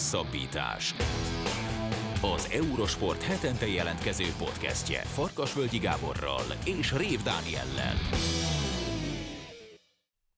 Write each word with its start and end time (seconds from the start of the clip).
Hosszabbítás. 0.00 0.94
Az 2.22 2.50
Eurosport 2.52 3.22
hetente 3.22 3.66
jelentkező 3.66 4.24
podcastje 4.38 5.00
Farkasvölgyi 5.00 5.78
Gáborral 5.78 6.42
és 6.64 6.92
Rév 6.92 7.22
Dániellel. 7.22 7.94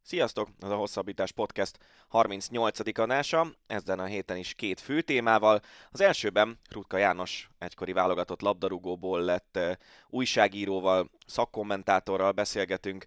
Sziasztok! 0.03 0.49
Ez 0.61 0.71
a 0.71 0.77
Hosszabbítás 0.77 1.33
Podcast 1.33 1.79
38. 2.09 2.99
adása, 2.99 3.47
ezen 3.67 3.99
a 3.99 4.05
héten 4.05 4.37
is 4.37 4.55
két 4.55 4.81
fő 4.81 5.01
témával. 5.01 5.61
Az 5.91 6.01
elsőben 6.01 6.59
Rutka 6.71 6.97
János 6.97 7.51
egykori 7.59 7.93
válogatott 7.93 8.41
labdarúgóból 8.41 9.21
lett 9.21 9.57
uh, 9.59 9.73
újságíróval, 10.09 11.11
szakkommentátorral 11.27 12.33
beszélgetünk. 12.33 13.05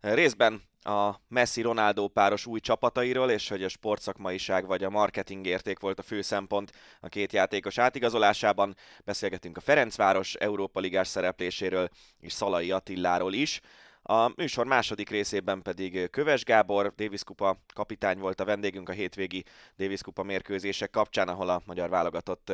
Részben 0.00 0.62
a 0.88 1.20
Messi-Ronaldo 1.28 2.08
páros 2.08 2.46
új 2.46 2.60
csapatairól, 2.60 3.30
és 3.30 3.48
hogy 3.48 3.62
a 3.62 3.68
sportszakmaiság 3.68 4.66
vagy 4.66 4.84
a 4.84 4.90
marketing 4.90 5.46
érték 5.46 5.78
volt 5.78 5.98
a 5.98 6.02
fő 6.02 6.22
szempont 6.22 6.72
a 7.00 7.08
két 7.08 7.32
játékos 7.32 7.78
átigazolásában. 7.78 8.76
Beszélgetünk 9.04 9.56
a 9.56 9.60
Ferencváros 9.60 10.34
Európa 10.34 10.80
Ligás 10.80 11.08
szerepléséről 11.08 11.88
és 12.20 12.32
Szalai 12.32 12.70
Attiláról 12.70 13.32
is. 13.32 13.60
A 14.02 14.32
műsor 14.36 14.66
második 14.66 15.10
részében 15.10 15.62
pedig 15.62 16.10
Köves 16.10 16.44
Gábor, 16.44 16.94
Davis 16.96 17.24
Kupa 17.24 17.56
kapitány 17.74 18.18
volt 18.18 18.40
a 18.40 18.44
vendégünk 18.44 18.88
a 18.88 18.92
hétvégi 18.92 19.44
Davis 19.78 20.02
Kupa 20.02 20.22
mérkőzések 20.22 20.90
kapcsán, 20.90 21.28
ahol 21.28 21.48
a 21.48 21.62
magyar 21.64 21.88
válogatott 21.88 22.52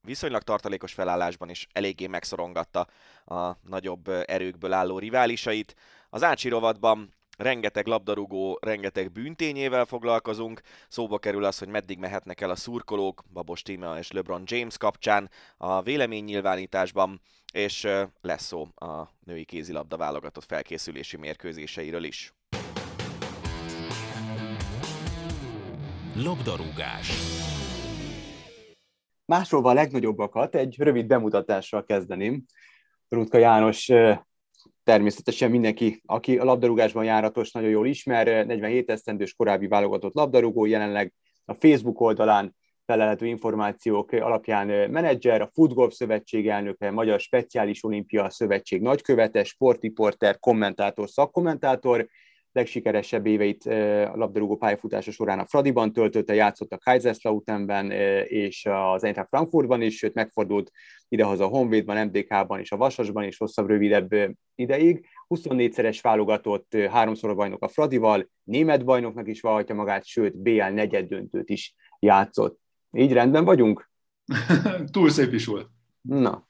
viszonylag 0.00 0.42
tartalékos 0.42 0.92
felállásban 0.92 1.48
is 1.48 1.66
eléggé 1.72 2.06
megszorongatta 2.06 2.86
a 3.24 3.52
nagyobb 3.68 4.08
erőkből 4.08 4.72
álló 4.72 4.98
riválisait. 4.98 5.74
Az 6.10 6.22
Ácsi 6.22 6.48
rovatban 6.48 7.14
rengeteg 7.38 7.86
labdarúgó, 7.86 8.58
rengeteg 8.60 9.12
bűntényével 9.12 9.84
foglalkozunk. 9.84 10.60
Szóba 10.88 11.18
kerül 11.18 11.44
az, 11.44 11.58
hogy 11.58 11.68
meddig 11.68 11.98
mehetnek 11.98 12.40
el 12.40 12.50
a 12.50 12.56
szurkolók, 12.56 13.22
Babos 13.32 13.62
Tima 13.62 13.98
és 13.98 14.10
LeBron 14.10 14.42
James 14.46 14.76
kapcsán 14.76 15.30
a 15.56 15.82
véleménynyilvánításban, 15.82 17.20
és 17.52 17.88
lesz 18.20 18.44
szó 18.44 18.68
a 18.74 19.08
női 19.24 19.44
kézilabda 19.44 19.96
válogatott 19.96 20.44
felkészülési 20.44 21.16
mérkőzéseiről 21.16 22.04
is. 22.04 22.34
Labdarúgás. 26.16 27.12
Másolva 29.24 29.70
a 29.70 29.74
legnagyobbakat 29.74 30.54
egy 30.54 30.76
rövid 30.78 31.06
bemutatással 31.06 31.84
kezdeném. 31.84 32.44
Rutka 33.08 33.38
János 33.38 33.90
természetesen 34.84 35.50
mindenki, 35.50 36.02
aki 36.06 36.38
a 36.38 36.44
labdarúgásban 36.44 37.04
járatos, 37.04 37.52
nagyon 37.52 37.70
jól 37.70 37.86
ismer, 37.86 38.46
47 38.46 38.90
esztendős 38.90 39.34
korábbi 39.34 39.66
válogatott 39.66 40.14
labdarúgó, 40.14 40.64
jelenleg 40.64 41.12
a 41.44 41.54
Facebook 41.54 42.00
oldalán 42.00 42.54
felelhető 42.86 43.26
információk 43.26 44.12
alapján 44.12 44.90
menedzser, 44.90 45.40
a 45.40 45.50
Footgolf 45.52 45.94
Szövetség 45.94 46.48
elnöke, 46.48 46.90
Magyar 46.90 47.20
Speciális 47.20 47.84
Olimpia 47.84 48.30
Szövetség 48.30 48.80
nagykövete, 48.80 49.44
sportiporter, 49.44 50.38
kommentátor, 50.38 51.08
szakkommentátor, 51.08 52.08
legsikeresebb 52.52 53.26
éveit 53.26 53.64
a 53.64 54.16
labdarúgó 54.16 54.56
pályafutása 54.56 55.10
során 55.10 55.38
a 55.38 55.46
Fradiban 55.46 55.92
töltötte, 55.92 56.34
játszott 56.34 56.72
a 56.72 56.78
Kaiserslauternben 56.78 57.90
és 58.24 58.66
az 58.70 59.04
Eintracht 59.04 59.28
Frankfurtban 59.28 59.82
is, 59.82 59.96
sőt 59.96 60.14
megfordult 60.14 60.70
idehaza 61.08 61.44
a 61.44 61.48
Honvédban, 61.48 62.06
MDK-ban 62.06 62.60
és 62.60 62.72
a 62.72 62.76
Vasasban 62.76 63.24
is 63.24 63.36
hosszabb, 63.36 63.68
rövidebb 63.68 64.10
ideig. 64.54 65.06
24-szeres 65.28 65.98
válogatott, 66.02 66.76
háromszor 66.90 67.30
a 67.30 67.34
bajnok 67.34 67.62
a 67.62 67.68
Fradival, 67.68 68.30
német 68.44 68.84
bajnoknak 68.84 69.28
is 69.28 69.40
valhatja 69.40 69.74
magát, 69.74 70.04
sőt 70.04 70.38
BL 70.38 70.62
negyed 70.62 71.08
döntőt 71.08 71.48
is 71.48 71.74
játszott. 71.98 72.60
Így 72.90 73.12
rendben 73.12 73.44
vagyunk? 73.44 73.90
Túl 74.92 75.10
szép 75.10 75.32
is 75.32 75.46
volt. 75.46 75.68
Na, 76.00 76.46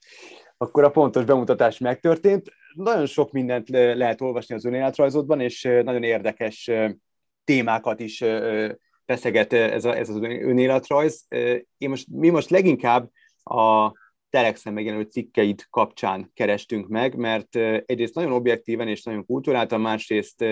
akkor 0.57 0.83
a 0.83 0.91
pontos 0.91 1.23
bemutatás 1.25 1.77
megtörtént 1.77 2.51
nagyon 2.75 3.05
sok 3.05 3.31
mindent 3.31 3.69
lehet 3.69 4.21
olvasni 4.21 4.55
az 4.55 4.65
önéletrajzodban, 4.65 5.39
és 5.39 5.61
nagyon 5.61 6.03
érdekes 6.03 6.71
témákat 7.43 7.99
is 7.99 8.23
feszeget 9.05 9.53
ez, 9.53 9.85
a, 9.85 9.97
ez 9.97 10.09
az 10.09 10.15
önéletrajz. 10.21 11.25
Én 11.77 11.89
most, 11.89 12.07
mi 12.09 12.29
most 12.29 12.49
leginkább 12.49 13.09
a 13.43 13.91
Telexen 14.29 14.73
megjelenő 14.73 15.03
cikkeid 15.03 15.65
kapcsán 15.69 16.31
kerestünk 16.33 16.87
meg, 16.87 17.15
mert 17.15 17.55
egyrészt 17.85 18.15
nagyon 18.15 18.31
objektíven 18.31 18.87
és 18.87 19.03
nagyon 19.03 19.25
kulturáltan, 19.25 19.81
másrészt 19.81 20.45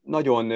nagyon 0.00 0.52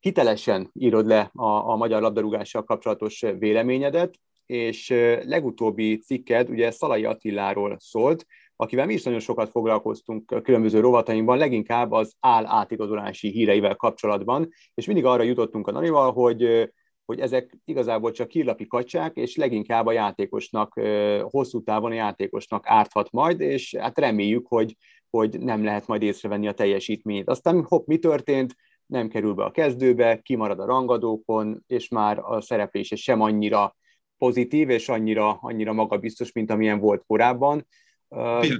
hitelesen 0.00 0.70
írod 0.72 1.06
le 1.06 1.30
a, 1.34 1.70
a 1.70 1.76
magyar 1.76 2.02
labdarúgással 2.02 2.64
kapcsolatos 2.64 3.24
véleményedet, 3.38 4.14
és 4.46 4.88
legutóbbi 5.22 5.96
cikked 5.98 6.50
ugye 6.50 6.70
Szalai 6.70 7.04
Attiláról 7.04 7.76
szólt, 7.80 8.26
akivel 8.56 8.86
mi 8.86 8.92
is 8.92 9.02
nagyon 9.02 9.20
sokat 9.20 9.50
foglalkoztunk 9.50 10.30
a 10.30 10.40
különböző 10.40 10.80
rovatainkban, 10.80 11.38
leginkább 11.38 11.92
az 11.92 12.14
áll 12.20 12.46
átigazolási 12.46 13.28
híreivel 13.28 13.74
kapcsolatban, 13.74 14.48
és 14.74 14.86
mindig 14.86 15.04
arra 15.04 15.22
jutottunk 15.22 15.66
a 15.66 15.72
Nanival, 15.72 16.12
hogy 16.12 16.70
hogy 17.06 17.20
ezek 17.20 17.58
igazából 17.64 18.10
csak 18.10 18.30
hírlapi 18.30 18.66
kacsák, 18.66 19.16
és 19.16 19.36
leginkább 19.36 19.86
a 19.86 19.92
játékosnak, 19.92 20.80
hosszú 21.22 21.62
távon 21.62 21.90
a 21.90 21.94
játékosnak 21.94 22.62
árthat 22.66 23.10
majd, 23.10 23.40
és 23.40 23.76
hát 23.78 23.98
reméljük, 23.98 24.46
hogy, 24.48 24.76
hogy 25.10 25.38
nem 25.40 25.64
lehet 25.64 25.86
majd 25.86 26.02
észrevenni 26.02 26.48
a 26.48 26.52
teljesítményt. 26.52 27.28
Aztán 27.28 27.64
hopp, 27.64 27.86
mi 27.86 27.98
történt? 27.98 28.54
Nem 28.86 29.08
kerül 29.08 29.34
be 29.34 29.44
a 29.44 29.50
kezdőbe, 29.50 30.20
kimarad 30.22 30.60
a 30.60 30.66
rangadókon, 30.66 31.64
és 31.66 31.88
már 31.88 32.18
a 32.18 32.40
szereplése 32.40 32.96
sem 32.96 33.20
annyira 33.20 33.76
pozitív, 34.18 34.70
és 34.70 34.88
annyira, 34.88 35.38
annyira 35.40 35.72
magabiztos, 35.72 36.32
mint 36.32 36.50
amilyen 36.50 36.78
volt 36.78 37.04
korábban. 37.06 37.66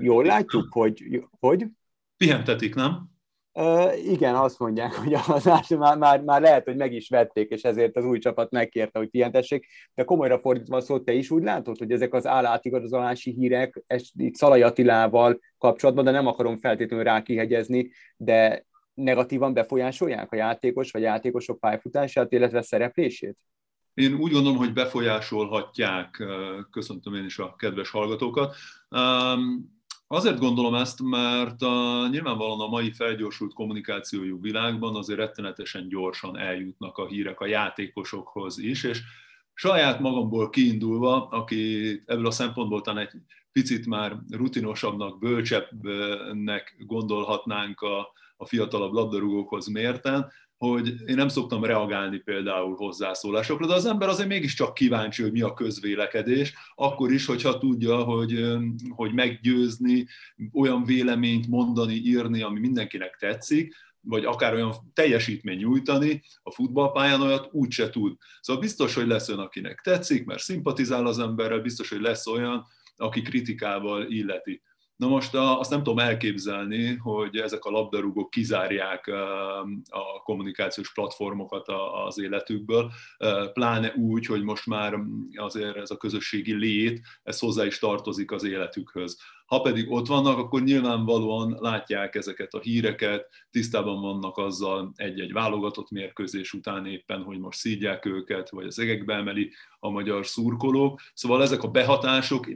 Jól 0.00 0.24
látjuk, 0.24 0.72
hogy... 0.72 1.24
hogy? 1.40 1.66
Pihentetik, 2.16 2.74
nem? 2.74 3.14
Uh, 3.58 4.10
igen, 4.10 4.34
azt 4.34 4.58
mondják, 4.58 4.94
hogy 4.94 5.14
az 5.14 5.68
már, 5.68 5.98
már, 5.98 6.22
már 6.22 6.40
lehet, 6.40 6.64
hogy 6.64 6.76
meg 6.76 6.92
is 6.92 7.08
vették, 7.08 7.50
és 7.50 7.62
ezért 7.62 7.96
az 7.96 8.04
új 8.04 8.18
csapat 8.18 8.50
megkérte, 8.50 8.98
hogy 8.98 9.08
pihentessék, 9.08 9.66
de 9.94 10.04
komolyra 10.04 10.38
fordítva 10.38 10.80
szót, 10.80 11.04
te 11.04 11.12
is 11.12 11.30
úgy 11.30 11.42
látod, 11.42 11.78
hogy 11.78 11.92
ezek 11.92 12.14
az 12.14 12.26
állátigazolási 12.26 13.30
hírek, 13.30 13.82
ezt 13.86 14.10
itt 14.16 14.34
Szalai 14.34 14.62
Attilával 14.62 15.40
kapcsolatban, 15.58 16.04
de 16.04 16.10
nem 16.10 16.26
akarom 16.26 16.58
feltétlenül 16.58 17.04
rá 17.04 17.22
kihegyezni, 17.22 17.90
de 18.16 18.66
negatívan 18.94 19.54
befolyásolják 19.54 20.32
a 20.32 20.36
játékos 20.36 20.90
vagy 20.90 21.02
játékosok 21.02 21.60
pályafutását, 21.60 22.32
illetve 22.32 22.62
szereplését? 22.62 23.36
Én 23.96 24.14
úgy 24.14 24.32
gondolom, 24.32 24.58
hogy 24.58 24.72
befolyásolhatják, 24.72 26.24
köszöntöm 26.70 27.14
én 27.14 27.24
is 27.24 27.38
a 27.38 27.54
kedves 27.56 27.90
hallgatókat. 27.90 28.56
Azért 30.06 30.38
gondolom 30.38 30.74
ezt, 30.74 31.02
mert 31.02 31.62
a, 31.62 32.06
nyilvánvalóan 32.10 32.60
a 32.60 32.68
mai 32.68 32.92
felgyorsult 32.92 33.52
kommunikációjú 33.52 34.40
világban 34.40 34.96
azért 34.96 35.18
rettenetesen 35.18 35.88
gyorsan 35.88 36.38
eljutnak 36.38 36.98
a 36.98 37.06
hírek 37.06 37.40
a 37.40 37.46
játékosokhoz 37.46 38.58
is, 38.58 38.84
és 38.84 39.02
saját 39.54 40.00
magamból 40.00 40.50
kiindulva, 40.50 41.26
aki 41.26 41.90
ebből 42.06 42.26
a 42.26 42.30
szempontból 42.30 42.80
talán 42.80 43.06
egy 43.06 43.20
picit 43.52 43.86
már 43.86 44.16
rutinosabbnak, 44.30 45.18
bölcsebbnek 45.18 46.76
gondolhatnánk 46.86 47.80
a, 47.80 48.08
a 48.36 48.46
fiatalabb 48.46 48.92
labdarúgókhoz 48.92 49.66
mérten, 49.66 50.32
hogy 50.58 50.94
én 51.06 51.14
nem 51.14 51.28
szoktam 51.28 51.64
reagálni 51.64 52.18
például 52.18 52.74
hozzászólásokra, 52.74 53.66
de 53.66 53.74
az 53.74 53.86
ember 53.86 54.08
azért 54.08 54.28
mégiscsak 54.28 54.74
kíváncsi, 54.74 55.22
hogy 55.22 55.32
mi 55.32 55.40
a 55.40 55.54
közvélekedés, 55.54 56.54
akkor 56.74 57.12
is, 57.12 57.26
hogyha 57.26 57.58
tudja, 57.58 57.96
hogy, 57.96 58.46
hogy 58.88 59.12
meggyőzni, 59.12 60.06
olyan 60.52 60.84
véleményt 60.84 61.46
mondani, 61.46 61.94
írni, 61.94 62.42
ami 62.42 62.60
mindenkinek 62.60 63.16
tetszik, 63.16 63.74
vagy 64.00 64.24
akár 64.24 64.54
olyan 64.54 64.72
teljesítmény 64.94 65.58
nyújtani 65.58 66.22
a 66.42 66.50
futballpályán, 66.50 67.20
olyat 67.20 67.48
úgyse 67.52 67.90
tud. 67.90 68.16
Szóval 68.40 68.62
biztos, 68.62 68.94
hogy 68.94 69.06
lesz 69.06 69.28
olyan, 69.28 69.40
akinek 69.40 69.80
tetszik, 69.80 70.24
mert 70.24 70.42
szimpatizál 70.42 71.06
az 71.06 71.18
emberrel, 71.18 71.60
biztos, 71.60 71.88
hogy 71.88 72.00
lesz 72.00 72.26
olyan, 72.26 72.66
aki 72.96 73.22
kritikával 73.22 74.06
illeti. 74.10 74.62
Na 74.96 75.08
most 75.08 75.34
azt 75.34 75.70
nem 75.70 75.82
tudom 75.82 75.98
elképzelni, 75.98 76.94
hogy 76.94 77.36
ezek 77.36 77.64
a 77.64 77.70
labdarúgók 77.70 78.30
kizárják 78.30 79.06
a 79.88 80.22
kommunikációs 80.24 80.92
platformokat 80.92 81.66
az 82.06 82.20
életükből, 82.20 82.92
pláne 83.52 83.94
úgy, 83.94 84.26
hogy 84.26 84.42
most 84.42 84.66
már 84.66 84.98
azért 85.34 85.76
ez 85.76 85.90
a 85.90 85.96
közösségi 85.96 86.54
lét, 86.54 87.00
ez 87.22 87.38
hozzá 87.38 87.64
is 87.64 87.78
tartozik 87.78 88.30
az 88.30 88.44
életükhöz. 88.44 89.18
Ha 89.46 89.60
pedig 89.60 89.90
ott 89.90 90.06
vannak, 90.06 90.38
akkor 90.38 90.62
nyilvánvalóan 90.62 91.56
látják 91.60 92.14
ezeket 92.14 92.54
a 92.54 92.60
híreket, 92.60 93.28
tisztában 93.50 94.00
vannak 94.00 94.36
azzal 94.36 94.92
egy-egy 94.96 95.32
válogatott 95.32 95.90
mérkőzés 95.90 96.52
után 96.52 96.86
éppen, 96.86 97.22
hogy 97.22 97.38
most 97.38 97.58
szídják 97.58 98.04
őket, 98.04 98.50
vagy 98.50 98.66
az 98.66 98.78
egekbe 98.78 99.14
emeli 99.14 99.52
a 99.78 99.90
magyar 99.90 100.26
szurkolók. 100.26 101.00
Szóval 101.14 101.42
ezek 101.42 101.62
a 101.62 101.68
behatások 101.68 102.46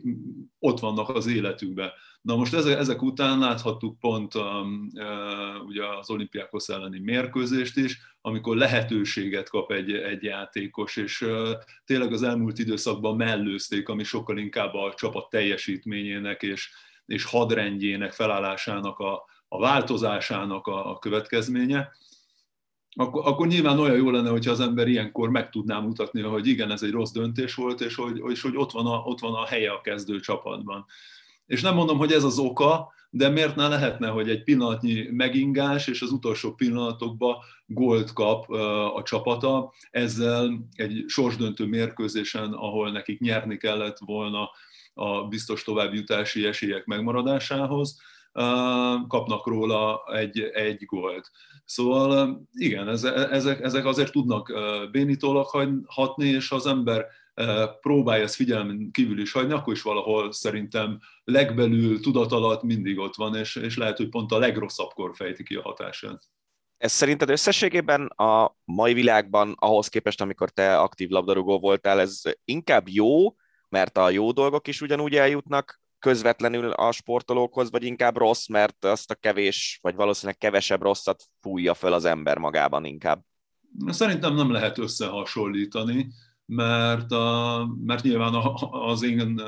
ott 0.59 0.81
vannak 0.81 1.09
az 1.09 1.27
életükben. 1.27 1.91
Na 2.21 2.37
most 2.37 2.55
ezek, 2.55 3.03
után 3.03 3.39
láthattuk 3.39 3.99
pont 3.99 4.35
um, 4.35 4.91
uh, 4.95 5.67
ugye 5.67 5.87
az 5.87 6.11
olimpiákhoz 6.11 6.71
elleni 6.71 6.99
mérkőzést 6.99 7.77
is, 7.77 7.99
amikor 8.21 8.57
lehetőséget 8.57 9.49
kap 9.49 9.73
egy, 9.73 9.93
egy 9.93 10.23
játékos, 10.23 10.97
és 10.97 11.21
uh, 11.21 11.51
tényleg 11.85 12.13
az 12.13 12.23
elmúlt 12.23 12.59
időszakban 12.59 13.17
mellőzték, 13.17 13.89
ami 13.89 14.05
sokkal 14.05 14.39
inkább 14.39 14.75
a 14.75 14.95
csapat 14.97 15.31
teljesítményének 15.31 16.43
és, 16.43 16.71
és 17.07 17.25
hadrendjének, 17.25 18.13
felállásának 18.13 18.99
a, 18.99 19.25
a 19.49 19.59
változásának 19.59 20.67
a, 20.67 20.91
a 20.91 20.99
következménye 20.99 21.91
akkor, 22.95 23.27
akkor 23.27 23.47
nyilván 23.47 23.79
olyan 23.79 23.97
jó 23.97 24.11
lenne, 24.11 24.31
hogyha 24.31 24.51
az 24.51 24.61
ember 24.61 24.89
ilyenkor 24.89 25.31
meg 25.31 25.51
tudná 25.51 25.79
mutatni, 25.79 26.23
hogy 26.23 26.47
igen, 26.47 26.71
ez 26.71 26.83
egy 26.83 26.91
rossz 26.91 27.11
döntés 27.11 27.55
volt, 27.55 27.81
és 27.81 27.95
hogy, 27.95 28.23
és 28.29 28.43
hogy 28.43 28.57
ott, 28.57 28.71
van 28.71 28.87
a, 28.87 28.99
ott 28.99 29.21
van 29.21 29.35
a 29.35 29.47
helye 29.47 29.71
a 29.73 29.81
kezdő 29.81 30.21
csapatban. 30.21 30.87
És 31.50 31.62
nem 31.62 31.75
mondom, 31.75 31.99
hogy 31.99 32.12
ez 32.12 32.25
az 32.25 32.38
oka, 32.38 32.93
de 33.11 33.29
miért 33.29 33.56
ne 33.56 33.69
lehetne, 33.69 34.08
hogy 34.08 34.31
egy 34.31 34.43
pillanatnyi 34.43 35.08
megingás, 35.11 35.87
és 35.87 36.02
az 36.02 36.12
utolsó 36.12 36.55
pillanatokban 36.55 37.37
gólt 37.67 38.12
kap 38.12 38.50
a 38.94 39.02
csapata, 39.05 39.73
ezzel 39.91 40.69
egy 40.75 41.05
sorsdöntő 41.06 41.67
mérkőzésen, 41.67 42.52
ahol 42.52 42.91
nekik 42.91 43.20
nyerni 43.20 43.56
kellett 43.56 43.99
volna 43.99 44.50
a 44.94 45.23
biztos 45.29 45.64
továbbjutási 45.64 46.47
esélyek 46.47 46.85
megmaradásához, 46.85 48.00
kapnak 49.08 49.47
róla 49.47 50.02
egy, 50.12 50.41
egy 50.41 50.85
gólt. 50.85 51.31
Szóval 51.64 52.43
igen, 52.52 52.88
ezek, 52.88 53.61
ezek 53.61 53.85
azért 53.85 54.12
tudnak 54.12 54.52
bénítólag 54.91 55.47
hatni, 55.87 56.26
és 56.26 56.49
ha 56.49 56.56
az 56.56 56.67
ember 56.67 57.06
próbálja 57.81 58.25
ezt 58.25 58.35
figyelmen 58.35 58.91
kívül 58.93 59.21
is 59.21 59.32
hagyni, 59.32 59.53
akkor 59.53 59.73
is 59.73 59.82
valahol 59.82 60.32
szerintem 60.32 60.99
legbelül, 61.25 62.00
tudat 62.00 62.32
alatt 62.32 62.62
mindig 62.62 62.99
ott 62.99 63.15
van, 63.15 63.35
és, 63.35 63.56
és 63.56 63.77
lehet, 63.77 63.97
hogy 63.97 64.09
pont 64.09 64.32
a 64.32 64.38
legrosszabbkor 64.38 65.15
fejti 65.15 65.43
ki 65.43 65.55
a 65.55 65.62
hatását. 65.62 66.23
Ez 66.79 66.93
szerinted 66.93 67.31
összességében 67.31 68.06
a 68.06 68.56
mai 68.65 68.93
világban, 68.93 69.55
ahhoz 69.59 69.88
képest, 69.88 70.21
amikor 70.21 70.50
te 70.50 70.79
aktív 70.79 71.09
labdarúgó 71.09 71.59
voltál, 71.59 72.00
ez 72.00 72.23
inkább 72.44 72.88
jó, 72.88 73.35
mert 73.69 73.99
a 73.99 74.11
jó 74.11 74.33
dolgok 74.33 74.69
is 74.69 74.81
ugyanúgy 74.81 75.15
eljutnak 75.15 75.81
közvetlenül 75.99 76.71
a 76.71 76.93
sportolókhoz, 76.93 77.71
vagy 77.71 77.85
inkább 77.85 78.17
rossz, 78.17 78.47
mert 78.47 78.85
azt 78.85 79.11
a 79.11 79.15
kevés, 79.15 79.79
vagy 79.83 79.94
valószínűleg 79.94 80.38
kevesebb 80.38 80.83
rosszat 80.83 81.25
fújja 81.41 81.75
fel 81.75 81.93
az 81.93 82.05
ember 82.05 82.38
magában 82.38 82.85
inkább? 82.85 83.25
Szerintem 83.87 84.35
nem 84.35 84.50
lehet 84.50 84.79
összehasonlítani, 84.79 86.12
mert, 86.52 87.12
a, 87.12 87.67
mert 87.85 88.02
nyilván 88.02 88.35
az 88.70 89.02
én 89.02 89.43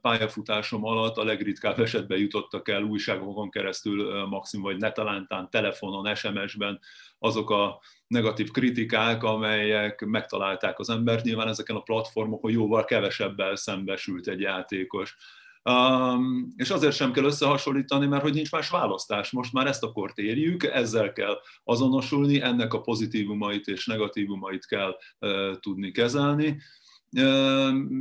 pályafutásom 0.00 0.84
alatt 0.84 1.16
a 1.16 1.24
legritkább 1.24 1.80
esetben 1.80 2.18
jutottak 2.18 2.68
el 2.68 2.82
újságokon 2.82 3.50
keresztül, 3.50 4.26
maximum 4.26 4.64
vagy 4.64 4.76
netalántán, 4.76 5.50
telefonon, 5.50 6.14
SMS-ben 6.14 6.80
azok 7.18 7.50
a 7.50 7.80
negatív 8.06 8.50
kritikák, 8.50 9.22
amelyek 9.22 10.04
megtalálták 10.04 10.78
az 10.78 10.90
embert. 10.90 11.24
Nyilván 11.24 11.48
ezeken 11.48 11.76
a 11.76 11.80
platformokon 11.80 12.50
jóval 12.50 12.84
kevesebbel 12.84 13.56
szembesült 13.56 14.28
egy 14.28 14.40
játékos. 14.40 15.16
És 16.56 16.70
azért 16.70 16.94
sem 16.94 17.12
kell 17.12 17.24
összehasonlítani, 17.24 18.06
mert 18.06 18.22
hogy 18.22 18.34
nincs 18.34 18.50
más 18.50 18.68
választás. 18.68 19.30
Most 19.30 19.52
már 19.52 19.66
ezt 19.66 19.82
a 19.82 19.92
kort 19.92 20.18
érjük, 20.18 20.64
ezzel 20.64 21.12
kell 21.12 21.38
azonosulni, 21.64 22.40
ennek 22.40 22.74
a 22.74 22.80
pozitívumait 22.80 23.66
és 23.66 23.86
negatívumait 23.86 24.66
kell 24.66 24.96
tudni 25.60 25.90
kezelni. 25.90 26.58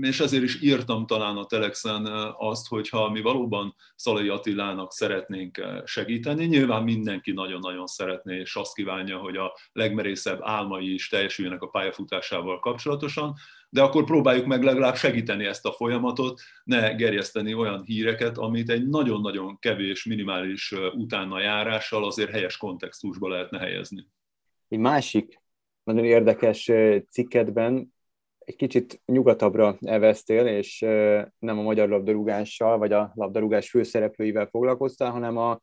És 0.01 0.19
ezért 0.19 0.43
is 0.43 0.61
írtam 0.61 1.05
talán 1.05 1.37
a 1.37 1.45
Telexen 1.45 2.05
azt, 2.37 2.67
hogy 2.67 2.89
ha 2.89 3.09
mi 3.09 3.21
valóban 3.21 3.75
Szalai 3.95 4.27
Attilának 4.27 4.91
szeretnénk 4.91 5.61
segíteni, 5.85 6.45
nyilván 6.45 6.83
mindenki 6.83 7.31
nagyon-nagyon 7.31 7.85
szeretné, 7.85 8.39
és 8.39 8.55
azt 8.55 8.73
kívánja, 8.73 9.17
hogy 9.17 9.37
a 9.37 9.57
legmerészebb 9.71 10.39
álmai 10.41 10.93
is 10.93 11.09
teljesüljenek 11.09 11.61
a 11.61 11.67
pályafutásával 11.67 12.59
kapcsolatosan, 12.59 13.33
de 13.75 13.81
akkor 13.81 14.03
próbáljuk 14.03 14.45
meg 14.45 14.63
legalább 14.63 14.95
segíteni 14.95 15.45
ezt 15.45 15.65
a 15.65 15.71
folyamatot, 15.71 16.41
ne 16.63 16.93
gerjeszteni 16.93 17.53
olyan 17.53 17.83
híreket, 17.83 18.37
amit 18.37 18.69
egy 18.69 18.87
nagyon-nagyon 18.87 19.59
kevés, 19.59 20.05
minimális 20.05 20.73
utána 20.93 21.39
járással 21.39 22.05
azért 22.05 22.29
helyes 22.29 22.57
kontextusba 22.57 23.29
lehetne 23.29 23.57
helyezni. 23.57 24.07
Egy 24.67 24.79
másik 24.79 25.41
nagyon 25.83 26.05
érdekes 26.05 26.71
cikketben 27.09 27.93
egy 28.39 28.55
kicsit 28.55 29.01
nyugatabbra 29.05 29.77
eveztél, 29.81 30.45
és 30.45 30.79
nem 31.39 31.59
a 31.59 31.61
magyar 31.61 31.89
labdarúgással, 31.89 32.77
vagy 32.77 32.91
a 32.91 33.11
labdarúgás 33.15 33.69
főszereplőivel 33.69 34.45
foglalkoztál, 34.45 35.11
hanem 35.11 35.37
a, 35.37 35.59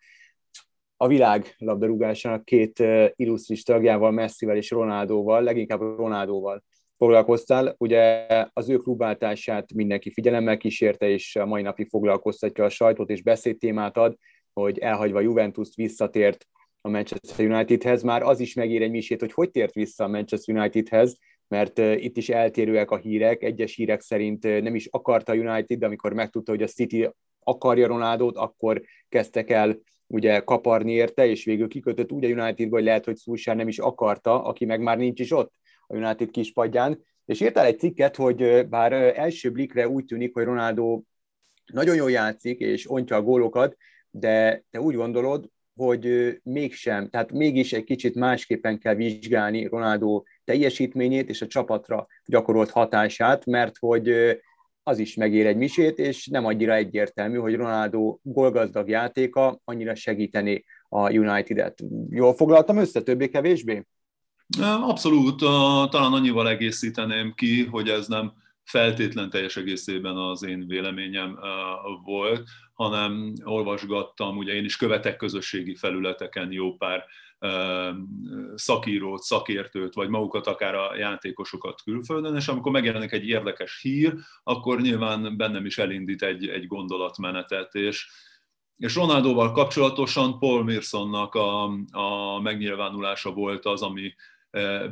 a 0.97 1.07
világ 1.07 1.55
labdarúgásának 1.59 2.45
két 2.45 2.83
illusztris 3.17 3.63
tagjával, 3.63 4.11
Messivel 4.11 4.57
és 4.57 4.71
Ronaldóval, 4.71 5.43
leginkább 5.43 5.81
Ronaldóval 5.81 6.63
foglalkoztál. 7.03 7.75
Ugye 7.79 8.27
az 8.53 8.69
ő 8.69 8.77
klubváltását 8.77 9.73
mindenki 9.73 10.11
figyelemmel 10.11 10.57
kísérte, 10.57 11.09
és 11.09 11.37
a 11.37 11.47
mai 11.47 11.63
napig 11.63 11.89
foglalkoztatja 11.89 12.65
a 12.65 12.69
sajtót, 12.69 13.11
és 13.11 13.23
beszédtémát 13.23 13.97
ad, 13.97 14.17
hogy 14.53 14.79
elhagyva 14.79 15.21
Juventus-t 15.21 15.75
visszatért 15.75 16.47
a 16.81 16.89
Manchester 16.89 17.47
Unitedhez. 17.47 18.03
Már 18.03 18.23
az 18.23 18.41
is 18.41 18.55
megér 18.55 18.83
egy 18.83 18.91
misét, 18.91 19.21
hogy 19.21 19.33
hogy 19.33 19.51
tért 19.51 19.75
vissza 19.75 20.05
a 20.05 20.09
Manchester 20.09 20.55
Unitedhez, 20.55 21.19
mert 21.49 21.79
itt 21.79 22.17
is 22.17 22.29
eltérőek 22.29 22.91
a 22.91 22.97
hírek. 22.97 23.43
Egyes 23.43 23.75
hírek 23.75 24.01
szerint 24.01 24.43
nem 24.43 24.75
is 24.75 24.87
akarta 24.91 25.35
United, 25.35 25.79
de 25.79 25.87
amikor 25.87 26.13
megtudta, 26.13 26.51
hogy 26.51 26.63
a 26.63 26.67
City 26.67 27.09
akarja 27.41 27.87
Ronaldot, 27.87 28.37
akkor 28.37 28.83
kezdtek 29.09 29.51
el 29.51 29.79
ugye 30.07 30.41
kaparni 30.41 30.93
érte, 30.93 31.27
és 31.27 31.45
végül 31.45 31.69
kikötött 31.69 32.13
úgy 32.13 32.25
a 32.25 32.29
United, 32.29 32.71
hogy 32.71 32.85
lehet, 32.85 33.05
hogy 33.05 33.17
Szulsár 33.17 33.57
nem 33.57 33.69
is 33.69 33.79
akarta, 33.79 34.43
aki 34.43 34.65
meg 34.65 34.81
már 34.81 34.99
nincs 34.99 35.21
is 35.21 35.33
ott 35.33 35.53
a 35.87 35.97
United 35.97 36.31
kispadján, 36.31 37.05
és 37.25 37.41
írtál 37.41 37.67
egy 37.67 37.79
cikket, 37.79 38.17
hogy 38.17 38.69
bár 38.69 38.93
első 38.93 39.51
blikre 39.51 39.89
úgy 39.89 40.05
tűnik, 40.05 40.35
hogy 40.35 40.45
Ronaldo 40.45 41.03
nagyon 41.73 41.95
jól 41.95 42.11
játszik, 42.11 42.59
és 42.59 42.91
ontja 42.91 43.17
a 43.17 43.23
gólokat, 43.23 43.77
de 44.11 44.65
te 44.71 44.81
úgy 44.81 44.95
gondolod, 44.95 45.51
hogy 45.75 46.37
mégsem, 46.43 47.09
tehát 47.09 47.33
mégis 47.33 47.73
egy 47.73 47.85
kicsit 47.85 48.15
másképpen 48.15 48.79
kell 48.79 48.95
vizsgálni 48.95 49.67
Ronaldo 49.67 50.23
teljesítményét 50.45 51.29
és 51.29 51.43
a 51.43 51.47
csapatra 51.47 52.07
gyakorolt 52.27 52.71
hatását, 52.71 53.47
mert 53.47 53.77
hogy 53.79 54.39
az 54.83 54.99
is 54.99 55.15
megér 55.15 55.47
egy 55.47 55.57
misét, 55.57 55.99
és 55.99 56.27
nem 56.27 56.45
annyira 56.45 56.75
egyértelmű, 56.75 57.37
hogy 57.37 57.55
Ronaldo 57.55 58.19
golgazdag 58.23 58.89
játéka 58.89 59.61
annyira 59.65 59.95
segíteni 59.95 60.65
a 60.89 61.13
United-et. 61.13 61.79
Jól 62.11 62.35
foglaltam 62.35 62.77
össze, 62.77 63.03
többé-kevésbé? 63.03 63.87
Abszolút, 64.61 65.39
talán 65.91 66.13
annyival 66.13 66.49
egészíteném 66.49 67.35
ki, 67.35 67.65
hogy 67.65 67.89
ez 67.89 68.07
nem 68.07 68.33
feltétlen 68.65 69.31
teljes 69.31 69.57
egészében 69.57 70.17
az 70.17 70.45
én 70.45 70.67
véleményem 70.67 71.39
volt, 72.05 72.49
hanem 72.73 73.33
olvasgattam, 73.45 74.37
ugye 74.37 74.53
én 74.53 74.65
is 74.65 74.77
követek 74.77 75.17
közösségi 75.17 75.75
felületeken 75.75 76.53
jó 76.53 76.77
pár 76.77 77.05
szakírót, 78.55 79.23
szakértőt, 79.23 79.95
vagy 79.95 80.09
magukat 80.09 80.47
akár 80.47 80.75
a 80.75 80.97
játékosokat 80.97 81.83
külföldön, 81.83 82.37
és 82.37 82.49
amikor 82.49 82.73
megjelenik 82.73 83.13
egy 83.13 83.29
érdekes 83.29 83.81
hír, 83.83 84.15
akkor 84.43 84.81
nyilván 84.81 85.37
bennem 85.37 85.67
is 85.67 85.79
elindít 85.79 86.23
egy, 86.23 86.49
egy 86.49 86.67
gondolatmenetet, 86.67 87.75
és 87.75 88.07
és 88.77 88.95
Ronaldóval 88.95 89.53
kapcsolatosan 89.53 90.39
Paul 90.39 90.65
Mearsonnak 90.65 91.35
a, 91.35 91.65
a 91.91 92.41
megnyilvánulása 92.41 93.33
volt 93.33 93.67
az, 93.67 93.83
ami 93.83 94.15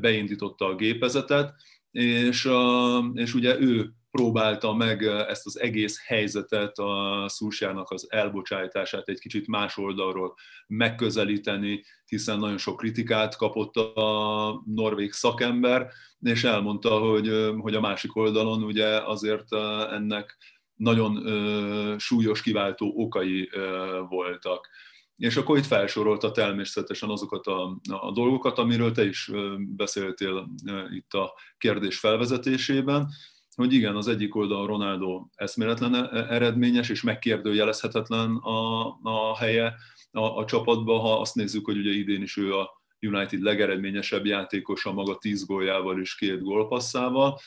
beindította 0.00 0.66
a 0.66 0.74
gépezetet, 0.74 1.54
és, 1.90 2.48
és 3.14 3.34
ugye 3.34 3.60
ő 3.60 3.90
próbálta 4.10 4.74
meg 4.74 5.02
ezt 5.02 5.46
az 5.46 5.60
egész 5.60 6.06
helyzetet, 6.06 6.78
a 6.78 7.24
Szúsjának 7.28 7.90
az 7.90 8.06
elbocsátását 8.10 9.08
egy 9.08 9.18
kicsit 9.18 9.46
más 9.46 9.76
oldalról 9.76 10.34
megközelíteni, 10.66 11.84
hiszen 12.04 12.38
nagyon 12.38 12.58
sok 12.58 12.76
kritikát 12.76 13.36
kapott 13.36 13.76
a 13.76 14.62
norvég 14.66 15.12
szakember, 15.12 15.88
és 16.20 16.44
elmondta, 16.44 16.98
hogy, 16.98 17.52
hogy 17.58 17.74
a 17.74 17.80
másik 17.80 18.16
oldalon 18.16 18.62
ugye 18.62 19.02
azért 19.02 19.54
ennek 19.90 20.36
nagyon 20.74 21.24
súlyos 21.98 22.42
kiváltó 22.42 22.92
okai 22.96 23.50
voltak. 24.08 24.68
És 25.20 25.36
akkor 25.36 25.58
itt 25.58 25.66
felsorolta 25.66 26.30
természetesen 26.30 27.08
azokat 27.08 27.46
a, 27.46 27.80
a 27.88 28.12
dolgokat, 28.12 28.58
amiről 28.58 28.92
te 28.92 29.04
is 29.04 29.30
beszéltél 29.58 30.48
itt 30.90 31.12
a 31.12 31.34
kérdés 31.58 31.98
felvezetésében, 31.98 33.08
hogy 33.56 33.72
igen, 33.72 33.96
az 33.96 34.08
egyik 34.08 34.34
oldal 34.34 34.66
Ronaldo 34.66 35.26
eszméletlen 35.34 35.94
e, 35.94 36.26
eredményes 36.34 36.88
és 36.88 37.02
megkérdőjelezhetetlen 37.02 38.36
a, 38.36 38.86
a 39.02 39.36
helye 39.36 39.74
a, 40.10 40.38
a 40.38 40.44
csapatban, 40.44 41.00
ha 41.00 41.20
azt 41.20 41.34
nézzük, 41.34 41.64
hogy 41.64 41.78
ugye 41.78 41.90
idén 41.90 42.22
is 42.22 42.36
ő 42.36 42.54
a 42.54 42.82
United 43.00 43.40
legeredményesebb 43.40 44.26
játékosa 44.26 44.92
maga 44.92 45.18
10 45.18 45.46
góljával 45.46 46.00
és 46.00 46.14
két 46.14 46.42
gólpasszával. 46.42 47.38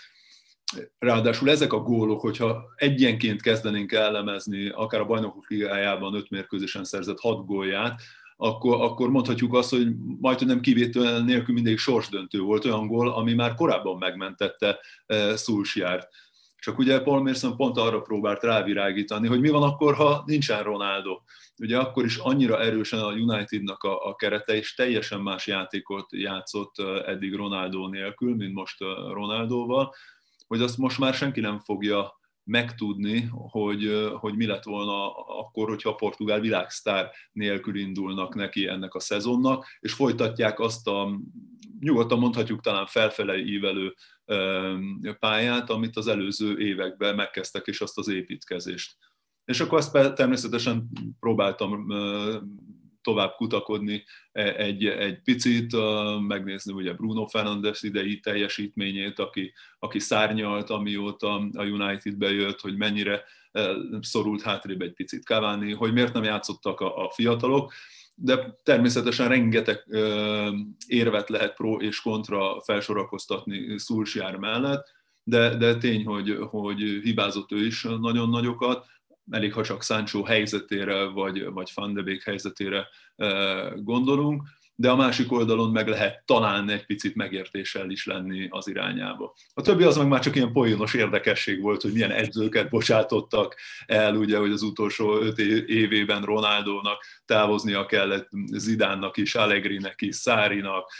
Ráadásul 0.99 1.49
ezek 1.49 1.73
a 1.73 1.79
gólok, 1.79 2.21
hogyha 2.21 2.63
egyenként 2.75 3.41
kezdenénk 3.41 3.91
elemezni, 3.91 4.69
akár 4.69 5.01
a 5.01 5.05
bajnokok 5.05 5.49
ligájában 5.49 6.13
öt 6.13 6.29
mérkőzésen 6.29 6.83
szerzett 6.83 7.19
hat 7.19 7.45
gólját, 7.45 8.01
akkor, 8.37 8.81
akkor 8.81 9.09
mondhatjuk 9.09 9.53
azt, 9.53 9.69
hogy 9.69 9.87
majd 10.19 10.45
nem 10.45 10.59
kivétel 10.59 11.23
nélkül 11.23 11.53
mindig 11.53 11.77
sorsdöntő 11.77 12.39
volt 12.39 12.65
olyan 12.65 12.87
gól, 12.87 13.09
ami 13.09 13.33
már 13.33 13.55
korábban 13.55 13.97
megmentette 13.97 14.79
e, 15.05 15.35
Szulsjárt. 15.35 16.07
Csak 16.57 16.77
ugye 16.77 17.01
Paul 17.01 17.21
Merson 17.21 17.55
pont 17.55 17.77
arra 17.77 18.01
próbált 18.01 18.43
rávirágítani, 18.43 19.27
hogy 19.27 19.39
mi 19.39 19.49
van 19.49 19.63
akkor, 19.63 19.95
ha 19.95 20.23
nincsen 20.25 20.63
Ronaldo. 20.63 21.19
Ugye 21.57 21.77
akkor 21.77 22.05
is 22.05 22.17
annyira 22.17 22.61
erősen 22.61 22.99
a 22.99 23.11
Unitednak 23.11 23.83
a, 23.83 24.05
a 24.05 24.15
kerete, 24.15 24.55
és 24.55 24.75
teljesen 24.75 25.21
más 25.21 25.47
játékot 25.47 26.11
játszott 26.11 26.77
e, 26.77 26.83
eddig 26.83 27.35
Ronaldo 27.35 27.87
nélkül, 27.87 28.35
mint 28.35 28.53
most 28.53 28.81
e, 28.81 28.85
Ronaldoval, 29.11 29.93
hogy 30.53 30.61
azt 30.61 30.77
most 30.77 30.99
már 30.99 31.13
senki 31.13 31.39
nem 31.39 31.59
fogja 31.59 32.19
megtudni, 32.43 33.29
hogy, 33.31 34.09
hogy 34.19 34.35
mi 34.35 34.45
lett 34.45 34.63
volna 34.63 35.11
akkor, 35.11 35.69
hogyha 35.69 35.89
a 35.89 35.95
portugál 35.95 36.39
világsztár 36.39 37.11
nélkül 37.31 37.75
indulnak 37.75 38.35
neki 38.35 38.67
ennek 38.67 38.93
a 38.93 38.99
szezonnak, 38.99 39.77
és 39.79 39.93
folytatják 39.93 40.59
azt 40.59 40.87
a 40.87 41.19
nyugodtan 41.79 42.19
mondhatjuk 42.19 42.61
talán 42.61 42.85
felfele 42.85 43.37
ívelő 43.37 43.95
pályát, 45.19 45.69
amit 45.69 45.97
az 45.97 46.07
előző 46.07 46.59
években 46.59 47.15
megkezdtek, 47.15 47.67
és 47.67 47.81
azt 47.81 47.97
az 47.97 48.07
építkezést. 48.07 48.97
És 49.45 49.59
akkor 49.59 49.77
ezt 49.77 50.13
természetesen 50.15 50.89
próbáltam 51.19 51.87
tovább 53.03 53.35
kutakodni 53.35 54.03
e, 54.31 54.55
egy, 54.55 54.85
egy 54.85 55.21
picit, 55.21 55.75
megnézni 56.27 56.73
ugye 56.73 56.93
Bruno 56.93 57.25
Fernandes 57.25 57.81
idei 57.81 58.19
teljesítményét, 58.19 59.19
aki, 59.19 59.53
aki 59.79 59.99
szárnyalt, 59.99 60.69
amióta 60.69 61.49
a 61.53 61.63
United 61.63 62.21
jött, 62.21 62.61
hogy 62.61 62.77
mennyire 62.77 63.23
e, 63.51 63.69
szorult 64.01 64.41
hátrébb 64.41 64.81
egy 64.81 64.93
picit 64.93 65.23
Cavani, 65.23 65.73
hogy 65.73 65.93
miért 65.93 66.13
nem 66.13 66.23
játszottak 66.23 66.79
a, 66.79 67.05
a 67.05 67.09
fiatalok, 67.09 67.73
de 68.15 68.57
természetesen 68.63 69.27
rengeteg 69.27 69.83
érvet 70.87 71.29
lehet 71.29 71.55
pro 71.55 71.75
és 71.75 72.01
kontra 72.01 72.61
felsorakoztatni 72.61 73.77
Szulsjár 73.79 74.35
mellett, 74.35 74.87
de, 75.23 75.55
de 75.55 75.75
tény, 75.75 76.05
hogy, 76.05 76.37
hogy 76.49 76.79
hibázott 77.03 77.51
ő 77.51 77.65
is 77.65 77.83
nagyon 77.99 78.29
nagyokat, 78.29 78.85
elég 79.31 79.53
ha 79.53 79.63
csak 79.63 79.83
Sancho 79.83 80.23
helyzetére, 80.23 81.03
vagy, 81.05 81.45
vagy 81.45 81.71
Van 81.73 81.93
de 81.93 82.01
Beek 82.01 82.23
helyzetére 82.23 82.87
gondolunk, 83.75 84.43
de 84.75 84.89
a 84.89 84.95
másik 84.95 85.31
oldalon 85.31 85.71
meg 85.71 85.87
lehet 85.87 86.23
talán 86.25 86.69
egy 86.69 86.85
picit 86.85 87.15
megértéssel 87.15 87.89
is 87.89 88.05
lenni 88.05 88.47
az 88.49 88.67
irányába. 88.67 89.35
A 89.53 89.61
többi 89.61 89.83
az 89.83 89.97
meg 89.97 90.07
már 90.07 90.19
csak 90.19 90.35
ilyen 90.35 90.51
poénos 90.51 90.93
érdekesség 90.93 91.61
volt, 91.61 91.81
hogy 91.81 91.91
milyen 91.91 92.11
edzőket 92.11 92.69
bocsátottak 92.69 93.55
el, 93.85 94.15
ugye, 94.15 94.37
hogy 94.37 94.51
az 94.51 94.61
utolsó 94.61 95.17
öt 95.17 95.39
évében 95.67 96.21
Ronaldónak 96.23 97.05
távoznia 97.25 97.85
kellett 97.85 98.29
Zidánnak 98.51 99.17
is, 99.17 99.35
Allegrinek 99.35 100.01
is, 100.01 100.15
Szárinak, 100.15 100.91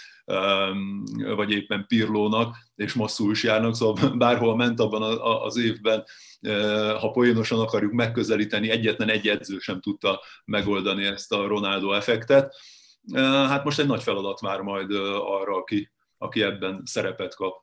vagy 1.36 1.52
éppen 1.52 1.86
Pirlónak, 1.88 2.58
és 2.76 2.94
most 2.94 3.44
járnak, 3.44 3.76
szóval 3.76 4.10
bárhol 4.18 4.56
ment 4.56 4.80
abban 4.80 5.20
az 5.44 5.58
évben, 5.58 6.04
ha 7.00 7.12
poénosan 7.12 7.60
akarjuk 7.60 7.92
megközelíteni, 7.92 8.70
egyetlen 8.70 9.10
egy 9.10 9.28
edző 9.28 9.60
sem 9.60 9.82
tudta 9.82 10.22
megoldani 10.46 11.06
ezt 11.06 11.32
a 11.32 11.48
Ronaldo 11.48 11.92
effektet. 11.92 12.56
Hát 13.22 13.64
most 13.64 13.80
egy 13.80 13.88
nagy 13.88 14.04
feladat 14.04 14.42
már 14.42 14.62
majd 14.62 14.92
arra, 15.16 15.56
aki, 15.56 15.92
aki 16.18 16.42
ebben 16.42 16.82
szerepet 16.86 17.36
kap. 17.36 17.62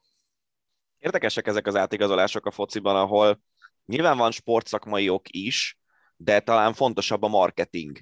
Érdekesek 0.98 1.46
ezek 1.46 1.66
az 1.66 1.76
átigazolások 1.76 2.46
a 2.46 2.50
fociban, 2.50 2.96
ahol 2.96 3.40
nyilván 3.86 4.16
van 4.16 4.30
sportszakmai 4.30 5.08
ok 5.08 5.24
is, 5.28 5.78
de 6.16 6.40
talán 6.40 6.72
fontosabb 6.72 7.22
a 7.22 7.28
marketing 7.28 7.98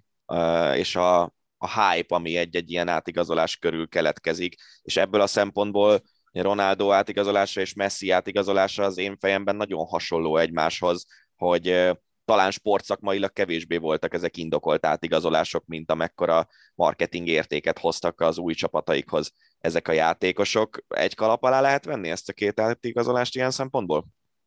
és 0.74 0.96
a, 0.96 1.32
a 1.58 1.80
hype, 1.80 2.14
ami 2.14 2.36
egy-egy 2.36 2.70
ilyen 2.70 2.88
átigazolás 2.88 3.56
körül 3.56 3.88
keletkezik, 3.88 4.54
és 4.82 4.96
ebből 4.96 5.20
a 5.20 5.26
szempontból 5.26 6.02
Ronaldo 6.32 6.90
átigazolása 6.90 7.60
és 7.60 7.74
Messi 7.74 8.10
átigazolása 8.10 8.84
az 8.84 8.98
én 8.98 9.16
fejemben 9.16 9.56
nagyon 9.56 9.86
hasonló 9.86 10.36
egymáshoz, 10.36 11.06
hogy 11.36 11.96
talán 12.24 12.50
sportszakmailag 12.50 13.32
kevésbé 13.32 13.76
voltak 13.76 14.14
ezek 14.14 14.36
indokolt 14.36 14.86
átigazolások, 14.86 15.66
mint 15.66 15.90
amekkora 15.90 16.46
marketing 16.74 17.26
értéket 17.26 17.78
hoztak 17.78 18.20
az 18.20 18.38
új 18.38 18.54
csapataikhoz 18.54 19.32
ezek 19.58 19.88
a 19.88 19.92
játékosok. 19.92 20.84
Egy 20.88 21.14
kalap 21.14 21.42
alá 21.42 21.60
lehet 21.60 21.84
venni 21.84 22.10
ezt 22.10 22.28
a 22.28 22.32
két 22.32 22.60
átigazolást 22.60 23.34
ilyen 23.34 23.50
szempontból? 23.50 24.06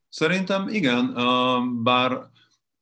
Szerintem 0.10 0.68
igen, 0.68 1.14
bár 1.84 2.20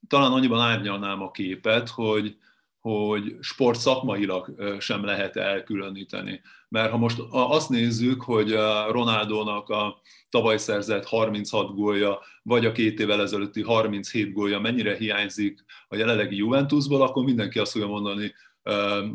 talán 0.07 0.31
annyiban 0.31 0.61
árnyalnám 0.61 1.21
a 1.21 1.31
képet, 1.31 1.89
hogy 1.89 2.37
hogy 2.79 3.35
sport 3.39 3.79
szakmailag 3.79 4.55
sem 4.79 5.03
lehet 5.03 5.35
elkülöníteni. 5.35 6.41
Mert 6.69 6.91
ha 6.91 6.97
most 6.97 7.19
azt 7.29 7.69
nézzük, 7.69 8.21
hogy 8.21 8.51
Ronaldónak 8.89 9.69
a 9.69 10.01
tavaly 10.29 10.57
szerzett 10.57 11.05
36 11.05 11.75
gólja, 11.75 12.19
vagy 12.43 12.65
a 12.65 12.71
két 12.71 12.99
évvel 12.99 13.21
ezelőtti 13.21 13.61
37 13.61 14.33
gólja 14.33 14.59
mennyire 14.59 14.95
hiányzik 14.95 15.65
a 15.87 15.95
jelenlegi 15.95 16.35
Juventusból, 16.35 17.01
akkor 17.01 17.23
mindenki 17.23 17.59
azt 17.59 17.71
fogja 17.71 17.87
mondani, 17.87 18.33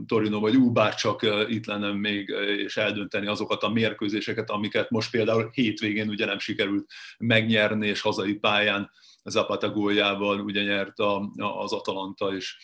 Torino, 0.07 0.41
vagy 0.41 0.57
ú, 0.57 0.73
csak 0.97 1.27
itt 1.49 1.67
lenne 1.67 1.93
még, 1.93 2.29
és 2.65 2.77
eldönteni 2.77 3.27
azokat 3.27 3.63
a 3.63 3.69
mérkőzéseket, 3.69 4.51
amiket 4.51 4.91
most 4.91 5.11
például 5.11 5.51
hétvégén 5.53 6.09
ugye 6.09 6.27
nem 6.27 6.39
sikerült 6.39 6.91
megnyerni, 7.19 7.87
és 7.87 8.01
hazai 8.01 8.35
pályán 8.35 8.91
Zapata 9.25 9.71
góljával 9.71 10.41
ugye 10.41 10.63
nyert 10.63 10.99
a, 10.99 11.31
az 11.37 11.73
Atalanta 11.73 12.35
és 12.35 12.57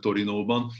Torinóban. 0.00 0.70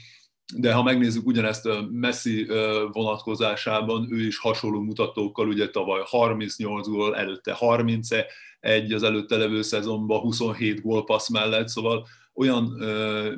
De 0.55 0.73
ha 0.73 0.83
megnézzük 0.83 1.25
ugyanezt 1.25 1.69
Messi 1.89 2.47
vonatkozásában, 2.91 4.07
ő 4.11 4.25
is 4.25 4.37
hasonló 4.37 4.81
mutatókkal, 4.81 5.47
ugye 5.47 5.69
tavaly 5.69 6.01
38 6.05 6.87
gól, 6.87 7.15
előtte 7.15 7.53
31, 7.53 8.93
az 8.93 9.03
előtte 9.03 9.37
levő 9.37 9.61
szezonban 9.61 10.19
27 10.19 10.81
gólpassz 10.81 11.29
mellett, 11.29 11.67
szóval 11.67 12.07
olyan 12.33 12.63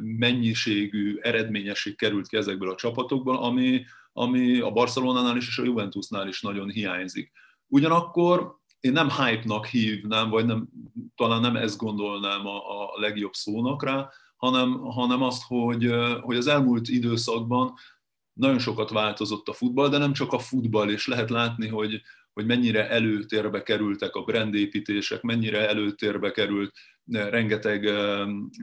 mennyiségű 0.02 1.18
eredményesség 1.22 1.96
került 1.96 2.28
ki 2.28 2.38
ezekből 2.38 2.70
a 2.70 2.76
csapatokból, 2.76 3.38
ami, 3.38 3.86
ami 4.14 4.60
a 4.60 4.72
Barcelonánál 4.72 5.38
is 5.38 5.48
és 5.48 5.58
a 5.58 5.64
Juventusnál 5.64 6.28
is 6.28 6.42
nagyon 6.42 6.70
hiányzik. 6.70 7.32
Ugyanakkor 7.68 8.60
én 8.80 8.92
nem 8.92 9.10
hype-nak 9.10 9.66
hívnám, 9.66 10.30
vagy 10.30 10.46
nem, 10.46 10.68
talán 11.16 11.42
nem 11.42 11.56
ezt 11.56 11.78
gondolnám 11.78 12.48
a, 12.48 12.58
a 12.58 13.00
legjobb 13.00 13.34
szónak 13.34 13.84
rá, 13.84 14.10
hanem, 14.42 14.80
hanem 14.80 15.22
azt, 15.22 15.44
hogy, 15.48 15.92
hogy 16.22 16.38
az 16.38 16.48
elmúlt 16.48 16.88
időszakban 16.88 17.74
nagyon 18.34 18.60
sokat 18.60 18.90
változott 18.90 19.48
a 19.48 19.54
futball, 19.54 19.90
de 19.90 19.98
nem 19.98 20.14
csak 20.14 20.34
a 20.34 20.40
futball, 20.40 20.90
és 20.90 21.08
lehet 21.08 21.30
látni, 21.30 21.68
hogy, 21.68 22.02
hogy 22.34 22.46
mennyire 22.46 22.90
előtérbe 22.90 23.64
kerültek 23.64 24.16
a 24.16 24.24
brandépítések, 24.24 25.22
mennyire 25.22 25.68
előtérbe 25.68 26.32
került 26.32 26.74
rengeteg 27.12 27.90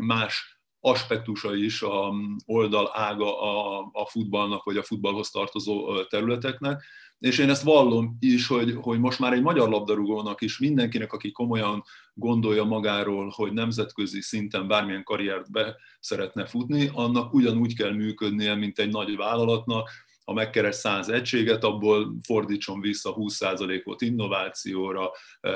más 0.01 0.58
aspektusa 0.89 1.55
is 1.55 1.83
a 1.83 2.15
oldal 2.47 2.91
ága 2.93 3.41
a, 3.41 3.79
a 3.93 4.07
futballnak, 4.07 4.65
vagy 4.65 4.77
a 4.77 4.83
futballhoz 4.83 5.31
tartozó 5.31 6.03
területeknek, 6.03 6.83
és 7.19 7.39
én 7.39 7.51
ezt 7.51 7.63
vallom 7.63 8.17
is, 8.21 8.47
hogy, 8.47 8.75
hogy 8.81 9.01
most 9.01 9.19
már 9.19 9.33
egy 9.33 9.43
magyar 9.43 9.69
labdarúgónak 9.69 10.41
is 10.41 10.59
mindenkinek, 10.59 11.13
aki 11.13 11.31
komolyan 11.31 11.85
gondolja 12.15 12.65
magáról, 12.65 13.33
hogy 13.35 13.53
nemzetközi 13.53 14.21
szinten 14.21 14.69
bármilyen 14.69 15.05
karriert 15.05 15.51
be 15.51 15.77
szeretne 16.01 16.47
futni, 16.47 16.91
annak 16.93 17.35
ugyanúgy 17.35 17.77
kell 17.77 17.93
működnie, 17.93 18.55
mint 18.55 18.79
egy 18.79 18.91
nagy 18.91 19.17
vállalatnak, 19.17 19.91
ha 20.29 20.35
megkeres 20.35 20.75
100 20.75 21.09
egységet, 21.09 21.65
abból 21.65 22.17
fordítson 22.23 22.81
vissza 22.81 23.15
20%-ot 23.17 24.01
innovációra, 24.01 25.11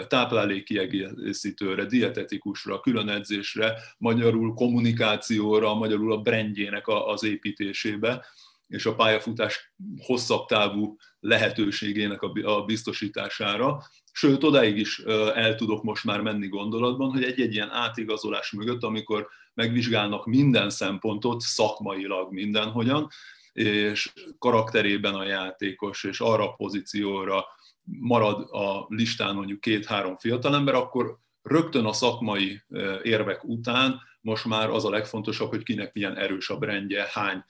táplálékkiegészítőre, 0.08 1.84
dietetikusra, 1.84 2.80
külön 2.80 3.08
edzésre, 3.08 3.74
magyarul 3.98 4.54
kommunikációra, 4.54 5.74
magyarul 5.74 6.12
a 6.12 6.20
brandjének 6.20 6.84
az 6.86 7.24
építésébe 7.24 8.24
és 8.68 8.86
a 8.86 8.94
pályafutás 8.94 9.72
hosszabb 9.98 10.46
távú 10.46 10.96
lehetőségének 11.20 12.22
a 12.42 12.64
biztosítására. 12.64 13.82
Sőt, 14.12 14.44
odáig 14.44 14.76
is 14.76 14.98
el 15.34 15.54
tudok 15.54 15.82
most 15.82 16.04
már 16.04 16.20
menni 16.20 16.48
gondolatban, 16.48 17.10
hogy 17.10 17.24
egy-egy 17.24 17.54
ilyen 17.54 17.70
átigazolás 17.70 18.52
mögött, 18.52 18.82
amikor 18.82 19.28
megvizsgálnak 19.54 20.26
minden 20.26 20.70
szempontot, 20.70 21.40
szakmailag 21.40 22.32
mindenhogyan, 22.32 23.08
és 23.52 24.12
karakterében 24.38 25.14
a 25.14 25.24
játékos, 25.24 26.04
és 26.04 26.20
arra 26.20 26.48
a 26.48 26.54
pozícióra 26.54 27.44
marad 27.84 28.50
a 28.50 28.86
listán 28.88 29.34
mondjuk 29.34 29.60
két-három 29.60 30.16
fiatalember, 30.16 30.74
akkor 30.74 31.18
rögtön 31.42 31.84
a 31.84 31.92
szakmai 31.92 32.62
érvek 33.02 33.44
után 33.44 34.00
most 34.20 34.44
már 34.44 34.70
az 34.70 34.84
a 34.84 34.90
legfontosabb, 34.90 35.48
hogy 35.48 35.62
kinek 35.62 35.92
milyen 35.92 36.16
erős 36.16 36.50
a 36.50 36.58
brendje, 36.58 37.08
hány 37.10 37.44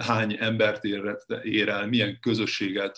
hány 0.00 0.36
embert 0.40 0.84
ér, 1.42 1.68
el, 1.68 1.86
milyen 1.86 2.18
közösséget 2.20 2.96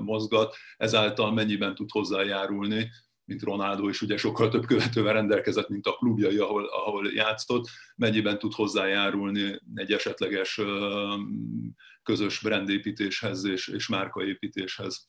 mozgat, 0.00 0.56
ezáltal 0.76 1.32
mennyiben 1.32 1.74
tud 1.74 1.90
hozzájárulni 1.90 2.90
mint 3.28 3.42
Ronaldo, 3.42 3.88
és 3.88 4.02
ugye 4.02 4.16
sokkal 4.16 4.48
több 4.48 4.64
követővel 4.64 5.12
rendelkezett, 5.12 5.68
mint 5.68 5.86
a 5.86 5.92
klubjai, 5.92 6.38
ahol, 6.38 6.64
ahol 6.64 7.12
játszott, 7.14 7.68
mennyiben 7.96 8.38
tud 8.38 8.52
hozzájárulni 8.52 9.60
egy 9.74 9.92
esetleges 9.92 10.60
közös 12.02 12.40
brandépítéshez 12.40 13.44
és, 13.44 13.68
és 13.68 13.88
márkaépítéshez. 13.88 15.08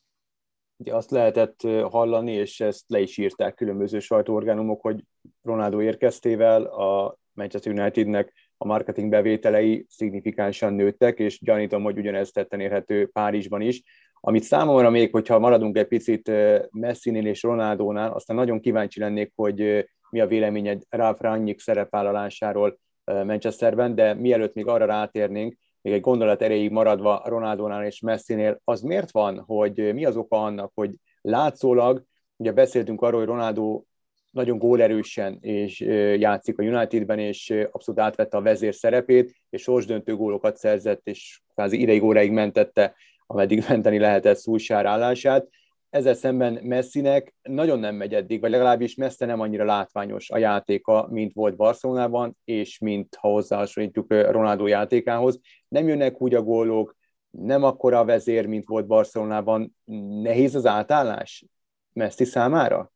Ugye 0.76 0.94
azt 0.94 1.10
lehetett 1.10 1.60
hallani, 1.90 2.32
és 2.32 2.60
ezt 2.60 2.84
le 2.88 3.00
is 3.00 3.16
írták 3.16 3.54
különböző 3.54 3.98
sajtóorgánumok, 3.98 4.80
hogy 4.80 5.04
Ronaldo 5.42 5.82
érkeztével 5.82 6.62
a 6.62 7.18
Manchester 7.32 7.72
Unitednek 7.72 8.32
a 8.56 8.66
marketing 8.66 9.10
bevételei 9.10 9.86
szignifikánsan 9.88 10.74
nőttek, 10.74 11.18
és 11.18 11.38
gyanítom, 11.40 11.82
hogy 11.82 11.98
ugyanezt 11.98 12.34
tetten 12.34 12.60
érhető 12.60 13.06
Párizsban 13.06 13.60
is. 13.60 13.82
Amit 14.20 14.42
számomra 14.42 14.90
még, 14.90 15.12
hogyha 15.12 15.38
maradunk 15.38 15.76
egy 15.76 15.86
picit 15.86 16.30
Messinél 16.70 17.26
és 17.26 17.42
Ronaldónál, 17.42 18.12
aztán 18.12 18.36
nagyon 18.36 18.60
kíváncsi 18.60 19.00
lennék, 19.00 19.32
hogy 19.34 19.86
mi 20.10 20.20
a 20.20 20.26
véleményed 20.26 20.82
Ralf 20.88 21.20
Rangnick 21.20 21.60
szerepvállalásáról 21.60 22.78
Manchesterben, 23.04 23.94
de 23.94 24.14
mielőtt 24.14 24.54
még 24.54 24.66
arra 24.66 24.84
rátérnénk, 24.84 25.56
még 25.82 25.92
egy 25.92 26.00
gondolat 26.00 26.42
erejéig 26.42 26.70
maradva 26.70 27.22
Ronaldónál 27.24 27.84
és 27.84 28.00
Messinél, 28.00 28.60
az 28.64 28.80
miért 28.80 29.10
van, 29.10 29.42
hogy 29.46 29.94
mi 29.94 30.04
az 30.04 30.16
oka 30.16 30.42
annak, 30.42 30.72
hogy 30.74 30.94
látszólag, 31.20 32.04
ugye 32.36 32.52
beszéltünk 32.52 33.02
arról, 33.02 33.18
hogy 33.18 33.28
Ronaldo 33.28 33.82
nagyon 34.30 34.58
gólerősen 34.58 35.38
és 35.40 35.80
játszik 36.18 36.58
a 36.58 36.62
Unitedben, 36.62 37.18
és 37.18 37.54
abszolút 37.70 38.00
átvette 38.00 38.36
a 38.36 38.42
vezér 38.42 38.74
szerepét, 38.74 39.34
és 39.50 39.62
sorsdöntő 39.62 40.16
gólokat 40.16 40.56
szerzett, 40.56 41.00
és 41.04 41.40
kvázi 41.54 41.80
ideig 41.80 42.02
óráig 42.02 42.30
mentette, 42.30 42.94
ameddig 43.30 43.64
menteni 43.68 43.98
lehetett 43.98 44.36
Szulsár 44.36 44.86
állását. 44.86 45.48
Ezzel 45.90 46.14
szemben 46.14 46.58
Messinek 46.62 47.34
nagyon 47.42 47.78
nem 47.78 47.94
megy 47.94 48.14
eddig, 48.14 48.40
vagy 48.40 48.50
legalábbis 48.50 48.94
Messi 48.94 49.24
nem 49.24 49.40
annyira 49.40 49.64
látványos 49.64 50.30
a 50.30 50.38
játéka, 50.38 51.08
mint 51.10 51.32
volt 51.32 51.56
Barcelonában, 51.56 52.36
és 52.44 52.78
mint 52.78 53.14
ha 53.20 53.28
hozzáhasonlítjuk 53.28 54.12
Ronaldo 54.12 54.66
játékához. 54.66 55.40
Nem 55.68 55.88
jönnek 55.88 56.22
úgy 56.22 56.34
a 56.34 56.42
gólok, 56.42 56.96
nem 57.30 57.64
akkora 57.64 57.98
a 57.98 58.04
vezér, 58.04 58.46
mint 58.46 58.66
volt 58.66 58.86
Barcelonában. 58.86 59.76
Nehéz 60.22 60.54
az 60.54 60.66
átállás 60.66 61.44
Messi 61.92 62.24
számára? 62.24 62.92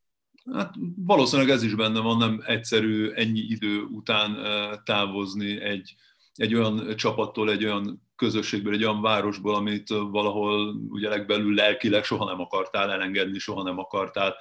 Hát 0.53 0.75
valószínűleg 0.97 1.51
ez 1.51 1.63
is 1.63 1.75
benne 1.75 2.01
van, 2.01 2.17
nem 2.17 2.43
egyszerű 2.47 3.11
ennyi 3.11 3.41
idő 3.41 3.83
után 3.83 4.37
távozni 4.85 5.61
egy, 5.61 5.95
egy 6.35 6.55
olyan 6.55 6.97
csapattól, 6.97 7.51
egy 7.51 7.65
olyan 7.65 8.03
közösségből, 8.17 8.73
egy 8.73 8.85
olyan 8.85 9.03
városból, 9.03 9.55
amit 9.55 9.89
valahol 9.89 10.75
ugye 10.89 11.09
legbelül 11.09 11.55
lelkileg 11.55 12.05
soha 12.05 12.25
nem 12.25 12.41
akartál 12.41 12.91
elengedni, 12.91 13.39
soha 13.39 13.63
nem 13.63 13.79
akartál 13.79 14.37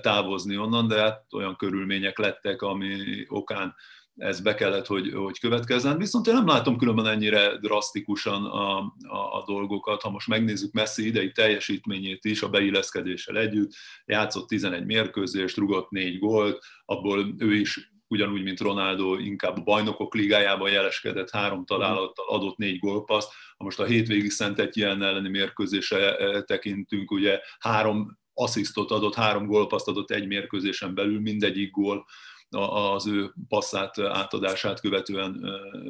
távozni 0.00 0.56
onnan, 0.56 0.88
de 0.88 1.00
hát 1.00 1.24
olyan 1.32 1.56
körülmények 1.56 2.18
lettek, 2.18 2.62
ami 2.62 2.96
okán 3.28 3.74
ez 4.16 4.40
be 4.40 4.54
kellett, 4.54 4.86
hogy, 4.86 5.12
hogy 5.12 5.38
következzen. 5.38 5.98
Viszont 5.98 6.26
én 6.26 6.34
nem 6.34 6.46
látom 6.46 6.76
különben 6.76 7.06
ennyire 7.06 7.58
drasztikusan 7.58 8.44
a, 8.44 8.78
a, 9.08 9.38
a 9.38 9.44
dolgokat. 9.46 10.02
Ha 10.02 10.10
most 10.10 10.28
megnézzük 10.28 10.72
Messi 10.72 11.06
idei 11.06 11.32
teljesítményét 11.32 12.24
is, 12.24 12.42
a 12.42 12.48
beilleszkedéssel 12.48 13.38
együtt, 13.38 13.72
játszott 14.04 14.48
11 14.48 14.84
mérkőzést, 14.84 15.56
rugott 15.56 15.90
4 15.90 16.18
gólt, 16.18 16.64
abból 16.84 17.34
ő 17.38 17.54
is 17.54 17.93
ugyanúgy, 18.14 18.42
mint 18.42 18.60
Ronaldo, 18.60 19.18
inkább 19.18 19.58
a 19.58 19.62
bajnokok 19.62 20.14
ligájában 20.14 20.70
jeleskedett, 20.70 21.30
három 21.30 21.64
találattal 21.64 22.26
adott 22.28 22.56
négy 22.56 22.78
gólpaszt. 22.78 23.32
Ha 23.56 23.64
most 23.64 23.80
a 23.80 23.84
hétvégi 23.84 24.28
Szentett 24.28 24.74
ilyen 24.74 25.02
elleni 25.02 25.28
mérkőzése 25.28 26.16
e, 26.16 26.42
tekintünk, 26.42 27.10
ugye 27.10 27.40
három 27.58 28.18
asszisztot 28.34 28.90
adott, 28.90 29.14
három 29.14 29.46
gólpaszt 29.46 29.88
adott 29.88 30.10
egy 30.10 30.26
mérkőzésen 30.26 30.94
belül, 30.94 31.20
mindegyik 31.20 31.70
gól 31.70 32.04
az 32.50 33.06
ő 33.06 33.32
passzát, 33.48 33.98
átadását 33.98 34.80
követően 34.80 35.44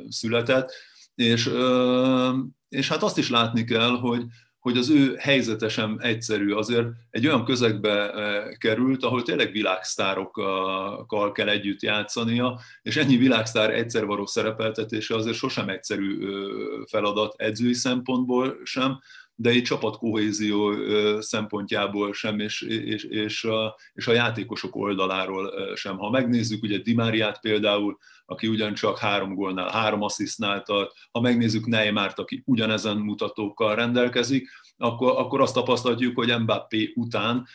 született. 0.09 0.73
És, 1.15 1.51
és 2.69 2.89
hát 2.89 3.03
azt 3.03 3.19
is 3.19 3.31
látni 3.31 3.65
kell, 3.65 3.99
hogy, 3.99 4.25
hogy 4.65 4.77
az 4.77 4.91
ő 4.91 5.15
helyzete 5.19 5.69
sem 5.69 5.97
egyszerű. 6.01 6.53
Azért 6.53 6.87
egy 7.11 7.27
olyan 7.27 7.45
közegbe 7.45 8.13
került, 8.59 9.05
ahol 9.05 9.23
tényleg 9.23 9.53
világsztárokkal 9.53 11.33
kell 11.33 11.49
együtt 11.49 11.83
játszania, 11.83 12.61
és 12.83 12.97
ennyi 12.97 13.17
világsztár 13.17 13.75
egyszer 13.75 14.05
való 14.05 14.27
szerepeltetése 14.27 15.15
azért 15.15 15.37
sosem 15.37 15.69
egyszerű 15.69 16.19
feladat 16.91 17.35
edzői 17.37 17.73
szempontból 17.73 18.57
sem, 18.63 19.01
de 19.37 19.51
egy 19.51 19.63
csapatkohézió 19.63 20.73
szempontjából 21.21 22.13
sem, 22.13 22.41
és, 22.41 22.61
és, 22.63 23.05
és, 23.05 23.45
a, 23.45 23.77
és 23.93 24.07
a 24.07 24.13
játékosok 24.13 24.77
oldaláról 24.77 25.77
sem. 25.77 25.97
Ha 25.97 26.11
megnézzük 26.11 26.63
ugye 26.63 26.79
Dimáriát 26.79 27.41
például, 27.41 27.99
aki 28.27 28.47
ugyancsak 28.47 28.99
három 28.99 29.35
gólnál, 29.35 29.71
három 29.71 30.03
asszisztnál 30.03 30.63
tart, 30.63 30.93
ha 31.11 31.21
megnézzük 31.21 31.67
Neymárt, 31.67 32.19
aki 32.19 32.43
ugyanezen 32.47 32.97
mutatókkal 32.97 33.75
rendelkezik, 33.75 34.49
akkor, 34.77 35.15
akkor 35.17 35.41
azt 35.41 35.55
tapasztaljuk, 35.55 36.17
hogy 36.17 36.41
Mbappé 36.41 36.93
után 36.95 37.47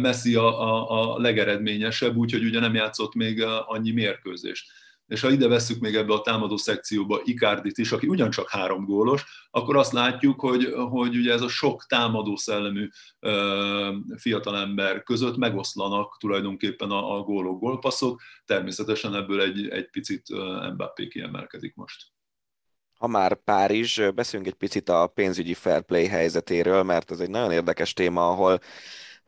Messi 0.00 0.34
a, 0.34 0.60
a, 0.60 1.14
a 1.14 1.18
legeredményesebb, 1.18 2.16
úgyhogy 2.16 2.44
ugye 2.44 2.60
nem 2.60 2.74
játszott 2.74 3.14
még 3.14 3.42
annyi 3.66 3.90
mérkőzést 3.90 4.66
és 5.14 5.20
ha 5.20 5.30
ide 5.30 5.48
vesszük 5.48 5.80
még 5.80 5.94
ebbe 5.94 6.12
a 6.12 6.20
támadó 6.20 6.56
szekcióba 6.56 7.20
Ikárdit 7.24 7.78
is, 7.78 7.92
aki 7.92 8.06
ugyancsak 8.06 8.50
három 8.50 8.84
gólos, 8.84 9.24
akkor 9.50 9.76
azt 9.76 9.92
látjuk, 9.92 10.40
hogy, 10.40 10.74
hogy 10.90 11.16
ugye 11.16 11.32
ez 11.32 11.40
a 11.40 11.48
sok 11.48 11.84
támadó 11.86 12.36
szellemű 12.36 12.88
fiatalember 14.16 15.02
között 15.02 15.36
megoszlanak 15.36 16.16
tulajdonképpen 16.18 16.90
a, 16.90 17.16
a 17.16 17.22
gólok, 17.22 17.60
gólpasszok. 17.60 18.20
Természetesen 18.44 19.14
ebből 19.14 19.40
egy, 19.40 19.68
egy 19.68 19.90
picit 19.90 20.28
Mbappé 20.72 21.08
kiemelkedik 21.08 21.74
most. 21.74 22.02
Ha 22.98 23.06
már 23.06 23.34
Párizs, 23.34 24.00
beszéljünk 24.14 24.52
egy 24.52 24.58
picit 24.58 24.88
a 24.88 25.06
pénzügyi 25.06 25.54
fair 25.54 25.82
play 25.82 26.06
helyzetéről, 26.06 26.82
mert 26.82 27.10
ez 27.10 27.20
egy 27.20 27.30
nagyon 27.30 27.52
érdekes 27.52 27.92
téma, 27.92 28.28
ahol 28.28 28.60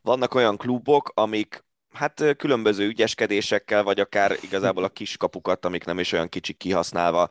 vannak 0.00 0.34
olyan 0.34 0.56
klubok, 0.56 1.10
amik 1.14 1.65
hát 1.96 2.24
különböző 2.36 2.86
ügyeskedésekkel, 2.86 3.82
vagy 3.82 4.00
akár 4.00 4.36
igazából 4.42 4.84
a 4.84 4.88
kiskapukat, 4.88 5.64
amik 5.64 5.84
nem 5.84 5.98
is 5.98 6.12
olyan 6.12 6.28
kicsik 6.28 6.56
kihasználva, 6.56 7.28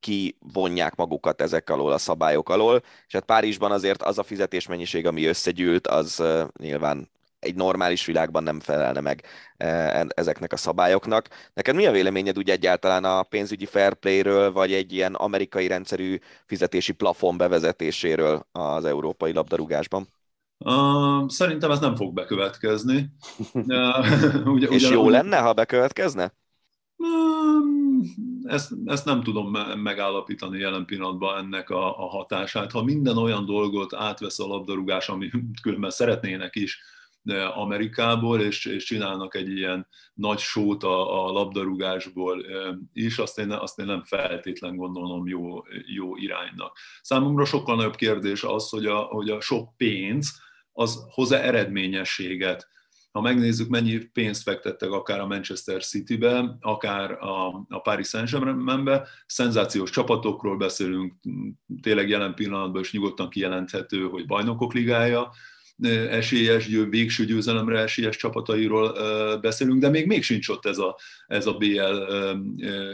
kivonják 0.00 0.94
magukat 0.94 1.40
ezek 1.40 1.70
alól 1.70 1.92
a 1.92 1.98
szabályok 1.98 2.48
alól, 2.48 2.82
és 3.06 3.12
hát 3.12 3.24
Párizsban 3.24 3.72
azért 3.72 4.02
az 4.02 4.18
a 4.18 4.22
fizetésmennyiség, 4.22 5.06
ami 5.06 5.24
összegyűlt, 5.24 5.86
az 5.86 6.22
nyilván 6.58 7.10
egy 7.38 7.54
normális 7.54 8.04
világban 8.04 8.42
nem 8.42 8.60
felelne 8.60 9.00
meg 9.00 9.24
ezeknek 10.08 10.52
a 10.52 10.56
szabályoknak. 10.56 11.28
Neked 11.54 11.74
mi 11.74 11.86
a 11.86 11.90
véleményed 11.90 12.38
úgy 12.38 12.50
egyáltalán 12.50 13.04
a 13.04 13.22
pénzügyi 13.22 13.66
fair 13.66 13.94
play-ről, 13.94 14.52
vagy 14.52 14.72
egy 14.72 14.92
ilyen 14.92 15.14
amerikai 15.14 15.66
rendszerű 15.66 16.18
fizetési 16.46 16.92
plafon 16.92 17.36
bevezetéséről 17.36 18.46
az 18.52 18.84
európai 18.84 19.32
labdarúgásban? 19.32 20.08
Uh, 20.64 21.28
szerintem 21.28 21.70
ez 21.70 21.80
nem 21.80 21.94
fog 21.94 22.14
bekövetkezni. 22.14 23.10
Ugye, 24.44 24.66
És 24.68 24.82
ugyan, 24.82 24.92
jó 24.92 25.08
lenne, 25.08 25.38
ha 25.38 25.52
bekövetkezne? 25.52 26.34
Ezt, 28.44 28.72
ezt 28.84 29.04
nem 29.04 29.22
tudom 29.22 29.50
megállapítani 29.82 30.58
jelen 30.58 30.84
pillanatban 30.84 31.38
ennek 31.38 31.70
a, 31.70 32.04
a 32.04 32.08
hatását. 32.08 32.72
Ha 32.72 32.84
minden 32.84 33.16
olyan 33.16 33.44
dolgot 33.44 33.94
átvesz 33.94 34.38
a 34.38 34.46
labdarúgás, 34.46 35.08
ami 35.08 35.30
különben 35.62 35.90
szeretnének 35.90 36.56
is 36.56 36.80
Amerikából, 37.54 38.40
és, 38.40 38.64
és 38.64 38.84
csinálnak 38.84 39.34
egy 39.34 39.48
ilyen 39.48 39.86
nagy 40.14 40.38
sót 40.38 40.82
a, 40.82 41.26
a 41.26 41.32
labdarúgásból 41.32 42.44
is, 42.92 43.18
azt 43.18 43.38
én, 43.38 43.50
azt 43.50 43.78
én 43.78 43.86
nem 43.86 44.02
feltétlen 44.02 44.76
gondolom 44.76 45.28
jó, 45.28 45.62
jó 45.94 46.16
iránynak. 46.16 46.78
Számomra 47.02 47.44
sokkal 47.44 47.76
nagyobb 47.76 47.94
kérdés 47.94 48.42
az, 48.42 48.68
hogy 48.68 48.86
a, 48.86 48.98
hogy 48.98 49.30
a 49.30 49.40
sok 49.40 49.76
pénz, 49.76 50.48
az 50.72 51.04
hoz 51.10 51.32
eredményességet. 51.32 52.68
Ha 53.10 53.20
megnézzük, 53.20 53.68
mennyi 53.68 53.98
pénzt 53.98 54.42
fektettek 54.42 54.90
akár 54.90 55.20
a 55.20 55.26
Manchester 55.26 55.84
City-be, 55.84 56.56
akár 56.60 57.10
a, 57.10 57.46
a 57.68 57.80
Paris 57.82 58.08
Saint-Germain-be, 58.08 59.08
szenzációs 59.26 59.90
csapatokról 59.90 60.56
beszélünk, 60.56 61.14
tényleg 61.82 62.08
jelen 62.08 62.34
pillanatban 62.34 62.80
is 62.80 62.92
nyugodtan 62.92 63.28
kijelenthető, 63.28 64.02
hogy 64.08 64.26
bajnokok 64.26 64.72
ligája, 64.72 65.30
esélyes, 66.10 66.66
végső 66.90 67.24
győzelemre 67.24 67.78
esélyes 67.78 68.16
csapatairól 68.16 68.92
beszélünk, 69.40 69.80
de 69.80 69.88
még 69.88 70.06
még 70.06 70.22
sincs 70.22 70.48
ott 70.48 70.66
ez 70.66 70.78
a, 70.78 70.96
ez 71.26 71.46
a 71.46 71.52
BL 71.52 72.12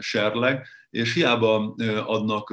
serleg, 0.01 0.67
és 0.91 1.15
hiába 1.15 1.75
adnak, 2.07 2.51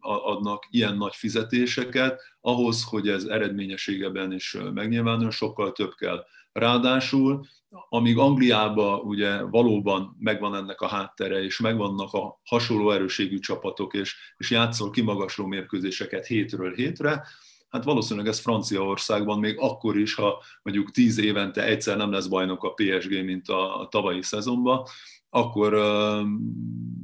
adnak 0.00 0.66
ilyen 0.70 0.96
nagy 0.96 1.14
fizetéseket, 1.14 2.20
ahhoz, 2.40 2.84
hogy 2.84 3.08
ez 3.08 3.24
eredményességeben 3.24 4.32
is 4.32 4.56
megnyilvánul, 4.74 5.30
sokkal 5.30 5.72
több 5.72 5.94
kell. 5.94 6.24
Ráadásul, 6.52 7.46
amíg 7.88 8.18
Angliában 8.18 9.00
ugye 9.00 9.42
valóban 9.42 10.16
megvan 10.18 10.54
ennek 10.54 10.80
a 10.80 10.86
háttere, 10.86 11.42
és 11.42 11.60
megvannak 11.60 12.12
a 12.12 12.40
hasonló 12.44 12.90
erőségű 12.90 13.38
csapatok, 13.38 13.94
és, 13.94 14.16
és 14.36 14.50
játszol 14.50 14.90
kimagasló 14.90 15.46
mérkőzéseket 15.46 16.26
hétről 16.26 16.74
hétre, 16.74 17.26
Hát 17.68 17.84
valószínűleg 17.84 18.28
ez 18.28 18.38
Franciaországban 18.38 19.38
még 19.38 19.58
akkor 19.58 19.96
is, 19.98 20.14
ha 20.14 20.42
mondjuk 20.62 20.90
tíz 20.90 21.18
évente 21.18 21.64
egyszer 21.64 21.96
nem 21.96 22.12
lesz 22.12 22.26
bajnok 22.26 22.64
a 22.64 22.72
PSG, 22.72 23.24
mint 23.24 23.48
a 23.48 23.88
tavalyi 23.90 24.22
szezonban, 24.22 24.86
akkor, 25.30 25.74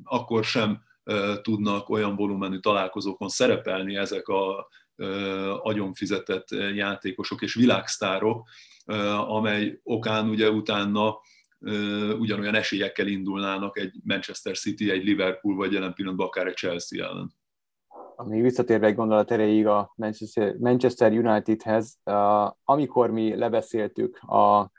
akkor 0.05 0.45
sem 0.45 0.83
tudnak 1.43 1.89
olyan 1.89 2.17
volumenű 2.17 2.59
találkozókon 2.59 3.29
szerepelni 3.29 3.97
ezek 3.97 4.29
a 4.29 4.69
agyon 5.63 5.95
fizetett 5.95 6.49
játékosok 6.75 7.43
és 7.43 7.55
világsztárok, 7.55 8.49
amely 9.27 9.81
okán 9.83 10.29
ugye 10.29 10.51
utána 10.51 11.21
ugyanolyan 12.19 12.55
esélyekkel 12.55 13.07
indulnának 13.07 13.79
egy 13.79 13.95
Manchester 14.05 14.57
City, 14.57 14.91
egy 14.91 15.05
Liverpool, 15.05 15.57
vagy 15.57 15.73
jelen 15.73 15.95
pillanatban 15.95 16.27
akár 16.27 16.47
egy 16.47 16.57
Chelsea 16.57 17.07
ellen. 17.07 17.35
Még 18.25 18.43
visszatérve 18.43 18.87
egy 18.87 18.95
gondolat 18.95 19.31
erejéig 19.31 19.67
a 19.67 19.95
Manchester 20.59 21.13
Unitedhez, 21.13 21.99
amikor 22.65 23.11
mi 23.11 23.37
lebeszéltük 23.37 24.19
a 24.19 24.71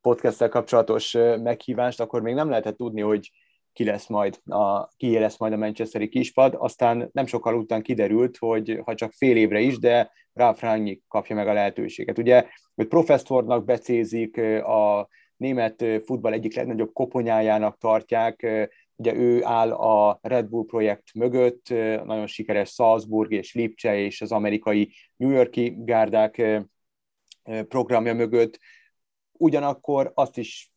podcast 0.00 0.48
kapcsolatos 0.48 1.12
meghívást, 1.42 2.00
akkor 2.00 2.22
még 2.22 2.34
nem 2.34 2.48
lehetett 2.48 2.76
tudni, 2.76 3.00
hogy 3.00 3.30
ki 3.72 3.84
lesz 3.84 4.08
majd 4.08 4.40
a, 4.44 4.86
ki 4.86 5.18
lesz 5.18 5.38
majd 5.38 5.52
a 5.52 5.56
Manchesteri 5.56 6.08
kispad, 6.08 6.54
aztán 6.58 7.08
nem 7.12 7.26
sokkal 7.26 7.54
után 7.54 7.82
kiderült, 7.82 8.36
hogy 8.36 8.80
ha 8.84 8.94
csak 8.94 9.12
fél 9.12 9.36
évre 9.36 9.60
is, 9.60 9.78
de 9.78 10.10
Ralf 10.32 10.60
Rangnick 10.60 11.02
kapja 11.08 11.36
meg 11.36 11.48
a 11.48 11.52
lehetőséget. 11.52 12.18
Ugye, 12.18 12.46
hogy 12.74 12.86
professzornak 12.86 13.64
becézik, 13.64 14.38
a 14.62 15.08
német 15.36 15.84
futball 16.04 16.32
egyik 16.32 16.56
legnagyobb 16.56 16.92
koponyájának 16.92 17.78
tartják, 17.78 18.46
ugye 19.04 19.14
ő 19.14 19.44
áll 19.44 19.72
a 19.72 20.18
Red 20.22 20.46
Bull 20.46 20.64
projekt 20.66 21.14
mögött, 21.14 21.68
nagyon 22.04 22.26
sikeres 22.26 22.70
Salzburg 22.70 23.32
és 23.32 23.54
Lipcse 23.54 23.96
és 23.96 24.20
az 24.20 24.32
amerikai 24.32 24.92
New 25.16 25.30
Yorki 25.30 25.74
gárdák 25.78 26.42
programja 27.68 28.14
mögött, 28.14 28.58
ugyanakkor 29.32 30.12
azt 30.14 30.38
is 30.38 30.72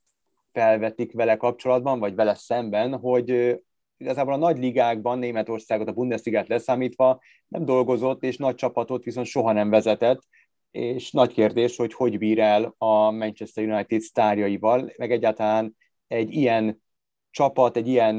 felvetik 0.52 1.14
vele 1.14 1.38
kapcsolatban, 1.38 2.00
vagy 2.00 2.16
vele 2.16 2.36
szemben, 2.36 2.98
hogy 3.00 3.58
igazából 3.98 4.34
a 4.34 4.38
nagy 4.38 4.58
ligákban 4.58 5.20
Németországot, 5.20 5.88
a 5.88 5.94
Bundesligát 5.94 6.48
leszámítva 6.48 7.22
nem 7.48 7.66
dolgozott, 7.66 8.24
és 8.24 8.38
nagy 8.38 8.56
csapatot 8.56 9.04
viszont 9.04 9.26
soha 9.28 9.52
nem 9.52 9.70
vezetett, 9.70 10.22
és 10.72 11.12
nagy 11.12 11.34
kérdés, 11.34 11.76
hogy 11.76 11.94
hogy 11.94 12.18
bír 12.18 12.40
el 12.40 12.76
a 12.78 13.12
Manchester 13.12 13.64
United 13.64 14.02
sztárjaival, 14.02 14.92
meg 14.98 15.12
egyáltalán 15.12 15.76
egy 16.08 16.34
ilyen 16.34 16.86
csapat, 17.38 17.78
egy 17.78 17.88
ilyen 17.88 18.16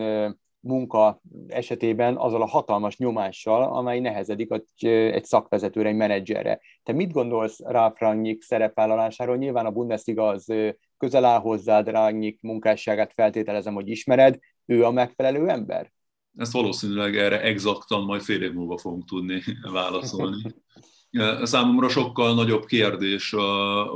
munka 0.60 1.20
esetében 1.48 2.16
azzal 2.16 2.42
a 2.42 2.46
hatalmas 2.46 2.96
nyomással, 2.96 3.62
amely 3.62 4.00
nehezedik 4.00 4.50
egy 4.78 5.24
szakvezetőre, 5.24 5.88
egy 5.88 5.94
menedzserre. 5.94 6.60
Te 6.82 6.92
mit 6.92 7.12
gondolsz 7.12 7.58
Ralf 7.60 8.00
Rangnick 8.00 8.42
szerepvállalásáról? 8.42 9.36
Nyilván 9.36 9.66
a 9.66 9.70
Bundesliga 9.70 10.26
az 10.26 10.52
közel 10.98 11.24
áll 11.24 11.38
hozzád, 11.38 11.88
Rangnick 11.88 12.42
munkásságát 12.42 13.12
feltételezem, 13.12 13.74
hogy 13.74 13.88
ismered. 13.88 14.38
Ő 14.66 14.84
a 14.84 14.90
megfelelő 14.90 15.48
ember? 15.48 15.92
Ezt 16.36 16.52
valószínűleg 16.52 17.16
erre 17.16 17.42
exaktan 17.42 18.04
majd 18.04 18.20
fél 18.20 18.42
év 18.42 18.52
múlva 18.52 18.78
fogunk 18.78 19.04
tudni 19.04 19.42
válaszolni. 19.72 20.42
Számomra 21.42 21.88
sokkal 21.88 22.34
nagyobb 22.34 22.64
kérdés 22.64 23.30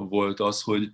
volt 0.09 0.41
az, 0.41 0.63
hogy, 0.63 0.89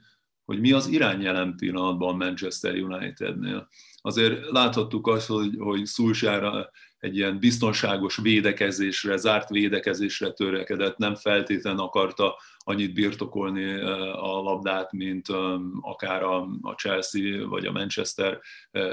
hogy 0.49 0.61
mi 0.61 0.73
az 0.73 0.87
irány 0.87 1.21
jelen 1.21 1.55
pillanatban 1.57 2.17
Manchester 2.17 2.75
Unitednél. 2.75 3.69
Azért 4.01 4.51
láthattuk 4.51 5.07
azt, 5.07 5.27
hogy, 5.27 5.55
hogy 5.59 5.85
Szulsára 5.85 6.71
egy 6.99 7.17
ilyen 7.17 7.39
biztonságos 7.39 8.17
védekezésre, 8.17 9.17
zárt 9.17 9.49
védekezésre 9.49 10.31
törekedett, 10.31 10.97
nem 10.97 11.15
feltétlenül 11.15 11.81
akarta 11.81 12.37
annyit 12.59 12.95
birtokolni 12.95 13.81
a 14.13 14.43
labdát, 14.43 14.93
mint 14.93 15.27
akár 15.81 16.23
a 16.23 16.49
Chelsea 16.77 17.49
vagy 17.49 17.67
a 17.67 17.73
Manchester 17.73 18.41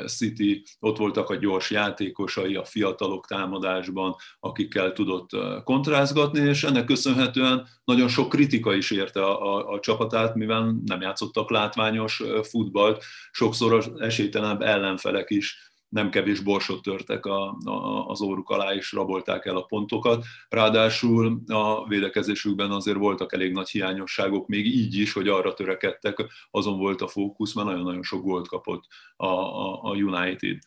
City. 0.05 0.63
Ott 0.79 0.97
voltak 0.97 1.29
a 1.29 1.35
gyors 1.35 1.71
játékosai, 1.71 2.55
a 2.55 2.65
fiatalok 2.65 3.27
támadásban, 3.27 4.15
akikkel 4.39 4.93
tudott 4.93 5.29
kontrázgatni, 5.63 6.39
és 6.39 6.63
ennek 6.63 6.85
köszönhetően 6.85 7.67
nagyon 7.83 8.07
sok 8.07 8.29
kritika 8.29 8.73
is 8.73 8.91
érte 8.91 9.23
a, 9.23 9.55
a, 9.55 9.73
a 9.73 9.79
csapatát, 9.79 10.35
mivel 10.35 10.75
nem 10.85 11.01
játszottak 11.01 11.49
látványos 11.49 12.23
futballt, 12.41 13.03
sokszor 13.31 13.73
az 13.73 13.91
esélytelenebb 13.99 14.61
ellenfelek 14.61 15.29
is 15.29 15.73
nem 15.89 16.09
kevés 16.09 16.39
borsot 16.39 16.81
törtek 16.81 17.25
a, 17.25 17.57
a, 17.63 18.05
az 18.07 18.21
óruk 18.21 18.49
alá, 18.49 18.73
és 18.73 18.91
rabolták 18.91 19.45
el 19.45 19.55
a 19.55 19.61
pontokat. 19.61 20.25
Ráadásul 20.49 21.41
a 21.47 21.87
védekezésükben 21.87 22.71
azért 22.71 22.97
voltak 22.97 23.33
elég 23.33 23.51
nagy 23.51 23.69
hiányosságok, 23.69 24.47
még 24.47 24.65
így 24.65 24.95
is, 24.95 25.13
hogy 25.13 25.27
arra 25.27 25.53
törekedtek, 25.53 26.25
azon 26.51 26.77
volt 26.77 27.01
a 27.01 27.07
fókusz, 27.07 27.53
mert 27.53 27.67
nagyon-nagyon 27.67 28.03
sok 28.03 28.23
gólt 28.23 28.47
kapott 28.47 28.83
a, 29.15 29.25
a, 29.25 29.83
a 29.83 29.89
United 29.89 30.57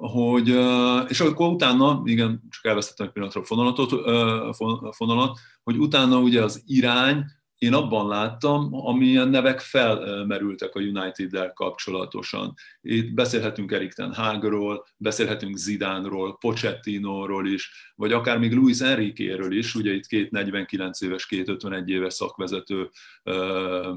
hogy, 0.00 0.48
és 1.08 1.20
akkor 1.20 1.48
utána, 1.48 2.02
igen, 2.04 2.42
csak 2.50 2.64
elvesztettem 2.64 3.06
egy 3.06 3.12
pillanatra 3.12 3.40
a 4.88 4.92
fonalat, 4.92 5.38
hogy 5.62 5.78
utána 5.78 6.18
ugye 6.18 6.42
az 6.42 6.62
irány, 6.66 7.24
én 7.60 7.74
abban 7.74 8.08
láttam, 8.08 8.68
amilyen 8.72 9.28
nevek 9.28 9.60
felmerültek 9.60 10.74
a 10.74 10.80
United-del 10.80 11.52
kapcsolatosan. 11.52 12.54
Itt 12.80 13.14
beszélhetünk 13.14 13.72
Erik 13.72 13.92
Ten 13.92 14.14
Hagról, 14.14 14.86
beszélhetünk 14.96 15.56
Zidánról, 15.56 16.36
Pochettinóról 16.38 17.46
is, 17.46 17.92
vagy 17.94 18.12
akár 18.12 18.38
még 18.38 18.54
Luis 18.54 18.80
Enriquéről 18.80 19.52
is, 19.56 19.74
ugye 19.74 19.92
itt 19.92 20.06
két 20.06 20.30
49 20.30 21.00
éves, 21.00 21.26
két 21.26 21.48
51 21.48 21.88
éves 21.88 22.14
szakvezető 22.14 22.90
uh, 23.24 23.96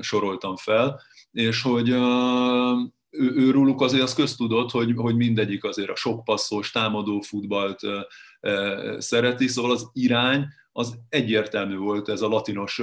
soroltam 0.00 0.56
fel, 0.56 1.00
és 1.30 1.62
hogy 1.62 1.90
uh, 1.90 2.80
ő, 3.10 3.32
ő 3.34 3.50
róluk 3.50 3.80
azért 3.80 4.02
az 4.02 4.14
köztudott, 4.14 4.70
hogy, 4.70 4.92
hogy 4.96 5.16
mindegyik 5.16 5.64
azért 5.64 5.90
a 5.90 5.96
sok 5.96 6.24
passzos, 6.24 6.70
támadó 6.70 7.20
futballt 7.20 7.80
uh, 7.82 8.98
szereti, 8.98 9.46
szóval 9.46 9.70
az 9.70 9.90
irány, 9.92 10.46
az 10.72 10.98
egyértelmű 11.08 11.76
volt 11.76 12.08
ez 12.08 12.20
a 12.20 12.28
latinos 12.28 12.80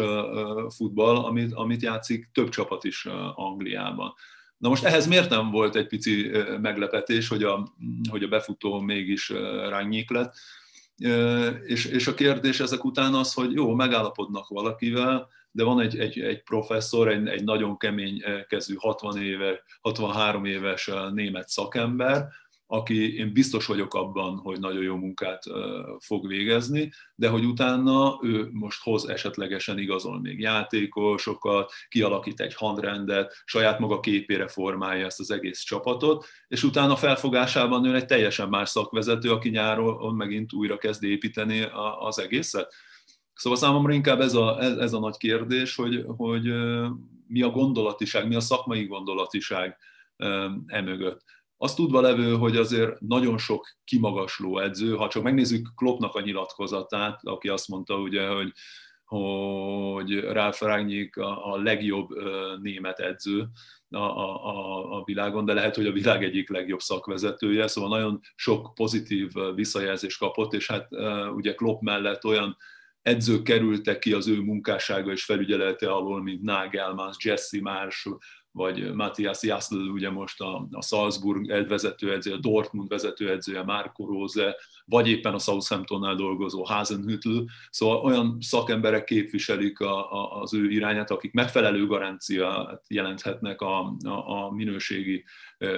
futball, 0.76 1.16
amit, 1.16 1.54
amit 1.54 1.82
játszik 1.82 2.30
több 2.34 2.50
csapat 2.50 2.84
is 2.84 3.08
Angliában. 3.36 4.14
Na 4.58 4.70
most 4.70 4.84
ehhez 4.84 5.08
miért 5.08 5.30
nem 5.30 5.52
volt 5.52 5.76
egy 5.76 5.88
pici 5.88 6.32
meglepetés, 6.62 7.28
hogy 7.28 7.44
a, 7.44 7.74
hogy 8.10 8.24
a 8.24 8.28
befutó 8.28 8.80
mégis 8.80 9.30
rányik 9.70 10.10
lett? 10.10 10.36
És, 11.66 11.86
és 11.86 12.08
a 12.08 12.14
kérdés 12.14 12.60
ezek 12.60 12.84
után 12.84 13.14
az, 13.14 13.34
hogy 13.34 13.52
jó, 13.52 13.74
megállapodnak 13.74 14.48
valakivel, 14.48 15.28
de 15.52 15.64
van 15.64 15.80
egy, 15.80 15.98
egy, 15.98 16.20
egy 16.20 16.44
professzor, 16.44 17.08
egy, 17.08 17.28
egy 17.28 17.44
nagyon 17.44 17.78
kemény 17.78 18.24
kezű 18.48 18.76
60 18.76 19.22
éve, 19.22 19.64
63 19.82 20.46
éves 20.46 20.90
német 21.14 21.50
szakember, 21.50 22.28
aki 22.72 23.18
én 23.18 23.34
biztos 23.34 23.66
vagyok 23.66 23.94
abban, 23.94 24.38
hogy 24.38 24.60
nagyon 24.60 24.84
jó 24.84 24.96
munkát 24.96 25.44
fog 26.00 26.28
végezni, 26.28 26.92
de 27.16 27.30
hogy 27.30 27.46
utána 27.46 28.20
ő 28.24 28.50
most 28.52 28.84
hoz 28.84 29.08
esetlegesen 29.08 29.78
igazol 29.78 30.20
még 30.22 30.40
játékosokat, 30.40 31.72
kialakít 31.88 32.40
egy 32.40 32.56
handrendet, 32.56 33.42
saját 33.46 33.80
maga 33.80 34.00
képére 34.00 34.48
formálja 34.48 35.06
ezt 35.06 35.20
az 35.20 35.32
egész 35.32 35.60
csapatot, 35.60 36.26
és 36.48 36.64
utána 36.64 36.96
felfogásában 36.96 37.86
ő 37.86 37.96
egy 37.96 38.06
teljesen 38.06 38.50
más 38.50 38.70
szakvezető, 38.70 39.32
aki 39.32 39.50
nyáron 39.50 40.16
megint 40.16 40.54
újra 40.54 40.78
kezd 40.78 41.04
építeni 41.04 41.68
az 42.00 42.20
egészet. 42.20 42.74
Szóval 43.34 43.60
számomra 43.60 43.94
inkább 43.94 44.20
ez 44.20 44.34
a, 44.34 44.62
ez, 44.62 44.78
ez 44.78 44.94
a 44.94 45.00
nagy 45.00 45.18
kérdés, 45.18 45.76
hogy, 45.76 46.04
hogy 46.08 46.54
mi 47.28 47.42
a 47.42 47.50
gondolatiság, 47.50 48.28
mi 48.28 48.36
a 48.36 48.40
szakmai 48.40 48.86
gondolatiság 48.86 49.78
emögött 50.66 51.24
azt 51.62 51.76
tudva 51.76 52.02
levő, 52.02 52.36
hogy 52.36 52.58
azért 52.58 53.00
nagyon 53.00 53.38
sok 53.38 53.68
kimagasló 53.84 54.60
edző, 54.60 54.96
ha 54.96 55.08
csak 55.08 55.24
megnézzük 55.24 55.68
Kloppnak 55.76 56.16
a 56.16 56.22
nyilatkozatát, 56.22 57.20
aki 57.24 57.48
azt 57.48 57.68
mondta 57.68 57.96
ugye, 57.96 58.28
hogy 58.28 58.52
hogy 59.06 60.20
Ralf 60.20 60.62
Rangnick 60.62 61.18
a, 61.18 61.54
a 61.54 61.58
legjobb 61.58 62.10
német 62.62 63.00
edző 63.00 63.48
a, 63.90 63.98
a, 63.98 64.98
a 64.98 65.04
világon, 65.04 65.46
de 65.46 65.54
lehet, 65.54 65.76
hogy 65.76 65.86
a 65.86 65.92
világ 65.92 66.24
egyik 66.24 66.50
legjobb 66.50 66.80
szakvezetője, 66.80 67.68
szóval 67.68 67.90
nagyon 67.90 68.20
sok 68.36 68.74
pozitív 68.74 69.32
visszajelzést 69.56 70.20
kapott, 70.20 70.54
és 70.54 70.68
hát 70.68 70.88
ugye 71.36 71.54
Klopp 71.54 71.82
mellett 71.82 72.26
olyan 72.26 72.58
edzők 73.02 73.44
kerültek 73.44 74.00
ki 74.00 74.14
az 74.14 74.28
ő 74.28 74.40
munkássága 74.42 75.12
és 75.12 75.24
felügyelete 75.24 75.92
alól, 75.92 76.24
mint 76.24 76.42
Nagelmans, 76.42 77.26
Jesse 77.26 77.62
Marsh, 77.62 78.10
vagy 78.52 78.94
Matthias 78.94 79.44
Jassl, 79.44 79.76
ugye 79.76 80.10
most 80.10 80.42
a, 80.42 80.68
Salzburg 80.82 81.68
vezetőedzője, 81.68 82.36
a 82.36 82.40
Dortmund 82.40 82.90
vezetőedzője, 82.90 83.64
Marco 83.64 84.06
Rose, 84.06 84.56
vagy 84.86 85.08
éppen 85.08 85.34
a 85.34 85.40
Southamptonnál 85.40 86.16
dolgozó 86.16 86.64
Hasenhüttl, 86.64 87.40
szóval 87.70 87.98
olyan 87.98 88.38
szakemberek 88.42 89.04
képviselik 89.04 89.80
a, 89.80 90.12
a, 90.12 90.42
az 90.42 90.54
ő 90.54 90.70
irányát, 90.70 91.12
akik 91.12 91.34
megfelelő 91.34 91.88
garanciát 91.88 92.84
jelenthetnek 92.88 93.62
a, 93.62 93.96
a, 94.04 94.10
a 94.10 94.52
minőségi 94.52 95.24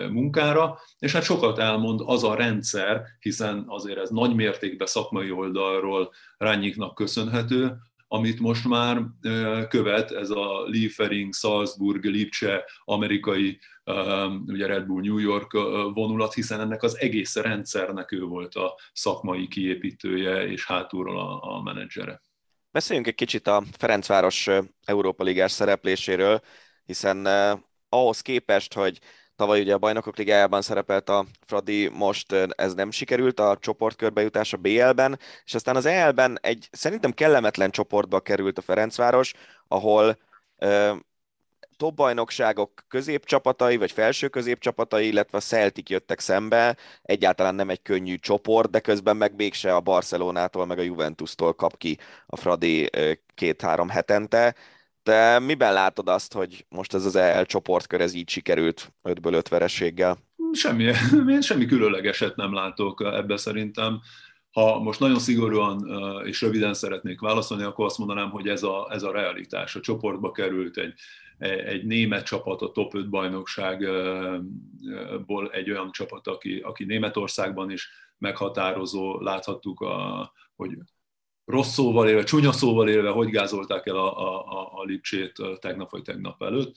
munkára, 0.10 0.80
és 1.00 1.12
hát 1.12 1.24
sokat 1.24 1.58
elmond 1.58 2.02
az 2.06 2.24
a 2.24 2.36
rendszer, 2.36 3.02
hiszen 3.20 3.64
azért 3.68 3.98
ez 3.98 4.10
nagy 4.10 4.36
mértékben 4.36 4.88
szakmai 4.88 5.32
oldalról 5.32 6.12
Rányiknak 6.38 6.96
köszönhető, 6.96 7.78
amit 8.14 8.40
most 8.40 8.68
már 8.68 9.02
követ 9.70 10.12
ez 10.12 10.30
a 10.30 10.64
Liefering, 10.64 11.34
Salzburg, 11.34 12.06
Lipcse, 12.06 12.64
amerikai 12.84 13.60
ugye 14.46 14.68
Red 14.68 14.86
Bull 14.86 15.02
New 15.02 15.18
York 15.18 15.52
vonulat, 15.94 16.34
hiszen 16.34 16.60
ennek 16.60 16.84
az 16.84 17.00
egész 17.00 17.36
rendszernek 17.36 18.12
ő 18.12 18.22
volt 18.24 18.56
a 18.56 18.80
szakmai 18.94 19.48
kiépítője 19.48 20.48
és 20.48 20.66
hátulról 20.66 21.20
a, 21.20 21.56
a 21.56 21.62
menedzsere. 21.62 22.22
Beszéljünk 22.72 23.08
egy 23.08 23.16
kicsit 23.16 23.48
a 23.48 23.64
Ferencváros 23.78 24.50
Európa 24.84 25.24
Ligás 25.24 25.52
szerepléséről, 25.52 26.42
hiszen 26.86 27.28
ahhoz 27.90 28.22
képest, 28.22 28.74
hogy 28.74 29.00
Tavaly 29.42 29.62
ugye 29.62 29.74
a 29.74 29.78
Bajnokok 29.78 30.18
Ligájában 30.18 30.62
szerepelt 30.62 31.10
a 31.10 31.26
Fradi, 31.46 31.88
most 31.88 32.32
ez 32.56 32.74
nem 32.74 32.92
sikerült, 32.92 33.40
a 33.40 33.58
csoportkörbe 33.60 34.30
a 34.52 34.58
BL-ben, 34.58 35.20
és 35.46 35.54
aztán 35.54 35.76
az 35.76 35.86
EL-ben 35.86 36.38
egy 36.42 36.68
szerintem 36.72 37.12
kellemetlen 37.12 37.72
csoportba 37.72 38.20
került 38.20 38.58
a 38.58 38.62
Ferencváros, 38.62 39.34
ahol 39.68 40.18
ö, 40.58 40.94
top 41.78 41.96
bajnokságok 41.96 42.86
középcsapatai, 42.88 43.78
vagy 43.78 43.92
felső 43.92 44.28
középcsapatai, 44.28 45.08
illetve 45.08 45.38
a 45.38 45.42
Celtic 45.42 45.90
jöttek 45.90 46.20
szembe, 46.20 46.78
egyáltalán 47.02 47.56
nem 47.56 47.70
egy 47.70 47.82
könnyű 47.82 48.16
csoport, 48.16 48.70
de 48.70 48.80
közben 48.80 49.18
meg 49.18 49.36
mégse 49.36 49.76
a 49.76 49.80
Barcelonától, 49.80 50.66
meg 50.66 50.80
a 50.80 50.82
Juventus-tól 50.82 51.54
kap 51.54 51.78
ki 51.78 51.98
a 52.26 52.36
Fradi 52.36 52.90
két-három 53.36 53.90
hetente. 53.90 54.56
Te 55.04 55.40
miben 55.40 55.74
látod 55.74 56.08
azt, 56.08 56.34
hogy 56.34 56.66
most 56.70 56.94
ez 56.94 57.06
az 57.06 57.16
EL 57.16 57.46
csoportkör 57.46 58.02
ez 58.02 58.14
így 58.14 58.30
sikerült 58.30 58.94
5-ből 59.04 59.34
5 59.34 59.48
verességgel? 59.48 60.18
Semmi, 60.52 60.84
én 61.36 61.42
semmi 61.42 61.66
különlegeset 61.66 62.36
nem 62.36 62.54
látok 62.54 63.02
ebbe 63.04 63.38
szerintem. 63.38 64.02
Ha 64.52 64.80
most 64.80 65.00
nagyon 65.00 65.20
szigorúan 65.20 65.88
és 66.26 66.42
röviden 66.42 66.74
szeretnék 66.74 67.20
válaszolni, 67.20 67.64
akkor 67.64 67.86
azt 67.86 67.98
mondanám, 67.98 68.30
hogy 68.30 68.48
ez 68.48 68.64
a, 68.64 68.88
ez 68.92 69.04
a 69.04 69.12
realitás. 69.12 69.76
A 69.76 69.80
csoportba 69.80 70.32
került 70.32 70.78
egy, 70.78 70.94
egy 71.66 71.86
német 71.86 72.26
csapat 72.26 72.62
a 72.62 72.72
top 72.72 72.96
5 72.96 73.10
bajnokságból, 73.10 75.52
egy 75.52 75.72
olyan 75.72 75.92
csapat, 75.92 76.28
aki, 76.28 76.60
aki 76.60 76.84
Németországban 76.84 77.72
is 77.72 77.90
meghatározó. 78.18 79.20
Láthattuk, 79.20 79.80
a, 79.80 80.32
hogy 80.56 80.78
rossz 81.52 81.74
szóval 81.74 82.08
élve, 82.10 82.24
csúnya 82.24 82.52
szóval 82.52 82.90
élve, 82.90 83.10
hogy 83.10 83.30
gázolták 83.30 83.86
el 83.86 83.96
a, 83.96 84.40
a, 84.40 84.72
a 84.74 84.84
Lipcsét 84.84 85.34
tegnap 85.60 85.90
vagy 85.90 86.02
tegnap 86.02 86.44
előtt. 86.44 86.76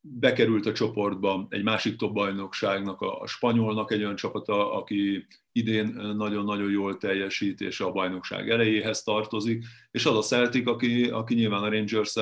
Bekerült 0.00 0.66
a 0.66 0.72
csoportba 0.72 1.46
egy 1.50 1.62
másik 1.62 1.96
top 1.96 2.12
bajnokságnak, 2.12 3.00
a, 3.00 3.20
a 3.20 3.26
spanyolnak 3.26 3.92
egy 3.92 4.02
olyan 4.02 4.16
csapata, 4.16 4.72
aki 4.72 5.26
idén 5.52 5.86
nagyon-nagyon 6.16 6.70
jól 6.70 6.96
teljesít, 6.96 7.60
és 7.60 7.80
a 7.80 7.92
bajnokság 7.92 8.50
elejéhez 8.50 9.02
tartozik, 9.02 9.64
és 9.90 10.06
az 10.06 10.16
a 10.16 10.20
Celtic, 10.20 10.68
aki, 10.68 11.04
aki 11.04 11.34
nyilván 11.34 11.62
a 11.62 11.70
rangers 11.70 12.14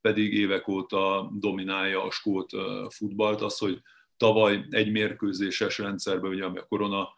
pedig 0.00 0.34
évek 0.34 0.68
óta 0.68 1.30
dominálja 1.34 2.04
a 2.04 2.10
skót 2.10 2.50
futballt, 2.88 3.40
az, 3.40 3.58
hogy 3.58 3.80
tavaly 4.16 4.66
egy 4.70 4.90
mérkőzéses 4.90 5.78
rendszerben, 5.78 6.30
ugye 6.30 6.44
ami 6.44 6.58
a 6.58 6.66
korona 6.68 7.08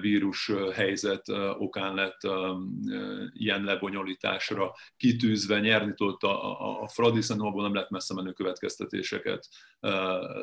vírus 0.00 0.52
helyzet 0.74 1.28
okán 1.58 1.94
lett 1.94 2.20
ilyen 3.32 3.64
lebonyolításra 3.64 4.74
kitűzve, 4.96 5.60
nyerni 5.60 5.94
tudott 5.94 6.22
a, 6.22 6.60
a, 6.60 6.82
a 6.82 6.88
Fradi, 6.88 7.20
abból 7.28 7.62
nem 7.62 7.74
lehet 7.74 7.90
messze 7.90 8.14
menő 8.14 8.32
következtetéseket 8.32 9.48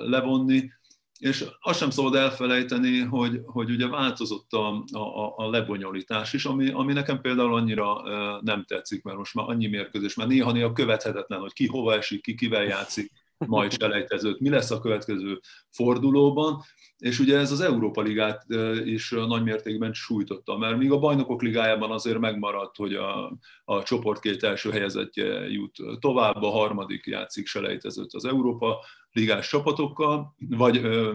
levonni. 0.05 0.71
És 1.19 1.45
azt 1.59 1.79
sem 1.79 1.89
szabad 1.89 2.15
elfelejteni, 2.15 2.99
hogy, 2.99 3.41
hogy 3.45 3.69
ugye 3.69 3.87
változott 3.87 4.51
a, 4.51 4.83
a, 4.91 5.33
a 5.35 5.49
lebonyolítás 5.49 6.33
is, 6.33 6.45
ami, 6.45 6.69
ami 6.69 6.93
nekem 6.93 7.21
például 7.21 7.55
annyira 7.55 8.01
nem 8.41 8.63
tetszik, 8.63 9.03
mert 9.03 9.17
most 9.17 9.33
már 9.33 9.49
annyi 9.49 9.67
mérkőzés, 9.67 10.15
mert 10.15 10.29
néha-néha 10.29 10.73
követhetetlen, 10.73 11.39
hogy 11.39 11.53
ki 11.53 11.67
hova 11.67 11.93
esik, 11.93 12.21
ki 12.21 12.35
kivel 12.35 12.63
játszik, 12.63 13.11
majd 13.47 13.71
selejtezőt, 13.79 14.39
mi 14.39 14.49
lesz 14.49 14.71
a 14.71 14.79
következő 14.79 15.39
fordulóban, 15.69 16.61
és 16.97 17.19
ugye 17.19 17.37
ez 17.37 17.51
az 17.51 17.61
Európa 17.61 18.01
Ligát 18.01 18.45
is 18.85 19.09
nagy 19.09 19.43
mértékben 19.43 19.93
sújtotta, 19.93 20.57
mert 20.57 20.77
míg 20.77 20.91
a 20.91 20.99
bajnokok 20.99 21.41
ligájában 21.41 21.91
azért 21.91 22.19
megmaradt, 22.19 22.75
hogy 22.75 22.93
a, 22.93 23.37
a 23.65 23.83
csoport 23.83 24.19
két 24.19 24.43
első 24.43 24.71
helyezettje 24.71 25.49
jut 25.49 25.75
tovább, 25.99 26.41
a 26.41 26.49
harmadik 26.49 27.05
játszik 27.05 27.47
selejtezőt 27.47 28.13
az 28.13 28.25
Európa 28.25 28.79
ligás 29.11 29.49
csapatokkal, 29.49 30.35
vagy 30.49 30.77
ö, 30.77 31.13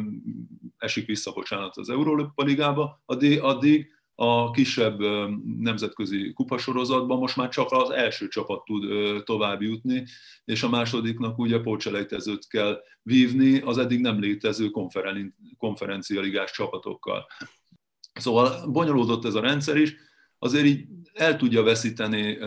esik 0.76 1.06
vissza, 1.06 1.32
bocsánat, 1.32 1.76
az 1.76 1.90
Európa 1.90 2.42
ligába, 2.42 3.02
addig, 3.06 3.40
addig 3.42 3.97
a 4.20 4.50
kisebb 4.50 5.00
nemzetközi 5.59 6.33
kupasorozatban 6.33 7.18
most 7.18 7.37
már 7.37 7.48
csak 7.48 7.72
az 7.72 7.90
első 7.90 8.28
csapat 8.28 8.64
tud 8.64 8.85
tovább 9.24 9.62
jutni, 9.62 10.04
és 10.44 10.62
a 10.62 10.68
másodiknak 10.68 11.38
ugye 11.38 11.61
pócselejtezőt 11.61 12.46
kell 12.46 12.83
vívni 13.02 13.59
az 13.59 13.78
eddig 13.78 14.00
nem 14.00 14.20
létező 14.20 14.68
konferen- 14.68 15.35
konferencialigás 15.57 16.50
csapatokkal. 16.50 17.26
Szóval 18.12 18.70
bonyolódott 18.70 19.24
ez 19.24 19.35
a 19.35 19.40
rendszer 19.40 19.76
is, 19.76 19.94
azért 20.38 20.64
így 20.64 20.87
el 21.12 21.37
tudja 21.37 21.62
veszíteni 21.62 22.38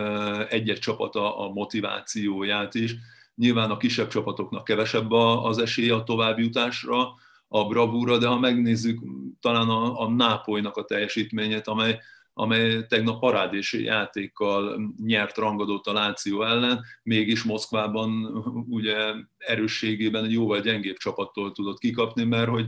egy-egy 0.49 0.79
csapat 0.79 1.15
a 1.15 1.51
motivációját 1.53 2.75
is. 2.75 2.95
Nyilván 3.35 3.71
a 3.71 3.77
kisebb 3.77 4.07
csapatoknak 4.07 4.63
kevesebb 4.63 5.11
az 5.11 5.57
esélye 5.57 5.95
a 5.95 6.03
továbbjutásra, 6.03 7.13
a 7.53 7.67
bravúra, 7.67 8.17
de 8.17 8.27
ha 8.27 8.39
megnézzük 8.39 8.99
talán 9.39 9.69
a, 9.69 10.01
a 10.01 10.09
Nápolynak 10.09 10.77
a 10.77 10.83
teljesítményét, 10.83 11.67
amely, 11.67 11.99
amely 12.33 12.85
tegnap 12.87 13.19
parádési 13.19 13.83
játékkal 13.83 14.93
nyert 15.03 15.37
rangadót 15.37 15.87
a 15.87 15.93
Láció 15.93 16.43
ellen, 16.43 16.83
mégis 17.03 17.43
Moszkvában 17.43 18.25
ugye 18.69 18.95
erősségében 19.37 20.23
egy 20.23 20.31
jóval 20.31 20.59
gyengébb 20.59 20.97
csapattól 20.97 21.51
tudott 21.51 21.79
kikapni, 21.79 22.23
mert 22.23 22.49
hogy, 22.49 22.65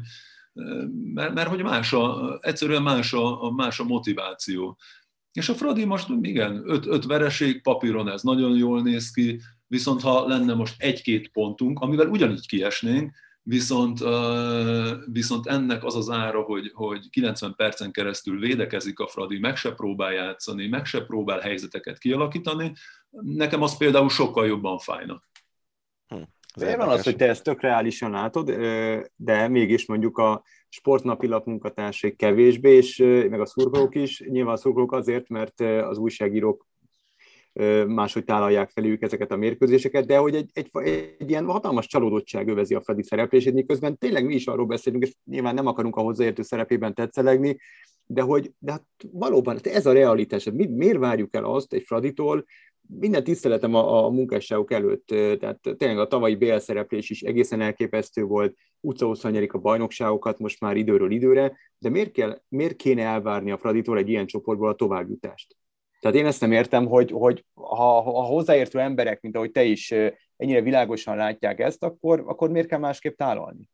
mert, 1.13 1.34
mert 1.34 1.50
hogy 1.50 1.63
más 1.63 1.93
a, 1.93 2.38
egyszerűen 2.41 2.84
más 2.84 3.13
a, 3.13 3.52
más 3.52 3.80
a 3.80 3.84
motiváció. 3.84 4.78
És 5.32 5.50
a 5.50 5.54
Fradi 5.54 5.86
most 5.86 6.08
igen, 6.22 6.63
öt, 6.65 6.86
öt 6.86 7.06
vereség, 7.06 7.62
papíron 7.62 8.10
ez 8.10 8.22
nagyon 8.22 8.58
jól 8.58 8.82
néz 8.82 9.12
ki, 9.12 9.41
viszont 9.67 10.02
ha 10.02 10.28
lenne 10.28 10.54
most 10.54 10.76
egy-két 10.78 11.32
pontunk, 11.32 11.80
amivel 11.80 12.08
ugyanígy 12.08 12.48
kiesnénk, 12.48 13.12
viszont, 13.44 14.00
viszont 15.12 15.48
ennek 15.48 15.84
az 15.84 15.96
az 15.96 16.10
ára, 16.10 16.42
hogy, 16.42 16.72
hogy 16.74 17.10
90 17.10 17.54
percen 17.56 17.92
keresztül 17.92 18.40
védekezik 18.40 19.00
a 19.00 19.08
Fradi, 19.08 19.40
meg 19.40 19.56
se 19.56 19.74
próbál 19.74 20.14
játszani, 20.14 20.68
meg 20.68 20.86
se 20.86 21.06
próbál 21.06 21.40
helyzeteket 21.40 21.98
kialakítani, 21.98 22.74
nekem 23.10 23.62
az 23.62 23.78
például 23.78 24.10
sokkal 24.10 24.48
jobban 24.48 24.78
fájna. 24.78 25.24
Hm. 26.08 26.22
Van 26.56 26.90
az, 26.90 27.04
hogy 27.04 27.16
te 27.16 27.28
ezt 27.28 27.44
tök 27.44 27.62
reálisan 27.62 28.12
látod, 28.12 28.52
de 29.16 29.48
mégis 29.48 29.86
mondjuk 29.86 30.18
a 30.18 30.44
sportnapilap 30.70 31.46
munkatársai 31.46 32.16
kevésbé, 32.16 32.76
és 32.76 32.98
meg 33.30 33.40
a 33.40 33.46
szurkolók 33.46 33.96
is, 33.96 34.20
nyilván 34.20 34.54
a 34.54 34.58
szurkolók 34.58 34.92
azért, 34.92 35.30
mert 35.30 35.60
az 35.60 35.98
újságírók 35.98 36.68
máshogy 37.88 38.24
tálalják 38.24 38.70
felük 38.70 39.02
ezeket 39.02 39.32
a 39.32 39.38
mérkőzéseket, 39.38 40.06
de 40.06 40.18
hogy 40.18 40.36
egy, 40.36 40.50
egy, 40.54 40.70
egy 41.18 41.30
ilyen 41.30 41.46
hatalmas 41.46 41.88
csalódottság 41.88 42.48
övezi 42.48 42.76
a 42.76 42.82
Fradi 42.82 43.04
szereplését, 43.04 43.54
miközben 43.54 43.98
tényleg 43.98 44.26
mi 44.26 44.34
is 44.34 44.48
arról 44.48 44.66
beszélünk, 44.66 45.04
és 45.04 45.13
nyilván 45.26 45.54
nem 45.54 45.68
akarunk 45.68 45.96
a 45.96 46.02
hozzáértő 46.02 46.42
szerepében 46.42 46.94
tetszelegni, 46.94 47.58
de 48.06 48.22
hogy 48.22 48.52
de 48.60 48.72
hát 48.72 48.86
valóban 49.12 49.60
ez 49.63 49.86
a 49.86 49.94
realitás. 49.94 50.44
Mi, 50.44 50.66
miért 50.66 50.98
várjuk 50.98 51.36
el 51.36 51.46
azt 51.46 51.74
egy 51.74 51.84
Fraditól, 51.84 52.46
minden 53.00 53.24
tiszteletem 53.24 53.76
a, 53.76 54.06
a 54.06 54.10
munkásságok 54.10 54.72
előtt, 54.72 55.06
tehát 55.39 55.60
tényleg 55.78 56.00
a 56.00 56.08
tavalyi 56.08 56.36
BL 56.36 56.58
szereplés 56.58 57.10
is 57.10 57.22
egészen 57.22 57.62
elképesztő 57.62 58.24
volt, 58.24 58.56
utca 58.80 59.30
nyerik 59.30 59.54
a 59.54 59.60
bajnokságokat 59.60 60.39
most 60.39 60.60
már 60.60 60.76
időről 60.76 61.12
időre, 61.12 61.58
de 61.78 61.89
miért, 61.89 62.12
kell, 62.12 62.42
miért 62.48 62.76
kéne 62.76 63.04
elvárni 63.04 63.52
a 63.52 63.58
Fraditól 63.58 63.98
egy 63.98 64.10
ilyen 64.10 64.26
csoportból 64.26 64.70
a 64.70 64.76
továbbjutást? 64.76 65.56
Tehát 66.04 66.18
én 66.18 66.26
ezt 66.26 66.42
nem 66.42 66.52
értem, 66.52 66.86
hogy, 66.86 67.12
hogy 67.12 67.46
ha, 67.54 68.02
ha 68.02 68.22
hozzáértő 68.24 68.80
emberek, 68.80 69.22
mint 69.22 69.36
ahogy 69.36 69.52
te 69.52 69.63
is 69.63 69.94
ennyire 70.38 70.62
világosan 70.62 71.16
látják 71.16 71.60
ezt, 71.60 71.84
akkor, 71.84 72.24
akkor 72.26 72.50
miért 72.50 72.68
kell 72.68 72.80
másképp 72.80 73.18
tálalni? 73.18 73.70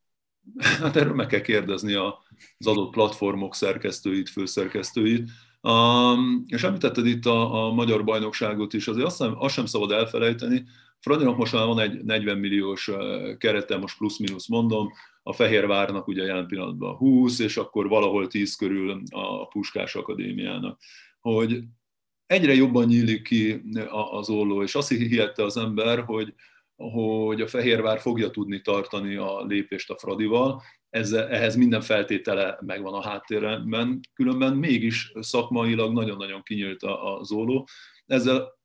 Hát 0.82 0.96
erről 0.96 1.14
meg 1.14 1.28
kell 1.28 1.42
kérdezni 1.42 1.94
az 1.94 2.68
adott 2.68 2.92
platformok 2.92 3.56
szerkesztőit, 3.56 4.30
főszerkesztőit. 4.30 5.30
Um, 5.62 6.44
és 6.48 6.64
említetted 6.64 7.06
itt 7.06 7.26
a, 7.26 7.66
a 7.66 7.74
magyar 7.74 8.04
bajnokságot 8.04 8.74
is, 8.74 8.88
azért 8.88 9.06
azt, 9.06 9.18
sem, 9.18 9.34
azt 9.38 9.54
sem 9.54 9.66
szabad 9.66 9.92
elfelejteni, 9.92 10.64
Fradinak 11.00 11.38
most 11.38 11.54
már 11.54 11.66
van 11.66 11.80
egy 11.80 12.04
40 12.04 12.38
milliós 12.38 12.92
kerete, 13.38 13.78
most 13.78 13.98
plusz-minusz 13.98 14.48
mondom, 14.48 14.92
a 15.24 15.34
Fehérvárnak 15.34 16.08
ugye 16.08 16.24
jelen 16.24 16.48
pillanatban 16.48 16.96
20, 16.96 17.40
és 17.40 17.58
akkor 17.58 17.88
valahol 17.88 18.28
10 18.28 18.56
körül 18.56 19.02
a 19.10 19.48
Puskás 19.48 19.96
Akadémiának. 19.96 20.80
Hogy 21.20 21.64
egyre 22.30 22.54
jobban 22.54 22.86
nyílik 22.86 23.24
ki 23.24 23.62
az 24.12 24.30
olló, 24.30 24.64
és 24.64 24.76
azt 24.76 24.90
hihette 24.90 25.44
az 25.44 25.58
ember, 25.58 26.04
hogy, 26.04 26.34
hogy 26.76 27.42
a 27.42 27.48
Fehérvár 27.48 28.00
fogja 28.00 28.30
tudni 28.30 28.62
tartani 28.62 29.16
a 29.16 29.46
lépést 29.46 29.90
a 29.90 29.98
Fradival, 29.98 30.62
ezzel, 30.90 31.28
ehhez 31.28 31.56
minden 31.56 31.82
feltétele 31.82 32.60
megvan 32.66 32.94
a 32.94 33.02
háttérben, 33.02 34.00
különben 34.14 34.54
mégis 34.54 35.12
szakmailag 35.20 35.94
nagyon-nagyon 35.94 36.44
kinyílt 36.44 36.84
az 36.84 37.32
olló. 37.32 37.68
Ezzel 38.06 38.58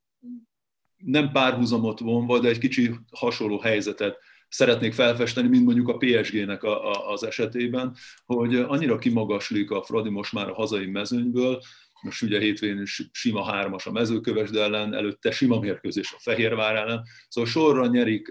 nem 0.96 1.30
párhuzamot 1.32 2.00
vonva, 2.00 2.38
de 2.38 2.48
egy 2.48 2.58
kicsi 2.58 2.90
hasonló 3.10 3.58
helyzetet 3.58 4.18
szeretnék 4.48 4.92
felfesteni, 4.92 5.48
mint 5.48 5.64
mondjuk 5.64 5.88
a 5.88 5.96
PSG-nek 5.96 6.62
a, 6.62 6.90
a, 6.90 7.12
az 7.12 7.24
esetében, 7.24 7.96
hogy 8.24 8.54
annyira 8.54 8.98
kimagaslik 8.98 9.70
a 9.70 9.82
Fradi 9.82 10.10
most 10.10 10.32
már 10.32 10.48
a 10.48 10.54
hazai 10.54 10.86
mezőnyből, 10.86 11.60
most 12.04 12.22
ugye 12.22 12.40
hétvégén 12.40 12.84
sima 13.12 13.44
hármas 13.44 13.86
a 13.86 13.92
mezőkövesd 13.92 14.56
ellen, 14.56 14.94
előtte 14.94 15.30
sima 15.30 15.60
mérkőzés 15.60 16.12
a 16.12 16.20
Fehérvár 16.20 16.76
ellen, 16.76 17.02
szóval 17.28 17.50
sorra 17.50 17.86
nyerik 17.86 18.22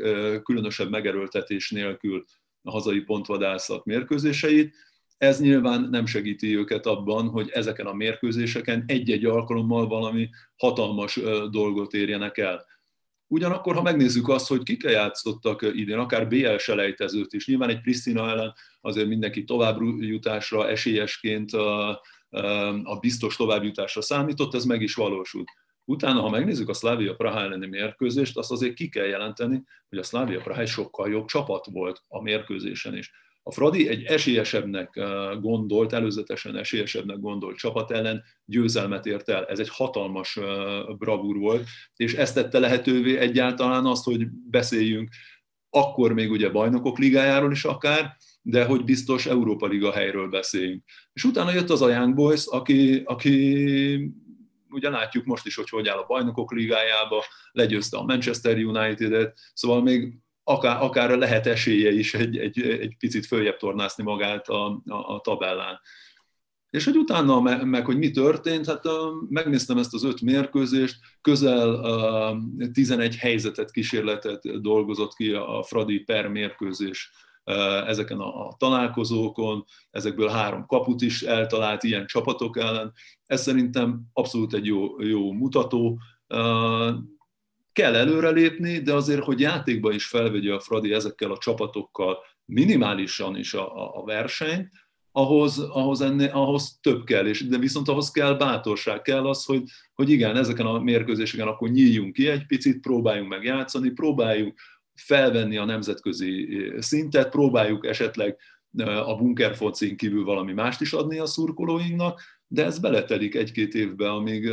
különösebb 0.43 0.89
megerőltetés 0.89 1.71
nélkül 1.71 2.25
a 2.61 2.71
hazai 2.71 2.99
pontvadászat 2.99 3.85
mérkőzéseit, 3.85 4.75
ez 5.17 5.41
nyilván 5.41 5.87
nem 5.91 6.05
segíti 6.05 6.57
őket 6.57 6.85
abban, 6.85 7.27
hogy 7.27 7.49
ezeken 7.49 7.85
a 7.85 7.93
mérkőzéseken 7.93 8.83
egy-egy 8.87 9.25
alkalommal 9.25 9.87
valami 9.87 10.29
hatalmas 10.55 11.19
dolgot 11.51 11.93
érjenek 11.93 12.37
el. 12.37 12.65
Ugyanakkor, 13.27 13.75
ha 13.75 13.81
megnézzük 13.81 14.27
azt, 14.27 14.47
hogy 14.47 14.63
kikkel 14.63 14.91
játszottak 14.91 15.61
idén, 15.61 15.97
akár 15.97 16.27
BL 16.27 16.57
selejtezőt 16.57 17.33
is, 17.33 17.47
nyilván 17.47 17.69
egy 17.69 17.81
Pristina 17.81 18.29
ellen 18.29 18.53
azért 18.81 19.07
mindenki 19.07 19.43
továbbjutásra 19.43 20.69
esélyesként 20.69 21.51
a, 22.83 22.97
biztos 22.99 23.35
továbbjutásra 23.35 24.01
számított, 24.01 24.53
ez 24.53 24.65
meg 24.65 24.81
is 24.81 24.95
valósult. 24.95 25.47
Utána, 25.85 26.21
ha 26.21 26.29
megnézzük 26.29 26.69
a 26.69 26.73
Slavia 26.73 27.15
Praha 27.15 27.39
elleni 27.39 27.67
mérkőzést, 27.67 28.37
azt 28.37 28.51
azért 28.51 28.73
ki 28.73 28.89
kell 28.89 29.05
jelenteni, 29.05 29.63
hogy 29.89 29.97
a 29.97 30.03
Slavia 30.03 30.41
Praha 30.41 30.61
egy 30.61 30.67
sokkal 30.67 31.09
jobb 31.09 31.25
csapat 31.25 31.65
volt 31.71 32.03
a 32.07 32.21
mérkőzésen 32.21 32.97
is. 32.97 33.11
A 33.45 33.51
Fradi 33.51 33.87
egy 33.87 34.03
esélyesebbnek 34.03 34.99
gondolt, 35.41 35.93
előzetesen 35.93 36.55
esélyesebbnek 36.55 37.19
gondolt 37.19 37.57
csapat 37.57 37.91
ellen 37.91 38.23
győzelmet 38.45 39.05
ért 39.05 39.29
el. 39.29 39.45
Ez 39.45 39.59
egy 39.59 39.69
hatalmas 39.69 40.39
bravúr 40.97 41.37
volt, 41.37 41.67
és 41.95 42.13
ezt 42.13 42.33
tette 42.33 42.59
lehetővé 42.59 43.17
egyáltalán 43.17 43.85
azt, 43.85 44.03
hogy 44.03 44.27
beszéljünk 44.29 45.09
akkor 45.75 46.13
még 46.13 46.31
ugye 46.31 46.49
bajnokok 46.49 46.97
ligájáról 46.97 47.51
is 47.51 47.63
akár, 47.63 48.17
de 48.45 48.65
hogy 48.65 48.83
biztos 48.83 49.25
Európa 49.25 49.67
Liga 49.67 49.91
helyről 49.91 50.27
beszéljünk. 50.27 50.83
És 51.13 51.23
utána 51.23 51.53
jött 51.53 51.69
az 51.69 51.81
a 51.81 51.89
Young 51.89 52.15
Boys, 52.15 52.45
aki, 52.45 53.01
aki 53.05 54.13
ugye 54.69 54.89
látjuk 54.89 55.25
most 55.25 55.45
is, 55.45 55.55
hogy 55.55 55.69
hogy 55.69 55.87
áll 55.87 55.97
a 55.97 56.05
bajnokok 56.05 56.51
ligájába, 56.51 57.23
legyőzte 57.51 57.97
a 57.97 58.03
Manchester 58.03 58.57
United-et, 58.57 59.39
szóval 59.53 59.81
még 59.81 60.13
akár, 60.43 60.81
akár 60.81 61.17
lehet 61.17 61.47
esélye 61.47 61.91
is 61.91 62.13
egy, 62.13 62.37
egy, 62.37 62.61
egy 62.61 62.95
picit 62.97 63.25
följebb 63.25 63.57
tornászni 63.57 64.03
magát 64.03 64.47
a, 64.47 64.81
a, 64.85 65.13
a 65.15 65.19
tabellán. 65.23 65.79
És 66.69 66.85
hogy 66.85 66.97
utána 66.97 67.39
meg, 67.39 67.65
meg, 67.65 67.85
hogy 67.85 67.97
mi 67.97 68.11
történt, 68.11 68.65
hát 68.65 68.83
megnéztem 69.29 69.77
ezt 69.77 69.93
az 69.93 70.03
öt 70.03 70.21
mérkőzést, 70.21 70.99
közel 71.21 71.69
uh, 72.59 72.71
11 72.71 73.15
helyzetet, 73.15 73.71
kísérletet 73.71 74.61
dolgozott 74.61 75.13
ki 75.13 75.31
a 75.31 75.63
Fradi 75.63 75.99
per 75.99 76.27
mérkőzés 76.27 77.11
ezeken 77.85 78.19
a, 78.19 78.47
a 78.47 78.55
találkozókon, 78.57 79.65
ezekből 79.91 80.27
három 80.27 80.65
kaput 80.65 81.01
is 81.01 81.21
eltalált 81.21 81.83
ilyen 81.83 82.05
csapatok 82.05 82.57
ellen. 82.57 82.93
Ez 83.25 83.41
szerintem 83.41 84.01
abszolút 84.13 84.53
egy 84.53 84.65
jó, 84.65 85.01
jó 85.01 85.31
mutató. 85.31 85.99
Kell 87.71 87.95
előrelépni, 87.95 88.79
de 88.79 88.93
azért, 88.93 89.23
hogy 89.23 89.39
játékban 89.39 89.93
is 89.93 90.05
felvegye 90.05 90.53
a 90.53 90.59
Fradi 90.59 90.93
ezekkel 90.93 91.31
a 91.31 91.37
csapatokkal 91.37 92.17
minimálisan 92.45 93.37
is 93.37 93.53
a, 93.53 93.97
a 93.99 94.03
versenyt, 94.03 94.69
ahhoz, 95.15 95.59
ahhoz, 95.59 96.01
ennél, 96.01 96.29
ahhoz 96.33 96.79
több 96.81 97.03
kell, 97.03 97.25
és, 97.25 97.47
de 97.47 97.57
viszont 97.57 97.87
ahhoz 97.87 98.11
kell 98.11 98.33
bátorság, 98.33 99.01
kell 99.01 99.27
az, 99.27 99.45
hogy, 99.45 99.63
hogy 99.93 100.09
igen, 100.09 100.35
ezeken 100.35 100.65
a 100.65 100.79
mérkőzéseken 100.79 101.47
akkor 101.47 101.69
nyíljunk 101.69 102.13
ki 102.13 102.27
egy 102.27 102.45
picit, 102.45 102.79
próbáljunk 102.79 103.29
meg 103.29 103.43
játszani, 103.43 103.89
próbáljuk 103.89 104.57
felvenni 104.95 105.57
a 105.57 105.65
nemzetközi 105.65 106.47
szintet, 106.79 107.29
próbáljuk 107.29 107.85
esetleg 107.85 108.37
a 109.05 109.15
bunkerfocin 109.15 109.97
kívül 109.97 110.23
valami 110.23 110.53
mást 110.53 110.81
is 110.81 110.93
adni 110.93 111.19
a 111.19 111.25
szurkolóinknak, 111.25 112.21
de 112.47 112.65
ez 112.65 112.79
beletelik 112.79 113.35
egy-két 113.35 113.73
évbe, 113.73 114.11
amíg, 114.11 114.51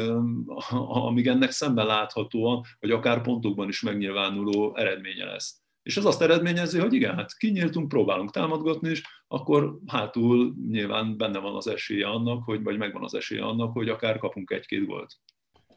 amíg 0.89 1.27
ennek 1.27 1.51
szemben 1.51 1.87
láthatóan, 1.87 2.63
vagy 2.81 2.91
akár 2.91 3.21
pontokban 3.21 3.69
is 3.69 3.83
megnyilvánuló 3.83 4.77
eredménye 4.77 5.25
lesz. 5.25 5.61
És 5.83 5.97
ez 5.97 6.05
azt 6.05 6.23
eredményezi, 6.23 6.79
hogy 6.79 6.93
igen, 6.93 7.15
hát 7.15 7.37
kinyíltunk, 7.37 7.89
próbálunk 7.89 8.31
támadgatni, 8.31 8.89
és 8.89 9.03
akkor 9.29 9.79
hátul 9.87 10.55
nyilván 10.69 11.17
benne 11.17 11.39
van 11.39 11.55
az 11.55 11.67
esélye 11.67 12.07
annak, 12.07 12.45
hogy, 12.45 12.63
vagy 12.63 12.79
megvan 12.79 13.05
az 13.05 13.15
esélye 13.15 13.45
annak, 13.45 13.73
hogy 13.73 13.89
akár 13.89 14.19
kapunk 14.19 14.51
egy-két 14.51 14.87
gólt. 14.87 15.17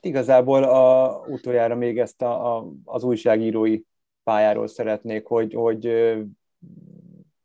Igazából 0.02 0.64
a, 0.64 1.18
utoljára 1.28 1.76
még 1.76 2.00
ezt 2.00 2.22
a, 2.22 2.58
a, 2.58 2.72
az 2.84 3.04
újságírói 3.04 3.80
pályáról 4.24 4.68
szeretnék, 4.68 5.26
hogy, 5.26 5.54
hogy 5.54 6.14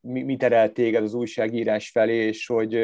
mi, 0.01 0.23
mi 0.23 0.37
terelt 0.37 0.73
téged 0.73 1.03
az 1.03 1.14
újságírás 1.14 1.91
felé, 1.91 2.27
és 2.27 2.47
hogy 2.47 2.79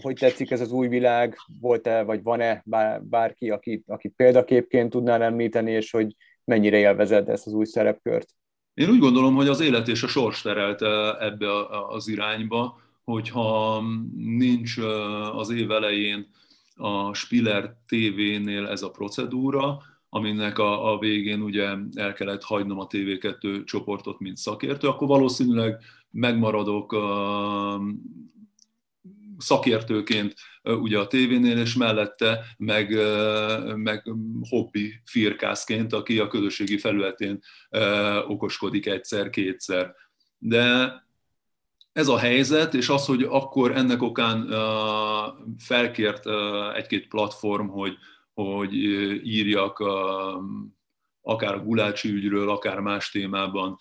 hogy 0.00 0.14
tetszik 0.14 0.50
ez 0.50 0.60
az 0.60 0.72
új 0.72 0.88
világ, 0.88 1.36
volt-e, 1.60 2.02
vagy 2.02 2.22
van-e 2.22 2.62
bár, 2.64 3.02
bárki, 3.02 3.50
aki, 3.50 3.82
aki 3.86 4.08
példaképként 4.08 4.90
tudnál 4.90 5.22
említeni, 5.22 5.70
és 5.70 5.90
hogy 5.90 6.16
mennyire 6.44 6.76
élvezed 6.76 7.28
ezt 7.28 7.46
az 7.46 7.52
új 7.52 7.64
szerepkört? 7.64 8.28
Én 8.74 8.88
úgy 8.88 8.98
gondolom, 8.98 9.34
hogy 9.34 9.48
az 9.48 9.60
élet 9.60 9.88
és 9.88 10.02
a 10.02 10.06
sors 10.06 10.42
terelt 10.42 10.82
ebbe 11.20 11.66
az 11.88 12.08
irányba, 12.08 12.80
hogyha 13.04 13.80
nincs 14.16 14.76
az 15.32 15.50
év 15.50 15.70
elején 15.70 16.26
a 16.74 17.14
Spiller 17.14 17.74
TV-nél 17.86 18.66
ez 18.66 18.82
a 18.82 18.90
procedúra, 18.90 19.82
aminek 20.08 20.58
a, 20.58 20.92
a 20.92 20.98
végén 20.98 21.40
ugye 21.42 21.76
el 21.94 22.12
kellett 22.12 22.42
hagynom 22.42 22.78
a 22.78 22.86
TV2 22.86 23.64
csoportot, 23.64 24.18
mint 24.18 24.36
szakértő, 24.36 24.88
akkor 24.88 25.08
valószínűleg 25.08 25.82
megmaradok 26.10 26.96
szakértőként 29.38 30.34
ugye 30.62 30.98
a 30.98 31.06
tévénél, 31.06 31.58
és 31.58 31.74
mellette 31.74 32.44
meg, 32.56 32.96
meg 33.76 34.12
hobbi 34.48 35.00
firkászként, 35.04 35.92
aki 35.92 36.18
a 36.18 36.28
közösségi 36.28 36.78
felületén 36.78 37.38
okoskodik 38.26 38.86
egyszer-kétszer. 38.86 39.94
De 40.38 40.92
ez 41.92 42.08
a 42.08 42.18
helyzet, 42.18 42.74
és 42.74 42.88
az, 42.88 43.06
hogy 43.06 43.22
akkor 43.22 43.76
ennek 43.76 44.02
okán 44.02 44.54
felkért 45.58 46.24
egy-két 46.74 47.08
platform, 47.08 47.66
hogy, 47.66 47.96
hogy 48.42 48.74
írjak 49.24 49.78
akár 51.20 51.54
a 51.54 51.62
Gulácsi 51.62 52.08
ügyről, 52.08 52.50
akár 52.50 52.80
más 52.80 53.10
témában 53.10 53.76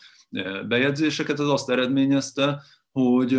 bejegyzéseket, 0.67 1.39
ez 1.39 1.47
azt 1.47 1.69
eredményezte, 1.69 2.61
hogy 2.91 3.33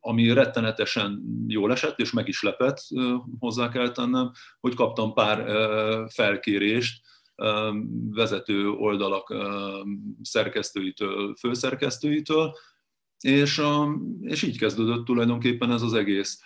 ami 0.00 0.32
rettenetesen 0.32 1.22
jól 1.46 1.72
esett, 1.72 1.98
és 1.98 2.12
meg 2.12 2.28
is 2.28 2.42
lepett, 2.42 2.78
hozzá 3.38 3.68
kell 3.68 3.90
tennem, 3.90 4.30
hogy 4.60 4.74
kaptam 4.74 5.12
pár 5.12 5.44
felkérést 6.10 7.00
vezető 8.10 8.68
oldalak 8.68 9.34
szerkesztőitől, 10.22 11.34
főszerkesztőitől, 11.34 12.52
és, 13.20 13.62
és 14.20 14.42
így 14.42 14.58
kezdődött 14.58 15.04
tulajdonképpen 15.04 15.70
ez 15.70 15.82
az 15.82 15.94
egész. 15.94 16.40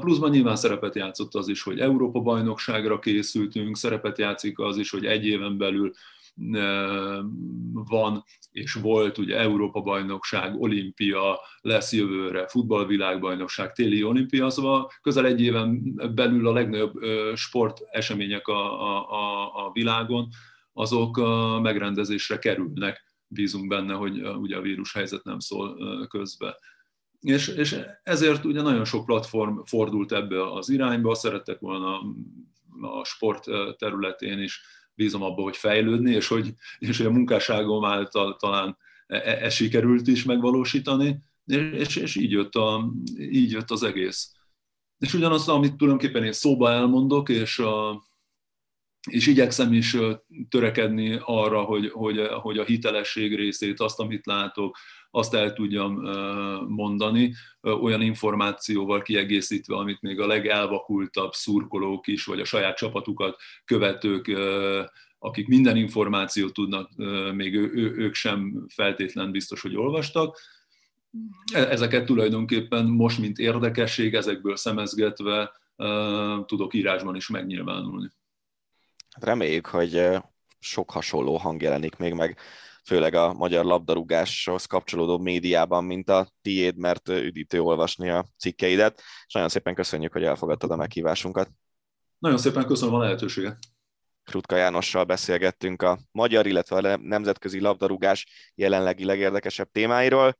Pluszban 0.00 0.30
nyilván 0.30 0.56
szerepet 0.56 0.94
játszott 0.94 1.34
az 1.34 1.48
is, 1.48 1.62
hogy 1.62 1.80
Európa-bajnokságra 1.80 2.98
készültünk, 2.98 3.76
szerepet 3.76 4.18
játszik 4.18 4.58
az 4.58 4.76
is, 4.76 4.90
hogy 4.90 5.04
egy 5.04 5.26
éven 5.26 5.58
belül 5.58 5.92
van 7.72 8.24
és 8.50 8.72
volt 8.72 9.18
ugye 9.18 9.38
Európa-bajnokság, 9.38 10.60
olimpia, 10.60 11.40
lesz 11.60 11.92
jövőre, 11.92 12.48
futballvilágbajnokság, 12.48 13.72
téli 13.72 14.02
olimpia, 14.04 14.50
szóval 14.50 14.90
közel 15.02 15.26
egy 15.26 15.40
éven 15.40 15.94
belül 16.14 16.46
a 16.46 16.52
legnagyobb 16.52 16.92
sportesemények 17.34 18.48
a, 18.48 18.82
a, 18.82 19.10
a, 19.10 19.66
a 19.66 19.70
világon, 19.72 20.28
azok 20.72 21.16
megrendezésre 21.62 22.38
kerülnek. 22.38 23.08
Bízunk 23.26 23.68
benne, 23.68 23.94
hogy 23.94 24.20
ugye 24.20 24.56
a 24.56 24.60
vírus 24.60 24.92
helyzet 24.92 25.24
nem 25.24 25.38
szól 25.38 25.76
közbe. 26.08 26.56
És, 27.20 27.48
és 27.48 27.80
ezért 28.02 28.44
ugye 28.44 28.62
nagyon 28.62 28.84
sok 28.84 29.04
platform 29.04 29.60
fordult 29.64 30.12
ebbe 30.12 30.52
az 30.52 30.68
irányba, 30.68 31.14
szerettek 31.14 31.58
volna 31.58 32.00
a 32.80 33.04
sport 33.04 33.44
területén 33.78 34.38
is 34.38 34.62
bízom 34.94 35.22
abba, 35.22 35.42
hogy 35.42 35.56
fejlődni, 35.56 36.14
és 36.14 36.28
hogy, 36.28 36.54
és 36.78 36.96
hogy 36.96 37.06
a 37.06 37.10
munkásságom 37.10 37.84
által 37.84 38.36
talán 38.36 38.76
ez 39.06 39.20
e, 39.24 39.44
e 39.44 39.50
sikerült 39.50 40.06
is 40.06 40.24
megvalósítani, 40.24 41.18
és, 41.46 41.96
és 41.96 42.16
így, 42.16 42.30
jött 42.30 42.54
a, 42.54 42.92
így 43.16 43.50
jött 43.50 43.70
az 43.70 43.82
egész. 43.82 44.32
És 44.98 45.14
ugyanazt, 45.14 45.48
amit 45.48 45.76
tulajdonképpen 45.76 46.24
én 46.24 46.32
szóba 46.32 46.70
elmondok, 46.70 47.28
és, 47.28 47.58
a, 47.58 48.04
és 49.08 49.26
igyekszem 49.26 49.72
is 49.72 49.96
törekedni 50.48 51.18
arra, 51.24 51.62
hogy, 51.62 51.90
hogy, 51.90 52.26
hogy 52.40 52.58
a 52.58 52.64
hitelesség 52.64 53.36
részét, 53.36 53.80
azt, 53.80 53.98
amit 53.98 54.26
látok, 54.26 54.76
azt 55.10 55.34
el 55.34 55.52
tudjam 55.52 55.94
mondani, 56.68 57.34
olyan 57.60 58.00
információval 58.00 59.02
kiegészítve, 59.02 59.76
amit 59.76 60.00
még 60.00 60.20
a 60.20 60.26
legelvakultabb 60.26 61.32
szurkolók 61.32 62.06
is, 62.06 62.24
vagy 62.24 62.40
a 62.40 62.44
saját 62.44 62.76
csapatukat 62.76 63.36
követők 63.64 64.30
akik 65.22 65.48
minden 65.48 65.76
információt 65.76 66.52
tudnak, 66.52 66.90
még 67.34 67.54
ő, 67.54 67.94
ők 67.96 68.14
sem 68.14 68.66
feltétlen 68.68 69.30
biztos, 69.30 69.60
hogy 69.60 69.76
olvastak. 69.76 70.38
E, 71.52 71.58
ezeket 71.58 72.04
tulajdonképpen 72.04 72.86
most, 72.86 73.18
mint 73.18 73.38
érdekesség, 73.38 74.14
ezekből 74.14 74.56
szemezgetve 74.56 75.52
tudok 76.46 76.74
írásban 76.74 77.16
is 77.16 77.28
megnyilvánulni. 77.28 78.10
Hát 79.10 79.24
reméljük, 79.24 79.66
hogy 79.66 80.08
sok 80.58 80.90
hasonló 80.90 81.36
hang 81.36 81.62
jelenik 81.62 81.96
még 81.96 82.12
meg, 82.12 82.38
főleg 82.84 83.14
a 83.14 83.32
magyar 83.32 83.64
labdarúgáshoz 83.64 84.64
kapcsolódó 84.64 85.18
médiában, 85.18 85.84
mint 85.84 86.08
a 86.08 86.28
tiéd, 86.42 86.76
mert 86.76 87.08
üdítő 87.08 87.60
olvasni 87.60 88.08
a 88.10 88.26
cikkeidet, 88.38 89.02
és 89.26 89.32
nagyon 89.32 89.48
szépen 89.48 89.74
köszönjük, 89.74 90.12
hogy 90.12 90.24
elfogadtad 90.24 90.70
a 90.70 90.76
meghívásunkat. 90.76 91.50
Nagyon 92.18 92.38
szépen 92.38 92.66
köszönöm 92.66 92.94
a 92.94 92.98
lehetőséget. 92.98 93.58
Krutka 94.24 94.56
Jánossal 94.56 95.04
beszélgettünk 95.04 95.82
a 95.82 95.98
magyar, 96.12 96.46
illetve 96.46 96.76
a 96.76 96.96
nemzetközi 96.96 97.60
labdarúgás 97.60 98.52
jelenlegi 98.54 99.04
legérdekesebb 99.04 99.68
témáiról. 99.72 100.38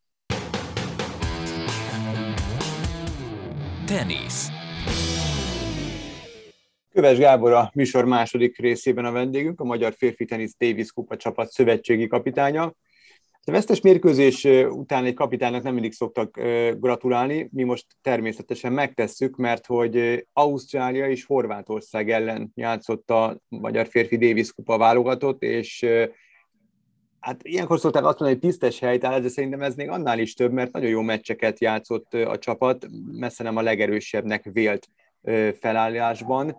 Tenisz. 3.86 4.59
Köves 6.92 7.18
Gábor 7.18 7.52
a 7.52 7.70
műsor 7.74 8.04
második 8.04 8.58
részében 8.58 9.04
a 9.04 9.12
vendégünk, 9.12 9.60
a 9.60 9.64
Magyar 9.64 9.94
Férfi 9.96 10.24
Tenisz 10.24 10.56
Davis 10.58 10.92
Kupa 10.92 11.16
csapat 11.16 11.50
szövetségi 11.50 12.06
kapitánya. 12.06 12.62
A 13.44 13.50
vesztes 13.50 13.80
mérkőzés 13.80 14.44
után 14.68 15.04
egy 15.04 15.14
kapitánynak 15.14 15.62
nem 15.62 15.72
mindig 15.72 15.92
szoktak 15.92 16.40
gratulálni, 16.78 17.48
mi 17.52 17.62
most 17.62 17.86
természetesen 18.02 18.72
megtesszük, 18.72 19.36
mert 19.36 19.66
hogy 19.66 20.26
Ausztrália 20.32 21.08
és 21.08 21.24
Horvátország 21.24 22.10
ellen 22.10 22.52
játszott 22.54 23.10
a 23.10 23.40
Magyar 23.48 23.86
Férfi 23.86 24.16
Davis 24.16 24.52
kupa 24.52 24.78
válogatott, 24.78 25.42
és 25.42 25.86
hát 27.20 27.40
ilyenkor 27.42 27.78
szokták 27.78 28.04
azt 28.04 28.18
mondani, 28.18 28.40
hogy 28.40 28.50
tisztes 28.50 28.78
helytállás, 28.78 29.22
de 29.22 29.28
szerintem 29.28 29.62
ez 29.62 29.74
még 29.74 29.88
annál 29.88 30.18
is 30.18 30.34
több, 30.34 30.52
mert 30.52 30.72
nagyon 30.72 30.90
jó 30.90 31.00
meccseket 31.00 31.60
játszott 31.60 32.14
a 32.14 32.38
csapat, 32.38 32.86
messze 33.12 33.42
nem 33.42 33.56
a 33.56 33.62
legerősebbnek 33.62 34.48
vélt 34.52 34.88
felállásban 35.60 36.56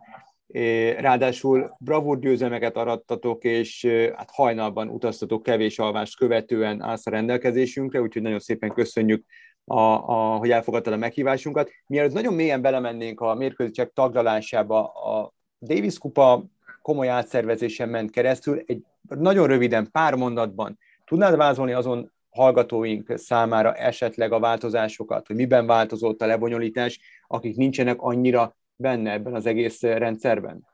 Ráadásul 0.97 1.75
bravúr 1.79 2.19
győzelmeket 2.19 2.77
arattatok, 2.77 3.43
és 3.43 3.85
hát 4.15 4.29
hajnalban 4.31 4.89
utaztatok 4.89 5.43
kevés 5.43 5.79
alvást 5.79 6.17
követően 6.17 6.81
állsz 6.81 7.07
a 7.07 7.09
rendelkezésünkre, 7.09 8.01
úgyhogy 8.01 8.21
nagyon 8.21 8.39
szépen 8.39 8.73
köszönjük, 8.73 9.25
a, 9.65 9.79
a, 9.79 10.37
hogy 10.37 10.51
elfogadtad 10.51 10.93
a 10.93 10.97
meghívásunkat. 10.97 11.69
Mielőtt 11.87 12.13
nagyon 12.13 12.33
mélyen 12.33 12.61
belemennénk 12.61 13.21
a 13.21 13.35
mérkőzések 13.35 13.91
taglalásába, 13.93 14.87
a 14.87 15.33
Davis 15.59 15.97
Kupa 15.97 16.43
komoly 16.81 17.09
átszervezésen 17.09 17.89
ment 17.89 18.11
keresztül, 18.11 18.63
egy 18.65 18.83
nagyon 19.07 19.47
röviden, 19.47 19.91
pár 19.91 20.15
mondatban 20.15 20.77
tudnád 21.05 21.35
vázolni 21.35 21.73
azon 21.73 22.11
hallgatóink 22.31 23.17
számára 23.17 23.73
esetleg 23.73 24.31
a 24.31 24.39
változásokat, 24.39 25.27
hogy 25.27 25.35
miben 25.35 25.65
változott 25.65 26.21
a 26.21 26.25
lebonyolítás, 26.25 26.99
akik 27.27 27.55
nincsenek 27.55 28.01
annyira 28.01 28.55
benne 28.75 29.11
ebben 29.11 29.33
az 29.33 29.45
egész 29.45 29.81
rendszerben? 29.81 30.67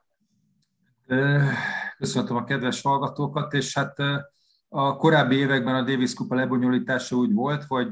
Köszöntöm 1.97 2.35
a 2.35 2.43
kedves 2.43 2.81
hallgatókat, 2.81 3.53
és 3.53 3.73
hát 3.73 3.97
a 4.69 4.95
korábbi 4.95 5.35
években 5.35 5.75
a 5.75 5.81
Davis 5.81 6.13
Kupa 6.13 6.35
lebonyolítása 6.35 7.15
úgy 7.15 7.33
volt, 7.33 7.63
hogy 7.63 7.91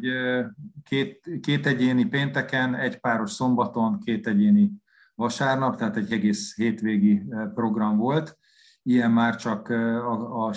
két, 0.84 1.30
két 1.42 1.66
egyéni 1.66 2.06
pénteken, 2.06 2.76
egy 2.76 3.00
páros 3.00 3.32
szombaton, 3.32 4.00
két 4.00 4.28
egyéni 4.28 4.72
vasárnap, 5.16 5.76
tehát 5.76 5.98
egy 5.98 6.12
egész 6.12 6.56
hétvégi 6.56 7.22
program 7.54 7.98
volt. 7.98 8.38
Ilyen 8.84 9.12
már 9.12 9.36
csak 9.36 9.70
a, 9.70 10.48
a 10.48 10.54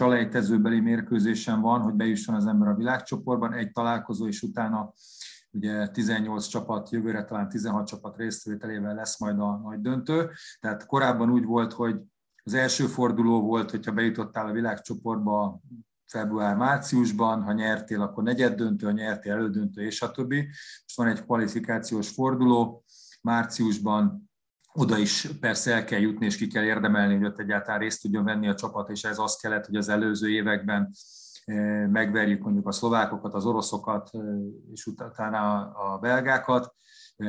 salejtezőbeli 0.00 0.80
mérkőzésen 0.80 1.60
van, 1.60 1.80
hogy 1.80 1.94
bejusson 1.94 2.34
az 2.34 2.46
ember 2.46 2.68
a 2.68 2.74
világcsoportban, 2.74 3.52
egy 3.52 3.72
találkozó, 3.72 4.26
és 4.26 4.42
utána 4.42 4.92
ugye 5.50 5.88
18 5.88 6.46
csapat, 6.46 6.90
jövőre 6.90 7.24
talán 7.24 7.48
16 7.48 7.86
csapat 7.86 8.16
részvételével 8.16 8.94
lesz 8.94 9.20
majd 9.20 9.40
a 9.40 9.60
nagy 9.64 9.80
döntő. 9.80 10.30
Tehát 10.60 10.86
korábban 10.86 11.30
úgy 11.30 11.44
volt, 11.44 11.72
hogy 11.72 12.00
az 12.42 12.54
első 12.54 12.86
forduló 12.86 13.40
volt, 13.40 13.70
hogyha 13.70 13.92
bejutottál 13.92 14.46
a 14.46 14.52
világcsoportba 14.52 15.60
február-márciusban, 16.06 17.42
ha 17.42 17.52
nyertél, 17.52 18.02
akkor 18.02 18.22
negyed 18.22 18.54
döntő, 18.54 18.86
ha 18.86 18.92
nyertél 18.92 19.32
elődöntő, 19.32 19.82
és 19.82 20.02
a 20.02 20.10
többi. 20.10 20.36
Most 20.82 20.96
van 20.96 21.08
egy 21.08 21.24
kvalifikációs 21.24 22.08
forduló, 22.08 22.84
márciusban 23.22 24.29
oda 24.74 24.98
is 24.98 25.28
persze 25.40 25.74
el 25.74 25.84
kell 25.84 26.00
jutni, 26.00 26.26
és 26.26 26.36
ki 26.36 26.46
kell 26.46 26.64
érdemelni, 26.64 27.14
hogy 27.16 27.24
ott 27.24 27.38
egyáltalán 27.38 27.80
részt 27.80 28.02
tudjon 28.02 28.24
venni 28.24 28.48
a 28.48 28.54
csapat, 28.54 28.90
és 28.90 29.04
ez 29.04 29.18
az 29.18 29.36
kellett, 29.36 29.66
hogy 29.66 29.76
az 29.76 29.88
előző 29.88 30.30
években 30.30 30.90
megverjük 31.90 32.42
mondjuk 32.42 32.66
a 32.66 32.72
szlovákokat, 32.72 33.34
az 33.34 33.46
oroszokat, 33.46 34.10
és 34.72 34.86
utána 34.86 35.70
a 35.70 35.98
belgákat. 35.98 36.74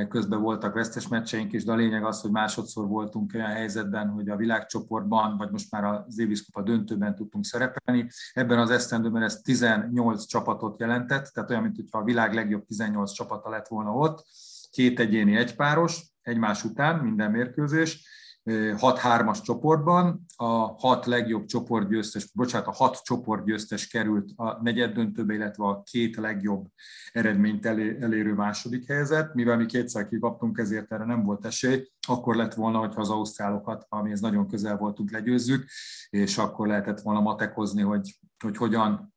Közben 0.10 0.42
voltak 0.42 0.74
vesztes 0.74 1.08
meccseink 1.08 1.54
is, 1.54 1.64
de 1.64 1.72
a 1.72 1.76
lényeg 1.76 2.06
az, 2.06 2.22
hogy 2.22 2.32
másodszor 2.32 2.88
voltunk 2.88 3.32
olyan 3.36 3.50
helyzetben, 3.50 4.10
hogy 4.10 4.30
a 4.30 4.36
világcsoportban, 4.36 5.38
vagy 5.38 5.52
most 5.52 5.72
már 5.72 5.84
a 5.84 6.06
Davis 6.18 6.46
Kupa 6.46 6.62
döntőben 6.62 7.16
tudtunk 7.16 7.46
szerepelni. 7.46 8.10
Ebben 8.34 8.60
az 8.60 8.70
esztendőben 8.70 9.22
ez 9.24 9.42
18 9.42 10.26
csapatot 10.26 10.80
jelentett, 10.80 11.26
tehát 11.26 11.50
olyan, 11.50 11.64
mintha 11.64 11.98
a 11.98 12.04
világ 12.04 12.34
legjobb 12.34 12.66
18 12.66 13.12
csapata 13.12 13.50
lett 13.50 13.68
volna 13.68 13.92
ott. 13.92 14.26
Két 14.70 15.00
egyéni 15.00 15.36
egypáros, 15.36 16.11
egymás 16.22 16.64
után 16.64 17.00
minden 17.00 17.32
mérkőzés, 17.32 18.10
6-3-as 18.46 19.44
csoportban, 19.44 20.26
a 20.36 20.46
hat 20.80 21.06
legjobb 21.06 21.46
csoportgyőztes, 21.46 22.32
bocsánat, 22.34 22.68
a 22.68 22.72
hat 22.72 23.02
csoportgyőztes 23.04 23.88
került 23.88 24.32
a 24.36 24.62
negyed 24.62 24.94
döntőbe, 24.94 25.34
illetve 25.34 25.66
a 25.66 25.84
két 25.84 26.16
legjobb 26.16 26.68
eredményt 27.12 27.66
elérő 27.66 28.34
második 28.34 28.88
helyzet. 28.88 29.34
Mivel 29.34 29.58
mi 29.58 29.66
kétszer 29.66 30.08
kikaptunk, 30.08 30.58
ezért 30.58 30.92
erre 30.92 31.06
nem 31.06 31.24
volt 31.24 31.46
esély, 31.46 31.92
akkor 32.08 32.36
lett 32.36 32.54
volna, 32.54 32.80
hogyha 32.80 33.02
az 33.02 33.10
ausztrálokat, 33.10 33.86
amihez 33.90 34.20
nagyon 34.20 34.48
közel 34.48 34.78
voltunk, 34.78 35.12
legyőzzük, 35.12 35.66
és 36.10 36.38
akkor 36.38 36.68
lehetett 36.68 37.02
volna 37.02 37.20
matekozni, 37.20 37.82
hogy, 37.82 38.20
hogy 38.44 38.58
hogyan 38.58 39.14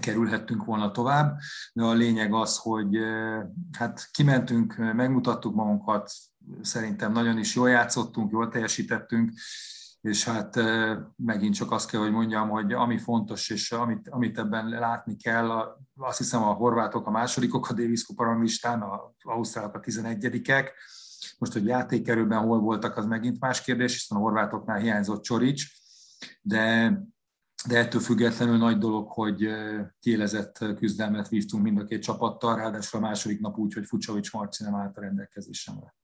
kerülhettünk 0.00 0.64
volna 0.64 0.90
tovább, 0.90 1.38
de 1.72 1.82
a 1.82 1.92
lényeg 1.92 2.32
az, 2.32 2.58
hogy 2.58 2.98
hát 3.78 4.08
kimentünk, 4.10 4.76
megmutattuk 4.76 5.54
magunkat, 5.54 6.10
szerintem 6.62 7.12
nagyon 7.12 7.38
is 7.38 7.54
jól 7.54 7.68
játszottunk, 7.68 8.30
jól 8.30 8.48
teljesítettünk, 8.48 9.32
és 10.00 10.24
hát 10.24 10.58
megint 11.16 11.54
csak 11.54 11.70
azt 11.70 11.90
kell, 11.90 12.00
hogy 12.00 12.10
mondjam, 12.10 12.48
hogy 12.48 12.72
ami 12.72 12.98
fontos, 12.98 13.50
és 13.50 13.72
amit, 13.72 14.08
amit 14.08 14.38
ebben 14.38 14.68
látni 14.68 15.16
kell, 15.16 15.50
azt 15.96 16.18
hiszem 16.18 16.42
a 16.42 16.52
horvátok 16.52 17.06
a 17.06 17.10
másodikok 17.10 17.68
a 17.68 17.72
Davis 17.72 18.04
Cup 18.04 18.20
listán, 18.40 18.82
a 18.82 19.14
ausztrálok 19.22 19.74
a 19.74 19.80
11-ek, 19.80 20.68
most, 21.38 21.52
hogy 21.52 21.66
játékerőben 21.66 22.38
hol 22.38 22.60
voltak, 22.60 22.96
az 22.96 23.06
megint 23.06 23.40
más 23.40 23.62
kérdés, 23.62 23.92
hiszen 23.92 24.18
a 24.18 24.20
horvátoknál 24.20 24.78
hiányzott 24.78 25.22
Csorics, 25.22 25.66
de, 26.42 26.92
de 27.68 27.78
ettől 27.78 28.00
függetlenül 28.00 28.56
nagy 28.56 28.78
dolog, 28.78 29.08
hogy 29.08 29.48
kielezett 30.00 30.58
küzdelmet 30.76 31.28
vívtunk 31.28 31.62
mind 31.62 31.78
a 31.78 31.84
két 31.84 32.02
csapattal, 32.02 32.56
ráadásul 32.56 33.00
a 33.00 33.02
második 33.02 33.40
nap 33.40 33.58
úgy, 33.58 33.74
hogy 33.74 33.86
Fucsovics 33.86 34.32
Marci 34.32 34.64
nem 34.64 34.74
állt 34.74 34.96
a 34.96 35.00
rendelkezésemre. 35.00 35.94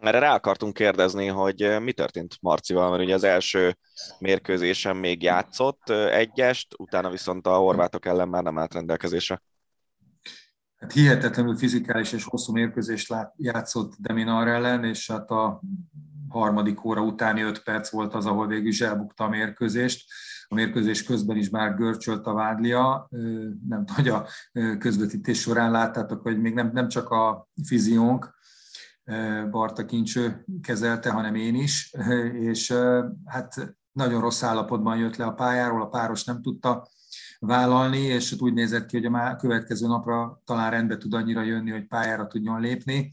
Erre 0.00 0.18
rá 0.18 0.34
akartunk 0.34 0.74
kérdezni, 0.74 1.26
hogy 1.26 1.76
mi 1.80 1.92
történt 1.92 2.36
Marcival, 2.40 2.90
mert 2.90 3.02
ugye 3.02 3.14
az 3.14 3.24
első 3.24 3.76
mérkőzésen 4.18 4.96
még 4.96 5.22
játszott 5.22 5.90
egyest, 5.90 6.74
utána 6.78 7.10
viszont 7.10 7.46
a 7.46 7.56
horvátok 7.56 8.06
ellen 8.06 8.28
már 8.28 8.42
nem 8.42 8.58
állt 8.58 8.74
rendelkezésre. 8.74 9.42
Hát 10.76 10.92
hihetetlenül 10.92 11.56
fizikális 11.56 12.12
és 12.12 12.24
hosszú 12.24 12.52
mérkőzést 12.52 13.14
játszott 13.36 13.92
Deminar 13.98 14.48
ellen, 14.48 14.84
és 14.84 15.10
hát 15.10 15.30
a 15.30 15.60
harmadik 16.28 16.84
óra 16.84 17.02
utáni 17.02 17.42
öt 17.42 17.62
perc 17.62 17.90
volt 17.90 18.14
az, 18.14 18.26
ahol 18.26 18.46
végül 18.46 18.68
is 18.68 18.80
elbukta 18.80 19.24
a 19.24 19.28
mérkőzést. 19.28 20.10
A 20.48 20.54
mérkőzés 20.54 21.02
közben 21.02 21.36
is 21.36 21.50
már 21.50 21.74
görcsölt 21.74 22.26
a 22.26 22.32
vádlia. 22.32 23.08
Nem 23.68 23.84
tudom, 23.84 23.94
hogy 23.94 24.08
a 24.08 24.26
közvetítés 24.78 25.40
során 25.40 25.70
láttátok, 25.70 26.22
hogy 26.22 26.40
még 26.40 26.54
nem, 26.54 26.70
nem 26.72 26.88
csak 26.88 27.10
a 27.10 27.48
fiziónk, 27.66 28.38
Barta 29.50 29.84
Kincső 29.84 30.44
kezelte, 30.62 31.10
hanem 31.10 31.34
én 31.34 31.54
is, 31.54 31.94
és 32.32 32.74
hát 33.24 33.76
nagyon 33.92 34.20
rossz 34.20 34.42
állapotban 34.42 34.96
jött 34.96 35.16
le 35.16 35.24
a 35.24 35.32
pályáról, 35.32 35.82
a 35.82 35.88
páros 35.88 36.24
nem 36.24 36.42
tudta 36.42 36.88
vállalni, 37.38 37.98
és 37.98 38.40
úgy 38.40 38.52
nézett 38.52 38.86
ki, 38.86 39.00
hogy 39.00 39.14
a 39.14 39.36
következő 39.36 39.86
napra 39.86 40.42
talán 40.44 40.70
rendbe 40.70 40.96
tud 40.96 41.14
annyira 41.14 41.42
jönni, 41.42 41.70
hogy 41.70 41.86
pályára 41.86 42.26
tudjon 42.26 42.60
lépni, 42.60 43.12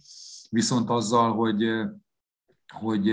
viszont 0.50 0.90
azzal, 0.90 1.34
hogy 1.34 1.64
hogy 2.74 3.10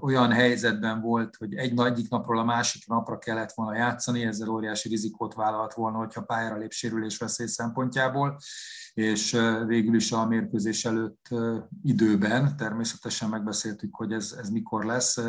olyan 0.00 0.32
helyzetben 0.32 1.00
volt, 1.00 1.36
hogy 1.36 1.54
egy 1.54 1.80
egyik 1.80 2.10
napról 2.10 2.38
a 2.38 2.44
másik 2.44 2.86
napra 2.86 3.18
kellett 3.18 3.52
volna 3.52 3.76
játszani, 3.76 4.24
ezzel 4.24 4.48
óriási 4.48 4.88
rizikót 4.88 5.34
vállalt 5.34 5.74
volna, 5.74 5.98
hogyha 5.98 6.22
pályára 6.22 6.56
lép 6.56 6.72
sérülés 6.72 7.18
veszély 7.18 7.46
szempontjából, 7.46 8.36
és 8.94 9.38
végül 9.66 9.94
is 9.94 10.12
a 10.12 10.26
mérkőzés 10.26 10.84
előtt 10.84 11.28
időben, 11.82 12.56
természetesen 12.56 13.28
megbeszéltük, 13.28 13.94
hogy 13.94 14.12
ez, 14.12 14.34
ez 14.38 14.48
mikor 14.50 14.84
lesz, 14.84 15.20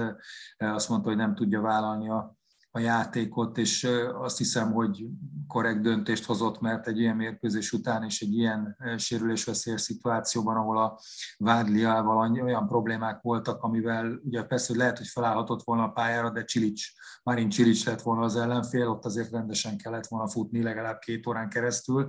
azt 0.58 0.90
mondta, 0.90 1.10
hogy 1.10 1.18
nem 1.18 1.36
tudja 1.36 1.62
vállalni 1.62 2.10
a 2.10 2.36
a 2.76 2.80
játékot, 2.80 3.58
és 3.58 3.88
azt 4.22 4.38
hiszem, 4.38 4.72
hogy 4.72 5.06
korrekt 5.48 5.82
döntést 5.82 6.26
hozott, 6.26 6.62
mert 6.62 6.88
egy 6.88 7.00
ilyen 7.00 7.16
mérkőzés 7.16 7.72
után 7.72 8.04
és 8.04 8.22
egy 8.22 8.38
ilyen 8.38 8.78
sérülésveszélyes 8.98 9.82
szituációban, 9.82 10.56
ahol 10.56 10.78
a 10.78 11.00
Vádliával 11.38 12.32
olyan 12.42 12.68
problémák 12.68 13.22
voltak, 13.22 13.64
amivel 13.64 14.20
ugye 14.24 14.44
persze 14.44 14.68
hogy 14.68 14.78
lehet, 14.78 14.98
hogy 14.98 15.08
felállhatott 15.08 15.64
volna 15.64 15.84
a 15.84 15.92
pályára, 15.92 16.30
de 16.30 16.44
Csilics, 16.44 16.92
Marin 17.24 17.50
Csilics 17.50 17.86
lett 17.86 18.02
volna 18.02 18.22
az 18.22 18.36
ellenfél, 18.36 18.88
ott 18.88 19.06
azért 19.06 19.32
rendesen 19.32 19.78
kellett 19.78 20.08
volna 20.08 20.28
futni 20.28 20.64
legalább 20.64 21.00
két 21.00 21.28
órán 21.28 21.50
keresztül, 21.50 22.08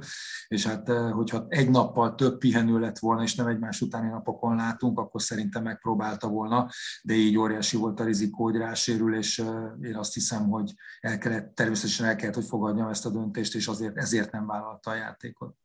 és 0.48 0.66
hát 0.66 0.88
hogyha 0.88 1.44
egy 1.48 1.70
nappal 1.70 2.14
több 2.14 2.38
pihenő 2.38 2.78
lett 2.78 2.98
volna, 2.98 3.22
és 3.22 3.34
nem 3.34 3.46
egymás 3.46 3.80
utáni 3.80 4.08
napokon 4.08 4.56
látunk, 4.56 4.98
akkor 4.98 5.22
szerintem 5.22 5.62
megpróbálta 5.62 6.28
volna, 6.28 6.68
de 7.02 7.14
így 7.14 7.38
óriási 7.38 7.76
volt 7.76 8.00
a 8.00 8.04
rizikó, 8.04 8.44
hogy 8.44 8.56
rásérül, 8.56 9.16
és 9.16 9.44
én 9.82 9.96
azt 9.96 10.14
hiszem, 10.14 10.52
hogy 10.54 10.72
el 11.00 11.18
kellett, 11.18 11.54
természetesen 11.54 12.06
el 12.06 12.16
kellett, 12.16 12.34
hogy 12.34 12.44
fogadjam 12.44 12.88
ezt 12.88 13.06
a 13.06 13.10
döntést, 13.10 13.54
és 13.54 13.66
azért 13.66 13.96
ezért 13.96 14.32
nem 14.32 14.46
vállalta 14.46 14.90
a 14.90 14.94
játékot. 14.94 15.56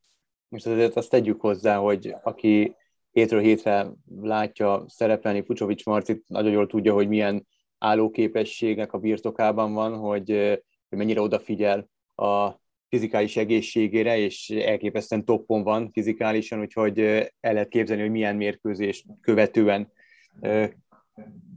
Most 0.48 0.66
azért 0.66 0.96
azt 0.96 1.10
tegyük 1.10 1.40
hozzá, 1.40 1.76
hogy 1.76 2.14
aki 2.22 2.74
hétről 3.10 3.40
hétre 3.40 3.86
látja 4.20 4.84
szerepelni 4.88 5.40
Pucsovics 5.40 5.84
Marcit, 5.84 6.24
nagyon 6.26 6.52
jól 6.52 6.66
tudja, 6.66 6.94
hogy 6.94 7.08
milyen 7.08 7.46
állóképességek 7.78 8.92
a 8.92 8.98
birtokában 8.98 9.72
van, 9.72 9.96
hogy, 9.96 10.62
mennyire 10.88 11.20
odafigyel 11.20 11.88
a 12.14 12.60
fizikális 12.88 13.36
egészségére, 13.36 14.18
és 14.18 14.50
elképesztően 14.50 15.24
toppon 15.24 15.62
van 15.62 15.90
fizikálisan, 15.92 16.60
úgyhogy 16.60 16.98
el 17.40 17.52
lehet 17.52 17.68
képzelni, 17.68 18.02
hogy 18.02 18.10
milyen 18.10 18.36
mérkőzés 18.36 19.04
követően 19.20 19.92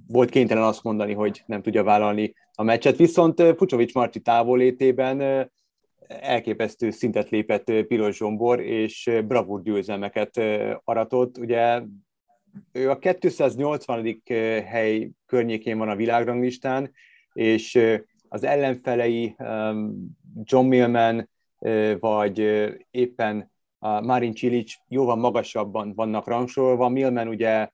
volt 0.08 0.30
kénytelen 0.30 0.64
azt 0.64 0.84
mondani, 0.84 1.14
hogy 1.14 1.44
nem 1.46 1.62
tudja 1.62 1.84
vállalni 1.84 2.34
a 2.56 2.64
meccset, 2.64 2.98
viszont 2.98 3.54
Pucsovics 3.54 3.94
Marti 3.94 4.20
távolétében 4.20 5.50
elképesztő 6.08 6.90
szintet 6.90 7.30
lépett 7.30 7.72
Piros 7.88 8.18
Zsombor, 8.18 8.60
és 8.60 9.12
bravúr 9.28 9.62
győzelmeket 9.62 10.42
aratott. 10.84 11.38
Ugye 11.38 11.82
ő 12.72 12.90
a 12.90 12.98
280. 12.98 14.22
hely 14.66 15.10
környékén 15.26 15.78
van 15.78 15.90
a 15.90 15.96
világranglistán, 15.96 16.92
és 17.34 17.80
az 18.30 18.44
ellenfelei 18.44 19.36
John 20.44 20.66
Millman, 20.66 21.30
vagy 22.00 22.40
éppen 22.92 23.52
a 23.80 24.02
Marin 24.02 24.34
Cilic 24.34 24.74
jóval 24.88 25.16
magasabban 25.16 25.94
vannak 25.96 26.28
rangsorolva. 26.28 26.90
Millman 26.90 27.28
ugye 27.28 27.70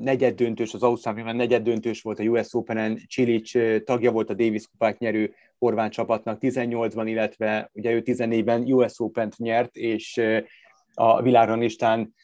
negyed 0.00 0.34
döntős, 0.34 0.74
az 0.74 0.82
Ausztrál 0.82 1.32
negyed 1.32 1.62
döntős 1.62 2.02
volt 2.02 2.18
a 2.18 2.22
US 2.22 2.54
Open-en, 2.54 2.98
Csilic 3.06 3.50
tagja 3.84 4.10
volt 4.10 4.30
a 4.30 4.34
Davis 4.34 4.66
kupát 4.66 4.98
nyerő 4.98 5.34
horván 5.58 5.90
csapatnak 5.90 6.38
18-ban, 6.40 7.04
illetve 7.06 7.70
ugye 7.72 7.92
ő 7.92 8.02
14-ben 8.04 8.72
US 8.72 9.00
Open-t 9.00 9.36
nyert, 9.36 9.76
és 9.76 10.20
a 10.94 11.22
világranglistán 11.22 12.14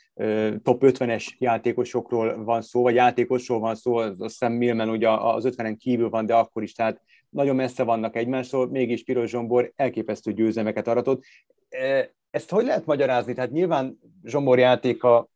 top 0.63 0.83
50-es 0.85 1.29
játékosokról 1.39 2.45
van 2.45 2.63
szó, 2.63 2.83
vagy 2.83 2.95
játékosról 2.95 3.59
van 3.59 3.75
szó, 3.75 3.97
azt 3.97 4.19
hiszem 4.19 4.53
Milman 4.53 4.89
ugye 4.89 5.11
az 5.11 5.49
50-en 5.49 5.77
kívül 5.79 6.09
van, 6.09 6.27
de 6.27 6.35
akkor 6.35 6.63
is, 6.63 6.73
tehát 6.73 7.01
nagyon 7.29 7.57
messze 7.57 7.83
vannak 7.83 8.17
egymástól, 8.17 8.69
mégis 8.69 9.05
Piros 9.05 9.31
Zsombor 9.31 9.73
elképesztő 9.77 10.33
győzelmeket 10.33 10.89
aratott. 10.89 11.25
Ezt 12.31 12.51
hogy 12.51 12.65
lehet 12.65 12.87
magyarázni? 12.87 13.35
Tehát 13.35 13.51
nyilván 13.51 13.99
Zsombor 14.25 14.59
játéka 14.59 15.29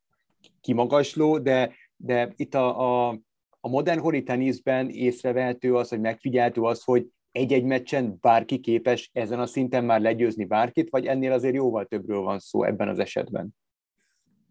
kimagasló, 0.61 1.39
de 1.39 1.73
de 2.05 2.33
itt 2.37 2.55
a, 2.55 3.09
a, 3.09 3.19
a 3.61 3.69
modern 3.69 4.01
hori 4.01 4.23
teniszben 4.23 4.89
észrevehető 4.89 5.75
az, 5.75 5.89
hogy 5.89 6.01
megfigyeltő 6.01 6.63
az, 6.63 6.83
hogy 6.85 7.09
egy-egy 7.33 7.65
meccsen 7.65 8.19
bárki 8.21 8.59
képes 8.59 9.11
ezen 9.13 9.41
a 9.41 9.47
szinten 9.47 9.85
már 9.85 10.01
legyőzni 10.01 10.45
bárkit, 10.45 10.91
vagy 10.91 11.07
ennél 11.07 11.33
azért 11.33 11.55
jóval 11.55 11.85
többről 11.85 12.21
van 12.21 12.39
szó 12.39 12.65
ebben 12.65 12.89
az 12.89 12.99
esetben? 12.99 13.55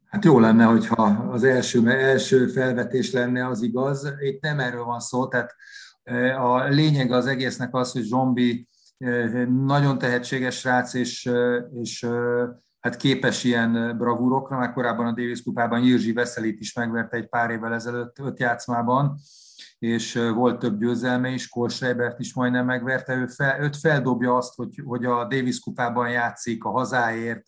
Hát 0.06 0.26
jó 0.26 0.40
lenne, 0.40 0.64
hogyha 0.64 1.04
az 1.32 1.44
első, 1.44 1.90
első 1.90 2.48
felvetés 2.48 3.12
lenne 3.12 3.48
az 3.48 3.62
igaz. 3.62 4.14
Itt 4.20 4.42
nem 4.42 4.60
erről 4.60 4.84
van 4.84 5.00
szó, 5.00 5.28
tehát 5.28 5.56
e, 6.04 6.42
a 6.42 6.68
lényeg 6.68 7.12
az 7.12 7.26
egésznek 7.26 7.76
az, 7.76 7.92
hogy 7.92 8.02
Zombi 8.02 8.68
e, 8.98 9.46
nagyon 9.46 9.98
tehetséges 9.98 10.60
srác, 10.60 10.94
és, 10.94 11.26
e, 11.26 11.70
és 11.74 12.08
hát 12.82 12.96
képes 12.96 13.44
ilyen 13.44 13.98
bravúrokra, 13.98 14.58
már 14.58 14.74
korábban 14.74 15.06
a 15.06 15.12
Davis 15.12 15.44
kupában 15.44 15.84
Jirzsi 15.84 16.14
Veszelit 16.14 16.60
is 16.60 16.74
megverte 16.74 17.18
egy 17.18 17.30
pár 17.30 17.50
évvel 17.50 17.74
ezelőtt 17.74 18.20
öt 18.20 18.40
játszmában, 18.40 19.20
és 19.80 20.14
volt 20.34 20.60
több 20.60 20.80
győzelme 20.80 21.30
is, 21.30 21.50
Kolschreibert 21.50 22.20
is 22.20 22.34
majdnem 22.34 22.66
megverte, 22.66 23.16
ő 23.16 23.28
fel, 23.28 23.62
őt 23.62 23.78
feldobja 23.78 24.36
azt, 24.36 24.56
hogy, 24.56 24.82
hogy 24.86 25.06
a 25.06 25.28
Davis 25.28 25.60
kupában 25.60 26.10
játszik 26.10 26.64
a 26.64 26.70
hazáért, 26.70 27.46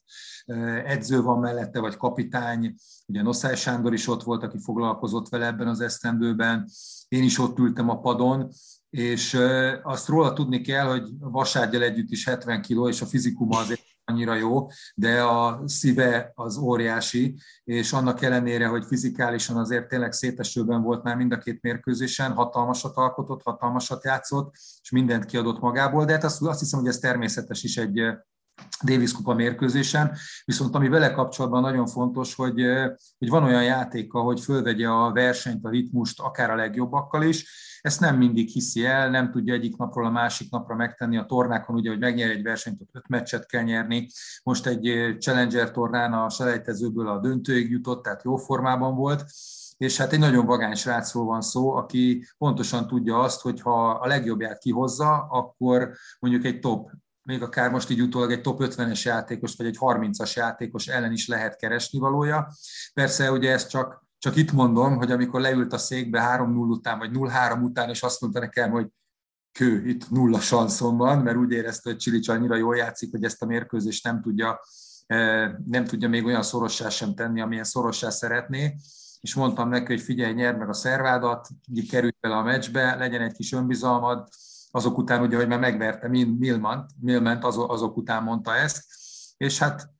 edző 0.85 1.21
van 1.21 1.39
mellette, 1.39 1.79
vagy 1.79 1.97
kapitány, 1.97 2.75
ugye 3.05 3.21
Noszály 3.21 3.55
Sándor 3.55 3.93
is 3.93 4.07
ott 4.07 4.23
volt, 4.23 4.43
aki 4.43 4.57
foglalkozott 4.59 5.29
vele 5.29 5.45
ebben 5.45 5.67
az 5.67 5.81
esztendőben, 5.81 6.69
én 7.07 7.23
is 7.23 7.39
ott 7.39 7.59
ültem 7.59 7.89
a 7.89 7.99
padon, 7.99 8.49
és 8.89 9.39
azt 9.83 10.07
róla 10.07 10.33
tudni 10.33 10.61
kell, 10.61 10.85
hogy 10.85 11.09
Vasárgyal 11.19 11.83
együtt 11.83 12.11
is 12.11 12.25
70 12.25 12.61
kiló, 12.61 12.87
és 12.87 13.01
a 13.01 13.05
fizikuma 13.05 13.57
azért 13.57 13.81
annyira 14.05 14.35
jó, 14.35 14.67
de 14.95 15.23
a 15.23 15.61
szíve 15.65 16.31
az 16.35 16.57
óriási, 16.57 17.39
és 17.63 17.93
annak 17.93 18.21
ellenére, 18.21 18.67
hogy 18.67 18.85
fizikálisan 18.85 19.57
azért 19.57 19.87
tényleg 19.87 20.11
szétesőben 20.11 20.81
volt 20.81 21.03
már 21.03 21.15
mind 21.15 21.31
a 21.31 21.37
két 21.37 21.61
mérkőzésen, 21.61 22.31
hatalmasat 22.31 22.95
alkotott, 22.95 23.41
hatalmasat 23.43 24.03
játszott, 24.03 24.53
és 24.81 24.91
mindent 24.91 25.25
kiadott 25.25 25.59
magából, 25.59 26.05
de 26.05 26.11
hát 26.11 26.23
azt, 26.23 26.41
azt 26.41 26.59
hiszem, 26.59 26.79
hogy 26.79 26.89
ez 26.89 26.97
természetes 26.97 27.63
is 27.63 27.77
egy 27.77 28.01
Davis 28.83 29.11
Kupa 29.11 29.33
mérkőzésen, 29.33 30.17
viszont 30.45 30.75
ami 30.75 30.87
vele 30.87 31.11
kapcsolatban 31.11 31.61
nagyon 31.61 31.87
fontos, 31.87 32.35
hogy, 32.35 32.61
hogy 33.17 33.29
van 33.29 33.43
olyan 33.43 33.63
játéka, 33.63 34.21
hogy 34.21 34.39
fölvegye 34.39 34.89
a 34.89 35.11
versenyt, 35.11 35.65
a 35.65 35.69
ritmust, 35.69 36.19
akár 36.19 36.49
a 36.49 36.55
legjobbakkal 36.55 37.23
is, 37.23 37.45
ezt 37.81 37.99
nem 37.99 38.17
mindig 38.17 38.49
hiszi 38.49 38.85
el, 38.85 39.09
nem 39.09 39.31
tudja 39.31 39.53
egyik 39.53 39.77
napról 39.77 40.05
a 40.05 40.09
másik 40.09 40.51
napra 40.51 40.75
megtenni. 40.75 41.17
A 41.17 41.25
tornákon, 41.25 41.75
ugye, 41.75 41.89
hogy 41.89 41.99
megnyer 41.99 42.29
egy 42.29 42.43
versenyt, 42.43 42.81
ott 42.81 42.89
öt 42.91 43.07
meccset 43.07 43.45
kell 43.45 43.63
nyerni. 43.63 44.07
Most 44.43 44.65
egy 44.65 45.15
Challenger 45.19 45.71
tornán 45.71 46.13
a 46.13 46.29
selejtezőből 46.29 47.07
a 47.07 47.19
döntőig 47.19 47.69
jutott, 47.69 48.03
tehát 48.03 48.23
jó 48.23 48.35
formában 48.35 48.95
volt, 48.95 49.25
és 49.77 49.97
hát 49.97 50.13
egy 50.13 50.19
nagyon 50.19 50.45
vagány 50.45 50.75
srácról 50.75 51.25
van 51.25 51.41
szó, 51.41 51.71
aki 51.71 52.25
pontosan 52.37 52.87
tudja 52.87 53.19
azt, 53.19 53.41
hogy 53.41 53.61
ha 53.61 53.89
a 53.89 54.07
legjobbját 54.07 54.57
kihozza, 54.57 55.27
akkor 55.29 55.91
mondjuk 56.19 56.45
egy 56.45 56.59
top 56.59 56.89
még 57.23 57.41
akár 57.41 57.71
most 57.71 57.89
így 57.89 58.01
utólag 58.01 58.31
egy 58.31 58.41
top 58.41 58.63
50-es 58.63 59.01
játékos, 59.01 59.55
vagy 59.55 59.65
egy 59.65 59.77
30-as 59.79 60.33
játékos 60.33 60.87
ellen 60.87 61.11
is 61.11 61.27
lehet 61.27 61.55
keresni 61.55 61.99
valója. 61.99 62.47
Persze 62.93 63.31
ugye 63.31 63.51
ez 63.51 63.67
csak 63.67 64.03
csak 64.23 64.35
itt 64.35 64.51
mondom, 64.51 64.97
hogy 64.97 65.11
amikor 65.11 65.41
leült 65.41 65.73
a 65.73 65.77
székbe 65.77 66.37
3-0 66.37 66.69
után, 66.69 66.97
vagy 66.99 67.09
0-3 67.13 67.63
után, 67.63 67.89
és 67.89 68.01
azt 68.03 68.21
mondta 68.21 68.39
nekem, 68.39 68.71
hogy 68.71 68.87
kő, 69.51 69.87
itt 69.87 70.09
nulla 70.09 70.39
sanszom 70.39 70.97
van, 70.97 71.19
mert 71.19 71.37
úgy 71.37 71.51
érezte, 71.51 71.89
hogy 71.89 71.99
Csilics 71.99 72.29
annyira 72.29 72.55
jól 72.55 72.75
játszik, 72.75 73.11
hogy 73.11 73.23
ezt 73.23 73.41
a 73.41 73.45
mérkőzést 73.45 74.03
nem 74.03 74.21
tudja, 74.21 74.59
eh, 75.05 75.51
nem 75.65 75.85
tudja 75.85 76.09
még 76.09 76.25
olyan 76.25 76.43
szorossá 76.43 76.89
sem 76.89 77.15
tenni, 77.15 77.41
amilyen 77.41 77.63
szorossá 77.63 78.09
szeretné, 78.09 78.75
és 79.21 79.35
mondtam 79.35 79.69
neki, 79.69 79.85
hogy 79.85 80.01
figyelj, 80.01 80.33
nyerd 80.33 80.57
meg 80.57 80.69
a 80.69 80.73
szervádat, 80.73 81.47
kerülj 81.89 82.13
bele 82.19 82.35
a 82.35 82.43
meccsbe, 82.43 82.95
legyen 82.95 83.21
egy 83.21 83.33
kis 83.33 83.51
önbizalmad, 83.51 84.27
azok 84.75 84.97
után 84.97 85.21
ugye, 85.21 85.37
hogy 85.37 85.47
már 85.47 85.59
megverte 85.59 86.07
Milmant, 86.07 86.91
Milment 86.99 87.43
azok 87.43 87.97
után 87.97 88.23
mondta 88.23 88.55
ezt, 88.55 88.85
és 89.37 89.59
hát 89.59 89.92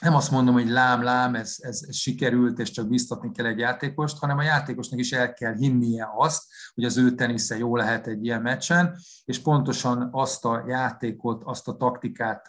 nem 0.00 0.14
azt 0.14 0.30
mondom, 0.30 0.54
hogy 0.54 0.68
lám, 0.68 1.02
lám, 1.02 1.34
ez, 1.34 1.56
ez, 1.58 1.80
ez 1.88 1.96
sikerült, 1.96 2.58
és 2.58 2.70
csak 2.70 2.88
biztatni 2.88 3.30
kell 3.30 3.46
egy 3.46 3.58
játékost, 3.58 4.18
hanem 4.18 4.38
a 4.38 4.42
játékosnak 4.42 4.98
is 4.98 5.12
el 5.12 5.32
kell 5.32 5.54
hinnie 5.54 6.08
azt, 6.16 6.42
hogy 6.74 6.84
az 6.84 6.96
ő 6.96 7.14
tenisze 7.14 7.58
jó 7.58 7.76
lehet 7.76 8.06
egy 8.06 8.24
ilyen 8.24 8.42
meccsen, 8.42 8.96
és 9.24 9.38
pontosan 9.38 10.08
azt 10.12 10.44
a 10.44 10.64
játékot, 10.66 11.42
azt 11.44 11.68
a 11.68 11.76
taktikát 11.76 12.46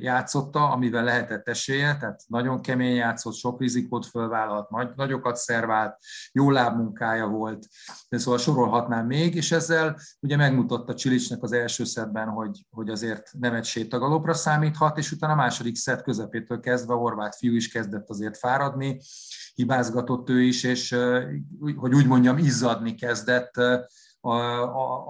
játszotta, 0.00 0.70
amivel 0.70 1.04
lehetett 1.04 1.48
esélye, 1.48 1.96
tehát 1.96 2.22
nagyon 2.26 2.60
kemény 2.60 2.94
játszott, 2.94 3.34
sok 3.34 3.60
rizikót 3.60 4.06
fölvállalt, 4.06 4.70
nagy, 4.70 4.92
nagyokat 4.96 5.36
szervált, 5.36 5.96
jó 6.32 6.50
lábmunkája 6.50 7.26
volt, 7.26 7.66
de 8.08 8.18
szóval 8.18 8.38
sorolhatnám 8.38 9.06
még, 9.06 9.34
és 9.34 9.52
ezzel 9.52 9.98
ugye 10.20 10.36
megmutatta 10.36 10.94
Csilicsnek 10.94 11.42
az 11.42 11.52
első 11.52 11.84
szedben, 11.84 12.28
hogy, 12.28 12.66
hogy 12.70 12.88
azért 12.88 13.30
nem 13.38 13.54
egy 13.54 13.64
sétagalopra 13.64 14.34
számíthat, 14.34 14.98
és 14.98 15.12
utána 15.12 15.32
a 15.32 15.36
második 15.36 15.76
szed 15.76 16.02
közepétől 16.02 16.60
kezdve 16.68 16.92
a 16.94 16.96
horvát 16.96 17.36
fiú 17.36 17.54
is 17.54 17.68
kezdett 17.68 18.08
azért 18.08 18.38
fáradni, 18.38 19.00
hibázgatott 19.54 20.30
ő 20.30 20.42
is, 20.42 20.64
és 20.64 20.96
hogy 21.76 21.94
úgy 21.94 22.06
mondjam, 22.06 22.38
izzadni 22.38 22.94
kezdett 22.94 23.54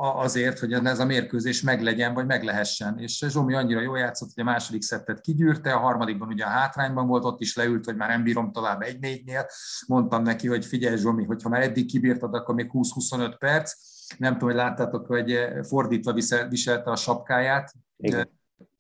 azért, 0.01 0.59
hogy 0.59 0.73
ez 0.73 0.99
a 0.99 1.05
mérkőzés 1.05 1.63
meglegyen, 1.63 2.15
vagy 2.15 2.27
meglehessen. 2.27 2.99
És 2.99 3.25
Zsomi 3.29 3.55
annyira 3.55 3.81
jól 3.81 3.99
játszott, 3.99 4.31
hogy 4.35 4.43
a 4.43 4.47
második 4.47 4.83
szettet 4.83 5.21
kigyűrte, 5.21 5.73
a 5.73 5.79
harmadikban 5.79 6.29
ugye 6.29 6.45
a 6.45 6.49
hátrányban 6.49 7.07
volt, 7.07 7.25
ott 7.25 7.41
is 7.41 7.57
leült, 7.57 7.85
hogy 7.85 7.97
már 7.97 8.09
nem 8.09 8.23
bírom 8.23 8.53
tovább 8.53 8.81
egy 8.81 8.99
négynél. 8.99 9.47
Mondtam 9.87 10.23
neki, 10.23 10.49
hogy 10.49 10.65
figyelj 10.65 10.97
Zsomi, 10.97 11.25
hogyha 11.25 11.49
már 11.49 11.63
eddig 11.63 11.87
kibírtad, 11.87 12.35
akkor 12.35 12.55
még 12.55 12.71
20-25 12.73 13.35
perc. 13.39 13.73
Nem 14.17 14.33
tudom, 14.33 14.49
hogy 14.49 14.59
láttátok, 14.59 15.07
hogy 15.07 15.49
fordítva 15.69 16.13
viselte 16.49 16.91
a 16.91 16.97
sapkáját, 16.97 17.73
Igen. 17.97 18.31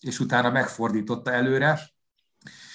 és 0.00 0.20
utána 0.20 0.50
megfordította 0.50 1.32
előre 1.32 1.80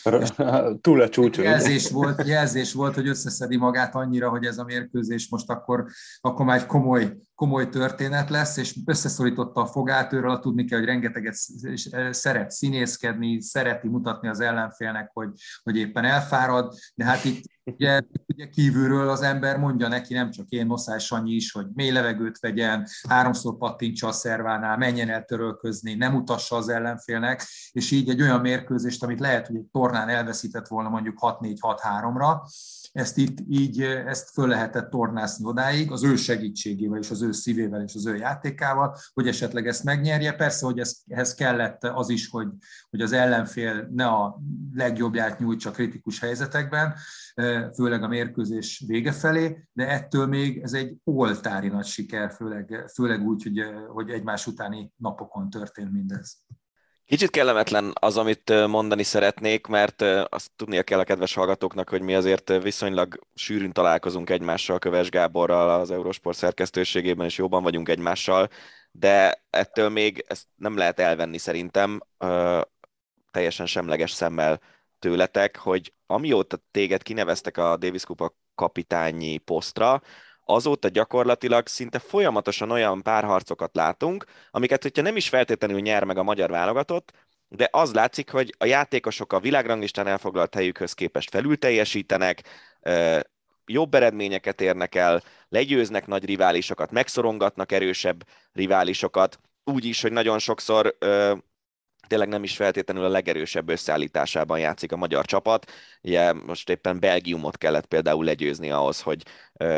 Túl 0.82 1.02
a 1.02 1.10
csúcson. 1.10 1.44
Jelzés 1.44 1.90
volt, 1.90 2.28
jelzés 2.28 2.74
volt, 2.74 2.96
hogy 2.96 3.08
összeszedi 3.08 3.58
magát 3.58 3.96
annyira, 3.96 4.30
hogy 4.30 4.46
ez 4.46 4.58
a 4.58 4.64
mérkőzés 4.64 5.30
most 5.30 5.50
akkor, 5.50 5.86
akkor 6.22 6.46
már 6.46 6.58
egy 6.58 6.66
komoly, 6.66 7.18
komoly 7.36 7.70
történet 7.70 8.30
lesz, 8.30 8.58
és 8.58 8.76
összeszorította 8.86 9.62
a 9.62 9.66
fogát, 9.66 10.14
őről 10.14 10.40
tudni 10.40 10.66
kell, 10.66 10.80
hogy 10.80 10.88
rengeteget 10.88 11.36
szeret 12.12 12.52
színészkedni, 12.52 13.42
szereti 13.42 13.88
mutatni 13.88 14.28
az 14.28 14.40
ellenfélnek, 14.40 15.10
hogy, 15.14 15.30
hogy 15.64 15.78
éppen 15.78 16.06
elfárad, 16.06 16.74
de 16.96 17.06
hát 17.06 17.26
itt 17.26 17.44
ugye, 17.64 18.02
ugye 18.28 18.48
kívülről 18.50 19.10
az 19.10 19.22
ember 19.22 19.58
mondja 19.58 19.88
neki, 19.88 20.14
nem 20.14 20.32
csak 20.32 20.50
én, 20.50 20.66
Noszás 20.66 21.06
Sanyi 21.06 21.32
is, 21.32 21.52
hogy 21.52 21.66
mély 21.74 21.92
levegőt 21.92 22.40
vegyen, 22.40 22.88
háromszor 23.10 23.58
pattintsa 23.58 24.08
a 24.08 24.12
szervánál, 24.12 24.78
menjen 24.78 25.10
el 25.10 25.24
törölközni, 25.24 25.94
nem 25.94 26.16
utassa 26.16 26.56
az 26.56 26.70
ellenfélnek, 26.70 27.46
és 27.72 27.92
így 27.92 28.10
egy 28.10 28.22
olyan 28.22 28.42
mérkőzést, 28.42 29.04
amit 29.04 29.20
lehet, 29.20 29.48
hogy 29.48 29.56
egy 29.56 29.68
tornán 29.72 30.10
elveszített 30.10 30.68
volna 30.68 30.90
mondjuk 30.90 31.18
6-4-6-3-ra, 31.22 32.38
ezt 32.94 33.18
itt 33.18 33.38
így, 33.50 33.82
ezt 33.82 34.30
föl 34.30 34.48
lehetett 34.48 34.90
tornászni 34.90 35.46
odáig, 35.46 35.92
az 35.92 36.04
ő 36.04 36.16
segítségével 36.16 37.00
és 37.00 37.10
az 37.10 37.22
ő 37.22 37.32
szívével 37.32 37.84
és 37.84 37.96
az 37.96 38.08
ő 38.08 38.16
játékával, 38.16 38.98
hogy 39.14 39.28
esetleg 39.28 39.68
ezt 39.68 39.84
megnyerje. 39.84 40.34
Persze, 40.34 40.66
hogy 40.66 40.80
ez, 40.80 40.96
ehhez 41.08 41.34
kellett 41.34 41.84
az 41.84 42.10
is, 42.10 42.30
hogy, 42.30 42.48
hogy 42.90 43.02
az 43.02 43.12
ellenfél 43.12 43.88
ne 43.92 44.06
a 44.06 44.42
legjobbját 44.74 45.40
nyújtsa 45.40 45.72
kritikus 45.72 46.20
helyzetekben, 46.20 46.96
főleg 47.76 48.04
a 48.04 48.08
mérkőzés 48.08 48.84
vége 48.88 49.12
felé, 49.12 49.68
de 49.74 49.88
ettől 49.88 50.26
még 50.26 50.58
ez 50.58 50.74
egy 50.74 50.96
oltári 51.04 51.68
nagy 51.68 51.86
siker, 51.86 52.32
főleg, 52.32 52.86
főleg 52.94 53.22
úgy, 53.22 53.44
hogy, 53.44 53.64
hogy 53.88 54.10
egymás 54.10 54.48
utáni 54.48 54.92
napokon 54.98 55.50
történt 55.50 55.92
mindez. 55.92 56.38
Kicsit 57.06 57.30
kellemetlen 57.30 57.92
az, 58.00 58.18
amit 58.18 58.68
mondani 58.68 59.04
szeretnék, 59.04 59.68
mert 59.68 60.02
azt 60.30 60.52
tudnia 60.56 60.84
kell 60.84 61.00
a 61.00 61.04
kedves 61.04 61.34
hallgatóknak, 61.34 61.90
hogy 61.90 62.02
mi 62.02 62.16
azért 62.16 62.62
viszonylag 62.62 63.20
sűrűn 63.34 63.72
találkozunk 63.72 64.30
egymással, 64.30 64.80
Köves 64.80 65.10
Gáborral 65.10 65.80
az 65.80 65.92
Eurosport 65.92 66.38
szerkesztőségében, 66.38 67.26
és 67.26 67.38
jobban 67.38 67.64
vagyunk 67.64 67.90
egymással, 67.90 68.50
de 68.92 69.44
ettől 69.50 69.90
még 69.90 70.26
ezt 70.28 70.48
nem 70.56 70.78
lehet 70.78 71.00
elvenni 71.00 71.38
szerintem 71.38 72.02
teljesen 73.32 73.66
semleges 73.66 74.12
szemmel 74.12 74.60
tőletek, 75.04 75.58
hogy 75.58 75.94
amióta 76.06 76.58
téged 76.72 77.04
kineveztek 77.04 77.58
a 77.58 77.78
Davis 77.78 78.04
Kupa 78.04 78.36
kapitányi 78.56 79.38
posztra, 79.38 80.02
azóta 80.46 80.88
gyakorlatilag 80.88 81.68
szinte 81.68 82.00
folyamatosan 82.00 82.72
olyan 82.72 83.02
párharcokat 83.02 83.76
látunk, 83.76 84.26
amiket, 84.52 84.82
hogyha 84.82 85.02
nem 85.02 85.16
is 85.16 85.30
feltétlenül 85.30 85.80
nyer 85.80 86.04
meg 86.04 86.18
a 86.18 86.24
magyar 86.24 86.50
válogatott, 86.50 87.12
de 87.48 87.68
az 87.72 87.94
látszik, 87.94 88.32
hogy 88.32 88.56
a 88.58 88.66
játékosok 88.66 89.34
a 89.34 89.40
világranglistán 89.40 90.08
elfoglalt 90.08 90.54
helyükhöz 90.54 90.94
képest 90.94 91.30
felül 91.30 91.58
teljesítenek, 91.58 92.44
jobb 93.66 93.94
eredményeket 93.94 94.62
érnek 94.62 94.96
el, 94.96 95.22
legyőznek 95.50 96.08
nagy 96.08 96.26
riválisokat, 96.26 96.92
megszorongatnak 96.92 97.72
erősebb 97.72 98.28
riválisokat, 98.52 99.40
úgy 99.64 99.86
is, 99.86 100.02
hogy 100.02 100.12
nagyon 100.12 100.40
sokszor 100.40 100.98
tényleg 102.08 102.28
nem 102.28 102.44
is 102.44 102.56
feltétlenül 102.56 103.04
a 103.04 103.10
legerősebb 103.10 103.70
összeállításában 103.70 104.60
játszik 104.60 104.92
a 104.92 104.98
magyar 104.98 105.26
csapat. 105.26 105.72
Ugye 106.02 106.34
most 106.34 106.70
éppen 106.70 107.00
Belgiumot 107.00 107.58
kellett 107.58 107.86
például 107.86 108.26
legyőzni 108.26 108.72
ahhoz, 108.72 109.02
hogy 109.02 109.24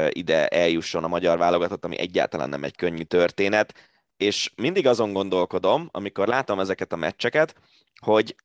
ide 0.09 0.47
eljusson 0.47 1.03
a 1.03 1.07
magyar 1.07 1.37
válogatott, 1.37 1.85
ami 1.85 1.99
egyáltalán 1.99 2.49
nem 2.49 2.63
egy 2.63 2.75
könnyű 2.75 3.03
történet. 3.03 3.73
És 4.17 4.51
mindig 4.55 4.87
azon 4.87 5.13
gondolkodom, 5.13 5.89
amikor 5.91 6.27
látom 6.27 6.59
ezeket 6.59 6.93
a 6.93 6.95
meccseket, 6.95 7.55
hogy 7.99 8.35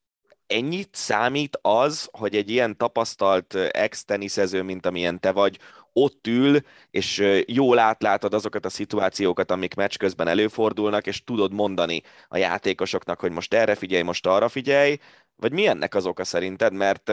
ennyit 0.47 0.89
számít 0.91 1.59
az, 1.61 2.09
hogy 2.11 2.35
egy 2.35 2.49
ilyen 2.49 2.77
tapasztalt 2.77 3.55
ex-teniszező, 3.55 4.61
mint 4.61 4.85
amilyen 4.85 5.19
te 5.19 5.31
vagy, 5.31 5.59
ott 5.93 6.27
ül, 6.27 6.59
és 6.89 7.23
jól 7.45 7.79
átlátod 7.79 8.33
azokat 8.33 8.65
a 8.65 8.69
szituációkat, 8.69 9.51
amik 9.51 9.73
meccs 9.73 9.97
közben 9.97 10.27
előfordulnak, 10.27 11.07
és 11.07 11.23
tudod 11.23 11.53
mondani 11.53 12.01
a 12.27 12.37
játékosoknak, 12.37 13.19
hogy 13.19 13.31
most 13.31 13.53
erre 13.53 13.75
figyelj, 13.75 14.01
most 14.01 14.27
arra 14.27 14.49
figyelj, 14.49 14.97
vagy 15.35 15.51
mi 15.51 15.67
ennek 15.67 15.95
az 15.95 16.05
oka 16.05 16.23
szerinted? 16.23 16.73
Mert 16.73 17.11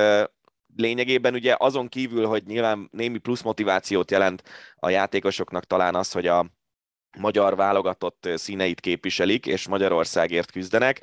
lényegében 0.76 1.34
ugye 1.34 1.54
azon 1.58 1.88
kívül, 1.88 2.26
hogy 2.26 2.42
nyilván 2.46 2.88
némi 2.92 3.18
plusz 3.18 3.42
motivációt 3.42 4.10
jelent 4.10 4.42
a 4.76 4.88
játékosoknak 4.88 5.64
talán 5.64 5.94
az, 5.94 6.12
hogy 6.12 6.26
a 6.26 6.46
magyar 7.18 7.56
válogatott 7.56 8.28
színeit 8.34 8.80
képviselik, 8.80 9.46
és 9.46 9.68
Magyarországért 9.68 10.50
küzdenek, 10.50 11.00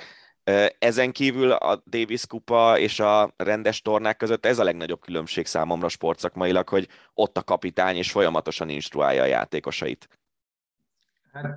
ezen 0.79 1.11
kívül 1.11 1.51
a 1.51 1.83
Davis 1.85 2.27
kupa 2.27 2.79
és 2.79 2.99
a 2.99 3.33
rendes 3.37 3.81
tornák 3.81 4.17
között 4.17 4.45
ez 4.45 4.59
a 4.59 4.63
legnagyobb 4.63 5.01
különbség 5.01 5.45
számomra 5.45 5.87
sportszakmailag, 5.87 6.69
hogy 6.69 6.87
ott 7.13 7.37
a 7.37 7.43
kapitány 7.43 7.95
és 7.95 8.11
folyamatosan 8.11 8.69
instruálja 8.69 9.21
a 9.21 9.25
játékosait. 9.25 10.09
Hát 11.31 11.55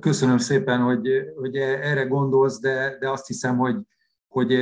köszönöm 0.00 0.38
szépen, 0.38 0.80
hogy, 0.80 1.08
hogy 1.36 1.56
erre 1.56 2.04
gondolsz, 2.04 2.60
de, 2.60 2.96
de 2.98 3.10
azt 3.10 3.26
hiszem, 3.26 3.56
hogy, 3.56 3.76
hogy 4.28 4.54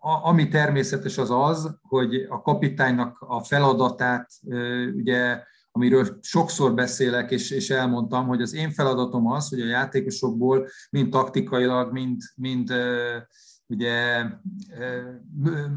a, 0.00 0.26
ami 0.26 0.48
természetes 0.48 1.18
az 1.18 1.30
az, 1.30 1.78
hogy 1.82 2.26
a 2.28 2.42
kapitánynak 2.42 3.16
a 3.20 3.42
feladatát 3.42 4.30
ugye 4.94 5.42
amiről 5.78 6.18
sokszor 6.20 6.74
beszélek, 6.74 7.30
és, 7.30 7.50
és 7.50 7.70
elmondtam, 7.70 8.26
hogy 8.26 8.42
az 8.42 8.54
én 8.54 8.70
feladatom 8.70 9.26
az, 9.26 9.48
hogy 9.48 9.60
a 9.60 9.66
játékosokból 9.66 10.68
mind 10.90 11.10
taktikailag, 11.10 11.92
mind, 11.92 12.20
mind 12.34 12.72
ugye 13.66 14.24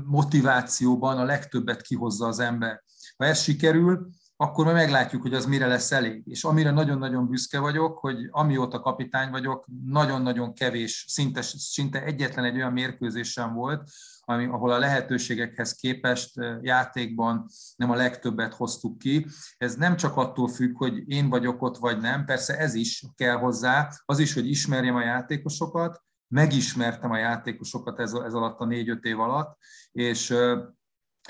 motivációban 0.05 1.17
a 1.17 1.23
legtöbbet 1.23 1.81
kihozza 1.81 2.27
az 2.27 2.39
ember. 2.39 2.83
Ha 3.17 3.25
ez 3.25 3.41
sikerül, 3.41 4.09
akkor 4.41 4.65
majd 4.65 4.77
meglátjuk, 4.77 5.21
hogy 5.21 5.33
az 5.33 5.45
mire 5.45 5.67
lesz 5.67 5.91
elég. 5.91 6.23
És 6.25 6.43
amire 6.43 6.71
nagyon-nagyon 6.71 7.29
büszke 7.29 7.59
vagyok, 7.59 7.97
hogy 7.97 8.27
amióta 8.31 8.79
kapitány 8.79 9.31
vagyok, 9.31 9.65
nagyon-nagyon 9.85 10.53
kevés, 10.53 11.05
szinte, 11.07 11.41
szinte 11.41 12.03
egyetlen 12.03 12.45
egy 12.45 12.55
olyan 12.55 12.71
mérkőzés 12.71 13.31
sem 13.31 13.53
volt, 13.53 13.89
ami, 14.19 14.45
ahol 14.45 14.71
a 14.71 14.77
lehetőségekhez 14.77 15.73
képest 15.73 16.33
játékban 16.61 17.45
nem 17.75 17.91
a 17.91 17.95
legtöbbet 17.95 18.53
hoztuk 18.53 18.97
ki. 18.97 19.25
Ez 19.57 19.75
nem 19.75 19.95
csak 19.95 20.17
attól 20.17 20.47
függ, 20.47 20.77
hogy 20.77 21.09
én 21.09 21.29
vagyok 21.29 21.61
ott, 21.61 21.77
vagy 21.77 21.99
nem, 21.99 22.25
persze 22.25 22.57
ez 22.57 22.73
is 22.73 23.05
kell 23.15 23.35
hozzá, 23.35 23.89
az 24.05 24.19
is, 24.19 24.33
hogy 24.33 24.49
ismerjem 24.49 24.95
a 24.95 25.03
játékosokat, 25.03 26.01
megismertem 26.27 27.11
a 27.11 27.17
játékosokat 27.17 27.99
ez, 27.99 28.13
ez 28.13 28.33
alatt 28.33 28.59
a 28.59 28.65
négy-öt 28.65 29.03
év 29.03 29.19
alatt, 29.19 29.57
és 29.91 30.33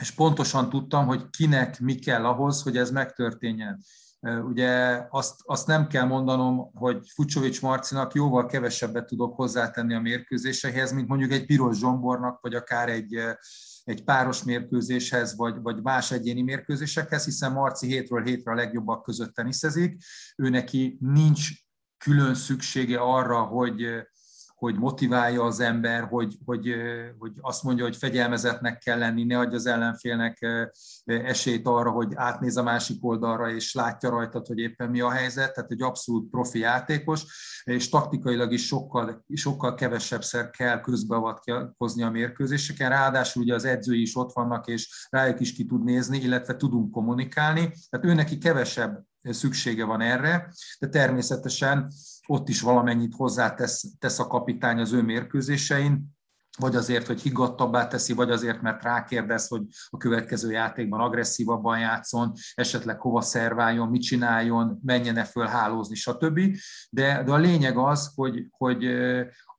és 0.02 0.12
pontosan 0.12 0.70
tudtam, 0.70 1.06
hogy 1.06 1.30
kinek 1.30 1.80
mi 1.80 1.96
kell 1.96 2.26
ahhoz, 2.26 2.62
hogy 2.62 2.78
ez 2.78 2.92
megtörténjen. 2.92 3.84
Ugye 4.22 5.02
azt, 5.10 5.36
azt 5.44 5.68
nem 5.68 5.88
kell 5.88 6.06
mondanom, 6.06 6.72
hogy 6.74 7.10
Fucsovics 7.14 7.62
Marcinak 7.62 8.14
jóval 8.14 8.46
kevesebbet 8.46 9.06
tudok 9.06 9.36
hozzátenni 9.36 9.94
a 9.94 10.00
mérkőzésehez, 10.00 10.92
mint 10.92 11.08
mondjuk 11.08 11.32
egy 11.32 11.46
piros 11.46 11.78
zsombornak, 11.78 12.42
vagy 12.42 12.56
akár 12.56 12.90
egy, 12.90 13.20
egy 13.84 14.04
páros 14.04 14.44
mérkőzéshez, 14.44 15.36
vagy, 15.36 15.62
vagy 15.62 15.82
más 15.82 16.12
egyéni 16.12 16.42
mérkőzésekhez, 16.42 17.26
hiszen 17.26 17.52
Marci 17.52 17.88
hétről 17.88 18.24
hétre 18.24 18.52
a 18.52 18.56
legjobbak 18.56 19.04
között 19.04 19.34
teniszezik. 19.34 20.04
Ő 20.36 20.50
neki 20.50 20.98
nincs 21.00 21.50
külön 21.98 22.34
szüksége 22.34 23.00
arra, 23.00 23.42
hogy, 23.42 23.86
hogy 24.62 24.80
motiválja 24.80 25.44
az 25.44 25.60
ember, 25.60 26.04
hogy, 26.04 26.38
hogy, 26.46 26.76
hogy 27.18 27.32
azt 27.42 27.64
mondja, 27.64 27.84
hogy 27.84 27.96
fegyelmezetnek 27.96 28.78
kell 28.78 28.98
lenni, 28.98 29.24
ne 29.24 29.40
adja 29.40 29.56
az 29.56 29.66
ellenfélnek 29.66 30.46
esélyt 31.06 31.68
arra, 31.68 31.92
hogy 31.92 32.12
átnéz 32.16 32.58
a 32.58 32.64
másik 32.64 33.06
oldalra, 33.06 33.50
és 33.50 33.74
látja 33.74 34.10
rajtad, 34.10 34.48
hogy 34.48 34.58
éppen 34.58 34.90
mi 34.90 35.00
a 35.00 35.10
helyzet, 35.10 35.54
tehát 35.54 35.72
egy 35.72 35.82
abszolút 35.82 36.30
profi 36.30 36.60
játékos, 36.60 37.26
és 37.64 37.90
taktikailag 37.90 38.52
is 38.52 38.66
sokkal, 38.66 39.26
sokkal 39.34 39.76
kevesebbszer 39.76 40.50
kell 40.50 40.82
közbeavatkozni 40.82 42.04
a 42.04 42.10
mérkőzéseken, 42.10 42.90
ráadásul 42.90 43.44
ugye 43.44 43.54
az 43.54 43.66
edzői 43.66 44.02
is 44.02 44.16
ott 44.16 44.34
vannak, 44.34 44.68
és 44.68 45.08
rájuk 45.10 45.40
is 45.40 45.54
ki 45.54 45.66
tud 45.66 45.84
nézni, 45.84 46.18
illetve 46.18 46.56
tudunk 46.56 46.92
kommunikálni, 46.92 47.72
tehát 47.90 48.06
ő 48.06 48.14
neki 48.14 48.38
kevesebb 48.38 49.10
szüksége 49.24 49.86
van 49.86 50.02
erre, 50.02 50.54
de 50.80 50.88
természetesen 50.88 51.92
ott 52.28 52.50
is 52.50 52.62
valamennyit 52.62 53.14
hozzátesz 53.16 53.84
tesz 54.00 54.20
a 54.20 54.28
kapitány 54.28 54.80
az 54.80 54.92
ő 54.92 55.02
mérkőzésein, 55.02 56.20
vagy 56.58 56.76
azért, 56.76 57.08
hogy 57.08 57.22
higgadtabbá 57.22 57.88
teszi, 57.88 58.14
vagy 58.14 58.32
azért, 58.32 58.62
mert 58.62 58.84
rákérdez, 58.84 59.48
hogy 59.48 59.62
a 59.90 59.98
következő 59.98 60.52
játékban 60.52 61.00
agresszívabban 61.00 61.80
játszon, 61.80 62.32
esetleg 62.54 63.00
hova 63.00 63.22
szerváljon, 63.22 63.88
mit 63.88 64.02
csináljon, 64.02 64.80
menjen-e 64.84 65.24
föl 65.24 65.46
hálózni, 65.46 65.96
stb. 65.96 66.40
De, 66.90 67.24
de 67.24 67.32
a 67.32 67.38
lényeg 67.38 67.78
az, 67.78 68.12
hogy, 68.16 68.48
hogy 68.50 68.86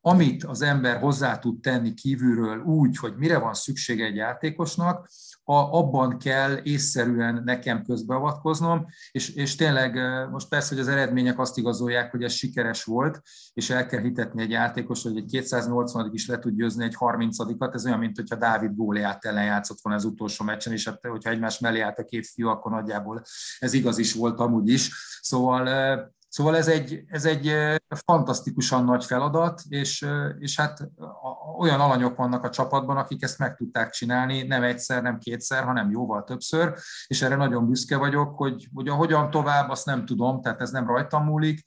amit 0.00 0.44
az 0.44 0.62
ember 0.62 0.98
hozzá 0.98 1.38
tud 1.38 1.60
tenni 1.60 1.94
kívülről 1.94 2.58
úgy, 2.58 2.96
hogy 2.96 3.14
mire 3.16 3.38
van 3.38 3.54
szüksége 3.54 4.04
egy 4.04 4.16
játékosnak, 4.16 5.08
abban 5.52 6.18
kell 6.18 6.58
észszerűen 6.62 7.42
nekem 7.44 7.82
közbeavatkoznom, 7.82 8.86
és, 9.10 9.28
és 9.28 9.56
tényleg 9.56 9.98
most 10.30 10.48
persze, 10.48 10.68
hogy 10.68 10.78
az 10.78 10.88
eredmények 10.88 11.38
azt 11.38 11.58
igazolják, 11.58 12.10
hogy 12.10 12.22
ez 12.22 12.32
sikeres 12.32 12.84
volt, 12.84 13.20
és 13.52 13.70
el 13.70 13.86
kell 13.86 14.00
hitetni 14.00 14.42
egy 14.42 14.50
játékos, 14.50 15.02
hogy 15.02 15.16
egy 15.16 15.24
280 15.24 16.10
is 16.12 16.26
le 16.26 16.38
tud 16.38 16.54
győzni 16.54 16.84
egy 16.84 16.96
30-at, 16.98 17.74
ez 17.74 17.86
olyan, 17.86 17.98
mint 17.98 18.16
hogyha 18.16 18.36
Dávid 18.36 18.76
Góliát 18.76 19.24
ellen 19.24 19.44
játszott 19.44 19.78
volna 19.82 19.98
az 19.98 20.04
utolsó 20.04 20.44
meccsen, 20.44 20.72
és 20.72 20.88
hát, 20.88 21.06
hogyha 21.06 21.30
egymás 21.30 21.58
mellé 21.58 21.80
állt 21.80 21.98
a 21.98 22.04
két 22.04 22.26
fiú, 22.26 22.48
akkor 22.48 22.72
nagyjából 22.72 23.22
ez 23.58 23.72
igaz 23.72 23.98
is 23.98 24.14
volt 24.14 24.40
amúgy 24.40 24.68
is. 24.68 24.90
Szóval 25.20 25.68
Szóval 26.32 26.56
ez 26.56 26.68
egy, 26.68 27.04
ez 27.06 27.24
egy 27.24 27.54
fantasztikusan 27.88 28.84
nagy 28.84 29.04
feladat, 29.04 29.62
és, 29.68 30.06
és 30.38 30.56
hát 30.56 30.88
olyan 31.58 31.80
alanyok 31.80 32.16
vannak 32.16 32.44
a 32.44 32.50
csapatban, 32.50 32.96
akik 32.96 33.22
ezt 33.22 33.38
meg 33.38 33.56
tudták 33.56 33.90
csinálni, 33.90 34.42
nem 34.42 34.62
egyszer, 34.62 35.02
nem 35.02 35.18
kétszer, 35.18 35.64
hanem 35.64 35.90
jóval 35.90 36.24
többször, 36.24 36.74
és 37.06 37.22
erre 37.22 37.36
nagyon 37.36 37.66
büszke 37.66 37.96
vagyok, 37.96 38.36
hogy, 38.36 38.68
hogy 38.74 38.88
a 38.88 38.94
hogyan 38.94 39.30
tovább, 39.30 39.70
azt 39.70 39.86
nem 39.86 40.06
tudom, 40.06 40.40
tehát 40.40 40.60
ez 40.60 40.70
nem 40.70 40.86
rajtam 40.86 41.24
múlik, 41.24 41.62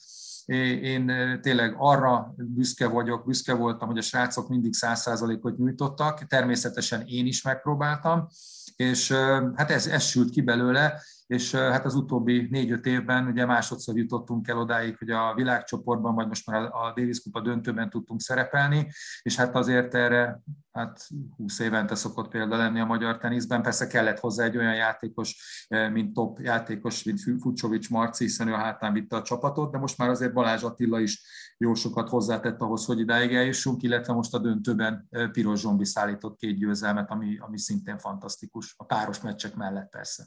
én 0.82 1.12
tényleg 1.42 1.76
arra 1.78 2.34
büszke 2.38 2.88
vagyok, 2.88 3.26
büszke 3.26 3.54
voltam, 3.54 3.88
hogy 3.88 3.98
a 3.98 4.02
srácok 4.02 4.50
mindig 4.50 4.74
száz 4.74 5.02
százalékot 5.02 5.58
nyújtottak, 5.58 6.28
természetesen 6.28 7.04
én 7.06 7.26
is 7.26 7.42
megpróbáltam, 7.42 8.28
és 8.76 9.12
hát 9.56 9.72
ez, 9.72 9.88
ez 9.88 10.04
sült 10.04 10.30
ki 10.30 10.42
belőle, 10.42 11.02
és 11.28 11.56
hát 11.56 11.86
az 11.86 11.96
utóbbi 11.96 12.48
négy-öt 12.52 12.86
évben 12.86 13.28
ugye 13.28 13.46
másodszor 13.46 13.98
jutottunk 13.98 14.48
el 14.48 14.58
odáig, 14.58 14.98
hogy 14.98 15.10
a 15.10 15.34
világcsoportban, 15.36 16.16
vagy 16.16 16.28
most 16.28 16.48
már 16.48 16.62
a 16.62 16.94
Davis 16.96 17.22
Kupa 17.22 17.42
döntőben 17.42 17.90
tudtunk 17.90 18.22
szerepelni, 18.22 18.92
és 19.22 19.36
hát 19.36 19.56
azért 19.56 19.96
erre 19.96 20.40
hát 20.72 21.08
20 21.38 21.60
évente 21.60 21.96
szokott 21.96 22.30
példa 22.30 22.58
lenni 22.58 22.80
a 22.80 22.86
magyar 22.86 23.18
teniszben. 23.18 23.62
Persze 23.62 23.88
kellett 23.88 24.20
hozzá 24.20 24.44
egy 24.44 24.58
olyan 24.58 24.76
játékos, 24.76 25.66
mint 25.92 26.14
top 26.14 26.40
játékos, 26.40 27.04
mint 27.04 27.20
Fucsovics 27.42 27.90
Marci, 27.90 28.24
hiszen 28.24 28.48
ő 28.48 28.54
a 28.54 28.58
hátán 28.58 28.94
vitte 28.94 29.16
a 29.16 29.22
csapatot, 29.22 29.72
de 29.72 29.78
most 29.78 29.98
már 29.98 30.10
azért 30.10 30.34
Balázs 30.34 30.64
Attila 30.64 31.00
is 31.00 31.22
jó 31.58 31.74
sokat 31.74 32.10
hozzátett 32.10 32.62
ahhoz, 32.62 32.86
hogy 32.86 33.00
idáig 33.00 33.34
eljussunk, 33.34 33.84
illetve 33.84 34.14
most 34.14 34.34
a 34.34 34.40
döntőben 34.40 35.10
Piros 35.32 35.60
Zsombi 35.60 35.86
szállított 35.86 36.38
két 36.38 36.58
győzelmet, 36.58 37.12
ami, 37.12 37.38
ami 37.38 37.58
szintén 37.58 37.98
fantasztikus, 37.98 38.74
a 38.78 38.84
páros 38.84 39.22
meccsek 39.22 39.56
mellett 39.56 39.90
persze. 39.90 40.24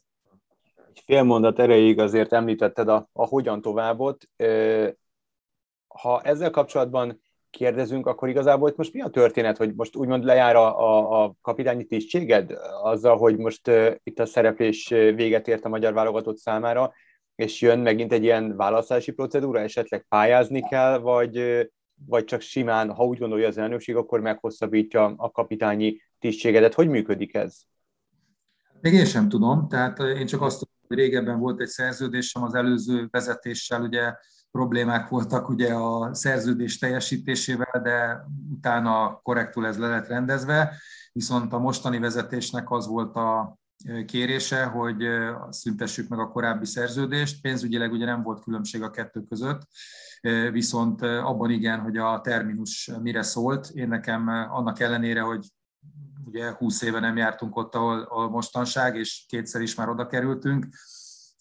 Egy 0.88 1.02
fél 1.04 1.22
mondat 1.22 1.58
erejéig 1.58 1.98
azért 1.98 2.32
említetted 2.32 2.88
a, 2.88 3.08
a 3.12 3.26
hogyan 3.26 3.62
továbbot. 3.62 4.28
Ha 5.86 6.20
ezzel 6.22 6.50
kapcsolatban 6.50 7.20
kérdezünk, 7.50 8.06
akkor 8.06 8.28
igazából 8.28 8.68
itt 8.68 8.76
most 8.76 8.92
mi 8.92 9.00
a 9.00 9.08
történet, 9.08 9.56
hogy 9.56 9.74
most 9.74 9.96
úgymond 9.96 10.24
lejár 10.24 10.56
a, 10.56 10.78
a, 10.80 11.24
a 11.24 11.34
kapitányi 11.40 11.84
tisztséged 11.84 12.52
azzal, 12.82 13.16
hogy 13.16 13.36
most 13.36 13.70
itt 14.02 14.18
a 14.18 14.26
szereplés 14.26 14.88
véget 14.88 15.48
ért 15.48 15.64
a 15.64 15.68
magyar 15.68 15.92
válogatott 15.92 16.36
számára, 16.36 16.92
és 17.38 17.60
jön 17.60 17.78
megint 17.78 18.12
egy 18.12 18.22
ilyen 18.22 18.56
választási 18.56 19.12
procedúra, 19.12 19.60
esetleg 19.60 20.06
pályázni 20.08 20.62
kell, 20.68 20.98
vagy, 20.98 21.66
vagy 22.06 22.24
csak 22.24 22.40
simán, 22.40 22.90
ha 22.90 23.04
úgy 23.04 23.18
gondolja 23.18 23.48
az 23.48 23.58
elnökség, 23.58 23.96
akkor 23.96 24.20
meghosszabbítja 24.20 25.14
a 25.16 25.30
kapitányi 25.30 26.00
tisztségedet. 26.18 26.74
Hogy 26.74 26.88
működik 26.88 27.34
ez? 27.34 27.58
Még 28.80 28.92
én 28.92 29.04
sem 29.04 29.28
tudom, 29.28 29.68
tehát 29.68 29.98
én 29.98 30.26
csak 30.26 30.42
azt 30.42 30.58
tudom, 30.58 30.74
hogy 30.88 30.96
régebben 30.96 31.38
volt 31.38 31.60
egy 31.60 31.68
szerződésem 31.68 32.42
az 32.42 32.54
előző 32.54 33.08
vezetéssel, 33.10 33.82
ugye 33.82 34.14
problémák 34.50 35.08
voltak 35.08 35.48
ugye 35.48 35.72
a 35.74 36.14
szerződés 36.14 36.78
teljesítésével, 36.78 37.80
de 37.82 38.24
utána 38.56 39.20
korrektul 39.22 39.66
ez 39.66 39.78
le 39.78 39.88
lett 39.88 40.06
rendezve, 40.06 40.76
viszont 41.12 41.52
a 41.52 41.58
mostani 41.58 41.98
vezetésnek 41.98 42.70
az 42.70 42.86
volt 42.86 43.16
a 43.16 43.58
kérése, 44.06 44.64
hogy 44.64 45.08
szüntessük 45.50 46.08
meg 46.08 46.18
a 46.18 46.28
korábbi 46.28 46.66
szerződést. 46.66 47.40
Pénzügyileg 47.40 47.92
ugye 47.92 48.04
nem 48.04 48.22
volt 48.22 48.42
különbség 48.42 48.82
a 48.82 48.90
kettő 48.90 49.22
között, 49.22 49.62
viszont 50.52 51.02
abban 51.02 51.50
igen, 51.50 51.80
hogy 51.80 51.96
a 51.96 52.20
terminus 52.20 52.90
mire 53.02 53.22
szólt. 53.22 53.70
Én 53.74 53.88
nekem 53.88 54.28
annak 54.28 54.80
ellenére, 54.80 55.20
hogy 55.20 55.46
ugye 56.24 56.50
20 56.50 56.82
éve 56.82 57.00
nem 57.00 57.16
jártunk 57.16 57.56
ott, 57.56 57.74
ahol, 57.74 58.00
ahol 58.00 58.30
mostanság, 58.30 58.96
és 58.96 59.24
kétszer 59.28 59.60
is 59.60 59.74
már 59.74 59.88
oda 59.88 60.06
kerültünk. 60.06 60.66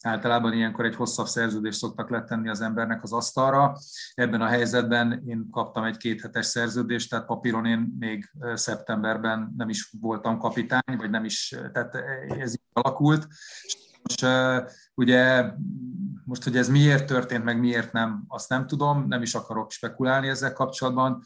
Általában 0.01 0.53
ilyenkor 0.53 0.85
egy 0.85 0.95
hosszabb 0.95 1.25
szerződést 1.25 1.77
szoktak 1.77 2.09
letenni 2.09 2.49
az 2.49 2.61
embernek 2.61 3.03
az 3.03 3.13
asztalra. 3.13 3.77
Ebben 4.13 4.41
a 4.41 4.47
helyzetben 4.47 5.23
én 5.27 5.49
kaptam 5.51 5.83
egy 5.83 5.97
kéthetes 5.97 6.45
szerződést, 6.45 7.09
tehát 7.09 7.25
papíron 7.25 7.65
én 7.65 7.95
még 7.99 8.31
szeptemberben 8.53 9.53
nem 9.57 9.69
is 9.69 9.93
voltam 9.99 10.37
kapitány, 10.37 10.97
vagy 10.97 11.09
nem 11.09 11.25
is, 11.25 11.55
tehát 11.73 11.95
ez 12.27 12.51
így 12.51 12.63
alakult. 12.73 13.27
Most 14.03 14.25
ugye 14.97 15.51
most, 16.27 16.43
hogy 16.43 16.57
ez 16.57 16.69
miért 16.69 17.05
történt, 17.05 17.43
meg 17.43 17.59
miért 17.59 17.91
nem, 17.91 18.23
azt 18.27 18.49
nem 18.49 18.67
tudom, 18.67 19.05
nem 19.07 19.21
is 19.21 19.35
akarok 19.35 19.71
spekulálni 19.71 20.27
ezzel 20.27 20.53
kapcsolatban. 20.53 21.23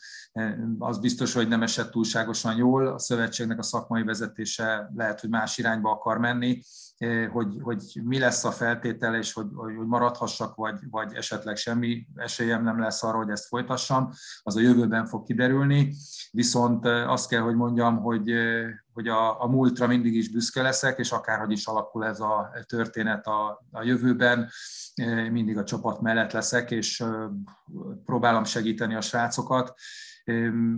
Az 0.79 0.99
biztos, 0.99 1.33
hogy 1.33 1.47
nem 1.47 1.61
esett 1.61 1.91
túlságosan 1.91 2.55
jól, 2.55 2.87
a 2.87 2.99
szövetségnek 2.99 3.59
a 3.59 3.63
szakmai 3.63 4.03
vezetése 4.03 4.91
lehet, 4.95 5.19
hogy 5.19 5.29
más 5.29 5.57
irányba 5.57 5.91
akar 5.91 6.17
menni, 6.17 6.61
hogy, 7.31 7.57
hogy 7.61 7.83
mi 8.03 8.19
lesz 8.19 8.43
a 8.43 8.51
feltétel, 8.51 9.15
és 9.15 9.33
hogy, 9.33 9.47
hogy 9.53 9.73
maradhassak, 9.73 10.55
vagy, 10.55 10.79
vagy 10.89 11.13
esetleg 11.13 11.55
semmi 11.55 12.07
esélyem 12.15 12.63
nem 12.63 12.79
lesz 12.79 13.03
arra, 13.03 13.17
hogy 13.17 13.29
ezt 13.29 13.47
folytassam, 13.47 14.09
az 14.43 14.55
a 14.55 14.61
jövőben 14.61 15.05
fog 15.05 15.23
kiderülni. 15.23 15.93
Viszont 16.31 16.85
azt 16.85 17.29
kell, 17.29 17.41
hogy 17.41 17.55
mondjam, 17.55 17.97
hogy, 17.97 18.31
hogy 18.93 19.07
a, 19.07 19.43
a 19.43 19.47
múltra 19.47 19.87
mindig 19.87 20.15
is 20.15 20.31
büszke 20.31 20.61
leszek, 20.61 20.99
és 20.99 21.11
akárhogy 21.11 21.51
is 21.51 21.65
alakul 21.65 22.05
ez 22.05 22.19
a 22.19 22.51
történet 22.67 23.27
a, 23.27 23.60
a 23.71 23.83
jövőben, 23.83 24.49
mindig 25.31 25.57
a 25.57 25.63
csapat 25.63 26.01
mellett 26.01 26.31
leszek, 26.31 26.71
és 26.71 27.03
próbálom 28.05 28.43
segíteni 28.43 28.95
a 28.95 29.01
srácokat, 29.01 29.73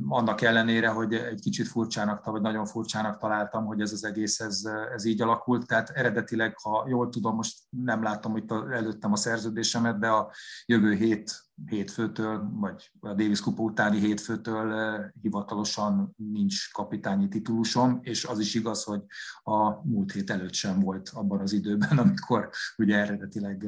annak 0.07 0.41
ellenére, 0.41 0.87
hogy 0.87 1.13
egy 1.13 1.41
kicsit 1.41 1.67
furcsának, 1.67 2.25
vagy 2.25 2.41
nagyon 2.41 2.65
furcsának 2.65 3.17
találtam, 3.17 3.65
hogy 3.65 3.81
ez 3.81 3.91
az 3.91 4.03
egész 4.03 4.39
ez, 4.39 4.61
ez 4.93 5.05
így 5.05 5.21
alakult. 5.21 5.67
Tehát 5.67 5.89
eredetileg, 5.89 6.57
ha 6.59 6.85
jól 6.87 7.09
tudom, 7.09 7.35
most 7.35 7.57
nem 7.69 8.03
látom 8.03 8.37
itt 8.37 8.51
előttem 8.51 9.11
a 9.11 9.15
szerződésemet, 9.15 9.99
de 9.99 10.07
a 10.07 10.31
jövő 10.65 10.93
hét 10.93 11.43
hétfőtől, 11.65 12.49
vagy 12.51 12.91
a 12.99 13.13
Davis 13.13 13.41
Kupa 13.41 13.61
utáni 13.61 13.99
hétfőtől 13.99 15.11
hivatalosan 15.21 16.15
nincs 16.31 16.71
kapitányi 16.71 17.27
titulusom, 17.27 17.99
és 18.01 18.25
az 18.25 18.39
is 18.39 18.53
igaz, 18.53 18.83
hogy 18.83 19.01
a 19.43 19.87
múlt 19.87 20.11
hét 20.11 20.29
előtt 20.29 20.53
sem 20.53 20.79
volt 20.79 21.09
abban 21.13 21.39
az 21.39 21.51
időben, 21.51 21.97
amikor 22.07 22.49
ugye 22.77 22.97
eredetileg 22.97 23.65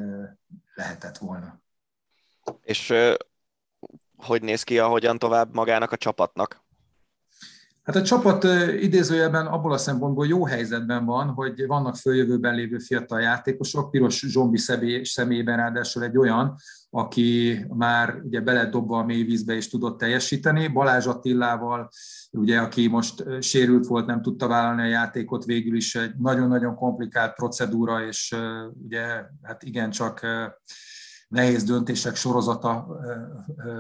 lehetett 0.75 1.17
volna. 1.17 1.61
És 2.61 2.93
hogy 4.17 4.41
néz 4.41 4.63
ki, 4.63 4.79
ahogyan 4.79 5.17
tovább 5.17 5.53
magának 5.53 5.91
a 5.91 5.97
csapatnak? 5.97 6.63
Hát 7.83 7.95
a 7.95 8.01
csapat 8.01 8.43
idézőjelben 8.79 9.45
abból 9.45 9.73
a 9.73 9.77
szempontból 9.77 10.27
jó 10.27 10.45
helyzetben 10.45 11.05
van, 11.05 11.27
hogy 11.27 11.67
vannak 11.67 11.95
följövőben 11.95 12.55
lévő 12.55 12.77
fiatal 12.77 13.21
játékosok, 13.21 13.91
Piros 13.91 14.19
Zsombi 14.27 14.57
személyében 15.03 15.57
ráadásul 15.57 16.03
egy 16.03 16.17
olyan, 16.17 16.55
aki 16.89 17.59
már 17.69 18.19
ugye 18.23 18.41
beledobva 18.41 18.97
a 18.97 19.05
mélyvízbe 19.05 19.53
és 19.53 19.69
tudott 19.69 19.97
teljesíteni. 19.97 20.67
Balázs 20.67 21.05
Attilával, 21.05 21.89
ugye, 22.31 22.59
aki 22.59 22.87
most 22.87 23.23
sérült 23.41 23.85
volt, 23.85 24.05
nem 24.05 24.21
tudta 24.21 24.47
vállalni 24.47 24.81
a 24.81 24.85
játékot, 24.85 25.45
végül 25.45 25.75
is 25.75 25.95
egy 25.95 26.15
nagyon-nagyon 26.17 26.75
komplikált 26.75 27.33
procedúra, 27.33 28.05
és 28.05 28.35
ugye 28.83 29.05
hát 29.41 29.63
igen, 29.63 29.89
csak 29.89 30.25
nehéz 31.35 31.63
döntések 31.63 32.15
sorozata 32.15 32.87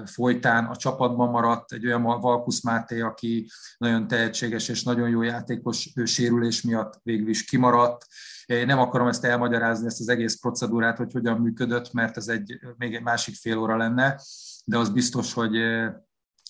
folytán 0.05 0.65
a 0.65 0.75
csapatban 0.75 1.29
maradt 1.29 1.71
egy 1.71 1.85
olyan 1.85 2.03
Valkusz 2.03 2.63
Máté, 2.63 3.01
aki 3.01 3.49
nagyon 3.77 4.07
tehetséges 4.07 4.69
és 4.69 4.83
nagyon 4.83 5.09
jó 5.09 5.21
játékos 5.21 5.91
ő 5.95 6.05
sérülés 6.05 6.61
miatt 6.61 6.99
végül 7.03 7.29
is 7.29 7.43
kimaradt. 7.43 8.05
Én 8.45 8.65
nem 8.65 8.79
akarom 8.79 9.07
ezt 9.07 9.25
elmagyarázni, 9.25 9.85
ezt 9.85 9.99
az 9.99 10.09
egész 10.09 10.39
procedúrát, 10.39 10.97
hogy 10.97 11.11
hogyan 11.11 11.39
működött, 11.39 11.93
mert 11.93 12.17
ez 12.17 12.27
egy, 12.27 12.59
még 12.77 12.95
egy 12.95 13.03
másik 13.03 13.35
fél 13.35 13.57
óra 13.57 13.77
lenne, 13.77 14.21
de 14.65 14.77
az 14.77 14.89
biztos, 14.89 15.33
hogy 15.33 15.57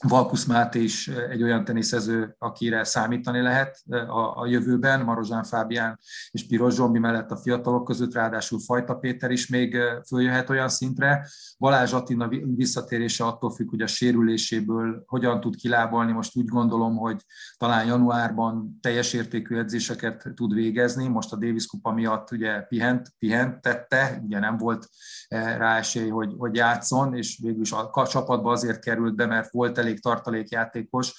Valkusz 0.04 0.46
Máté 0.46 0.84
is 0.84 1.08
egy 1.08 1.43
olyan 1.43 1.64
teniszező, 1.64 2.36
akire 2.38 2.84
számítani 2.84 3.41
lehet 3.41 3.82
a, 3.89 4.41
a 4.41 4.46
jövőben, 4.46 5.02
Marozsán 5.02 5.43
Fábián 5.43 6.00
és 6.32 6.48
Piros 6.48 6.74
Zsombi 6.74 7.00
mellett 7.00 7.32
a 7.32 7.38
fiatalok 7.38 7.84
között, 7.86 8.14
ráadásul 8.14 8.60
Fajta 8.60 8.96
Péter 8.96 9.32
is 9.32 9.48
még 9.48 9.78
följöhet 10.08 10.50
olyan 10.50 10.70
szintre. 10.70 11.28
Balázs 11.60 11.93
Attina 11.93 12.30
visszatérése 12.56 13.26
attól 13.26 13.52
függ, 13.52 13.70
hogy 13.70 13.82
a 13.82 13.88
sérüléséből 13.88 15.04
hogyan 15.06 15.39
tud 15.39 15.56
kilábalni. 15.56 16.12
Most 16.12 16.38
úgy 16.38 16.48
gondolom, 16.48 16.96
hogy 16.96 17.22
talán 17.58 17.86
januárban 17.86 18.78
teljes 18.82 19.14
értékű 19.14 19.58
edzéseket 19.58 20.32
tud 20.34 20.54
végezni. 20.54 21.08
Most 21.08 21.34
a 21.34 21.38
Davis 21.38 21.66
Kupa 21.66 21.91
miatt 21.91 22.32
ugye 22.32 22.62
pihent, 22.62 23.10
pihent 23.20 23.62
tette, 23.62 24.22
ugye 24.26 24.39
nem 24.39 24.58
volt 24.58 24.89
rá 25.30 25.78
esély, 25.78 26.10
hogy, 26.10 26.34
hogy 26.38 26.56
játszon, 26.56 27.16
és 27.16 27.39
végül 27.41 27.62
is 27.62 27.72
a 27.72 28.08
csapatba 28.08 28.52
azért 28.52 28.80
került 28.80 29.16
be, 29.16 29.26
mert 29.26 29.52
volt 29.52 29.78
elég 29.86 29.99
tartalékjátékos, 29.99 31.13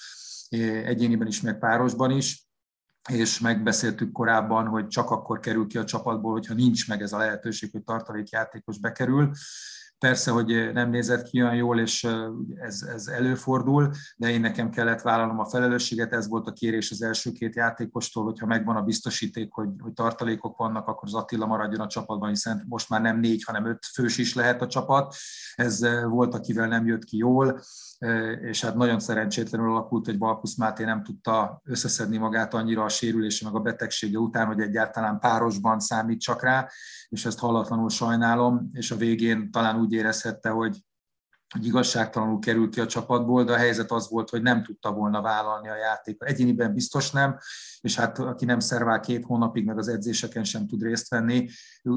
egyéniben 0.85 1.27
is, 1.27 1.41
meg 1.41 1.59
párosban 1.59 2.11
is, 2.11 2.47
és 3.09 3.41
megbeszéltük 3.41 4.13
korábban, 4.13 4.67
hogy 4.67 4.89
csak 4.89 5.11
akkor 5.11 5.41
kerül 5.41 5.67
ki 5.67 5.79
a 5.79 5.85
csapatból, 5.85 6.33
hogyha 6.33 6.55
nincs 6.55 6.89
meg 6.89 7.03
ez 7.03 7.13
a 7.13 7.19
lehetőség, 7.19 7.71
hogy 7.73 7.83
tartalékjátékos 7.85 8.79
bekerül. 8.79 9.31
Persze, 9.99 10.31
hogy 10.31 10.71
nem 10.73 10.91
nézett 10.91 11.29
ki 11.29 11.43
olyan 11.43 11.55
jól, 11.55 11.81
és 11.81 12.09
ez, 12.55 12.83
ez 12.83 13.07
előfordul, 13.07 13.91
de 14.17 14.31
én 14.31 14.41
nekem 14.41 14.71
kellett 14.71 15.01
vállalnom 15.01 15.39
a 15.39 15.49
felelősséget, 15.49 16.13
ez 16.13 16.29
volt 16.29 16.47
a 16.47 16.53
kérés 16.53 16.91
az 16.91 17.03
első 17.03 17.33
két 17.33 17.55
játékostól, 17.55 18.25
hogyha 18.25 18.47
megvan 18.47 18.77
a 18.77 18.83
biztosíték, 18.83 19.53
hogy, 19.53 19.69
hogy 19.79 19.93
tartalékok 19.93 20.57
vannak, 20.57 20.87
akkor 20.87 21.09
az 21.09 21.15
Attila 21.15 21.47
maradjon 21.47 21.81
a 21.81 21.87
csapatban, 21.87 22.29
hiszen 22.29 22.65
most 22.69 22.89
már 22.89 23.01
nem 23.01 23.21
négy, 23.21 23.45
hanem 23.45 23.67
öt 23.67 23.87
fős 23.95 24.19
is 24.19 24.35
lehet 24.35 24.63
a 24.63 24.67
csapat. 24.67 25.15
Ez 25.55 25.81
volt, 26.05 26.35
akivel 26.35 26.69
nem 26.69 26.87
jött 26.87 27.05
ki 27.05 27.17
jól 27.17 27.61
és 28.41 28.65
hát 28.65 28.75
nagyon 28.75 29.01
szerencsétlenül 29.01 29.71
alakult, 29.71 30.05
hogy 30.05 30.19
Balkusz 30.19 30.57
Máté 30.57 30.85
nem 30.85 31.03
tudta 31.03 31.61
összeszedni 31.65 32.17
magát 32.17 32.55
annyira 32.55 32.85
a 32.85 32.89
sérülése 32.89 33.45
meg 33.45 33.55
a 33.55 33.61
betegsége 33.61 34.19
után, 34.19 34.47
hogy 34.47 34.61
egyáltalán 34.61 35.19
párosban 35.19 35.81
számít 35.81 36.21
csak 36.21 36.43
rá, 36.43 36.69
és 37.09 37.25
ezt 37.25 37.39
hallatlanul 37.39 37.89
sajnálom, 37.89 38.71
és 38.73 38.91
a 38.91 38.97
végén 38.97 39.51
talán 39.51 39.81
úgy 39.81 39.86
érezhette, 39.93 40.49
hogy 40.49 40.85
hogy 41.55 41.67
igazságtalanul 41.67 42.39
került 42.39 42.75
ki 42.75 42.81
a 42.81 42.87
csapatból, 42.87 43.45
de 43.45 43.53
a 43.53 43.57
helyzet 43.57 43.91
az 43.91 44.09
volt, 44.11 44.31
hogy 44.31 44.43
nem 44.43 44.63
tudta 44.63 44.93
volna 44.93 45.21
vállalni 45.23 45.69
a 45.69 45.77
játékot. 45.77 46.29
Egyéniben 46.29 46.75
biztos 46.75 47.11
nem, 47.11 47.39
és 47.81 47.97
hát 47.97 48.19
aki 48.19 48.45
nem 48.45 48.59
szervál 48.59 49.01
két 49.01 49.25
hónapig, 49.25 49.65
meg 49.65 49.79
az 49.79 49.89
edzéseken 49.89 50.45
sem 50.45 50.67
tud 50.67 50.83
részt 50.83 51.09
venni, 51.11 51.49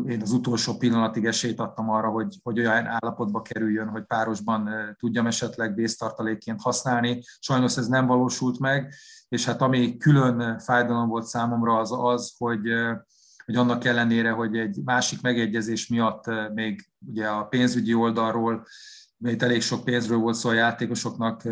én 0.05 0.21
az 0.21 0.31
utolsó 0.31 0.77
pillanatig 0.77 1.25
esélyt 1.25 1.59
adtam 1.59 1.89
arra, 1.89 2.09
hogy, 2.09 2.35
hogy 2.43 2.59
olyan 2.59 2.85
állapotba 2.85 3.41
kerüljön, 3.41 3.87
hogy 3.87 4.03
párosban 4.03 4.69
tudjam 4.99 5.27
esetleg 5.27 5.75
vésztartalékként 5.75 6.61
használni. 6.61 7.21
Sajnos 7.39 7.77
ez 7.77 7.87
nem 7.87 8.05
valósult 8.05 8.59
meg, 8.59 8.93
és 9.27 9.45
hát 9.45 9.61
ami 9.61 9.97
külön 9.97 10.59
fájdalom 10.59 11.07
volt 11.07 11.25
számomra 11.25 11.77
az 11.77 11.91
az, 11.91 12.33
hogy 12.37 12.61
hogy 13.49 13.57
annak 13.57 13.85
ellenére, 13.85 14.31
hogy 14.31 14.57
egy 14.57 14.79
másik 14.83 15.21
megegyezés 15.21 15.87
miatt 15.87 16.23
még 16.53 16.89
ugye 17.07 17.27
a 17.27 17.43
pénzügyi 17.43 17.93
oldalról 17.93 18.65
mert 19.17 19.43
elég 19.43 19.61
sok 19.61 19.83
pénzről 19.83 20.17
volt 20.17 20.35
szó 20.35 20.49
a 20.49 20.53
játékosoknak, 20.53 21.43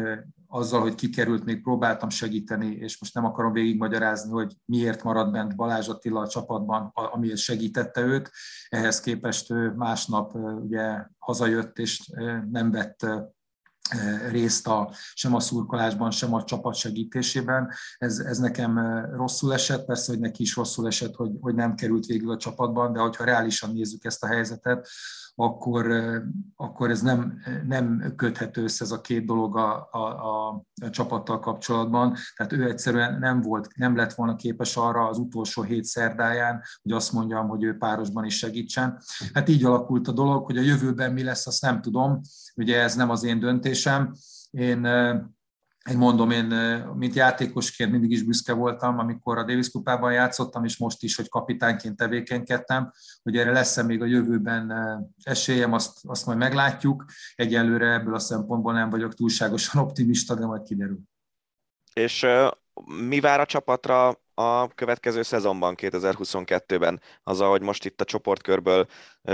azzal, 0.48 0.82
hogy 0.82 0.96
kikerült, 0.96 1.46
még 1.46 1.62
próbáltam 1.62 2.10
segíteni, 2.10 2.76
és 2.76 3.00
most 3.00 3.14
nem 3.14 3.26
akarom 3.26 3.52
végigmagyarázni, 3.52 4.32
hogy 4.32 4.54
miért 4.66 5.04
maradt 5.04 5.32
bent 5.32 5.56
Balázs 5.56 5.88
Attila 5.88 6.20
a 6.20 6.28
csapatban, 6.28 6.92
amiért 6.94 7.38
segítette 7.38 8.02
őt. 8.02 8.32
Ehhez 8.70 9.00
képest 9.00 9.52
ő 9.52 9.74
másnap 9.76 10.36
ugye 10.64 11.06
hazajött, 11.20 11.80
és 11.80 12.12
nem 12.52 12.72
vett 12.72 13.06
részt 14.30 14.68
a, 14.68 14.92
sem 15.14 15.36
a 15.36 15.40
szurkolásban, 15.40 16.12
sem 16.12 16.34
a 16.34 16.44
csapat 16.44 16.76
segítésében. 16.76 17.72
Ez, 17.98 18.18
ez 18.20 18.38
nekem 18.38 18.80
rosszul 19.16 19.54
esett, 19.54 19.86
persze, 19.86 20.12
hogy 20.12 20.22
neki 20.22 20.42
is 20.42 20.56
rosszul 20.56 20.88
esett, 20.88 21.16
hogy, 21.16 21.32
hogy 21.42 21.56
nem 21.56 21.76
került 21.76 22.06
végül 22.06 22.32
a 22.32 22.38
csapatban, 22.38 22.94
de 22.94 23.00
hogyha 23.00 23.24
reálisan 23.24 23.74
nézzük 23.74 24.06
ezt 24.06 24.24
a 24.24 24.28
helyzetet, 24.28 24.88
akkor, 25.40 25.92
akkor 26.56 26.90
ez 26.90 27.02
nem, 27.02 27.38
nem 27.68 28.14
köthető 28.16 28.64
össze 28.64 28.84
ez 28.84 28.92
a 28.92 29.02
két 29.02 29.26
dolog 29.26 29.58
a, 29.58 29.88
a, 29.92 29.98
a, 29.98 30.64
a 30.82 30.90
csapattal 30.90 31.40
kapcsolatban. 31.40 32.16
Tehát 32.36 32.54
ő 32.54 32.70
egyszerűen 32.70 33.20
nem 33.20 33.42
volt, 33.42 33.68
nem 33.76 33.96
lett 33.96 34.14
volna 34.14 34.36
képes 34.36 34.76
arra 34.76 35.08
az 35.08 35.18
utolsó 35.18 35.62
hét 35.62 35.84
szerdáján, 35.84 36.62
hogy 36.82 36.92
azt 36.92 37.12
mondjam, 37.12 37.48
hogy 37.48 37.64
ő 37.64 37.78
párosban 37.78 38.26
is 38.26 38.38
segítsen. 38.38 39.02
Hát 39.34 39.50
így 39.50 39.66
alakult 39.66 40.08
a 40.08 40.12
dolog, 40.12 40.46
hogy 40.46 40.58
a 40.58 40.62
jövőben 40.62 41.14
mi 41.14 41.24
lesz, 41.24 41.48
azt 41.48 41.62
nem 41.62 41.82
tudom. 41.82 42.22
Ugye 42.56 42.82
ez 42.82 42.96
nem 42.96 43.10
az 43.10 43.24
én 43.24 43.40
döntésem. 43.84 44.14
Én 44.52 44.86
én 45.90 45.98
mondom, 45.98 46.32
én 46.32 46.46
mint 46.96 47.16
játékosként 47.16 47.92
mindig 47.92 48.12
is 48.12 48.24
büszke 48.24 48.54
voltam, 48.54 49.00
amikor 49.00 49.38
a 49.38 49.44
Davis 49.44 49.72
kupában 49.72 50.14
játszottam, 50.14 50.64
és 50.64 50.78
most 50.78 51.04
is, 51.04 51.16
hogy 51.16 51.30
kapitányként 51.30 51.96
tevékenykedtem, 51.96 52.92
hogy 53.24 53.38
erre 53.38 53.52
lesz-e 53.52 53.84
még 53.84 54.02
a 54.02 54.06
jövőben 54.06 54.74
esélyem, 55.24 55.74
azt, 55.74 55.98
azt 56.04 56.26
majd 56.26 56.38
meglátjuk. 56.38 57.06
Egyelőre 57.36 57.94
ebből 57.94 58.14
a 58.14 58.20
szempontból 58.20 58.74
nem 58.74 58.90
vagyok 58.90 59.14
túlságosan 59.14 59.82
optimista, 59.82 60.36
de 60.36 60.46
majd 60.46 60.62
kiderül. 60.62 61.00
És 61.94 62.26
mi 63.08 63.20
vár 63.20 63.40
a 63.40 63.46
csapatra 63.46 64.22
a 64.40 64.68
következő 64.68 65.22
szezonban, 65.22 65.76
2022-ben? 65.78 67.02
Az, 67.24 67.42
ahogy 67.42 67.62
most 67.62 67.86
itt 67.86 68.02
a 68.02 68.06
csoportkörből 68.06 68.88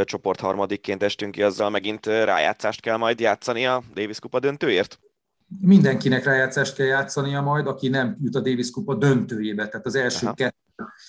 csoport 0.04 0.40
harmadikként 0.40 1.04
estünk 1.04 1.32
ki, 1.32 1.44
azzal 1.44 1.70
megint 1.70 2.06
rájátszást 2.06 2.82
kell 2.82 2.98
majd 2.98 3.20
játszani 3.20 3.66
a 3.66 3.84
Davis 3.94 4.20
kupa 4.20 4.40
döntőért? 4.40 5.00
mindenkinek 5.62 6.24
rájátszást 6.24 6.76
kell 6.76 6.86
játszania 6.86 7.42
majd, 7.42 7.68
aki 7.68 7.88
nem 7.88 8.18
jut 8.22 8.36
a 8.36 8.40
Davis 8.40 8.72
Kupa 8.72 8.96
döntőjébe. 8.96 9.68
Tehát 9.68 9.86
az 9.86 9.96
első 9.96 10.26
Aha. 10.26 10.36
kettő 10.36 10.63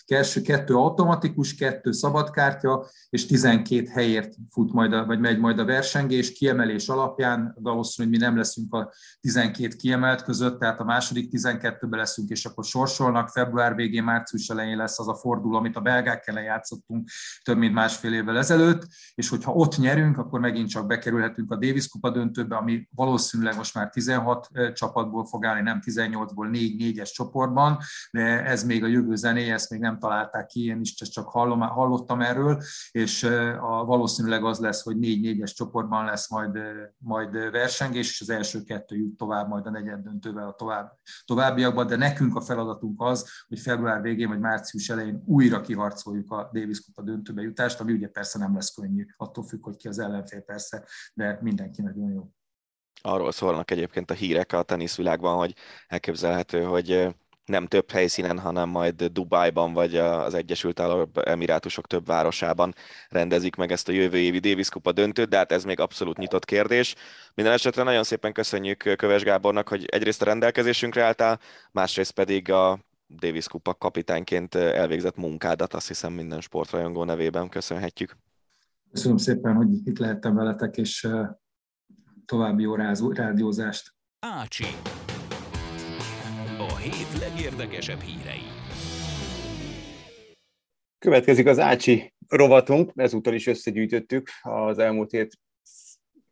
Első 0.07 0.41
kettő 0.41 0.75
automatikus, 0.75 1.55
kettő 1.55 1.93
szabadkártya, 1.93 2.87
és 3.09 3.27
12 3.27 3.87
helyért 3.87 4.35
fut 4.51 4.73
majd, 4.73 4.93
a, 4.93 5.07
vagy 5.07 5.21
megy 5.21 5.39
majd 5.39 5.59
a 5.59 5.65
versengés, 5.65 6.33
kiemelés 6.33 6.89
alapján, 6.89 7.57
valószínű, 7.61 8.09
hogy 8.09 8.19
mi 8.19 8.25
nem 8.25 8.37
leszünk 8.37 8.75
a 8.75 8.93
12 9.21 9.77
kiemelt 9.77 10.23
között, 10.23 10.61
tehát 10.61 10.81
a 10.81 10.85
második 10.85 11.29
12-ben 11.33 11.99
leszünk, 11.99 12.31
és 12.31 12.45
akkor 12.45 12.65
sorsolnak, 12.65 13.29
február 13.29 13.75
végén, 13.75 14.05
március 14.05 14.49
elején 14.49 14.77
lesz 14.77 14.99
az 14.99 15.09
a 15.09 15.15
forduló, 15.15 15.57
amit 15.57 15.77
a 15.77 15.81
belgákkel 15.81 16.43
játszottunk 16.43 17.09
több 17.43 17.59
mint 17.59 17.75
másfél 17.75 18.13
évvel 18.13 18.39
ezelőtt, 18.39 18.87
és 19.15 19.29
hogyha 19.29 19.53
ott 19.53 19.79
nyerünk, 19.79 20.19
akkor 20.19 20.41
megint 20.41 20.69
csak 20.69 20.87
bekerülhetünk 20.87 21.51
a 21.51 21.57
Davis 21.57 21.89
Kupa 21.89 22.11
döntőbe, 22.11 22.57
ami 22.57 22.89
valószínűleg 22.95 23.57
most 23.57 23.75
már 23.75 23.91
16 23.91 24.49
csapatból 24.73 25.25
fog 25.25 25.45
állni, 25.45 25.61
nem 25.61 25.81
18-ból 25.87 26.49
4-4-es 26.53 27.13
csoportban, 27.13 27.79
de 28.11 28.45
ez 28.45 28.65
még 28.65 28.85
a 28.85 28.87
jövő 28.87 29.15
zenéje, 29.15 29.54
ezt 29.55 29.71
még 29.71 29.81
nem 29.81 29.99
találták 29.99 30.47
ki, 30.47 30.65
én 30.65 30.81
is 30.81 30.95
csak 30.95 31.29
hallom, 31.29 31.61
hallottam 31.61 32.21
erről, 32.21 32.63
és 32.91 33.23
a, 33.61 33.85
valószínűleg 33.85 34.45
az 34.45 34.59
lesz, 34.59 34.83
hogy 34.83 34.99
négy-négyes 34.99 35.53
csoportban 35.53 36.05
lesz 36.05 36.31
majd, 36.31 36.59
majd 36.99 37.33
versengés, 37.51 38.11
és 38.11 38.21
az 38.21 38.31
első 38.31 38.63
kettő 38.63 38.97
jut 38.97 39.17
tovább 39.17 39.49
majd 39.49 39.67
a 39.67 39.71
negyed 39.71 40.01
döntővel 40.01 40.49
a 40.49 40.55
tovább, 40.55 40.93
továbbiakban, 41.25 41.87
de 41.87 41.97
nekünk 41.97 42.37
a 42.37 42.41
feladatunk 42.41 43.03
az, 43.03 43.31
hogy 43.49 43.59
február 43.59 44.01
végén 44.01 44.29
vagy 44.29 44.41
március 44.41 44.89
elején 44.89 45.23
újra 45.27 45.61
kiharcoljuk 45.61 46.31
a 46.31 46.51
Davis 46.53 46.85
Kupa 46.85 47.03
döntőbe 47.03 47.43
jutást, 47.43 47.81
ami 47.81 47.93
ugye 47.93 48.09
persze 48.09 48.39
nem 48.39 48.55
lesz 48.55 48.75
könnyű, 48.75 49.07
attól 49.17 49.45
függ, 49.45 49.65
hogy 49.65 49.77
ki 49.77 49.89
az 49.89 49.99
ellenfél 49.99 50.41
persze, 50.41 50.85
de 51.15 51.39
mindenki 51.43 51.83
nagyon 51.83 52.11
jó. 52.11 52.31
Arról 53.07 53.33
szólnak 53.33 53.71
egyébként 53.71 54.11
a 54.11 54.15
hírek 54.15 54.53
a 54.53 54.63
teniszvilágban, 54.63 55.37
hogy 55.37 55.55
elképzelhető, 55.87 56.63
hogy 56.63 57.15
nem 57.45 57.67
több 57.67 57.91
helyszínen, 57.91 58.39
hanem 58.39 58.69
majd 58.69 59.05
Dubájban 59.05 59.73
vagy 59.73 59.97
az 59.97 60.35
Egyesült 60.35 60.79
Arab 60.79 61.19
Emirátusok 61.25 61.87
több 61.87 62.07
városában 62.07 62.75
rendezik 63.09 63.57
meg 63.57 63.73
ezt 63.73 63.89
a 63.89 63.93
jövő 63.93 64.19
évi 64.19 64.39
Davis 64.39 64.69
Kupa 64.69 64.93
döntőt, 64.93 65.29
de 65.29 65.37
hát 65.37 65.53
ez 65.53 65.65
még 65.65 65.81
abszolút 65.81 66.17
nyitott 66.17 66.45
kérdés. 66.45 66.95
Minden 67.35 67.53
esetre 67.53 67.83
nagyon 67.83 68.03
szépen 68.03 68.33
köszönjük 68.33 68.95
Köves 68.97 69.23
Gábornak, 69.23 69.69
hogy 69.69 69.85
egyrészt 69.85 70.23
a 70.23 70.25
rendelkezésünkre 70.25 71.03
álltál, 71.03 71.41
másrészt 71.71 72.13
pedig 72.13 72.51
a 72.51 72.79
Davis 73.21 73.49
Kupa 73.49 73.75
kapitányként 73.75 74.55
elvégzett 74.55 75.17
munkádat, 75.17 75.75
azt 75.75 75.89
hiszem 75.89 76.13
minden 76.13 76.41
sportrajongó 76.41 77.05
nevében 77.05 77.49
köszönhetjük. 77.49 78.17
Köszönöm 78.91 79.17
szépen, 79.17 79.55
hogy 79.55 79.69
itt 79.85 79.99
lehettem 79.99 80.35
veletek, 80.35 80.77
és 80.77 81.09
további 82.25 82.63
jó 82.63 82.75
rádiózást. 83.13 83.95
Ácsi 84.19 84.67
hét 86.85 87.19
legérdekesebb 87.21 88.01
hírei. 88.01 88.43
Következik 90.99 91.47
az 91.47 91.59
Ácsi 91.59 92.15
rovatunk, 92.29 92.93
ezúttal 92.95 93.35
is 93.35 93.47
összegyűjtöttük 93.47 94.29
az 94.43 94.79
elmúlt 94.79 95.11
hét 95.11 95.39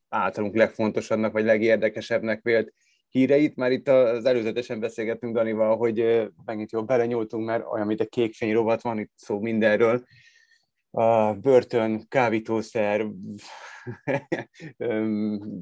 általunk 0.08 0.54
legfontosabbnak, 0.54 1.32
vagy 1.32 1.44
legérdekesebbnek 1.44 2.42
vélt 2.42 2.72
híreit. 3.08 3.56
Már 3.56 3.72
itt 3.72 3.88
az 3.88 4.24
előzetesen 4.24 4.80
beszélgettünk 4.80 5.34
Danival, 5.34 5.76
hogy 5.76 6.28
megint 6.44 6.72
jól 6.72 6.82
belenyúltunk, 6.82 7.46
mert 7.46 7.64
olyan, 7.72 7.86
mint 7.86 8.00
a 8.00 8.06
kékfény 8.06 8.52
rovat 8.52 8.82
van, 8.82 8.98
itt 8.98 9.12
szó 9.14 9.40
mindenről. 9.40 10.04
A 10.94 11.34
börtön, 11.34 12.08
kávítószer, 12.08 13.06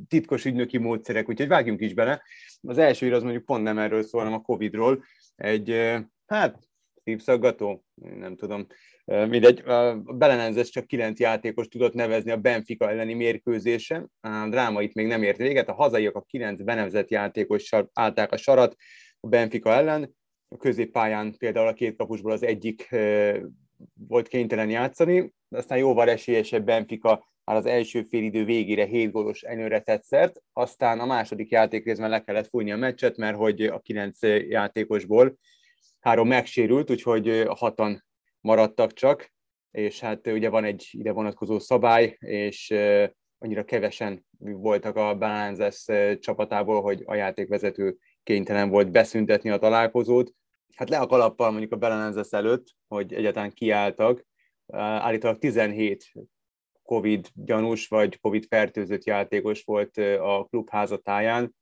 titkos 0.08 0.44
ügynöki 0.44 0.78
módszerek, 0.78 1.28
úgyhogy 1.28 1.48
vágjunk 1.48 1.80
is 1.80 1.94
bele. 1.94 2.22
Az 2.60 2.78
első 2.78 3.06
ír 3.06 3.12
az 3.12 3.22
mondjuk 3.22 3.44
pont 3.44 3.62
nem 3.62 3.78
erről 3.78 4.02
szól, 4.02 4.20
hanem 4.20 4.38
a 4.38 4.42
Covid-ról. 4.42 5.04
Egy, 5.36 5.96
hát, 6.26 6.58
szívszaggató, 7.04 7.84
nem 7.94 8.36
tudom, 8.36 8.66
mindegy, 9.04 9.62
Belenenzes 10.04 10.70
csak 10.70 10.86
kilenc 10.86 11.20
játékos 11.20 11.68
tudott 11.68 11.94
nevezni 11.94 12.30
a 12.30 12.36
Benfica 12.36 12.90
elleni 12.90 13.14
mérkőzésen. 13.14 14.10
A 14.20 14.48
dráma 14.48 14.82
itt 14.82 14.94
még 14.94 15.06
nem 15.06 15.22
ért 15.22 15.36
véget, 15.36 15.68
a 15.68 15.74
hazaiak 15.74 16.14
a 16.14 16.22
kilenc 16.22 16.62
benevezett 16.62 17.10
játékos 17.10 17.72
állták 17.92 18.32
a 18.32 18.36
sarat 18.36 18.76
a 19.20 19.28
Benfica 19.28 19.70
ellen. 19.70 20.14
A 20.48 20.56
középpályán 20.56 21.34
például 21.38 21.68
a 21.68 21.72
két 21.72 21.96
kapusból 21.96 22.32
az 22.32 22.42
egyik 22.42 22.88
volt 24.08 24.28
kénytelen 24.28 24.70
játszani, 24.70 25.32
aztán 25.48 25.78
jóval 25.78 26.10
esélyesebb 26.10 26.64
Benfica 26.64 27.28
már 27.44 27.56
az 27.56 27.66
első 27.66 28.02
félidő 28.02 28.44
végére 28.44 28.84
7 28.84 29.10
gólos 29.10 29.42
előre 29.42 29.80
tett 29.80 30.42
aztán 30.52 31.00
a 31.00 31.06
második 31.06 31.50
játék 31.50 31.84
részben 31.84 32.10
le 32.10 32.22
kellett 32.24 32.48
fújni 32.48 32.72
a 32.72 32.76
meccset, 32.76 33.16
mert 33.16 33.36
hogy 33.36 33.62
a 33.62 33.78
kilenc 33.78 34.22
játékosból 34.48 35.38
három 36.00 36.28
megsérült, 36.28 36.90
úgyhogy 36.90 37.44
hatan 37.48 38.04
maradtak 38.40 38.92
csak, 38.92 39.32
és 39.70 40.00
hát 40.00 40.26
ugye 40.26 40.48
van 40.48 40.64
egy 40.64 40.88
ide 40.90 41.12
vonatkozó 41.12 41.58
szabály, 41.58 42.16
és 42.18 42.74
annyira 43.38 43.64
kevesen 43.64 44.26
voltak 44.38 44.96
a 44.96 45.16
Balánzes 45.16 45.86
csapatából, 46.18 46.82
hogy 46.82 47.02
a 47.06 47.14
játékvezető 47.14 47.96
kénytelen 48.22 48.68
volt 48.68 48.90
beszüntetni 48.90 49.50
a 49.50 49.58
találkozót. 49.58 50.32
Hát 50.74 50.88
le 50.88 50.98
a 50.98 51.06
kalappal 51.06 51.50
mondjuk 51.50 51.72
a 51.72 51.76
Belenenzes 51.76 52.30
előtt, 52.30 52.66
hogy 52.88 53.14
egyáltalán 53.14 53.52
kiálltak. 53.52 54.26
Állítólag 54.72 55.38
17 55.38 56.12
Covid 56.82 57.28
gyanús 57.34 57.88
vagy 57.88 58.20
Covid 58.20 58.46
fertőzött 58.48 59.04
játékos 59.04 59.62
volt 59.64 59.96
a 60.20 60.46
klub 60.50 60.70
házatáján. 60.70 61.54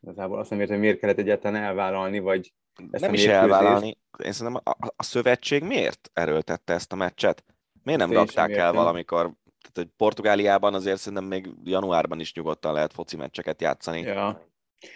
Igazából 0.00 0.38
azt 0.38 0.50
nem 0.50 0.60
értem, 0.60 0.74
hogy 0.74 0.84
miért 0.84 1.00
kellett 1.00 1.18
egyáltalán 1.18 1.62
elvállalni, 1.62 2.18
vagy 2.18 2.52
ezt 2.90 3.04
nem 3.04 3.14
is 3.14 3.26
elvállalni. 3.26 3.98
Én 4.24 4.32
szerintem 4.32 4.62
a, 4.64 4.86
a, 4.96 5.02
szövetség 5.02 5.62
miért 5.62 6.10
erőltette 6.12 6.72
ezt 6.72 6.92
a 6.92 6.96
meccset? 6.96 7.44
Miért 7.82 8.00
nem 8.00 8.12
rakták 8.12 8.50
el 8.50 8.72
valamikor? 8.72 9.20
Tehát, 9.60 9.72
hogy 9.72 9.88
Portugáliában 9.96 10.74
azért 10.74 10.98
szerintem 10.98 11.28
még 11.28 11.48
januárban 11.64 12.20
is 12.20 12.34
nyugodtan 12.34 12.72
lehet 12.72 12.92
foci 12.92 13.16
meccseket 13.16 13.60
játszani. 13.60 14.00
Ja. 14.00 14.51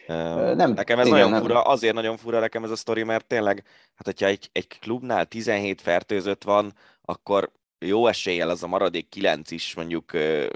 Nem, 0.07 0.72
nekem 0.72 0.99
ez 0.99 1.07
igen, 1.07 1.18
nagyon 1.18 1.30
nem. 1.30 1.41
fura, 1.41 1.62
azért 1.62 1.95
nagyon 1.95 2.16
fura 2.16 2.41
nekem 2.41 2.64
ez 2.64 2.70
a 2.70 2.76
sztori, 2.76 3.03
mert 3.03 3.26
tényleg, 3.26 3.64
hát 3.95 4.05
hogyha 4.05 4.26
egy, 4.26 4.49
egy 4.53 4.78
klubnál 4.78 5.26
17 5.26 5.80
fertőzött 5.80 6.43
van, 6.43 6.72
akkor 7.05 7.51
jó 7.78 8.07
eséllyel 8.07 8.49
az 8.49 8.62
a 8.62 8.66
maradék 8.66 9.09
9 9.09 9.51
is 9.51 9.74
mondjuk 9.74 10.11
uh, 10.14 10.47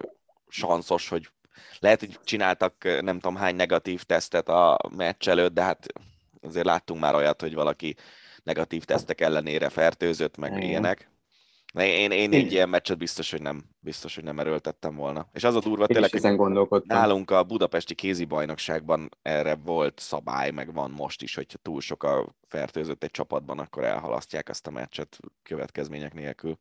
sanszos, 0.48 1.08
hogy 1.08 1.30
lehet, 1.78 2.00
hogy 2.00 2.18
csináltak 2.24 2.84
nem 3.00 3.18
tudom 3.18 3.36
hány 3.36 3.54
negatív 3.56 4.02
tesztet 4.02 4.48
a 4.48 4.78
meccs 4.96 5.28
előtt, 5.28 5.54
de 5.54 5.62
hát 5.62 5.86
azért 6.42 6.66
láttunk 6.66 7.00
már 7.00 7.14
olyat, 7.14 7.40
hogy 7.40 7.54
valaki 7.54 7.96
negatív 8.42 8.84
tesztek 8.84 9.20
ellenére 9.20 9.68
fertőzött, 9.68 10.36
meg 10.36 10.52
Igen. 10.52 10.62
ilyenek. 10.62 11.10
Én, 11.78 12.10
én, 12.10 12.32
egy 12.32 12.52
ilyen 12.52 12.68
meccset 12.68 12.98
biztos, 12.98 13.30
hogy 13.30 13.42
nem, 13.42 13.62
biztos, 13.80 14.14
hogy 14.14 14.24
nem 14.24 14.38
erőltettem 14.38 14.96
volna. 14.96 15.28
És 15.32 15.44
az 15.44 15.54
a 15.54 15.60
durva, 15.60 15.80
én 15.80 15.86
tényleg, 15.86 16.14
ezen 16.14 16.36
gondolkodtam. 16.36 16.98
nálunk 16.98 17.30
a 17.30 17.44
budapesti 17.44 17.94
kézi 17.94 18.24
bajnokságban 18.24 19.08
erre 19.22 19.54
volt 19.64 19.98
szabály, 19.98 20.50
meg 20.50 20.74
van 20.74 20.90
most 20.90 21.22
is, 21.22 21.34
hogyha 21.34 21.58
túl 21.58 21.80
sok 21.80 22.02
a 22.02 22.34
fertőzött 22.48 23.04
egy 23.04 23.10
csapatban, 23.10 23.58
akkor 23.58 23.84
elhalasztják 23.84 24.48
azt 24.48 24.66
a 24.66 24.70
meccset 24.70 25.18
következmények 25.42 26.14
nélkül. 26.14 26.58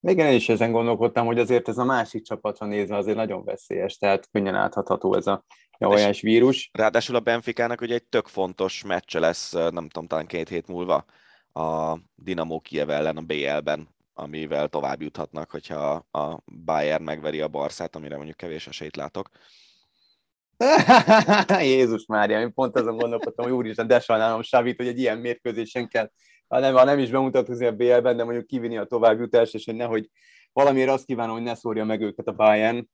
Még 0.00 0.18
én 0.18 0.32
is 0.32 0.48
ezen 0.48 0.72
gondolkodtam, 0.72 1.26
hogy 1.26 1.38
azért 1.38 1.68
ez 1.68 1.78
a 1.78 1.84
másik 1.84 2.22
csapatra 2.22 2.66
nézve 2.66 2.96
azért 2.96 3.16
nagyon 3.16 3.44
veszélyes, 3.44 3.96
tehát 3.96 4.28
könnyen 4.30 4.54
áthatható 4.54 5.14
ez 5.14 5.26
a 5.26 5.44
javajás 5.78 6.20
vírus. 6.20 6.70
Ráadásul 6.72 7.16
a 7.16 7.20
Benficának 7.20 7.80
ugye 7.80 7.94
egy 7.94 8.04
tök 8.04 8.26
fontos 8.26 8.84
meccse 8.84 9.18
lesz, 9.18 9.52
nem 9.52 9.88
tudom, 9.88 10.06
talán 10.06 10.26
két 10.26 10.48
hét 10.48 10.66
múlva 10.66 11.04
a 11.52 11.98
Dinamo 12.14 12.60
Kiev 12.60 12.90
ellen 12.90 13.16
a 13.16 13.20
BL-ben, 13.20 13.88
amivel 14.18 14.68
tovább 14.68 15.02
juthatnak, 15.02 15.50
hogyha 15.50 15.90
a 16.10 16.42
Bayern 16.64 17.02
megveri 17.02 17.40
a 17.40 17.48
Barszát, 17.48 17.96
amire 17.96 18.16
mondjuk 18.16 18.36
kevés 18.36 18.66
esélyt 18.66 18.96
látok. 18.96 19.28
Jézus 21.60 22.06
Mária, 22.06 22.40
én 22.40 22.52
pont 22.52 22.76
azon 22.76 22.96
gondolkodtam, 22.96 23.44
hogy 23.44 23.54
úristen, 23.54 23.86
de 23.86 24.00
sajnálom 24.00 24.42
Savit, 24.42 24.76
hogy 24.76 24.86
egy 24.86 24.98
ilyen 24.98 25.18
mérkőzésen 25.18 25.88
kell, 25.88 26.10
ha 26.48 26.58
nem, 26.58 26.74
ha 26.74 26.84
nem 26.84 26.98
is 26.98 27.10
bemutatkozni 27.10 27.66
a 27.66 27.72
BL-ben, 27.72 28.16
de 28.16 28.24
mondjuk 28.24 28.46
kivinni 28.46 28.76
a 28.76 28.84
továbbjutást, 28.84 29.54
és 29.54 29.64
hogy 29.64 29.74
nehogy 29.74 30.10
valamiért 30.52 30.90
azt 30.90 31.04
kívánom, 31.04 31.34
hogy 31.34 31.44
ne 31.44 31.54
szórja 31.54 31.84
meg 31.84 32.00
őket 32.00 32.26
a 32.26 32.32
Bayern, 32.32 32.88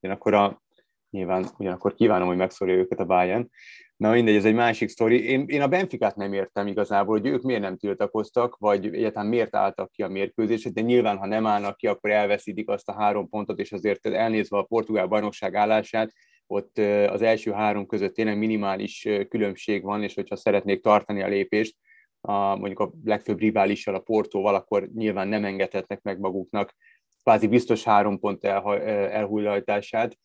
én 0.00 0.10
akkor 0.10 0.34
a 0.34 0.62
nyilván 1.10 1.46
ugyanakkor 1.58 1.94
kívánom, 1.94 2.28
hogy 2.28 2.36
megszorja 2.36 2.74
őket 2.74 3.00
a 3.00 3.04
Bayern. 3.04 3.50
Na 3.96 4.10
mindegy, 4.10 4.36
ez 4.36 4.44
egy 4.44 4.54
másik 4.54 4.88
sztori. 4.88 5.28
Én, 5.28 5.44
én 5.48 5.62
a 5.62 5.68
Benficát 5.68 6.16
nem 6.16 6.32
értem 6.32 6.66
igazából, 6.66 7.18
hogy 7.18 7.26
ők 7.26 7.42
miért 7.42 7.60
nem 7.60 7.76
tiltakoztak, 7.76 8.56
vagy 8.56 8.86
egyáltalán 8.86 9.28
miért 9.28 9.56
álltak 9.56 9.90
ki 9.90 10.02
a 10.02 10.08
mérkőzését, 10.08 10.72
de 10.72 10.80
nyilván, 10.80 11.16
ha 11.16 11.26
nem 11.26 11.46
állnak 11.46 11.76
ki, 11.76 11.86
akkor 11.86 12.10
elveszítik 12.10 12.68
azt 12.68 12.88
a 12.88 12.92
három 12.92 13.28
pontot, 13.28 13.58
és 13.58 13.72
azért 13.72 14.06
elnézve 14.06 14.58
a 14.58 14.62
portugál 14.62 15.06
bajnokság 15.06 15.54
állását, 15.54 16.12
ott 16.46 16.78
az 17.08 17.22
első 17.22 17.50
három 17.50 17.86
között 17.86 18.14
tényleg 18.14 18.38
minimális 18.38 19.08
különbség 19.28 19.82
van, 19.82 20.02
és 20.02 20.14
hogyha 20.14 20.36
szeretnék 20.36 20.82
tartani 20.82 21.22
a 21.22 21.28
lépést, 21.28 21.76
a, 22.20 22.32
mondjuk 22.32 22.78
a 22.78 22.92
legfőbb 23.04 23.38
riválissal, 23.38 23.94
a 23.94 23.98
Portóval, 23.98 24.54
akkor 24.54 24.88
nyilván 24.94 25.28
nem 25.28 25.44
engedhetnek 25.44 26.02
meg 26.02 26.18
maguknak 26.18 26.74
kvázi 27.22 27.46
biztos 27.46 27.84
három 27.84 28.18
pont 28.18 28.44
el, 28.44 28.80
elhullajtását. 29.10 30.18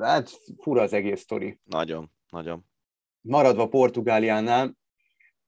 Hát 0.00 0.30
fura 0.56 0.82
az 0.82 0.92
egész 0.92 1.20
sztori. 1.20 1.58
Nagyon, 1.64 2.10
nagyon. 2.30 2.64
Maradva 3.26 3.68
Portugáliánál, 3.68 4.76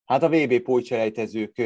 hát 0.05 0.23
a 0.23 0.29
VB 0.29 0.61
pótselejtezők 0.61 1.63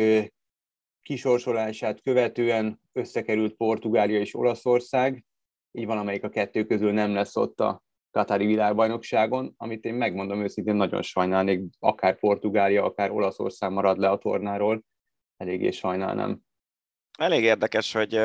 kisorsolását 1.02 2.02
követően 2.02 2.80
összekerült 2.92 3.54
Portugália 3.54 4.20
és 4.20 4.34
Olaszország, 4.34 5.24
így 5.72 5.86
van, 5.86 5.98
amelyik 5.98 6.24
a 6.24 6.28
kettő 6.28 6.64
közül 6.64 6.92
nem 6.92 7.14
lesz 7.14 7.36
ott 7.36 7.60
a 7.60 7.82
Katári 8.10 8.46
világbajnokságon, 8.46 9.54
amit 9.56 9.84
én 9.84 9.94
megmondom 9.94 10.42
őszintén 10.42 10.74
nagyon 10.74 11.02
sajnálnék, 11.02 11.60
akár 11.78 12.18
Portugália, 12.18 12.84
akár 12.84 13.10
Olaszország 13.10 13.70
marad 13.70 13.98
le 13.98 14.10
a 14.10 14.18
tornáról, 14.18 14.84
eléggé 15.36 15.70
sajnálnám. 15.70 16.40
Elég 17.18 17.42
érdekes, 17.42 17.92
hogy 17.92 18.20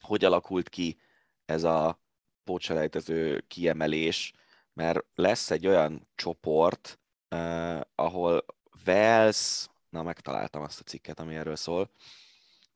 hogy 0.00 0.24
alakult 0.24 0.68
ki 0.68 0.98
ez 1.44 1.64
a 1.64 2.00
pótselejtező 2.44 3.44
kiemelés, 3.48 4.32
mert 4.74 5.04
lesz 5.14 5.50
egy 5.50 5.66
olyan 5.66 6.10
csoport, 6.14 7.00
uh, 7.30 7.80
ahol 7.94 8.44
Wales, 8.86 9.66
na 9.88 10.02
megtaláltam 10.02 10.62
azt 10.62 10.80
a 10.80 10.84
cikket, 10.84 11.20
ami 11.20 11.34
erről 11.34 11.56
szól, 11.56 11.90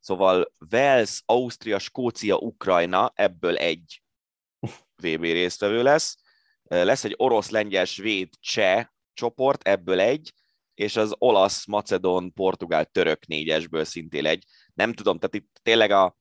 szóval 0.00 0.52
Wales, 0.70 1.22
Ausztria, 1.26 1.78
Skócia, 1.78 2.36
Ukrajna, 2.36 3.12
ebből 3.14 3.56
egy 3.56 4.02
VB 5.02 5.22
résztvevő 5.22 5.82
lesz, 5.82 6.18
lesz 6.62 7.04
egy 7.04 7.14
orosz, 7.16 7.50
lengyel, 7.50 7.84
svéd, 7.84 8.28
cseh 8.40 8.86
csoport, 9.12 9.68
ebből 9.68 10.00
egy, 10.00 10.32
és 10.74 10.96
az 10.96 11.14
olasz, 11.18 11.66
macedón, 11.66 12.32
portugál, 12.32 12.84
török 12.84 13.26
négyesből 13.26 13.84
szintén 13.84 14.26
egy. 14.26 14.44
Nem 14.74 14.92
tudom, 14.92 15.18
tehát 15.18 15.34
itt 15.34 15.60
tényleg 15.62 15.90
a, 15.90 16.16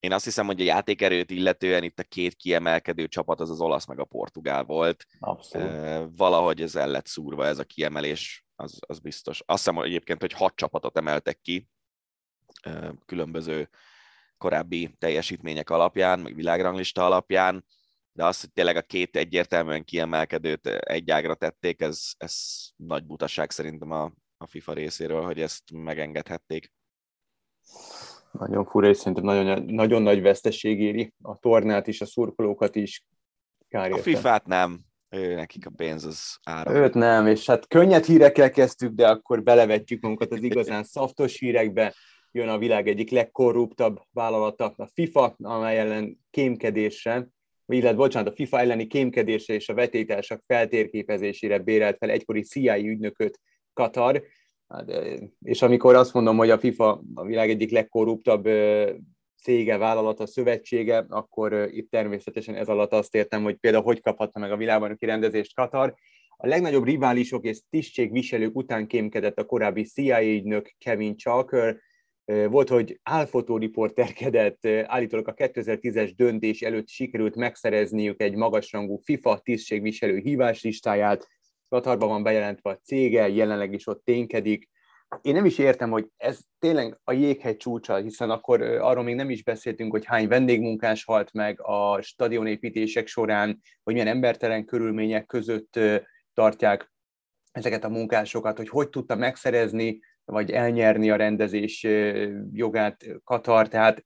én 0.00 0.12
azt 0.12 0.24
hiszem, 0.24 0.46
hogy 0.46 0.60
a 0.60 0.64
játékerőt 0.64 1.30
illetően 1.30 1.82
itt 1.82 1.98
a 1.98 2.02
két 2.02 2.34
kiemelkedő 2.34 3.06
csapat 3.06 3.40
az 3.40 3.50
az 3.50 3.60
olasz 3.60 3.86
meg 3.86 3.98
a 3.98 4.04
portugál 4.04 4.64
volt. 4.64 5.06
Abszolút. 5.18 6.16
Valahogy 6.16 6.62
ez 6.62 6.74
el 6.74 6.88
lett 6.88 7.06
szúrva 7.06 7.46
ez 7.46 7.58
a 7.58 7.64
kiemelés, 7.64 8.44
az, 8.56 8.78
az 8.86 8.98
biztos. 8.98 9.42
Azt 9.46 9.58
hiszem 9.58 9.74
hogy 9.74 9.88
egyébként, 9.88 10.20
hogy 10.20 10.32
hat 10.32 10.54
csapatot 10.54 10.96
emeltek 10.96 11.40
ki 11.40 11.68
különböző 13.06 13.68
korábbi 14.38 14.94
teljesítmények 14.98 15.70
alapján, 15.70 16.20
meg 16.20 16.34
világranglista 16.34 17.04
alapján, 17.04 17.64
de 18.12 18.24
az, 18.24 18.40
hogy 18.40 18.52
tényleg 18.52 18.76
a 18.76 18.82
két 18.82 19.16
egyértelműen 19.16 19.84
kiemelkedőt 19.84 20.66
egy 20.66 21.10
ágra 21.10 21.34
tették, 21.34 21.80
ez, 21.80 22.12
ez 22.16 22.36
nagy 22.76 23.04
butaság 23.04 23.50
szerintem 23.50 23.90
a, 23.90 24.12
a 24.36 24.46
FIFA 24.46 24.72
részéről, 24.72 25.22
hogy 25.22 25.40
ezt 25.40 25.62
megengedhették. 25.72 26.72
Nagyon 28.30 28.64
fura, 28.64 28.88
és 28.88 28.96
szerintem 28.96 29.24
nagyon, 29.24 29.64
nagyon 29.64 30.02
nagy 30.02 30.22
veszteség 30.22 30.80
éri 30.80 31.12
a 31.22 31.38
tornát 31.38 31.86
is, 31.86 32.00
a 32.00 32.06
szurkolókat 32.06 32.76
is. 32.76 33.04
Kár 33.68 33.92
a 33.92 33.96
FIFA-t 33.96 34.46
nem, 34.46 34.80
ő, 35.08 35.34
nekik 35.34 35.66
a 35.66 35.70
pénz 35.76 36.04
az 36.04 36.38
ára. 36.42 36.74
Őt 36.74 36.94
nem, 36.94 37.26
és 37.26 37.46
hát 37.46 37.66
könnyed 37.66 38.04
hírekkel 38.04 38.50
kezdtük, 38.50 38.92
de 38.94 39.08
akkor 39.08 39.42
belevetjük 39.42 40.00
magunkat 40.02 40.32
az 40.32 40.42
igazán 40.42 40.84
szaftos 40.94 41.38
hírekbe. 41.38 41.94
Jön 42.32 42.48
a 42.48 42.58
világ 42.58 42.88
egyik 42.88 43.10
legkorruptabb 43.10 44.00
vállalata, 44.12 44.74
a 44.76 44.86
FIFA, 44.86 45.34
amely 45.38 45.78
ellen 45.78 46.18
kémkedésre 46.30 47.28
illetve 47.74 47.96
bocsánat, 47.96 48.32
a 48.32 48.34
FIFA 48.34 48.58
elleni 48.58 48.86
kémkedésre 48.86 49.54
és 49.54 49.68
a 49.68 49.74
vetétársak 49.74 50.42
feltérképezésére 50.46 51.58
bérelt 51.58 51.96
fel 51.98 52.10
egykori 52.10 52.40
CIA 52.40 52.78
ügynököt 52.78 53.40
Katar, 53.72 54.22
hát, 54.70 54.92
és 55.42 55.62
amikor 55.62 55.94
azt 55.94 56.12
mondom, 56.12 56.36
hogy 56.36 56.50
a 56.50 56.58
FIFA 56.58 57.02
a 57.14 57.24
világ 57.24 57.50
egyik 57.50 57.70
legkorruptabb 57.70 58.48
cége, 59.42 59.76
vállalata, 59.76 60.26
szövetsége, 60.26 61.06
akkor 61.08 61.68
itt 61.72 61.90
természetesen 61.90 62.54
ez 62.54 62.68
alatt 62.68 62.92
azt 62.92 63.14
értem, 63.14 63.42
hogy 63.42 63.56
például 63.56 63.84
hogy 63.84 64.00
kaphatta 64.00 64.38
meg 64.38 64.52
a 64.52 64.56
világbajnoki 64.56 65.06
rendezést 65.06 65.54
Katar. 65.54 65.94
A 66.36 66.46
legnagyobb 66.46 66.84
riválisok 66.84 67.44
és 67.44 67.60
tisztségviselők 67.70 68.56
után 68.56 68.86
kémkedett 68.86 69.38
a 69.38 69.44
korábbi 69.44 69.82
CIA 69.82 70.22
ügynök 70.22 70.74
Kevin 70.78 71.16
Chalker, 71.16 71.80
volt, 72.24 72.68
hogy 72.68 73.00
álfotóriporterkedett, 73.02 74.66
állítólag 74.66 75.28
a 75.28 75.34
2010-es 75.34 76.12
döntés 76.16 76.60
előtt 76.60 76.88
sikerült 76.88 77.36
megszerezniük 77.36 78.22
egy 78.22 78.34
magasrangú 78.34 78.96
FIFA 78.96 79.38
tisztségviselő 79.38 80.16
híváslistáját, 80.16 81.28
Katarban 81.70 82.08
van 82.08 82.22
bejelentve 82.22 82.70
a 82.70 82.78
cége, 82.84 83.28
jelenleg 83.28 83.72
is 83.72 83.86
ott 83.86 84.04
ténykedik. 84.04 84.68
Én 85.22 85.34
nem 85.34 85.44
is 85.44 85.58
értem, 85.58 85.90
hogy 85.90 86.06
ez 86.16 86.38
tényleg 86.58 87.00
a 87.04 87.12
jéghegy 87.12 87.56
csúcsa, 87.56 87.96
hiszen 87.96 88.30
akkor 88.30 88.62
arról 88.62 89.04
még 89.04 89.14
nem 89.14 89.30
is 89.30 89.42
beszéltünk, 89.42 89.90
hogy 89.90 90.04
hány 90.04 90.28
vendégmunkás 90.28 91.04
halt 91.04 91.32
meg 91.32 91.60
a 91.62 92.00
stadionépítések 92.02 93.06
során, 93.06 93.60
hogy 93.82 93.92
milyen 93.92 94.08
embertelen 94.08 94.64
körülmények 94.64 95.26
között 95.26 95.78
tartják 96.34 96.92
ezeket 97.52 97.84
a 97.84 97.88
munkásokat, 97.88 98.56
hogy 98.56 98.68
hogy 98.68 98.88
tudta 98.88 99.14
megszerezni 99.14 100.00
vagy 100.24 100.50
elnyerni 100.50 101.10
a 101.10 101.16
rendezés 101.16 101.86
jogát 102.52 103.06
Katar, 103.24 103.68
tehát 103.68 104.04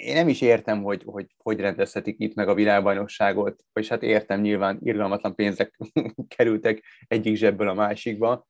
én 0.00 0.14
nem 0.14 0.28
is 0.28 0.40
értem, 0.40 0.82
hogy 0.82 1.02
hogy, 1.06 1.26
hogy 1.36 1.60
rendezhetik 1.60 2.16
itt 2.18 2.34
meg 2.34 2.48
a 2.48 2.54
világbajnokságot, 2.54 3.64
és 3.72 3.88
hát 3.88 4.02
értem, 4.02 4.40
nyilván 4.40 4.78
irgalmatlan 4.82 5.34
pénzek 5.34 5.78
kerültek 6.36 6.82
egyik 7.08 7.36
zsebből 7.36 7.68
a 7.68 7.74
másikba. 7.74 8.48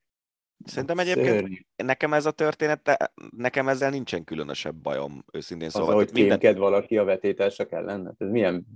Szerintem 0.64 0.98
egyébként 0.98 1.26
Szörnyű. 1.26 1.56
nekem 1.76 2.12
ez 2.12 2.26
a 2.26 2.30
történet, 2.30 3.12
nekem 3.36 3.68
ezzel 3.68 3.90
nincsen 3.90 4.24
különösebb 4.24 4.74
bajom, 4.74 5.24
őszintén 5.32 5.70
szóval. 5.70 5.88
Az, 5.88 5.94
hogy 5.94 6.10
minden... 6.12 6.38
kémked 6.38 6.58
valaki 6.58 6.96
a 6.96 7.04
vetétársak 7.04 7.72
ellen? 7.72 8.14
Ez 8.18 8.28
milyen 8.28 8.66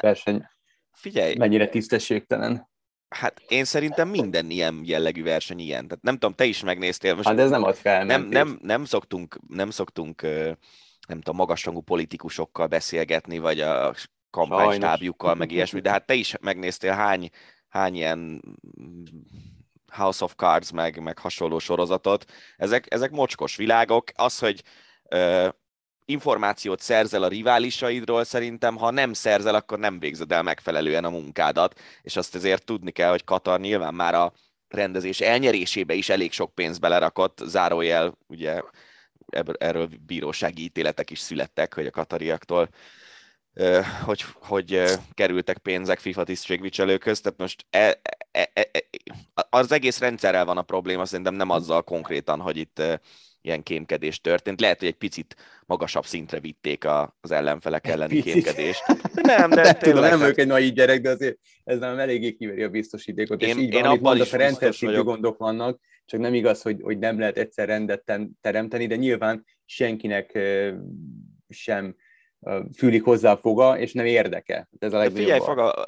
verseny? 0.00 0.46
Figyelj! 0.92 1.34
Mennyire 1.36 1.68
tisztességtelen? 1.68 2.68
Hát 3.08 3.42
én 3.48 3.64
szerintem 3.64 4.08
minden 4.08 4.50
ilyen 4.50 4.80
jellegű 4.84 5.22
verseny 5.22 5.58
ilyen. 5.58 5.86
Tehát 5.86 6.02
nem 6.02 6.14
tudom, 6.14 6.34
te 6.34 6.44
is 6.44 6.62
megnéztél. 6.62 7.14
Most 7.14 7.28
hát 7.28 7.38
ez 7.38 7.50
nem 7.50 7.62
ad 7.62 7.74
fel. 7.74 8.04
Nem, 8.04 8.22
nem, 8.22 8.58
nem 8.62 8.84
szoktunk, 8.84 9.38
nem 9.48 9.70
szoktunk 9.70 10.26
nem 11.06 11.20
tudom, 11.20 11.36
magasrangú 11.36 11.80
politikusokkal 11.80 12.66
beszélgetni, 12.66 13.38
vagy 13.38 13.60
a 13.60 13.94
kampánystábjukkal, 14.30 15.34
meg 15.34 15.50
ilyesmi, 15.50 15.80
de 15.80 15.90
hát 15.90 16.06
te 16.06 16.14
is 16.14 16.34
megnéztél 16.40 16.92
hány, 16.92 17.30
hány 17.68 17.94
ilyen 17.94 18.42
House 19.92 20.24
of 20.24 20.34
Cards, 20.34 20.70
meg, 20.70 21.02
meg 21.02 21.18
hasonló 21.18 21.58
sorozatot. 21.58 22.24
Ezek, 22.56 22.92
ezek 22.92 23.10
mocskos 23.10 23.56
világok. 23.56 24.04
Az, 24.14 24.38
hogy 24.38 24.62
információt 26.04 26.80
szerzel 26.80 27.22
a 27.22 27.28
riválisaidról, 27.28 28.24
szerintem, 28.24 28.76
ha 28.76 28.90
nem 28.90 29.12
szerzel, 29.12 29.54
akkor 29.54 29.78
nem 29.78 29.98
végzed 29.98 30.32
el 30.32 30.42
megfelelően 30.42 31.04
a 31.04 31.10
munkádat, 31.10 31.80
és 32.02 32.16
azt 32.16 32.34
ezért 32.34 32.64
tudni 32.64 32.90
kell, 32.90 33.10
hogy 33.10 33.24
Katar 33.24 33.60
nyilván 33.60 33.94
már 33.94 34.14
a 34.14 34.32
rendezés 34.68 35.20
elnyerésébe 35.20 35.94
is 35.94 36.08
elég 36.08 36.32
sok 36.32 36.54
pénzt 36.54 36.80
belerakott, 36.80 37.38
zárójel, 37.44 38.18
ugye 38.26 38.62
erről 39.58 39.88
bírósági 40.06 40.62
ítéletek 40.62 41.10
is 41.10 41.18
születtek, 41.18 41.74
hogy 41.74 41.86
a 41.86 41.90
katariaktól 41.90 42.68
hogy, 44.04 44.24
hogy 44.34 44.82
kerültek 45.12 45.58
pénzek 45.58 45.98
FIFA 45.98 46.24
tisztségviselőköz, 46.24 47.20
tehát 47.20 47.38
most 47.38 47.66
e, 47.70 48.00
e, 48.32 48.50
e, 48.52 48.68
e, 48.72 48.84
az 49.50 49.72
egész 49.72 49.98
rendszerrel 49.98 50.44
van 50.44 50.58
a 50.58 50.62
probléma, 50.62 51.04
szerintem 51.04 51.34
nem 51.34 51.50
azzal 51.50 51.82
konkrétan, 51.82 52.40
hogy 52.40 52.56
itt 52.56 52.82
ilyen 53.42 53.62
kémkedés 53.62 54.20
történt. 54.20 54.60
Lehet, 54.60 54.78
hogy 54.78 54.88
egy 54.88 54.94
picit 54.94 55.36
magasabb 55.66 56.04
szintre 56.04 56.40
vitték 56.40 56.84
az 57.20 57.30
ellenfelek 57.30 57.86
elleni 57.86 58.14
picit. 58.14 58.32
kémkedést. 58.32 58.82
De 59.14 59.36
nem, 59.38 59.50
de 59.50 59.62
nem 59.62 59.78
tudom, 59.78 60.00
nem 60.00 60.18
vagyok 60.18 60.38
egy 60.38 60.46
nagy 60.46 60.72
gyerek, 60.72 61.00
de 61.00 61.10
azért 61.10 61.38
ez 61.64 61.78
nem 61.78 61.98
eléggé 61.98 62.32
kiveri 62.32 62.62
a 62.62 62.68
biztosítékot. 62.68 63.42
Én, 63.42 63.48
és 63.48 63.56
így 63.56 63.72
én 63.72 63.80
van, 63.80 63.90
amit 63.90 64.00
mondasz, 64.00 64.32
a 64.32 64.36
rendszer 64.36 64.74
szintű 64.74 65.00
gondok 65.00 65.38
vannak, 65.38 65.80
csak 66.04 66.20
nem 66.20 66.34
igaz, 66.34 66.62
hogy, 66.62 66.80
hogy 66.82 66.98
nem 66.98 67.18
lehet 67.18 67.36
egyszer 67.36 67.68
rendet 67.68 68.12
teremteni, 68.40 68.86
de 68.86 68.96
nyilván 68.96 69.44
senkinek 69.64 70.38
sem 71.48 71.96
fülik 72.76 73.04
hozzá 73.04 73.32
a 73.32 73.36
foga, 73.36 73.78
és 73.78 73.92
nem 73.92 74.06
érdeke. 74.06 74.68
Ez 74.78 74.92
a 74.92 74.98
legnagyobb. 74.98 75.22
Figyelj, 75.22 75.40
foga, 75.40 75.84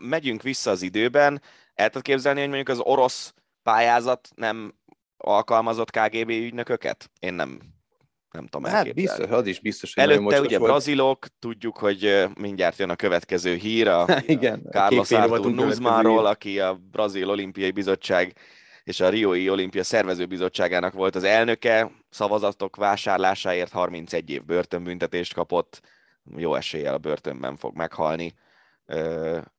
megyünk 0.00 0.42
vissza 0.42 0.70
az 0.70 0.82
időben. 0.82 1.42
El 1.74 1.86
tudod 1.88 2.02
képzelni, 2.02 2.38
hogy 2.40 2.48
mondjuk 2.48 2.68
az 2.68 2.80
orosz 2.80 3.34
pályázat 3.62 4.28
nem 4.34 4.74
alkalmazott 5.16 5.90
KGB 5.90 6.30
ügynököket? 6.30 7.10
Én 7.20 7.34
nem, 7.34 7.60
nem 8.30 8.46
tudom 8.46 8.70
Hát 8.70 8.94
biztos, 8.94 9.30
az 9.30 9.46
is 9.46 9.60
biztos, 9.60 9.94
hogy 9.94 10.02
Előtte 10.02 10.40
ugye 10.40 10.58
volt. 10.58 10.70
brazilok, 10.70 11.26
tudjuk, 11.38 11.76
hogy 11.76 12.24
mindjárt 12.40 12.78
jön 12.78 12.90
a 12.90 12.96
következő 12.96 13.54
hír, 13.54 13.88
a, 13.88 14.06
Igen, 14.26 14.62
a 14.64 14.70
Carlos 14.70 15.10
Artur 15.10 15.54
Nuzmanról, 15.54 16.26
aki 16.26 16.60
a 16.60 16.80
Brazil 16.90 17.28
Olimpiai 17.28 17.70
Bizottság 17.70 18.32
és 18.88 19.00
a 19.00 19.08
Rioi 19.08 19.50
Olimpia 19.50 19.84
Szervezőbizottságának 19.84 20.92
volt 20.92 21.14
az 21.14 21.24
elnöke, 21.24 21.90
szavazatok 22.10 22.76
vásárlásáért 22.76 23.72
31 23.72 24.30
év 24.30 24.44
börtönbüntetést 24.44 25.34
kapott, 25.34 25.80
jó 26.36 26.54
eséllyel 26.54 26.94
a 26.94 26.98
börtönben 26.98 27.56
fog 27.56 27.76
meghalni. 27.76 28.34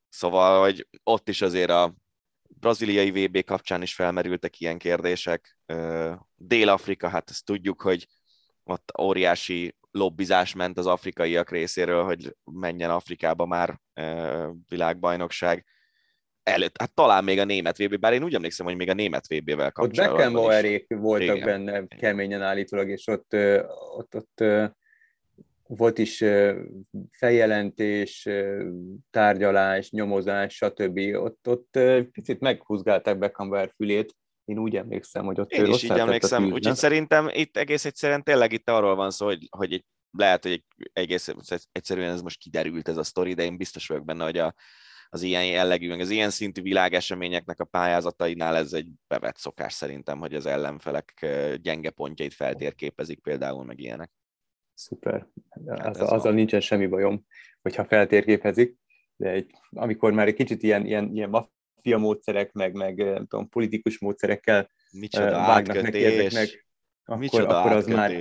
Szóval, 0.09 0.61
hogy 0.61 0.87
ott 1.03 1.29
is 1.29 1.41
azért 1.41 1.69
a 1.69 1.93
braziliai 2.47 3.25
VB 3.25 3.43
kapcsán 3.43 3.81
is 3.81 3.93
felmerültek 3.93 4.59
ilyen 4.59 4.77
kérdések. 4.77 5.57
Dél-Afrika, 6.35 7.09
hát 7.09 7.29
ezt 7.29 7.45
tudjuk, 7.45 7.81
hogy 7.81 8.07
ott 8.63 8.91
óriási 8.99 9.75
lobbizás 9.91 10.53
ment 10.53 10.77
az 10.77 10.85
afrikaiak 10.85 11.49
részéről, 11.49 12.03
hogy 12.03 12.35
menjen 12.43 12.89
Afrikába 12.89 13.45
már 13.45 13.79
világbajnokság 14.67 15.65
előtt, 16.49 16.79
hát 16.79 16.93
talán 16.93 17.23
még 17.23 17.39
a 17.39 17.43
német 17.43 17.77
VB, 17.77 17.99
bár 17.99 18.13
én 18.13 18.23
úgy 18.23 18.33
emlékszem, 18.33 18.65
hogy 18.65 18.75
még 18.75 18.89
a 18.89 18.93
német 18.93 19.27
VB-vel 19.27 19.71
kapcsolatban 19.71 20.15
Ott 20.15 20.17
Beckenbauerék 20.17 20.85
voltak 20.87 21.35
Igen. 21.35 21.47
benne 21.47 21.87
keményen 21.87 22.41
állítólag, 22.41 22.89
és 22.89 23.07
ott, 23.07 23.35
ott, 23.97 24.15
ott 24.15 24.43
volt 25.67 25.97
is 25.97 26.23
feljelentés, 27.11 28.29
tárgyalás, 29.11 29.89
nyomozás, 29.89 30.55
stb. 30.55 30.99
Ott, 31.13 31.47
ott 31.47 31.79
picit 32.11 32.39
meghúzgálták 32.39 33.17
Beckenbauer 33.17 33.71
fülét, 33.75 34.15
én 34.49 34.57
úgy 34.57 34.75
emlékszem, 34.75 35.25
hogy 35.25 35.39
ott 35.39 35.51
Én 35.51 35.65
is 35.65 35.83
így 35.83 35.89
emlékszem, 35.89 36.39
tűznek. 36.39 36.55
úgyhogy 36.57 36.75
szerintem 36.75 37.29
itt 37.31 37.57
egész 37.57 37.85
egyszerűen 37.85 38.23
tényleg 38.23 38.51
itt 38.51 38.69
arról 38.69 38.95
van 38.95 39.11
szó, 39.11 39.25
hogy, 39.25 39.47
hogy 39.57 39.73
egy, 39.73 39.85
lehet, 40.11 40.43
hogy 40.43 40.51
egy, 40.51 40.63
egész 40.93 41.33
egyszerűen 41.71 42.13
ez 42.13 42.21
most 42.21 42.39
kiderült 42.39 42.87
ez 42.87 42.97
a 42.97 43.03
sztori, 43.03 43.33
de 43.33 43.43
én 43.43 43.57
biztos 43.57 43.87
vagyok 43.87 44.05
benne, 44.05 44.23
hogy 44.23 44.37
a, 44.37 44.53
az 45.09 45.21
ilyen 45.21 45.45
jellegű, 45.45 45.89
meg 45.89 45.99
az 45.99 46.09
ilyen 46.09 46.29
szintű 46.29 46.61
világeseményeknek 46.61 47.59
a 47.59 47.65
pályázatainál 47.65 48.55
ez 48.55 48.73
egy 48.73 48.87
bevett 49.07 49.37
szokás 49.37 49.73
szerintem, 49.73 50.19
hogy 50.19 50.33
az 50.33 50.45
ellenfelek 50.45 51.25
gyenge 51.61 51.89
pontjait 51.89 52.33
feltérképezik 52.33 53.19
például, 53.19 53.63
meg 53.63 53.79
ilyenek. 53.79 54.11
Szuper. 54.73 55.27
Hát 55.67 55.97
az, 55.97 56.11
azzal 56.11 56.33
nincsen 56.33 56.59
semmi 56.59 56.87
bajom, 56.87 57.25
hogyha 57.61 57.85
feltérképezik, 57.85 58.77
de 59.15 59.29
egy, 59.29 59.51
amikor 59.69 60.11
már 60.11 60.27
egy 60.27 60.33
kicsit 60.33 60.63
ilyen, 60.63 60.85
ilyen, 60.85 61.15
ilyen 61.15 61.29
maffia 61.29 61.97
módszerek, 61.97 62.51
meg, 62.51 62.73
meg 62.73 62.97
nem 62.97 63.27
tudom, 63.27 63.49
politikus 63.49 63.99
módszerekkel 63.99 64.69
Micsoda 64.91 65.31
vágnak 65.31 65.81
neki 65.81 66.05
ezeknek, 66.05 66.67
akkor, 67.09 67.21
Micsoda 67.21 67.59
akkor 67.59 67.71
az, 67.71 67.85
már, 67.85 68.11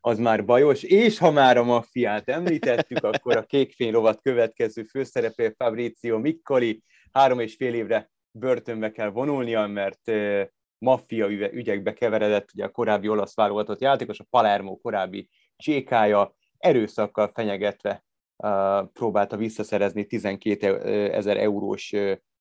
az 0.00 0.18
már 0.18 0.44
bajos. 0.44 0.82
És 0.82 1.18
ha 1.18 1.30
már 1.30 1.56
a 1.56 1.64
maffiát 1.64 2.28
említettük, 2.28 3.04
akkor 3.14 3.36
a 3.36 3.42
Kékfény 3.42 3.90
rovat 3.90 4.20
következő 4.20 4.82
főszereplő 4.82 5.54
Fabrizio 5.58 6.18
Miccoli 6.18 6.82
három 7.12 7.40
és 7.40 7.54
fél 7.54 7.74
évre 7.74 8.10
börtönbe 8.30 8.90
kell 8.90 9.08
vonulnia, 9.08 9.66
mert 9.66 10.12
maffia 10.78 11.28
ügyekbe 11.28 11.92
keveredett, 11.92 12.48
ugye 12.54 12.64
a 12.64 12.70
korábbi 12.70 13.08
olasz 13.08 13.34
válogatott 13.34 13.80
játékos, 13.80 14.20
a 14.20 14.26
Palermo 14.30 14.76
korábbi 14.76 15.28
csékája 15.56 16.34
erőszakkal 16.58 17.30
fenyegetve 17.34 18.04
uh, 18.36 18.90
próbálta 18.92 19.36
visszaszerezni 19.36 20.06
12 20.06 20.78
ezer 21.12 21.36
eurós 21.36 21.92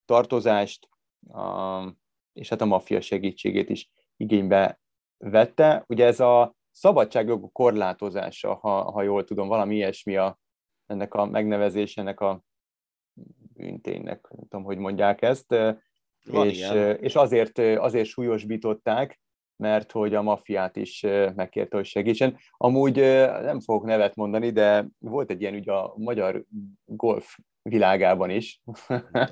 tartozást, 0.06 0.88
uh, 1.20 1.91
és 2.34 2.49
hát 2.49 2.62
a 2.62 2.66
maffia 2.66 3.01
segítségét 3.01 3.70
is 3.70 3.89
igénybe 4.18 4.82
vette. 5.17 5.83
Ugye 5.87 6.05
ez 6.05 6.19
a 6.19 6.55
szabadságjogok 6.71 7.53
korlátozása, 7.53 8.53
ha, 8.53 8.91
ha 8.91 9.01
jól 9.01 9.23
tudom, 9.23 9.47
valami 9.47 9.75
ilyesmi 9.75 10.15
a, 10.15 10.39
ennek 10.85 11.13
a 11.13 11.25
megnevezés, 11.25 11.97
ennek 11.97 12.19
a 12.19 12.43
bűnténynek, 13.53 14.27
nem 14.29 14.47
tudom, 14.47 14.63
hogy 14.63 14.77
mondják 14.77 15.21
ezt, 15.21 15.55
Van 16.25 16.47
és, 16.47 16.71
és 16.99 17.15
azért, 17.15 17.59
azért 17.59 18.07
súlyosbították, 18.07 19.21
mert 19.55 19.91
hogy 19.91 20.15
a 20.15 20.21
maffiát 20.21 20.75
is 20.75 21.01
megkérte, 21.35 21.75
hogy 21.75 21.85
segítsen. 21.85 22.37
Amúgy 22.57 22.95
nem 23.41 23.59
fogok 23.59 23.85
nevet 23.85 24.15
mondani, 24.15 24.49
de 24.49 24.87
volt 24.99 25.31
egy 25.31 25.41
ilyen 25.41 25.53
ugye 25.53 25.71
a 25.71 25.93
magyar 25.97 26.43
golf 26.85 27.37
világában 27.61 28.29
is. 28.29 28.61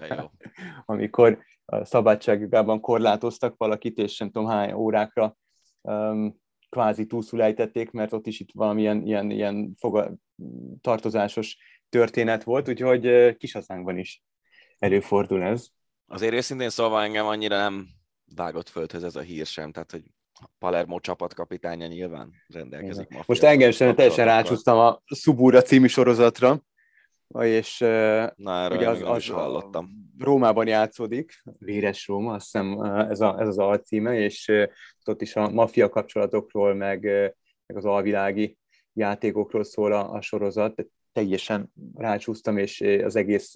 Amikor 0.85 1.39
a 1.65 1.85
szabadságában 1.85 2.79
korlátoztak 2.79 3.57
valakit, 3.57 3.97
és 3.97 4.17
nem 4.17 4.31
tudom 4.31 4.49
hány 4.49 4.73
órákra 4.73 5.37
um, 5.81 6.39
kvázi 6.69 7.05
túlszulejtették, 7.05 7.91
mert 7.91 8.13
ott 8.13 8.27
is 8.27 8.39
itt 8.39 8.49
valamilyen 8.53 9.05
ilyen, 9.05 9.31
ilyen 9.31 9.75
foga, 9.77 10.13
tartozásos 10.81 11.57
történet 11.89 12.43
volt, 12.43 12.69
úgyhogy 12.69 13.35
kisaszánkban 13.37 13.97
is 13.97 14.23
előfordul 14.77 15.43
ez. 15.43 15.67
Azért 16.07 16.33
őszintén 16.33 16.69
szólva 16.69 17.03
engem 17.03 17.25
annyira 17.25 17.57
nem 17.57 17.87
vágott 18.35 18.69
földhöz 18.69 19.03
ez 19.03 19.15
a 19.15 19.21
hír 19.21 19.45
sem, 19.45 19.71
tehát 19.71 19.91
hogy 19.91 20.03
Palermo 20.59 20.99
csapatkapitánya 20.99 21.87
nyilván 21.87 22.31
rendelkezik. 22.47 23.09
Ma 23.09 23.23
Most 23.25 23.43
engem 23.43 23.71
sem 23.71 23.95
teljesen 23.95 24.25
rácsúsztam 24.25 24.77
a 24.77 25.01
Subura 25.15 25.61
című 25.61 25.87
sorozatra, 25.87 26.63
és 27.39 27.77
Na, 28.35 28.63
erről 28.63 28.77
ugye 28.77 28.89
az, 28.89 29.01
az, 29.01 29.17
is 29.17 29.29
hallottam. 29.29 29.89
Rómában 30.17 30.67
játszódik, 30.67 31.43
Véres 31.57 32.07
Róma, 32.07 32.33
azt 32.33 32.43
hiszem 32.43 32.81
ez, 32.81 33.21
a, 33.21 33.39
ez 33.39 33.47
az 33.47 33.57
alcíme, 33.57 34.19
és 34.19 34.51
ott 35.05 35.21
is 35.21 35.35
a 35.35 35.49
maffia 35.49 35.89
kapcsolatokról, 35.89 36.73
meg, 36.73 37.03
meg 37.65 37.77
az 37.77 37.85
alvilági 37.85 38.57
játékokról 38.93 39.63
szól 39.63 39.93
a, 39.93 40.11
a 40.11 40.21
sorozat, 40.21 40.85
teljesen 41.11 41.71
rácsúsztam, 41.95 42.57
és 42.57 42.81
az 42.81 43.15
egész 43.15 43.53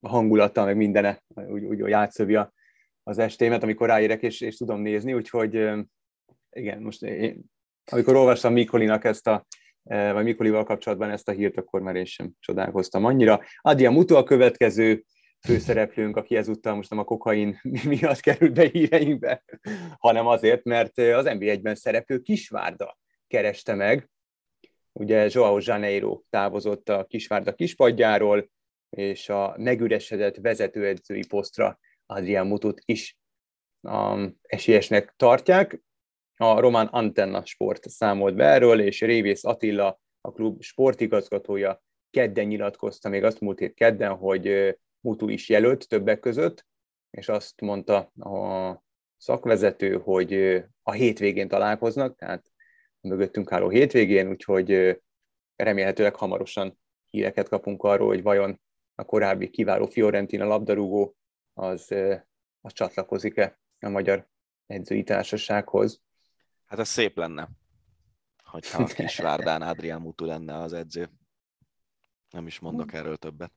hangulata, 0.00 0.64
meg 0.64 0.76
mindene, 0.76 1.22
úgy, 1.34 1.64
úgy 1.64 1.78
játszövi 1.78 2.34
a, 2.34 2.52
az 3.02 3.18
estémet, 3.18 3.62
amikor 3.62 3.88
ráérek, 3.88 4.22
és, 4.22 4.40
és 4.40 4.56
tudom 4.56 4.80
nézni, 4.80 5.14
úgyhogy 5.14 5.54
igen, 6.50 6.82
most 6.82 7.02
én, 7.02 7.44
amikor 7.90 8.14
olvastam 8.14 8.52
Mikolinak 8.52 9.04
ezt 9.04 9.26
a 9.26 9.46
vagy 9.88 10.24
Mikolival 10.24 10.64
kapcsolatban 10.64 11.10
ezt 11.10 11.28
a 11.28 11.32
hírt, 11.32 11.56
akkor 11.56 11.80
már 11.80 11.96
én 11.96 12.04
sem 12.04 12.30
csodálkoztam 12.40 13.04
annyira. 13.04 13.40
Adja 13.60 13.90
Mutu 13.90 14.16
a 14.16 14.22
következő 14.22 15.04
főszereplőnk, 15.46 16.16
aki 16.16 16.36
ezúttal 16.36 16.74
most 16.74 16.90
nem 16.90 16.98
a 16.98 17.04
kokain 17.04 17.60
miatt 17.84 18.20
került 18.20 18.52
be 18.52 18.68
híreinkbe, 18.72 19.44
hanem 19.98 20.26
azért, 20.26 20.64
mert 20.64 20.98
az 20.98 21.24
NB1-ben 21.28 21.74
szereplő 21.74 22.18
Kisvárda 22.18 22.98
kereste 23.26 23.74
meg. 23.74 24.10
Ugye 24.92 25.28
Joao 25.30 25.58
Janeiro 25.60 26.22
távozott 26.30 26.88
a 26.88 27.04
Kisvárda 27.04 27.54
kispadjáról, 27.54 28.50
és 28.90 29.28
a 29.28 29.54
megüresedett 29.58 30.36
vezetőedzői 30.36 31.26
posztra 31.26 31.78
Adrián 32.06 32.46
Mutut 32.46 32.82
is 32.84 33.18
um, 33.80 34.36
esélyesnek 34.42 35.14
tartják. 35.16 35.80
A 36.36 36.60
román 36.60 36.86
Antenna 36.86 37.44
Sport 37.44 37.88
számolt 37.88 38.34
be 38.34 38.44
erről, 38.44 38.80
és 38.80 39.00
Révész 39.00 39.44
Attila, 39.44 40.00
a 40.20 40.32
klub 40.32 40.62
sportigazgatója 40.62 41.82
kedden 42.10 42.46
nyilatkozta, 42.46 43.08
még 43.08 43.24
azt 43.24 43.40
múlt 43.40 43.58
hét 43.58 43.74
kedden, 43.74 44.14
hogy 44.14 44.76
Mutu 45.00 45.28
is 45.28 45.48
jelölt 45.48 45.88
többek 45.88 46.20
között, 46.20 46.66
és 47.10 47.28
azt 47.28 47.60
mondta 47.60 47.98
a 48.18 48.84
szakvezető, 49.16 49.98
hogy 49.98 50.62
a 50.82 50.92
hétvégén 50.92 51.48
találkoznak, 51.48 52.16
tehát 52.16 52.52
a 53.00 53.08
mögöttünk 53.08 53.52
álló 53.52 53.68
hétvégén, 53.68 54.28
úgyhogy 54.28 55.00
remélhetőleg 55.56 56.14
hamarosan 56.14 56.78
híreket 57.10 57.48
kapunk 57.48 57.82
arról, 57.82 58.08
hogy 58.08 58.22
vajon 58.22 58.60
a 58.94 59.04
korábbi 59.04 59.50
kiváló 59.50 59.86
Fiorentina 59.86 60.46
labdarúgó 60.46 61.16
az, 61.54 61.94
az 62.60 62.72
csatlakozik-e 62.72 63.58
a 63.80 63.88
magyar 63.88 64.28
edzői 64.66 65.02
társasághoz. 65.02 66.04
Hát 66.66 66.78
ez 66.78 66.88
szép 66.88 67.16
lenne, 67.16 67.48
hogyha 68.44 68.82
a 68.82 68.86
Kisvárdán 68.86 69.62
Adrián 69.62 70.00
Mutu 70.00 70.24
lenne 70.24 70.58
az 70.58 70.72
edző. 70.72 71.10
Nem 72.30 72.46
is 72.46 72.58
mondok 72.58 72.92
erről 72.92 73.16
többet. 73.16 73.52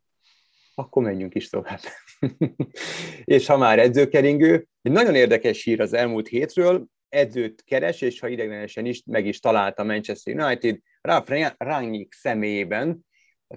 Akkor 0.75 1.03
menjünk 1.03 1.35
is 1.35 1.49
tovább. 1.49 1.79
és 3.23 3.45
ha 3.45 3.57
már 3.57 3.79
edzőkeringő, 3.79 4.67
egy 4.81 4.91
nagyon 4.91 5.15
érdekes 5.15 5.63
hír 5.63 5.81
az 5.81 5.93
elmúlt 5.93 6.27
hétről, 6.27 6.85
edzőt 7.09 7.63
keres, 7.63 8.01
és 8.01 8.19
ha 8.19 8.27
ideglenesen 8.27 8.85
is 8.85 9.03
meg 9.05 9.25
is 9.25 9.39
találta 9.39 9.83
Manchester 9.83 10.35
United, 10.35 10.79
Ralf 11.01 11.29
Rangnick 11.57 12.13
személyében, 12.13 13.05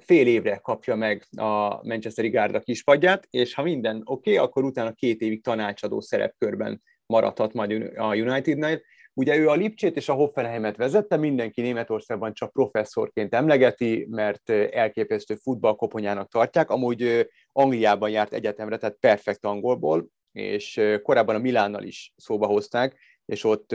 fél 0.00 0.26
évre 0.26 0.56
kapja 0.56 0.94
meg 0.94 1.26
a 1.36 1.86
Manchesteri 1.86 2.28
Gárda 2.28 2.60
kispadját, 2.60 3.26
és 3.30 3.54
ha 3.54 3.62
minden 3.62 3.96
oké, 4.04 4.34
okay, 4.34 4.46
akkor 4.46 4.64
utána 4.64 4.92
két 4.92 5.20
évig 5.20 5.42
tanácsadó 5.42 6.00
szerepkörben 6.00 6.82
maradhat 7.06 7.52
majd 7.52 7.92
a 7.96 8.16
Unitednél. 8.16 8.80
Ugye 9.14 9.36
ő 9.36 9.48
a 9.48 9.55
Lipcsét 9.55 9.97
és 9.97 10.09
a 10.09 10.14
Hoffenheimet 10.14 10.76
vezette, 10.76 11.16
mindenki 11.16 11.60
Németországban 11.60 12.32
csak 12.32 12.52
professzorként 12.52 13.34
emlegeti, 13.34 14.06
mert 14.10 14.51
elképesztő 14.51 15.34
futballkoponyának 15.34 16.28
tartják. 16.28 16.70
Amúgy 16.70 17.28
Angliában 17.52 18.10
járt 18.10 18.32
egyetemre, 18.32 18.76
tehát 18.76 18.97
perfekt 19.01 19.44
angolból, 19.44 20.06
és 20.32 20.80
korábban 21.02 21.34
a 21.34 21.39
Milánnal 21.39 21.82
is 21.82 22.12
szóba 22.16 22.47
hozták, 22.47 22.97
és 23.24 23.44
ott 23.44 23.74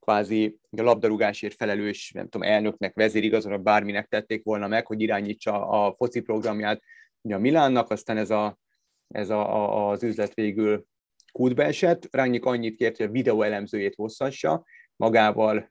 kvázi 0.00 0.58
a 0.76 0.82
labdarúgásért 0.82 1.54
felelős, 1.54 2.10
nem 2.14 2.28
tudom, 2.28 2.48
elnöknek, 2.48 2.94
vezérigazolónak, 2.94 3.64
bárminek 3.64 4.06
tették 4.06 4.44
volna 4.44 4.66
meg, 4.66 4.86
hogy 4.86 5.00
irányítsa 5.00 5.68
a 5.68 5.94
foci 5.96 6.20
programját 6.20 6.82
ugye 7.20 7.34
a 7.34 7.38
Milánnak, 7.38 7.90
aztán 7.90 8.16
ez, 8.16 8.30
a, 8.30 8.58
ez 9.08 9.30
a, 9.30 9.54
a, 9.54 9.90
az 9.90 10.02
üzlet 10.02 10.34
végül 10.34 10.84
kútbe 11.36 11.64
esett. 11.64 12.08
Rányik 12.10 12.44
annyit 12.44 12.76
kért, 12.76 12.96
hogy 12.96 13.06
a 13.06 13.10
videó 13.10 13.42
elemzőjét 13.42 13.94
hosszassa 13.94 14.64
magával 14.96 15.66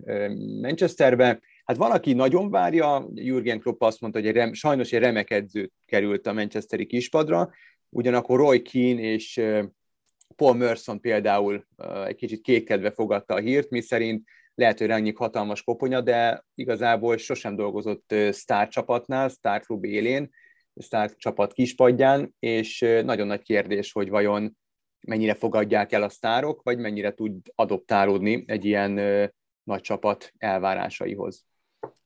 Manchesterbe. 0.61 1.39
Hát 1.63 1.77
valaki 1.77 2.13
nagyon 2.13 2.49
várja, 2.49 3.09
Jürgen 3.13 3.59
Klopp 3.59 3.81
azt 3.81 4.01
mondta, 4.01 4.19
hogy 4.19 4.27
egy 4.27 4.35
rem, 4.35 4.53
sajnos 4.53 4.91
egy 4.91 4.99
remek 4.99 5.31
edző 5.31 5.71
került 5.85 6.27
a 6.27 6.33
Manchesteri 6.33 6.85
kispadra, 6.85 7.51
ugyanakkor 7.89 8.39
Roy 8.39 8.61
Keane 8.61 9.01
és 9.01 9.41
Paul 10.35 10.55
Merson 10.55 10.99
például 10.99 11.65
egy 12.07 12.15
kicsit 12.15 12.41
kétkedve 12.41 12.91
fogadta 12.91 13.33
a 13.33 13.39
hírt, 13.39 13.69
mi 13.69 13.81
szerint 13.81 14.27
lehet, 14.55 14.77
hogy 14.77 14.87
Rányik 14.87 15.17
hatalmas 15.17 15.63
koponya, 15.63 16.01
de 16.01 16.45
igazából 16.55 17.17
sosem 17.17 17.55
dolgozott 17.55 18.15
sztárcsapatnál, 18.29 19.29
sztárklub 19.29 19.83
élén, 19.83 20.29
sztárcsapat 20.75 21.53
kispadján, 21.53 22.35
és 22.39 22.79
nagyon 23.03 23.27
nagy 23.27 23.41
kérdés, 23.41 23.91
hogy 23.91 24.09
vajon 24.09 24.57
mennyire 25.05 25.33
fogadják 25.33 25.91
el 25.91 26.03
a 26.03 26.09
sztárok, 26.09 26.63
vagy 26.63 26.77
mennyire 26.77 27.13
tud 27.13 27.37
adoptálódni 27.55 28.43
egy 28.47 28.65
ilyen 28.65 28.91
nagy 29.63 29.81
csapat 29.81 30.33
elvárásaihoz. 30.37 31.45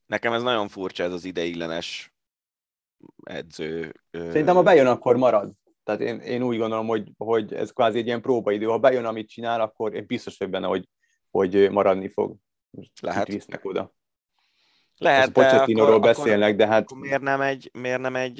Nekem 0.06 0.34
ez 0.34 0.42
nagyon 0.42 0.68
furcsa, 0.68 1.04
ez 1.04 1.12
az 1.12 1.26
ideiglenes 1.26 2.14
edző. 3.24 3.94
Szerintem, 4.12 4.56
ha 4.56 4.64
bejön, 4.64 4.88
akkor 4.88 5.18
marad. 5.18 5.52
Tehát 5.84 6.02
én, 6.02 6.20
én 6.20 6.44
úgy 6.44 6.58
gondolom, 6.58 6.88
hogy, 6.88 7.12
hogy 7.18 7.54
ez 7.54 7.72
kvázi 7.72 7.98
egy 7.98 8.06
ilyen 8.06 8.22
próbaidő. 8.22 8.66
Ha 8.66 8.78
bejön, 8.78 9.06
amit 9.06 9.30
csinál, 9.30 9.62
akkor 9.62 9.94
én 9.94 10.06
biztos 10.06 10.38
vagyok 10.38 10.54
benne, 10.54 10.68
hogy, 10.68 10.90
hogy 11.32 11.70
maradni 11.72 12.08
fog. 12.08 12.36
Lehet. 13.02 13.28
visznek 13.28 13.66
oda. 13.66 13.94
Lehet, 14.98 15.32
de 15.32 15.50
akkor, 15.50 16.00
beszélnek, 16.00 16.56
de 16.56 16.68
hát... 16.68 16.82
Akkor 16.82 16.98
miért 16.98 17.22
nem 17.22 17.42
egy, 17.42 17.70
miért 17.74 18.02
nem 18.02 18.16
egy 18.16 18.40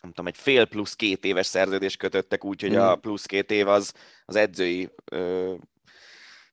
nem 0.00 0.10
tudom, 0.10 0.26
egy 0.26 0.36
fél 0.36 0.64
plusz 0.64 0.94
két 0.94 1.24
éves 1.24 1.46
szerződés 1.46 1.96
kötöttek 1.96 2.44
úgy, 2.44 2.60
hogy 2.60 2.72
mm. 2.72 2.78
a 2.78 2.96
plusz 2.96 3.26
két 3.26 3.50
év 3.50 3.68
az 3.68 3.92
az 4.24 4.36
edzői 4.36 4.90
ö, 5.04 5.54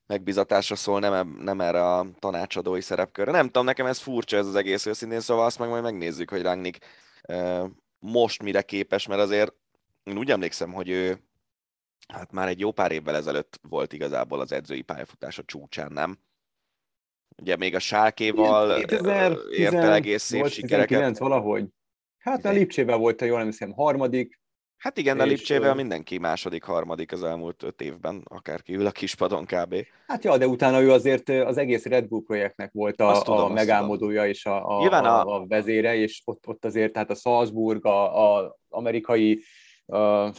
megbizatásra 0.07 0.75
szól, 0.75 0.99
nem, 0.99 1.37
nem 1.39 1.61
erre 1.61 1.95
a 1.95 2.05
tanácsadói 2.19 2.81
szerepkörre. 2.81 3.31
Nem 3.31 3.45
tudom, 3.45 3.65
nekem 3.65 3.85
ez 3.85 3.99
furcsa 3.99 4.37
ez 4.37 4.47
az 4.47 4.55
egész 4.55 4.85
őszintén, 4.85 5.19
szóval 5.19 5.45
azt 5.45 5.59
meg 5.59 5.69
majd 5.69 5.83
megnézzük, 5.83 6.29
hogy 6.29 6.41
Rangnick 6.41 6.85
ö, 7.27 7.65
most 7.99 8.43
mire 8.43 8.61
képes, 8.61 9.07
mert 9.07 9.21
azért 9.21 9.53
én 10.03 10.17
úgy 10.17 10.31
emlékszem, 10.31 10.71
hogy 10.71 10.89
ő 10.89 11.19
hát 12.07 12.31
már 12.31 12.47
egy 12.47 12.59
jó 12.59 12.71
pár 12.71 12.91
évvel 12.91 13.15
ezelőtt 13.15 13.59
volt 13.69 13.93
igazából 13.93 14.39
az 14.39 14.51
edzői 14.51 14.81
pályafutása 14.81 15.43
csúcsán, 15.43 15.91
nem? 15.91 16.19
Ugye 17.37 17.55
még 17.55 17.75
a 17.75 17.79
Sálkéval 17.79 18.81
ért 19.51 19.73
el 19.73 19.93
egész 19.93 20.23
szép 20.23 20.47
sikereket. 20.47 20.87
19 20.87 21.19
valahogy. 21.19 21.65
Hát 22.25 22.45
a 22.45 22.51
Lipcsével 22.51 22.97
volt 22.97 23.21
a 23.21 23.25
jól 23.25 23.37
nem 23.37 23.47
hiszem 23.47 23.71
harmadik. 23.71 24.39
Hát 24.77 24.97
igen, 24.97 25.19
a 25.19 25.23
Lipcsével 25.23 25.75
mindenki 25.75 26.17
második, 26.17 26.63
harmadik 26.63 27.11
az 27.11 27.23
elmúlt 27.23 27.63
öt 27.63 27.81
évben, 27.81 28.21
akár 28.25 28.61
ül 28.67 28.85
a 28.85 28.91
kispadon 28.91 29.45
kb. 29.45 29.75
Hát 30.07 30.23
ja, 30.23 30.37
de 30.37 30.47
utána 30.47 30.81
ő 30.81 30.91
azért 30.91 31.29
az 31.29 31.57
egész 31.57 31.85
Red 31.85 32.07
Bull 32.07 32.23
projektnek 32.23 32.71
volt 32.71 33.01
a, 33.01 33.21
tudom, 33.23 33.51
a 33.51 33.53
megálmodója 33.53 34.27
és 34.27 34.45
a, 34.45 34.79
a, 34.79 34.91
a, 34.91 35.35
a 35.35 35.45
vezére, 35.47 35.95
és 35.95 36.21
ott, 36.25 36.47
ott 36.47 36.65
azért 36.65 36.93
tehát 36.93 37.09
a 37.09 37.15
Salzburg, 37.15 37.85
a, 37.85 38.37
a 38.37 38.57
amerikai 38.69 39.43
uh, 39.85 40.29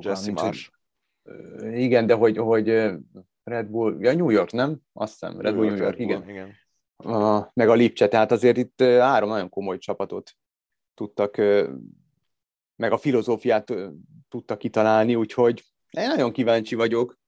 Jesse 0.00 0.32
Marsh. 0.32 0.70
Igen, 1.72 2.06
de 2.06 2.14
hogy, 2.14 2.36
hogy 2.36 2.68
Red 3.44 3.66
Bull, 3.66 3.96
ja 4.00 4.14
New 4.14 4.30
York, 4.30 4.52
nem? 4.52 4.78
Azt 4.92 5.12
hiszem, 5.12 5.40
Red 5.40 5.54
Bull 5.54 5.66
New 5.66 5.76
York, 5.76 5.96
Red 5.96 6.06
Bull, 6.06 6.06
igen. 6.06 6.28
igen. 6.28 6.54
Uh, 7.04 7.46
meg 7.54 7.68
a 7.68 7.74
Lipcse, 7.74 8.08
tehát 8.08 8.32
azért 8.32 8.56
itt 8.56 8.82
három 8.82 9.28
nagyon 9.28 9.48
komoly 9.48 9.78
csapatot 9.78 10.36
tudtak, 10.98 11.36
meg 12.76 12.92
a 12.92 12.98
filozófiát 12.98 13.72
tudtak 14.28 14.58
kitalálni, 14.58 15.14
úgyhogy 15.14 15.64
én 15.90 16.08
nagyon 16.08 16.32
kíváncsi 16.32 16.74
vagyok, 16.74 17.18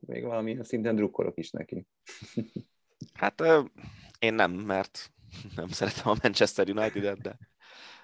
még 0.00 0.24
valami 0.24 0.58
szinten 0.62 0.94
drukkolok 0.96 1.38
is 1.38 1.50
neki. 1.50 1.86
Hát 3.12 3.42
én 4.18 4.34
nem, 4.34 4.52
mert 4.52 5.12
nem 5.56 5.68
szeretem 5.68 6.10
a 6.10 6.16
Manchester 6.22 6.68
United-et, 6.68 7.20
de 7.20 7.38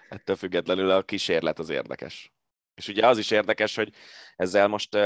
ettől 0.08 0.36
függetlenül 0.36 0.90
a 0.90 1.02
kísérlet 1.02 1.58
az 1.58 1.68
érdekes. 1.68 2.32
És 2.74 2.88
ugye 2.88 3.06
az 3.06 3.18
is 3.18 3.30
érdekes, 3.30 3.74
hogy 3.74 3.92
ezzel 4.36 4.68
most 4.68 4.96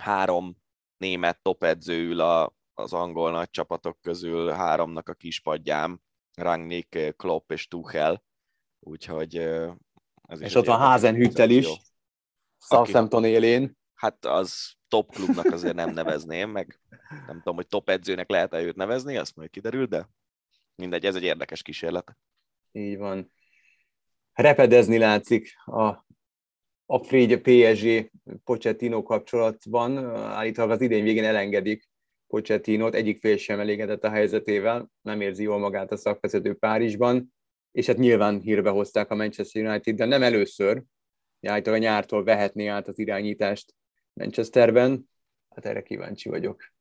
három 0.00 0.56
német 0.96 1.42
topedző 1.42 2.08
ül 2.08 2.20
a, 2.20 2.54
az 2.74 2.92
angol 2.92 3.30
nagy 3.30 3.50
csapatok 3.50 4.00
közül, 4.00 4.50
háromnak 4.50 5.08
a 5.08 5.14
kispadjám, 5.14 6.00
Rangnick, 6.34 7.16
Klopp 7.16 7.52
és 7.52 7.68
Tuchel, 7.68 8.22
úgyhogy 8.84 9.36
ez 10.22 10.40
És 10.40 10.54
ott 10.54 10.66
van 10.66 10.78
Házenhüttel 10.78 11.50
is, 11.50 11.68
Southampton 12.58 13.24
élén. 13.24 13.76
Hát 13.94 14.24
az 14.24 14.72
top 14.88 15.12
klubnak 15.14 15.44
azért 15.44 15.74
nem 15.74 15.90
nevezném, 15.90 16.50
meg 16.50 16.80
nem 17.26 17.36
tudom, 17.36 17.54
hogy 17.54 17.66
top 17.66 17.88
edzőnek 17.88 18.30
lehet-e 18.30 18.60
őt 18.60 18.76
nevezni, 18.76 19.16
azt 19.16 19.36
majd 19.36 19.50
kiderül, 19.50 19.86
de 19.86 20.08
mindegy, 20.74 21.04
ez 21.04 21.14
egy 21.14 21.22
érdekes 21.22 21.62
kísérlet. 21.62 22.16
Így 22.72 22.98
van. 22.98 23.32
Repedezni 24.32 24.98
látszik 24.98 25.54
a, 25.64 25.86
a 26.86 26.98
Frégy 27.02 27.40
PSG 27.40 28.12
Pochettino 28.44 29.02
kapcsolatban. 29.02 30.16
Állítólag 30.16 30.70
az 30.70 30.80
idén 30.80 31.04
végén 31.04 31.24
elengedik 31.24 31.90
Pochettinót, 32.26 32.94
egyik 32.94 33.20
fél 33.20 33.36
sem 33.36 33.60
elégedett 33.60 34.04
a 34.04 34.10
helyzetével, 34.10 34.90
nem 35.00 35.20
érzi 35.20 35.42
jól 35.42 35.58
magát 35.58 35.92
a 35.92 35.96
szakvezető 35.96 36.54
Párizsban, 36.54 37.34
és 37.72 37.86
hát 37.86 37.96
nyilván 37.96 38.40
hírbe 38.40 38.70
hozták 38.70 39.10
a 39.10 39.14
Manchester 39.14 39.66
United, 39.66 39.96
de 39.96 40.04
nem 40.04 40.22
először, 40.22 40.82
állítólag 41.40 41.80
a 41.80 41.82
nyártól 41.82 42.24
vehetné 42.24 42.66
át 42.66 42.88
az 42.88 42.98
irányítást 42.98 43.74
Manchesterben, 44.12 45.10
hát 45.48 45.66
erre 45.66 45.82
kíváncsi 45.82 46.28
vagyok. 46.28 46.72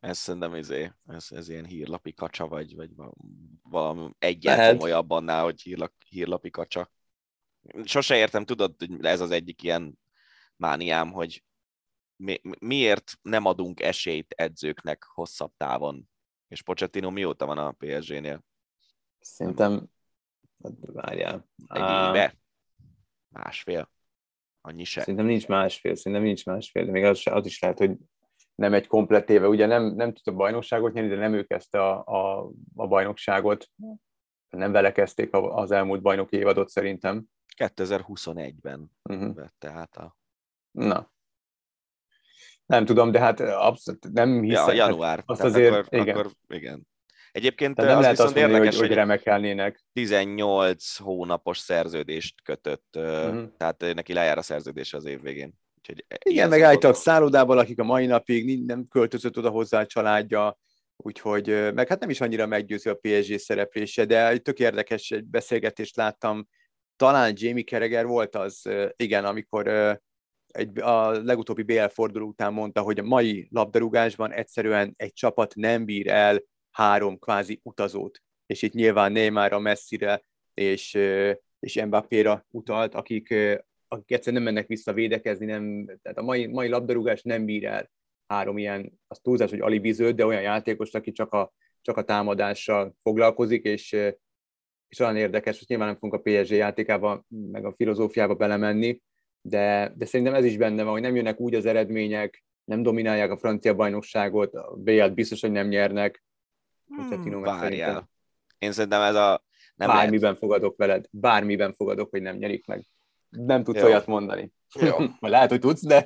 Ez 0.00 0.18
szerintem 0.18 0.54
izé, 0.54 0.92
ez, 1.06 1.26
ez 1.30 1.48
ilyen 1.48 1.64
hírlapi 1.64 2.14
kacsa, 2.14 2.48
vagy, 2.48 2.74
vagy 2.74 2.90
valami 3.62 4.10
egyen 4.18 4.76
komolyabb 4.76 5.10
annál, 5.10 5.44
hogy 5.44 5.62
hírlap, 5.62 5.92
hírlapi 6.08 6.50
kacsa. 6.50 6.90
Sose 7.84 8.16
értem, 8.16 8.44
tudod, 8.44 8.74
hogy 8.78 9.04
ez 9.04 9.20
az 9.20 9.30
egyik 9.30 9.62
ilyen 9.62 9.98
mániám, 10.56 11.12
hogy 11.12 11.44
mi, 12.16 12.40
miért 12.58 13.12
nem 13.22 13.44
adunk 13.44 13.80
esélyt 13.80 14.32
edzőknek 14.32 15.04
hosszabb 15.04 15.52
távon? 15.56 16.08
És 16.48 16.62
Pochettino 16.62 17.10
mióta 17.10 17.46
van 17.46 17.58
a 17.58 17.70
PSG-nél? 17.70 18.44
Szerintem, 19.20 19.90
várjál. 20.92 21.48
Egy 21.66 22.08
éve? 22.08 22.34
Másfél? 23.28 23.90
Annyi 24.60 24.84
se? 24.84 25.00
Szerintem 25.00 25.26
nincs 25.26 25.46
másfél, 25.46 25.94
szerintem 25.94 26.26
nincs 26.26 26.44
másfél, 26.44 26.84
de 26.84 26.90
még 26.90 27.04
az, 27.04 27.22
az 27.24 27.46
is 27.46 27.60
lehet, 27.60 27.78
hogy 27.78 27.96
nem 28.54 28.74
egy 28.74 28.86
komplet 28.86 29.30
éve. 29.30 29.48
Ugye 29.48 29.66
nem, 29.66 29.84
nem 29.84 30.12
tudta 30.12 30.32
bajnokságot 30.32 30.92
nyerni, 30.92 31.10
de 31.10 31.16
nem 31.16 31.34
ő 31.34 31.44
kezdte 31.44 31.82
a, 31.82 32.04
a, 32.04 32.50
a 32.74 32.86
bajnokságot. 32.86 33.70
Nem 34.48 34.72
vele 34.72 34.92
kezdték 34.92 35.28
az 35.32 35.70
elmúlt 35.70 36.02
bajnoki 36.02 36.36
évadot 36.36 36.68
szerintem. 36.68 37.24
2021-ben 37.56 38.90
uh-huh. 39.02 39.34
vette 39.34 39.70
át 39.70 39.96
a... 39.96 40.16
Na. 40.70 41.10
Nem 42.66 42.84
tudom, 42.84 43.10
de 43.10 43.20
hát 43.20 43.40
abszolút 43.40 44.12
nem 44.12 44.42
hiszem. 44.42 44.66
Ja, 44.66 44.72
január. 44.72 45.22
Azt 45.26 45.42
azért, 45.42 45.74
akkor, 45.74 45.98
igen. 45.98 46.16
Akkor, 46.16 46.32
igen. 46.48 46.86
Egyébként 47.36 47.74
Tehát 47.74 47.90
nem 47.90 47.98
az 47.98 48.04
lehet 48.04 48.16
viszont 48.16 48.36
azt 48.36 48.40
mondani, 48.40 48.64
érdekes, 48.64 48.78
hogy, 48.78 48.88
hogy 48.88 48.96
remekelnének. 48.96 49.84
18 49.92 50.96
hónapos 50.96 51.58
szerződést 51.58 52.42
kötött, 52.42 52.96
uh-huh. 52.96 53.44
tehát 53.56 53.94
neki 53.94 54.12
lejár 54.12 54.38
a 54.38 54.42
szerződés 54.42 54.92
az 54.92 55.04
év 55.04 55.20
végén. 55.20 55.54
Úgyhogy 55.78 56.04
Igen, 56.24 56.48
meg 56.48 56.62
állítólag 56.62 56.96
szállodában 56.96 57.56
lakik 57.56 57.78
a 57.78 57.84
mai 57.84 58.06
napig, 58.06 58.64
nem 58.64 58.86
költözött 58.88 59.38
oda 59.38 59.50
hozzá 59.50 59.80
a 59.80 59.86
családja, 59.86 60.58
úgyhogy, 60.96 61.72
meg 61.74 61.88
hát 61.88 62.00
nem 62.00 62.10
is 62.10 62.20
annyira 62.20 62.46
meggyőző 62.46 62.90
a 62.90 62.98
PSG 63.00 63.38
szereplése, 63.38 64.04
de 64.04 64.36
tök 64.38 64.58
érdekes 64.58 65.10
egy 65.10 65.24
beszélgetést 65.24 65.96
láttam, 65.96 66.48
talán 66.96 67.32
Jamie 67.36 67.64
Carragher 67.64 68.06
volt 68.06 68.36
az, 68.36 68.62
igen, 68.96 69.24
amikor 69.24 69.68
egy, 70.46 70.80
a 70.80 71.10
legutóbbi 71.10 71.62
BL 71.62 71.86
forduló 71.86 72.26
után 72.26 72.52
mondta, 72.52 72.80
hogy 72.80 72.98
a 72.98 73.02
mai 73.02 73.48
labdarúgásban 73.50 74.32
egyszerűen 74.32 74.94
egy 74.96 75.12
csapat 75.12 75.54
nem 75.54 75.84
bír 75.84 76.08
el 76.08 76.42
három 76.76 77.18
kvázi 77.18 77.60
utazót, 77.62 78.22
és 78.46 78.62
itt 78.62 78.72
nyilván 78.72 79.12
Neymarra, 79.12 79.58
Messire 79.58 80.22
és, 80.54 80.94
és 81.58 81.82
Mbappé-ra 81.84 82.46
utalt, 82.50 82.94
akik, 82.94 83.34
akik 83.88 84.12
egyszerűen 84.12 84.42
nem 84.42 84.52
mennek 84.52 84.68
vissza 84.68 84.92
védekezni, 84.92 85.46
nem, 85.46 85.86
tehát 86.02 86.18
a 86.18 86.22
mai, 86.22 86.46
mai 86.46 86.68
labdarúgás 86.68 87.22
nem 87.22 87.44
bír 87.44 87.64
el 87.64 87.90
három 88.26 88.58
ilyen, 88.58 89.00
az 89.06 89.18
túlzás, 89.18 89.50
hogy 89.50 89.60
alibizőt, 89.60 90.14
de 90.14 90.26
olyan 90.26 90.42
játékos, 90.42 90.92
aki 90.92 91.12
csak 91.12 91.32
a, 91.32 91.52
csak 91.80 91.96
a 91.96 92.04
támadással 92.04 92.94
foglalkozik, 93.02 93.64
és, 93.64 93.92
és 94.88 94.98
olyan 94.98 95.16
érdekes, 95.16 95.58
hogy 95.58 95.66
nyilván 95.68 95.88
nem 95.88 95.96
fogunk 95.98 96.14
a 96.14 96.30
PSG 96.30 96.52
játékába, 96.52 97.24
meg 97.28 97.64
a 97.64 97.74
filozófiába 97.76 98.34
belemenni, 98.34 99.00
de, 99.40 99.92
de 99.96 100.04
szerintem 100.04 100.34
ez 100.34 100.44
is 100.44 100.56
benne 100.56 100.82
van, 100.82 100.92
hogy 100.92 101.02
nem 101.02 101.16
jönnek 101.16 101.40
úgy 101.40 101.54
az 101.54 101.66
eredmények, 101.66 102.44
nem 102.64 102.82
dominálják 102.82 103.30
a 103.30 103.36
francia 103.36 103.74
bajnokságot, 103.74 104.54
a 104.54 104.74
BL 104.76 105.06
biztos, 105.06 105.40
hogy 105.40 105.50
nem 105.50 105.68
nyernek, 105.68 106.24
Hmm, 106.86 107.40
várjál. 107.40 108.10
Én 108.58 108.72
szerintem 108.72 109.00
ez 109.00 109.14
a... 109.14 109.44
Nem 109.74 109.88
Bármiben 109.88 110.20
lehet. 110.20 110.38
fogadok 110.38 110.76
veled. 110.76 111.06
Bármiben 111.10 111.72
fogadok, 111.72 112.10
hogy 112.10 112.22
nem 112.22 112.36
nyerik 112.36 112.66
meg. 112.66 112.84
Nem 113.28 113.62
tudsz 113.64 113.78
Jó. 113.78 113.84
olyat 113.84 114.06
mondani. 114.06 114.52
Jó. 114.74 114.96
lehet, 115.20 115.50
hogy 115.50 115.60
tudsz, 115.60 115.82
de... 115.86 116.04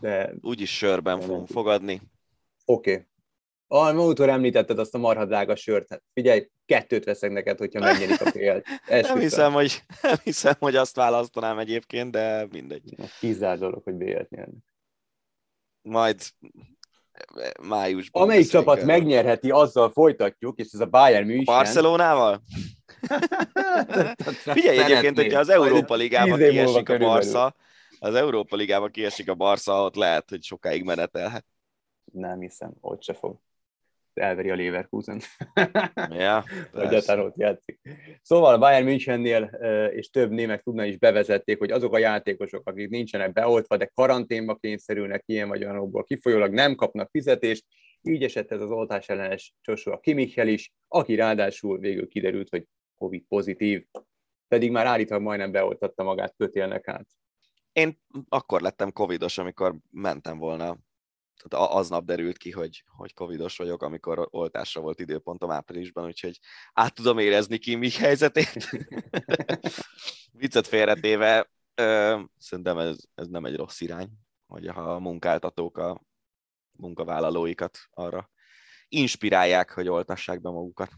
de... 0.00 0.34
Úgyis 0.40 0.76
sörben 0.76 1.20
fogunk 1.20 1.48
fogadni. 1.48 2.00
Oké. 2.64 2.92
Okay. 2.92 3.06
A 3.70 3.92
múltkor 3.92 4.28
említetted 4.28 4.78
azt 4.78 4.94
a 4.94 4.98
marha 4.98 5.24
drága 5.24 5.56
sört. 5.56 5.86
Hát 5.88 6.02
figyelj, 6.12 6.50
kettőt 6.64 7.04
veszek 7.04 7.30
neked, 7.30 7.58
hogyha 7.58 7.80
megnyerik 7.80 8.20
a 8.20 8.30
pl 8.30 8.70
nem, 9.08 9.18
hiszem, 9.18 9.52
hogy, 9.52 9.82
nem 10.02 10.16
hiszem, 10.22 10.54
hogy 10.58 10.76
azt 10.76 10.96
választanám 10.96 11.58
egyébként, 11.58 12.10
de 12.10 12.46
mindegy. 12.50 12.96
Kizár 13.18 13.58
dolog, 13.58 13.82
hogy 13.82 13.94
BL-t 13.94 14.30
nyernek. 14.30 14.74
Majd 15.82 16.22
májusban. 17.62 18.22
Amelyik 18.22 18.48
csapat 18.48 18.78
el. 18.78 18.84
megnyerheti, 18.84 19.50
azzal 19.50 19.90
folytatjuk, 19.90 20.58
és 20.58 20.68
ez 20.72 20.80
a 20.80 20.86
Bayern 20.86 21.26
München. 21.26 21.54
Barcelonával? 21.54 22.42
Figyelj 24.54 24.78
egyébként, 24.78 25.16
hogyha 25.16 25.38
az 25.38 25.48
Európa 25.48 25.94
Ligába 25.94 26.36
kiesik 26.36 26.88
a 26.88 26.98
Barca, 26.98 27.54
az 27.98 28.14
Európa 28.14 28.56
Ligába 28.56 28.88
kiesik 28.88 29.30
a 29.30 29.34
Barca, 29.34 29.82
ott 29.82 29.94
lehet, 29.94 30.28
hogy 30.28 30.42
sokáig 30.42 30.84
menetelhet. 30.84 31.44
Nem 32.12 32.40
hiszem, 32.40 32.72
ott 32.80 33.02
se 33.02 33.14
fog 33.14 33.38
elveri 34.18 34.50
a 34.50 34.56
Leverkusen. 34.56 35.20
Ja, 36.10 36.44
Vagy 36.72 37.04
ott 37.08 37.36
játszik. 37.36 37.80
Szóval 38.22 38.54
a 38.54 38.58
Bayern 38.58 38.84
Münchennél 38.84 39.42
és 39.94 40.10
több 40.10 40.30
német 40.30 40.62
tudna 40.62 40.84
is 40.84 40.98
bevezették, 40.98 41.58
hogy 41.58 41.70
azok 41.70 41.94
a 41.94 41.98
játékosok, 41.98 42.68
akik 42.68 42.88
nincsenek 42.88 43.32
beoltva, 43.32 43.76
de 43.76 43.90
karanténba 43.94 44.54
kényszerülnek 44.54 45.22
ilyen 45.26 45.48
vagy 45.48 45.64
olyanokból 45.64 46.04
kifolyólag 46.04 46.52
nem 46.52 46.74
kapnak 46.74 47.10
fizetést, 47.10 47.64
így 48.02 48.22
esett 48.22 48.50
ez 48.50 48.60
az 48.60 48.70
oltás 48.70 49.08
ellenes 49.08 49.54
Joshua 49.64 49.98
Kimichel 49.98 50.48
is, 50.48 50.72
aki 50.88 51.14
ráadásul 51.14 51.78
végül 51.78 52.08
kiderült, 52.08 52.48
hogy 52.48 52.64
Covid 52.96 53.24
pozitív, 53.28 53.86
pedig 54.48 54.70
már 54.70 54.86
állítólag 54.86 55.22
majdnem 55.22 55.52
beoltatta 55.52 56.02
magát 56.02 56.34
kötélnek 56.36 56.88
át. 56.88 57.06
Én 57.72 57.98
akkor 58.28 58.60
lettem 58.60 58.92
covidos, 58.92 59.38
amikor 59.38 59.74
mentem 59.90 60.38
volna 60.38 60.78
tehát 61.42 61.70
aznap 61.70 62.04
derült 62.04 62.36
ki, 62.36 62.50
hogy, 62.50 62.84
hogy 62.86 63.14
covidos 63.14 63.56
vagyok, 63.56 63.82
amikor 63.82 64.28
oltásra 64.30 64.80
volt 64.80 65.00
időpontom 65.00 65.50
áprilisban, 65.50 66.04
úgyhogy 66.04 66.38
át 66.72 66.94
tudom 66.94 67.18
érezni 67.18 67.58
ki 67.58 67.74
mi 67.74 67.90
helyzetét. 67.90 68.68
Viccet 70.32 70.66
félretéve, 70.66 71.50
ö, 71.74 72.20
szerintem 72.38 72.78
ez, 72.78 72.96
ez 73.14 73.26
nem 73.28 73.44
egy 73.44 73.56
rossz 73.56 73.80
irány, 73.80 74.08
hogy 74.46 74.66
ha 74.68 74.80
a 74.80 74.98
munkáltatók 74.98 75.78
a 75.78 76.02
munkavállalóikat 76.70 77.78
arra 77.90 78.30
inspirálják, 78.88 79.70
hogy 79.70 79.88
oltassák 79.88 80.40
be 80.40 80.50
magukat. 80.50 80.90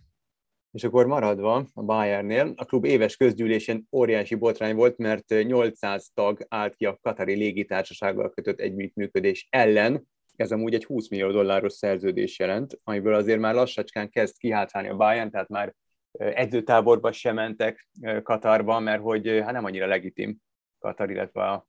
És 0.71 0.85
akkor 0.85 1.07
maradva 1.07 1.67
a 1.75 1.83
Bayernnél, 1.83 2.53
a 2.57 2.65
klub 2.65 2.85
éves 2.85 3.17
közgyűlésén 3.17 3.87
óriási 3.93 4.35
botrány 4.35 4.75
volt, 4.75 4.97
mert 4.99 5.29
800 5.29 6.11
tag 6.15 6.47
állt 6.49 6.75
ki 6.75 6.85
a 6.85 6.99
Katari 7.03 7.35
légitársasággal 7.35 8.31
kötött 8.31 8.59
együttműködés 8.59 9.47
ellen, 9.51 10.09
ez 10.41 10.53
amúgy 10.53 10.75
egy 10.75 10.85
20 10.85 11.09
millió 11.09 11.31
dolláros 11.31 11.73
szerződés 11.73 12.39
jelent, 12.39 12.81
amiből 12.85 13.15
azért 13.15 13.41
már 13.41 13.55
lassacskán 13.55 14.11
kezd 14.11 14.37
kihátrálni 14.37 14.89
a 14.89 14.97
Bayern, 14.97 15.31
tehát 15.31 15.49
már 15.49 15.75
edzőtáborba 16.13 17.13
sem 17.13 17.35
mentek 17.35 17.89
Katarba, 18.23 18.79
mert 18.79 19.03
hogy 19.03 19.29
hát 19.29 19.53
nem 19.53 19.65
annyira 19.65 19.87
legitim 19.87 20.37
Katar, 20.79 21.11
illetve 21.11 21.43
a 21.43 21.67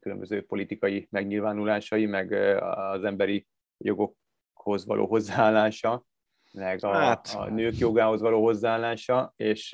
különböző 0.00 0.42
politikai 0.42 1.06
megnyilvánulásai, 1.10 2.06
meg 2.06 2.32
az 2.62 3.04
emberi 3.04 3.46
jogokhoz 3.78 4.86
való 4.86 5.06
hozzáállása, 5.06 6.04
meg 6.52 6.84
a, 6.84 6.92
hát. 6.92 7.34
a 7.36 7.48
nők 7.48 7.78
jogához 7.78 8.20
való 8.20 8.42
hozzáállása, 8.42 9.32
és 9.36 9.72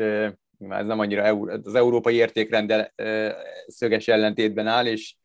ez 0.59 0.87
nem 0.87 0.99
annyira 0.99 1.25
az 1.47 1.75
európai 1.75 2.15
értékrendel 2.15 2.93
szöges 3.67 4.09
ellentétben 4.09 4.67
áll, 4.67 4.87
és 4.87 5.17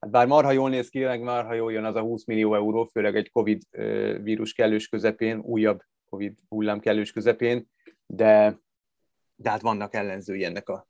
Hát 0.00 0.10
bár 0.10 0.26
marha 0.26 0.50
jól 0.50 0.70
néz 0.70 0.88
ki, 0.88 1.04
meg 1.04 1.22
marha 1.22 1.54
jól 1.54 1.72
jön 1.72 1.84
az 1.84 1.94
a 1.94 2.00
20 2.00 2.24
millió 2.24 2.54
euró, 2.54 2.84
főleg 2.84 3.16
egy 3.16 3.30
Covid 3.30 3.62
vírus 4.22 4.52
kellős 4.52 4.88
közepén, 4.88 5.38
újabb 5.38 5.82
Covid 6.08 6.38
hullám 6.48 6.80
kellős 6.80 7.12
közepén, 7.12 7.70
de, 8.06 8.58
de 9.34 9.50
hát 9.50 9.60
vannak 9.60 9.94
ellenzői 9.94 10.44
ennek 10.44 10.68
a, 10.68 10.88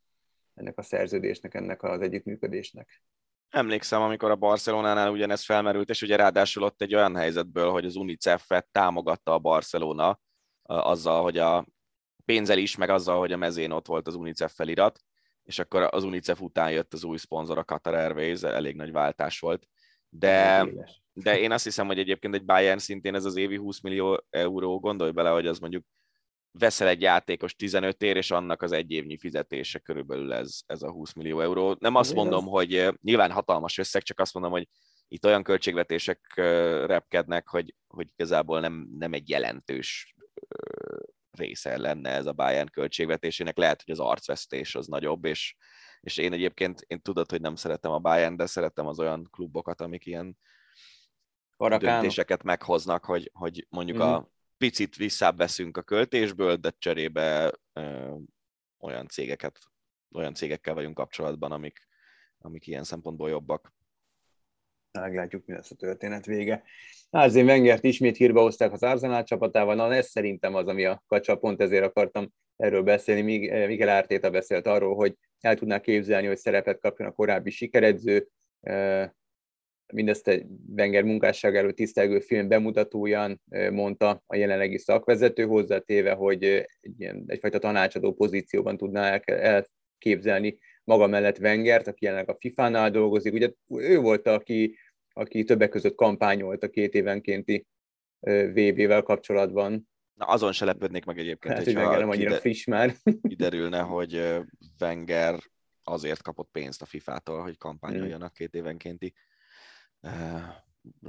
ennek 0.53 0.77
a 0.77 0.81
szerződésnek, 0.81 1.53
ennek 1.53 1.83
az 1.83 2.01
együttműködésnek. 2.01 3.03
Emlékszem, 3.49 4.01
amikor 4.01 4.31
a 4.31 4.35
Barcelonánál 4.35 5.11
ugyanez 5.11 5.43
felmerült, 5.43 5.89
és 5.89 6.01
ugye 6.01 6.15
ráadásul 6.15 6.63
ott 6.63 6.81
egy 6.81 6.95
olyan 6.95 7.15
helyzetből, 7.15 7.69
hogy 7.69 7.85
az 7.85 7.95
UNICEF-et 7.95 8.67
támogatta 8.71 9.33
a 9.33 9.39
Barcelona 9.39 10.19
azzal, 10.61 11.21
hogy 11.21 11.37
a 11.37 11.65
pénzzel 12.25 12.57
is, 12.57 12.75
meg 12.75 12.89
azzal, 12.89 13.19
hogy 13.19 13.31
a 13.31 13.37
mezén 13.37 13.71
ott 13.71 13.87
volt 13.87 14.07
az 14.07 14.15
UNICEF 14.15 14.53
felirat, 14.53 14.99
és 15.43 15.59
akkor 15.59 15.87
az 15.91 16.03
UNICEF 16.03 16.41
után 16.41 16.71
jött 16.71 16.93
az 16.93 17.03
új 17.03 17.17
szponzor, 17.17 17.57
a 17.57 17.63
Qatar 17.63 17.93
Airways, 17.93 18.41
elég 18.41 18.75
nagy 18.75 18.91
váltás 18.91 19.39
volt. 19.39 19.67
De, 20.09 20.67
de 21.13 21.39
én 21.39 21.51
azt 21.51 21.63
hiszem, 21.63 21.87
hogy 21.87 21.99
egyébként 21.99 22.35
egy 22.35 22.45
Bayern 22.45 22.77
szintén 22.77 23.15
ez 23.15 23.25
az 23.25 23.35
évi 23.35 23.55
20 23.55 23.81
millió 23.81 24.23
euró, 24.29 24.79
gondolj 24.79 25.11
bele, 25.11 25.29
hogy 25.29 25.47
az 25.47 25.59
mondjuk 25.59 25.85
veszel 26.51 26.87
egy 26.87 27.01
játékos 27.01 27.55
15 27.55 28.01
ér, 28.01 28.15
és 28.15 28.31
annak 28.31 28.61
az 28.61 28.71
egy 28.71 28.91
évnyi 28.91 29.17
fizetése 29.17 29.79
körülbelül 29.79 30.33
ez, 30.33 30.59
ez 30.65 30.81
a 30.81 30.91
20 30.91 31.13
millió 31.13 31.41
euró. 31.41 31.75
Nem 31.79 31.95
azt 31.95 32.13
mondom, 32.13 32.45
hogy 32.45 32.93
nyilván 33.01 33.31
hatalmas 33.31 33.77
összeg, 33.77 34.01
csak 34.01 34.19
azt 34.19 34.33
mondom, 34.33 34.51
hogy 34.51 34.67
itt 35.07 35.25
olyan 35.25 35.43
költségvetések 35.43 36.31
repkednek, 36.85 37.47
hogy, 37.47 37.75
hogy 37.87 38.07
igazából 38.15 38.59
nem, 38.59 38.87
nem 38.97 39.13
egy 39.13 39.29
jelentős 39.29 40.15
része 41.31 41.77
lenne 41.77 42.09
ez 42.09 42.25
a 42.25 42.33
Bayern 42.33 42.69
költségvetésének. 42.71 43.57
Lehet, 43.57 43.81
hogy 43.81 43.93
az 43.93 43.99
arcvesztés 43.99 44.75
az 44.75 44.87
nagyobb, 44.87 45.25
és, 45.25 45.55
és 45.99 46.17
én 46.17 46.33
egyébként, 46.33 46.81
én 46.87 47.01
tudod, 47.01 47.29
hogy 47.29 47.41
nem 47.41 47.55
szeretem 47.55 47.91
a 47.91 47.99
Bayern, 47.99 48.35
de 48.35 48.45
szeretem 48.45 48.87
az 48.87 48.99
olyan 48.99 49.27
klubokat, 49.31 49.81
amik 49.81 50.05
ilyen 50.05 50.37
Karakánok. 51.57 51.99
döntéseket 51.99 52.43
meghoznak, 52.43 53.05
hogy, 53.05 53.31
hogy 53.33 53.67
mondjuk 53.69 53.97
mm. 53.97 54.01
a 54.01 54.17
mhm. 54.17 54.27
picit 54.57 54.95
visszaveszünk 54.95 55.77
a 55.77 55.81
költésből, 55.81 56.55
de 56.55 56.71
cserébe 56.77 57.51
ö, 57.73 58.15
olyan 58.79 59.07
cégeket, 59.07 59.59
olyan 60.11 60.33
cégekkel 60.33 60.73
vagyunk 60.73 60.95
kapcsolatban, 60.95 61.51
amik, 61.51 61.87
amik 62.37 62.67
ilyen 62.67 62.83
szempontból 62.83 63.29
jobbak. 63.29 63.73
Meglátjuk, 64.99 65.45
mi 65.45 65.53
lesz 65.53 65.71
a 65.71 65.75
történet 65.75 66.25
vége. 66.25 66.63
Árzén 67.09 67.45
Wengert 67.45 67.83
ismét 67.83 68.17
hírba 68.17 68.41
hozták 68.41 68.71
az 68.71 68.83
Arsenal 68.83 69.23
csapatával, 69.23 69.75
na 69.75 69.93
ez 69.93 70.07
szerintem 70.07 70.55
az, 70.55 70.67
ami 70.67 70.85
a 70.85 71.03
kacsa, 71.07 71.35
pont 71.35 71.61
ezért 71.61 71.83
akartam 71.83 72.33
erről 72.55 72.83
beszélni. 72.83 73.21
Miguel 73.65 73.89
Ártéta 73.89 74.29
beszélt 74.29 74.67
arról, 74.67 74.95
hogy 74.95 75.17
el 75.39 75.55
tudná 75.55 75.79
képzelni, 75.79 76.27
hogy 76.27 76.37
szerepet 76.37 76.79
kapjon 76.79 77.07
a 77.07 77.11
korábbi 77.11 77.49
sikeredző, 77.49 78.27
mindezt 79.93 80.27
egy 80.27 80.45
Wenger 80.75 81.03
munkásságáról 81.03 81.73
tisztelgő 81.73 82.19
film 82.19 82.47
bemutatóján 82.47 83.41
mondta 83.71 84.23
a 84.27 84.35
jelenlegi 84.35 84.77
szakvezető 84.77 85.45
hozzátéve, 85.45 86.13
hogy 86.13 86.43
egy 86.43 86.93
ilyen, 86.97 87.23
egyfajta 87.27 87.59
tanácsadó 87.59 88.13
pozícióban 88.13 88.77
tudná 88.77 89.21
elképzelni 89.25 90.57
maga 90.83 91.07
mellett 91.07 91.39
Wengert, 91.39 91.87
aki 91.87 92.05
jelenleg 92.05 92.29
a 92.29 92.37
FIFA-nál 92.39 92.91
dolgozik. 92.91 93.33
Ugye 93.33 93.51
ő 93.67 93.99
volt, 93.99 94.27
aki, 94.27 94.77
aki 95.13 95.43
többek 95.43 95.69
között 95.69 95.95
kampányolt 95.95 96.63
a 96.63 96.69
két 96.69 96.93
évenkénti 96.93 97.67
VB-vel 98.19 99.01
kapcsolatban. 99.01 99.89
Na, 100.13 100.25
azon 100.25 100.51
se 100.51 100.65
lepődnék 100.65 101.05
meg 101.05 101.19
egyébként, 101.19 101.53
hát, 101.53 101.63
hogy 101.63 101.75
Wenger 101.75 101.99
nem 101.99 102.09
annyira 102.09 102.27
kide- 102.27 102.41
friss 102.41 102.65
már. 102.65 102.95
kiderülne, 103.29 103.79
hogy 103.79 104.39
Wenger 104.79 105.39
azért 105.83 106.21
kapott 106.21 106.49
pénzt 106.51 106.81
a 106.81 106.85
FIFA-tól, 106.85 107.41
hogy 107.41 107.57
kampányoljanak 107.57 108.33
két 108.33 108.53
évenkénti 108.53 109.13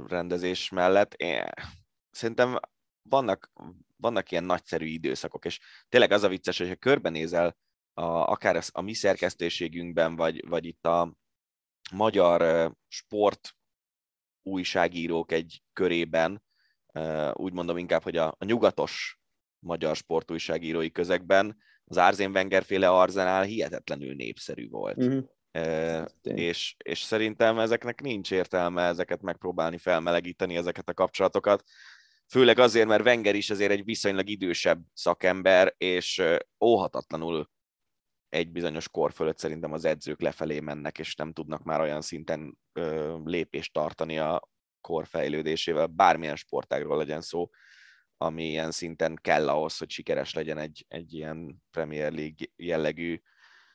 rendezés 0.07 0.69
mellett. 0.69 1.13
Én, 1.13 1.43
szerintem 2.11 2.59
vannak, 3.09 3.51
vannak 3.95 4.31
ilyen 4.31 4.43
nagyszerű 4.43 4.85
időszakok, 4.85 5.45
és 5.45 5.59
tényleg 5.89 6.11
az 6.11 6.23
a 6.23 6.27
vicces, 6.27 6.57
hogyha 6.57 6.75
körbenézel 6.75 7.57
a, 7.93 8.03
akár 8.03 8.63
a 8.71 8.81
mi 8.81 8.93
szerkesztőségünkben, 8.93 10.15
vagy, 10.15 10.47
vagy 10.47 10.65
itt 10.65 10.85
a 10.85 11.13
magyar 11.91 12.71
sport 12.87 13.55
újságírók 14.41 15.31
egy 15.31 15.63
körében, 15.73 16.43
úgy 17.33 17.53
mondom 17.53 17.77
inkább, 17.77 18.03
hogy 18.03 18.17
a, 18.17 18.35
a 18.37 18.45
nyugatos 18.45 19.19
magyar 19.59 19.95
sportújságírói 19.95 20.91
közegben 20.91 21.57
az 21.85 21.97
Árzén 21.97 22.31
Wenger 22.31 22.63
féle 22.63 22.89
arzenál 22.89 23.43
hihetetlenül 23.43 24.15
népszerű 24.15 24.69
volt. 24.69 24.97
Uh-huh. 24.97 25.23
E, 25.51 26.03
és, 26.23 26.75
és 26.83 27.01
szerintem 27.01 27.59
ezeknek 27.59 28.01
nincs 28.01 28.31
értelme 28.31 28.83
ezeket 28.83 29.21
megpróbálni 29.21 29.77
felmelegíteni, 29.77 30.55
ezeket 30.55 30.89
a 30.89 30.93
kapcsolatokat. 30.93 31.63
Főleg 32.27 32.59
azért, 32.59 32.87
mert 32.87 33.05
Wenger 33.05 33.35
is 33.35 33.49
azért 33.49 33.71
egy 33.71 33.83
viszonylag 33.83 34.29
idősebb 34.29 34.81
szakember, 34.93 35.73
és 35.77 36.21
óhatatlanul 36.65 37.49
egy 38.33 38.51
bizonyos 38.51 38.89
kor 38.89 39.11
fölött 39.11 39.37
szerintem 39.37 39.73
az 39.73 39.85
edzők 39.85 40.21
lefelé 40.21 40.59
mennek, 40.59 40.99
és 40.99 41.15
nem 41.15 41.33
tudnak 41.33 41.63
már 41.63 41.79
olyan 41.79 42.01
szinten 42.01 42.57
ö, 42.73 43.17
lépést 43.23 43.73
tartani 43.73 44.17
a 44.19 44.49
kor 44.81 45.07
fejlődésével, 45.07 45.87
bármilyen 45.87 46.35
sportágról 46.35 46.97
legyen 46.97 47.21
szó, 47.21 47.49
ami 48.17 48.49
ilyen 48.49 48.71
szinten 48.71 49.19
kell 49.21 49.49
ahhoz, 49.49 49.77
hogy 49.77 49.89
sikeres 49.89 50.33
legyen 50.33 50.57
egy, 50.57 50.85
egy 50.87 51.13
ilyen 51.13 51.63
Premier 51.71 52.11
League 52.11 52.47
jellegű, 52.55 53.21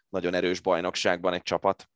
nagyon 0.09 0.35
erős 0.35 0.61
bajnokságban 0.61 1.33
egy 1.33 1.43
csapat. 1.43 1.89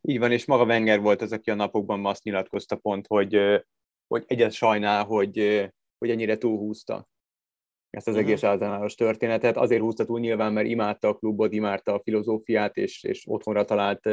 Így 0.00 0.18
van, 0.18 0.32
és 0.32 0.44
maga 0.44 0.64
Wenger 0.64 1.00
volt 1.00 1.22
az, 1.22 1.32
aki 1.32 1.50
a 1.50 1.54
napokban 1.54 2.06
azt 2.06 2.22
nyilatkozta 2.22 2.76
pont, 2.76 3.06
hogy, 3.06 3.64
hogy 4.06 4.24
egyet 4.26 4.52
sajnál, 4.52 5.04
hogy, 5.04 5.36
hogy 5.98 6.10
ennyire 6.10 6.36
túlhúzta 6.36 7.08
ezt 7.90 8.08
az 8.08 8.14
uh-huh. 8.14 8.28
egész 8.28 8.44
általános 8.44 8.94
történetet. 8.94 9.56
Azért 9.56 9.80
húzta 9.80 10.04
túl 10.04 10.20
nyilván, 10.20 10.52
mert 10.52 10.66
imádta 10.66 11.08
a 11.08 11.14
klubot, 11.14 11.52
imádta 11.52 11.94
a 11.94 12.00
filozófiát, 12.00 12.76
és, 12.76 13.04
és 13.04 13.24
otthonra 13.26 13.64
talált 13.64 14.06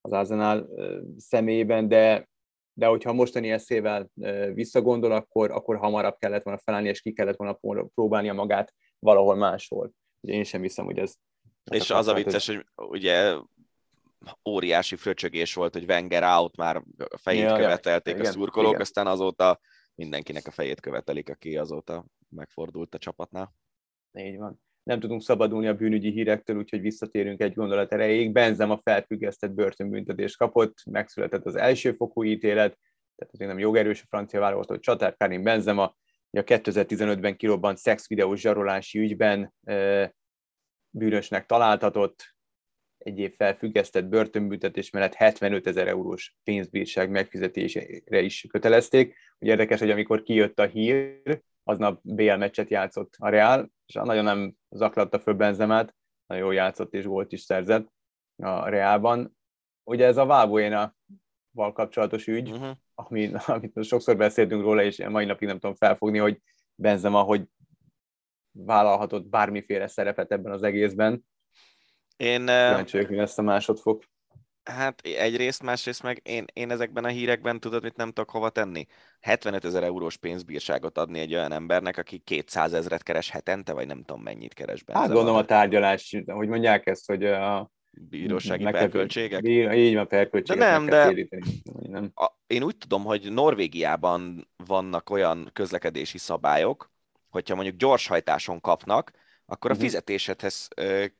az 0.00 0.12
Arsenal 0.12 0.68
személyében, 1.16 1.88
de, 1.88 2.28
de 2.72 2.86
hogyha 2.86 3.12
mostani 3.12 3.50
eszével 3.50 4.10
visszagondol, 4.54 5.12
akkor, 5.12 5.50
akkor 5.50 5.76
hamarabb 5.76 6.16
kellett 6.18 6.42
volna 6.42 6.60
felállni, 6.64 6.88
és 6.88 7.00
ki 7.00 7.12
kellett 7.12 7.36
volna 7.36 7.88
próbálnia 7.94 8.32
magát 8.32 8.74
valahol 8.98 9.34
máshol. 9.34 9.92
Ugye 10.20 10.34
én 10.34 10.44
sem 10.44 10.62
hiszem, 10.62 10.84
hogy 10.84 10.98
ez... 10.98 11.14
És 11.70 11.90
az 11.90 12.06
a 12.06 12.14
vicces, 12.14 12.46
hogy 12.46 12.64
ugye 12.76 13.34
óriási 14.48 14.96
fröcsögés 14.96 15.54
volt, 15.54 15.72
hogy 15.72 15.84
Wenger 15.88 16.22
out, 16.22 16.56
már 16.56 16.82
fejét 17.20 17.42
ja, 17.42 17.56
követelték 17.56 18.16
ja, 18.16 18.22
a 18.22 18.24
szurkolók, 18.24 18.68
igen. 18.68 18.80
aztán 18.80 19.06
azóta 19.06 19.60
mindenkinek 20.02 20.46
a 20.46 20.50
fejét 20.50 20.80
követelik, 20.80 21.28
aki 21.28 21.56
azóta 21.56 22.04
megfordult 22.28 22.94
a 22.94 22.98
csapatnál. 22.98 23.54
Így 24.18 24.36
van. 24.36 24.60
Nem 24.82 25.00
tudunk 25.00 25.22
szabadulni 25.22 25.66
a 25.66 25.74
bűnügyi 25.74 26.10
hírektől, 26.10 26.56
úgyhogy 26.56 26.80
visszatérünk 26.80 27.40
egy 27.40 27.54
gondolat 27.54 27.92
erejéig. 27.92 28.32
Benzem 28.32 28.70
a 28.70 28.80
felfüggesztett 28.82 29.50
börtönbüntetést 29.50 30.36
kapott, 30.36 30.84
megszületett 30.90 31.44
az 31.46 31.54
elsőfokú 31.54 32.24
ítélet, 32.24 32.78
tehát 33.16 33.34
azért 33.34 33.50
nem 33.50 33.58
jogerős 33.58 34.02
a 34.02 34.06
francia 34.08 34.40
válogatott 34.40 34.80
csatár 34.80 35.16
Karim 35.16 35.42
Benzema, 35.42 35.96
a 36.30 36.40
2015-ben 36.40 37.36
kirobbant 37.36 37.78
szexvideós 37.78 38.40
zsarolási 38.40 38.98
ügyben 38.98 39.54
bűnösnek 40.90 41.46
találtatott, 41.46 42.34
egy 43.04 43.18
év 43.18 43.34
felfüggesztett 43.36 44.04
börtönbüntetés 44.04 44.90
mellett 44.90 45.14
75 45.14 45.66
ezer 45.66 45.88
eurós 45.88 46.36
pénzbírság 46.44 47.10
megfizetésére 47.10 48.20
is 48.20 48.46
kötelezték. 48.48 49.16
Ugye 49.38 49.50
érdekes, 49.50 49.78
hogy 49.78 49.90
amikor 49.90 50.22
kijött 50.22 50.58
a 50.58 50.66
hír, 50.66 51.42
aznap 51.64 52.00
BL 52.02 52.34
meccset 52.34 52.70
játszott 52.70 53.14
a 53.18 53.28
Real, 53.28 53.70
és 53.86 53.94
nagyon 53.94 54.24
nem 54.24 54.54
zaklatta 54.70 55.18
föl 55.18 55.34
Benzemát, 55.34 55.94
nagyon 56.26 56.44
jól 56.44 56.54
játszott 56.54 56.94
és 56.94 57.04
volt 57.04 57.32
is 57.32 57.40
szerzett 57.40 57.92
a 58.36 58.68
Realban. 58.68 59.36
Ugye 59.84 60.06
ez 60.06 60.16
a 60.16 60.26
Valbuena 60.26 60.96
val 61.50 61.72
kapcsolatos 61.72 62.26
ügy, 62.26 62.50
uh-huh. 62.50 62.76
ami, 62.94 63.30
amit 63.46 63.84
sokszor 63.84 64.16
beszéltünk 64.16 64.62
róla, 64.62 64.82
és 64.82 65.04
mai 65.08 65.24
napig 65.24 65.48
nem 65.48 65.58
tudom 65.58 65.76
felfogni, 65.76 66.18
hogy 66.18 66.40
Benzema, 66.74 67.22
hogy 67.22 67.44
vállalhatott 68.52 69.26
bármiféle 69.26 69.86
szerepet 69.86 70.32
ebben 70.32 70.52
az 70.52 70.62
egészben. 70.62 71.24
Én... 72.16 72.40
Kíváncsi 72.40 72.96
vagyok, 72.96 73.10
mi 73.10 73.16
lesz 73.16 73.38
a 73.38 73.42
másodfok. 73.42 74.02
Hát 74.64 75.00
egyrészt, 75.00 75.62
másrészt 75.62 76.02
meg 76.02 76.20
én, 76.22 76.44
én 76.52 76.70
ezekben 76.70 77.04
a 77.04 77.08
hírekben 77.08 77.60
tudod, 77.60 77.82
mit 77.82 77.96
nem 77.96 78.08
tudok 78.08 78.30
hova 78.30 78.50
tenni. 78.50 78.86
75 79.20 79.64
ezer 79.64 79.82
eurós 79.82 80.16
pénzbírságot 80.16 80.98
adni 80.98 81.18
egy 81.18 81.34
olyan 81.34 81.52
embernek, 81.52 81.98
aki 81.98 82.18
200 82.18 82.72
ezeret 82.72 83.02
keres 83.02 83.30
hetente, 83.30 83.72
vagy 83.72 83.86
nem 83.86 84.02
tudom 84.02 84.22
mennyit 84.22 84.54
keres 84.54 84.82
benne. 84.82 84.98
Hát 84.98 85.08
gondolom 85.08 85.36
a 85.36 85.44
tárgyalás, 85.44 86.22
hogy 86.26 86.48
mondják 86.48 86.86
ezt, 86.86 87.06
hogy 87.06 87.24
a 87.24 87.70
bírósági 87.90 88.64
perköltségek? 88.64 89.42
Így 89.74 89.94
van, 89.94 90.08
perköltségek. 90.08 90.62
De 90.62 90.70
nem, 90.70 90.86
de 90.86 91.26
nem. 91.88 92.10
A, 92.14 92.30
én 92.46 92.62
úgy 92.62 92.76
tudom, 92.76 93.04
hogy 93.04 93.32
Norvégiában 93.32 94.48
vannak 94.66 95.10
olyan 95.10 95.50
közlekedési 95.52 96.18
szabályok, 96.18 96.90
hogyha 97.30 97.54
mondjuk 97.54 97.76
gyorshajtáson 97.76 98.60
kapnak, 98.60 99.10
akkor 99.46 99.70
a 99.70 99.74
mhm. 99.74 99.82
fizetésedhez 99.82 100.68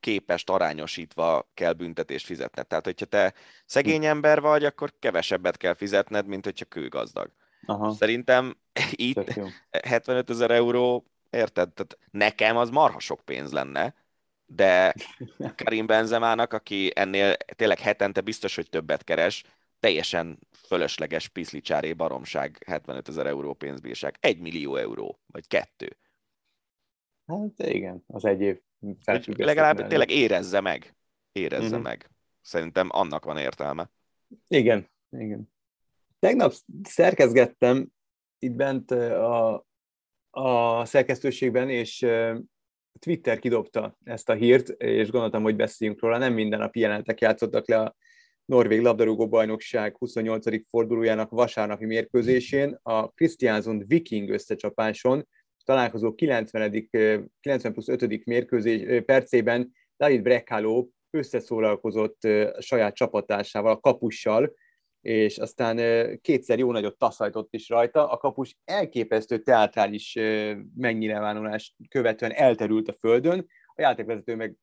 képest 0.01 0.51
arányosítva 0.51 1.51
kell 1.55 1.73
büntetést 1.73 2.27
fizetned. 2.27 2.67
Tehát, 2.67 2.85
hogyha 2.85 3.07
te 3.07 3.35
szegény 3.67 4.01
mhm. 4.01 4.09
ember 4.09 4.41
vagy, 4.41 4.65
akkor 4.65 4.93
kevesebbet 4.99 5.57
kell 5.57 5.75
fizetned, 5.75 6.27
mint 6.27 6.45
hogyha 6.45 6.65
kőgazdag. 6.65 7.31
Aha. 7.67 7.93
Szerintem 7.93 8.57
itt 8.91 9.41
75 9.85 10.31
ezer 10.31 10.51
euró, 10.51 11.07
érted? 11.31 11.73
Tehát 11.73 11.99
nekem 12.11 12.57
az 12.57 12.71
marha 12.71 13.01
sok 13.01 13.21
pénz 13.21 13.53
lenne, 13.53 13.95
de 14.47 14.95
Karim 15.65 15.87
Benzemának, 15.87 16.53
aki 16.53 16.93
ennél 16.95 17.37
tényleg 17.37 17.79
hetente 17.79 18.21
biztos, 18.21 18.55
hogy 18.55 18.69
többet 18.71 19.05
keres, 19.05 19.45
teljesen 19.81 20.39
fölösleges 20.67 21.29
piszlicsáré 21.29 21.93
baromság, 21.93 22.63
75 22.67 23.09
ezer 23.09 23.27
euró 23.27 23.55
pénzbírság, 23.55 24.17
egy 24.21 24.39
millió 24.39 24.77
euró, 24.77 25.19
vagy 25.27 25.47
kettő. 25.47 25.97
Hát 27.27 27.69
igen, 27.69 28.05
az 28.07 28.25
egy 28.25 28.41
év 28.41 28.61
Legalább 29.37 29.87
tényleg 29.87 30.11
érezze 30.11 30.61
meg. 30.61 30.95
Érezze 31.33 31.67
uh-huh. 31.67 31.83
meg. 31.83 32.11
Szerintem 32.41 32.89
annak 32.91 33.25
van 33.25 33.37
értelme. 33.37 33.91
Igen, 34.49 34.91
igen. 35.11 35.53
Tegnap 36.19 36.53
szerkezgettem 36.83 37.89
itt 38.39 38.53
bent 38.53 38.91
a, 38.91 39.67
a 40.31 40.85
szerkesztőségben, 40.85 41.71
és 41.71 42.07
Twitter 42.99 43.39
kidobta 43.39 43.99
ezt 44.05 44.29
a 44.29 44.35
hírt, 44.35 44.69
és 44.69 45.11
gondoltam, 45.11 45.43
hogy 45.43 45.57
beszéljünk 45.57 46.01
róla. 46.01 46.19
Nem 46.19 46.33
minden 46.33 46.59
nap 46.59 46.77
jelentek 46.77 47.21
játszottak 47.21 47.69
le 47.69 47.81
a 47.81 47.97
Norvég 48.45 48.81
labdarúgó 48.81 49.29
bajnokság 49.29 49.97
28. 49.97 50.69
fordulójának 50.69 51.31
vasárnapi 51.31 51.85
mérkőzésén, 51.85 52.79
a 52.83 53.09
Christiansund 53.09 53.87
Viking 53.87 54.29
összecsapáson, 54.29 55.29
találkozó 55.65 56.15
90. 56.15 56.89
90 57.41 57.73
plusz 57.73 57.89
5. 57.89 58.25
mérkőzés 58.25 59.03
percében 59.05 59.73
David 59.97 60.23
Brekalo 60.23 60.89
összeszólalkozott 61.11 62.29
saját 62.59 62.95
csapatásával, 62.95 63.73
a 63.73 63.81
kapussal, 63.81 64.55
és 65.01 65.39
aztán 65.39 65.77
kétszer 66.21 66.59
jó 66.59 66.73
nagyot 66.73 66.99
taszajtott 66.99 67.55
is 67.55 67.69
rajta. 67.69 68.11
A 68.11 68.17
kapus 68.17 68.57
elképesztő 68.65 69.39
teátrális 69.39 70.19
megnyilvánulást 70.77 71.75
követően 71.89 72.33
elterült 72.33 72.89
a 72.89 72.93
földön, 72.93 73.47
a 73.75 73.81
játékvezető 73.81 74.37
meg 74.37 74.57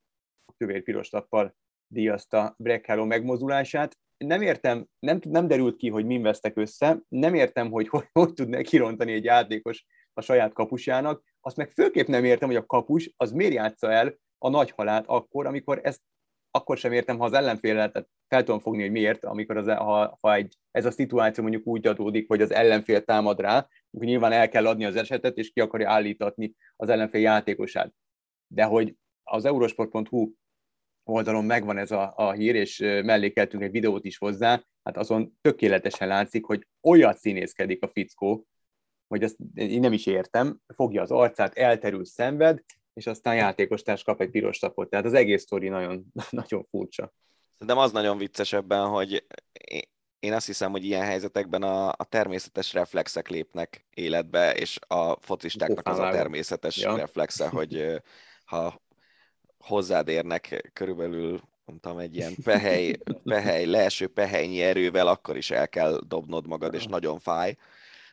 a 0.44 0.52
kövér-piros 0.56 1.10
lappal 1.10 1.56
díjazta 1.86 2.54
Brekalo 2.58 3.06
megmozulását. 3.06 3.98
Nem 4.16 4.42
értem, 4.42 4.86
nem, 4.98 5.20
nem 5.22 5.46
derült 5.46 5.76
ki, 5.76 5.88
hogy 5.88 6.04
min 6.04 6.22
vesztek 6.22 6.56
össze, 6.56 7.00
nem 7.08 7.34
értem, 7.34 7.70
hogy 7.70 7.88
hogy, 7.94 8.08
hogy 8.12 8.32
tud 8.32 8.62
kirontani 8.62 9.12
egy 9.12 9.24
játékos 9.24 9.86
a 10.12 10.20
saját 10.20 10.52
kapusjának, 10.52 11.22
azt 11.40 11.56
meg 11.56 11.70
főképp 11.70 12.06
nem 12.06 12.24
értem, 12.24 12.48
hogy 12.48 12.56
a 12.56 12.66
kapus 12.66 13.10
az 13.16 13.32
miért 13.32 13.52
játsza 13.52 13.92
el 13.92 14.14
a 14.38 14.48
nagy 14.48 14.70
halát 14.70 15.04
akkor, 15.06 15.46
amikor 15.46 15.80
ezt 15.82 16.00
akkor 16.50 16.78
sem 16.78 16.92
értem, 16.92 17.18
ha 17.18 17.24
az 17.24 17.32
ellenfél 17.32 17.74
tehát 17.74 18.08
fel 18.28 18.42
tudom 18.42 18.60
fogni, 18.60 18.82
hogy 18.82 18.90
miért, 18.90 19.24
amikor 19.24 19.56
az, 19.56 19.66
ha, 19.66 20.18
ha 20.20 20.34
egy, 20.34 20.56
ez 20.70 20.84
a 20.84 20.90
szituáció 20.90 21.42
mondjuk 21.42 21.66
úgy 21.66 21.86
adódik, 21.86 22.28
hogy 22.28 22.42
az 22.42 22.50
ellenfél 22.50 23.04
támad 23.04 23.40
rá, 23.40 23.56
akkor 23.90 24.06
nyilván 24.06 24.32
el 24.32 24.48
kell 24.48 24.66
adni 24.66 24.84
az 24.84 24.96
esetet, 24.96 25.36
és 25.36 25.50
ki 25.50 25.60
akarja 25.60 25.90
állítatni 25.90 26.54
az 26.76 26.88
ellenfél 26.88 27.20
játékosát. 27.20 27.92
De 28.46 28.64
hogy 28.64 28.96
az 29.22 29.44
eurosport.hu 29.44 30.32
oldalon 31.04 31.44
megvan 31.44 31.78
ez 31.78 31.90
a, 31.90 32.12
a 32.16 32.32
hír, 32.32 32.54
és 32.54 32.78
mellékeltünk 32.78 33.62
egy 33.62 33.70
videót 33.70 34.04
is 34.04 34.18
hozzá, 34.18 34.64
hát 34.82 34.96
azon 34.96 35.38
tökéletesen 35.40 36.08
látszik, 36.08 36.44
hogy 36.44 36.66
olyat 36.82 37.18
színészkedik 37.18 37.82
a 37.82 37.88
fickó, 37.88 38.46
hogy 39.10 39.22
ezt 39.22 39.36
én 39.54 39.80
nem 39.80 39.92
is 39.92 40.06
értem, 40.06 40.60
fogja 40.74 41.02
az 41.02 41.10
arcát, 41.10 41.54
elterül, 41.54 42.04
szenved, 42.04 42.62
és 42.94 43.06
aztán 43.06 43.34
játékostárs 43.34 44.02
kap 44.02 44.20
egy 44.20 44.30
piros 44.30 44.58
tapot. 44.58 44.90
Tehát 44.90 45.04
az 45.04 45.14
egész 45.14 45.42
sztori 45.42 45.68
nagyon, 45.68 46.12
nagyon 46.30 46.66
furcsa. 46.70 47.12
Szerintem 47.52 47.78
az 47.78 47.92
nagyon 47.92 48.18
vicces 48.18 48.52
ebben, 48.52 48.86
hogy 48.86 49.26
én 50.18 50.32
azt 50.32 50.46
hiszem, 50.46 50.70
hogy 50.70 50.84
ilyen 50.84 51.04
helyzetekben 51.04 51.62
a, 51.62 51.88
a 51.88 52.04
természetes 52.08 52.72
reflexek 52.72 53.28
lépnek 53.28 53.86
életbe, 53.94 54.54
és 54.54 54.78
a 54.86 55.20
focistáknak 55.20 55.88
az 55.88 55.98
a 55.98 56.10
természetes 56.10 56.76
ja. 56.76 56.96
reflexe, 56.96 57.48
hogy 57.58 58.02
ha 58.44 58.80
hozzád 59.58 60.08
érnek 60.08 60.70
körülbelül 60.72 61.40
mondtam, 61.64 61.98
egy 61.98 62.16
ilyen 62.16 62.34
pehely, 62.44 62.96
pehely, 63.24 63.64
leeső 63.64 64.06
pehelynyi 64.06 64.62
erővel, 64.62 65.06
akkor 65.06 65.36
is 65.36 65.50
el 65.50 65.68
kell 65.68 66.00
dobnod 66.06 66.46
magad, 66.46 66.74
és 66.74 66.86
nagyon 66.86 67.18
fáj. 67.18 67.56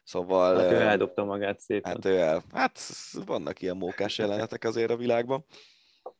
Szóval... 0.07 0.57
Hát 0.57 0.71
ő 0.71 0.75
eldobta 0.75 1.23
magát 1.23 1.59
szépen. 1.59 1.91
Hát 1.91 2.05
ő 2.05 2.17
el. 2.17 2.43
Hát 2.51 2.79
vannak 3.25 3.61
ilyen 3.61 3.77
mókás 3.77 4.17
jelenetek 4.17 4.63
azért 4.63 4.91
a 4.91 4.97
világban. 4.97 5.45
A 6.03 6.11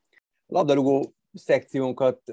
labdarúgó 0.46 1.14
szekciónkat 1.34 2.30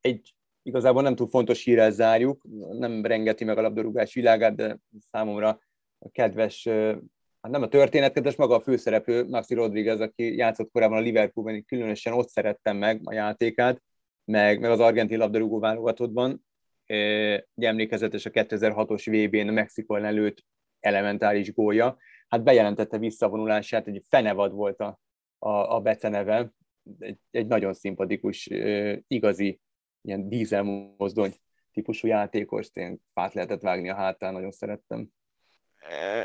egy 0.00 0.34
igazából 0.62 1.02
nem 1.02 1.14
túl 1.14 1.28
fontos 1.28 1.64
hírrel 1.64 1.90
zárjuk, 1.90 2.42
nem 2.78 3.04
rengeti 3.04 3.44
meg 3.44 3.58
a 3.58 3.60
labdarúgás 3.60 4.14
világát, 4.14 4.54
de 4.54 4.78
számomra 5.10 5.60
a 5.98 6.10
kedves, 6.10 6.68
hát 7.40 7.50
nem 7.50 7.62
a 7.62 7.68
történetkedves, 7.68 8.36
maga 8.36 8.54
a 8.54 8.60
főszereplő, 8.60 9.28
Maxi 9.28 9.54
Rodriguez, 9.54 10.00
aki 10.00 10.36
játszott 10.36 10.70
korábban 10.70 10.98
a 10.98 11.00
Liverpoolban, 11.00 11.64
különösen 11.64 12.12
ott 12.12 12.28
szerettem 12.28 12.76
meg 12.76 13.00
a 13.04 13.12
játékát, 13.12 13.82
meg, 14.24 14.60
meg 14.60 14.70
az 14.70 14.80
argentin 14.80 15.18
labdarúgó 15.18 15.58
válogatottban. 15.58 16.46
emlékezetes 17.56 18.26
a 18.26 18.30
2006-os 18.30 19.26
VB-n 19.26 19.48
a 19.48 19.52
Mexikon 19.52 20.04
előtt 20.04 20.44
elementáris 20.86 21.52
gólja. 21.52 21.96
Hát 22.28 22.42
bejelentette 22.42 22.98
visszavonulását, 22.98 23.86
egy 23.86 24.04
fenevad 24.08 24.52
volt 24.52 24.80
a, 24.80 25.00
a, 25.38 25.74
a 25.74 25.80
beceneve, 25.80 26.52
egy, 26.98 27.18
egy 27.30 27.46
nagyon 27.46 27.72
szimpatikus, 27.72 28.48
igazi 29.06 29.60
ilyen 30.00 30.28
dízelmozdony 30.28 31.34
típusú 31.72 32.08
játékos, 32.08 32.68
én 32.72 33.00
fát 33.12 33.34
lehetett 33.34 33.60
vágni 33.60 33.90
a 33.90 33.94
hátán, 33.94 34.32
nagyon 34.32 34.50
szerettem. 34.50 35.08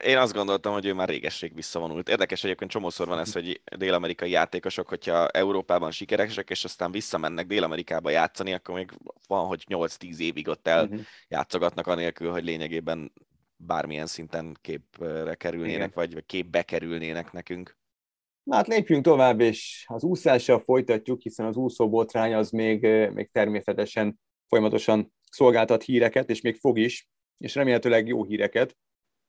Én 0.04 0.18
azt 0.18 0.34
gondoltam, 0.34 0.74
hogy 0.74 0.86
ő 0.86 0.94
már 0.94 1.10
régesség 1.10 1.56
visszavonult. 1.56 2.10
Érdekes 2.10 2.44
egyébként 2.44 2.72
csomószor 2.72 3.08
van 3.08 3.20
ez, 3.20 3.34
hogy 3.34 3.62
dél-amerikai 3.78 4.30
játékosok, 4.30 4.88
hogyha 4.88 5.28
Európában 5.28 5.92
sikeresek, 5.92 6.50
és 6.50 6.64
aztán 6.64 6.92
visszamennek 6.92 7.48
Dél-Amerikába 7.48 8.10
játszani, 8.10 8.54
akkor 8.54 8.76
még 8.76 8.92
van, 9.28 9.46
hogy 9.46 9.66
8-10 9.70 10.18
évig 10.18 10.48
ott 10.48 10.68
el 10.68 10.84
uh-huh. 10.84 11.00
játszogatnak 11.28 11.88
anélkül, 11.88 12.32
hogy 12.32 12.44
lényegében 12.44 13.12
bármilyen 13.66 14.06
szinten 14.06 14.58
képre 14.62 15.36
kerülnének, 15.36 15.76
Igen. 15.76 15.92
vagy, 15.94 16.14
vagy 16.14 16.26
képbe 16.26 16.64
kerülnének 16.64 17.32
nekünk. 17.32 17.80
Na 18.44 18.56
hát 18.56 18.68
lépjünk 18.68 19.04
tovább, 19.04 19.40
és 19.40 19.86
az 19.88 20.04
úszással 20.04 20.60
folytatjuk, 20.60 21.22
hiszen 21.22 21.46
az 21.46 21.56
úszóbotrány 21.56 22.34
az 22.34 22.50
még, 22.50 22.82
még 23.14 23.30
természetesen 23.32 24.20
folyamatosan 24.48 25.14
szolgáltat 25.32 25.84
híreket, 25.84 26.30
és 26.30 26.42
még 26.42 26.56
fog 26.56 26.78
is, 26.78 27.10
és 27.38 27.56
remélhetőleg 27.56 28.08
jó 28.08 28.24
híreket. 28.24 28.78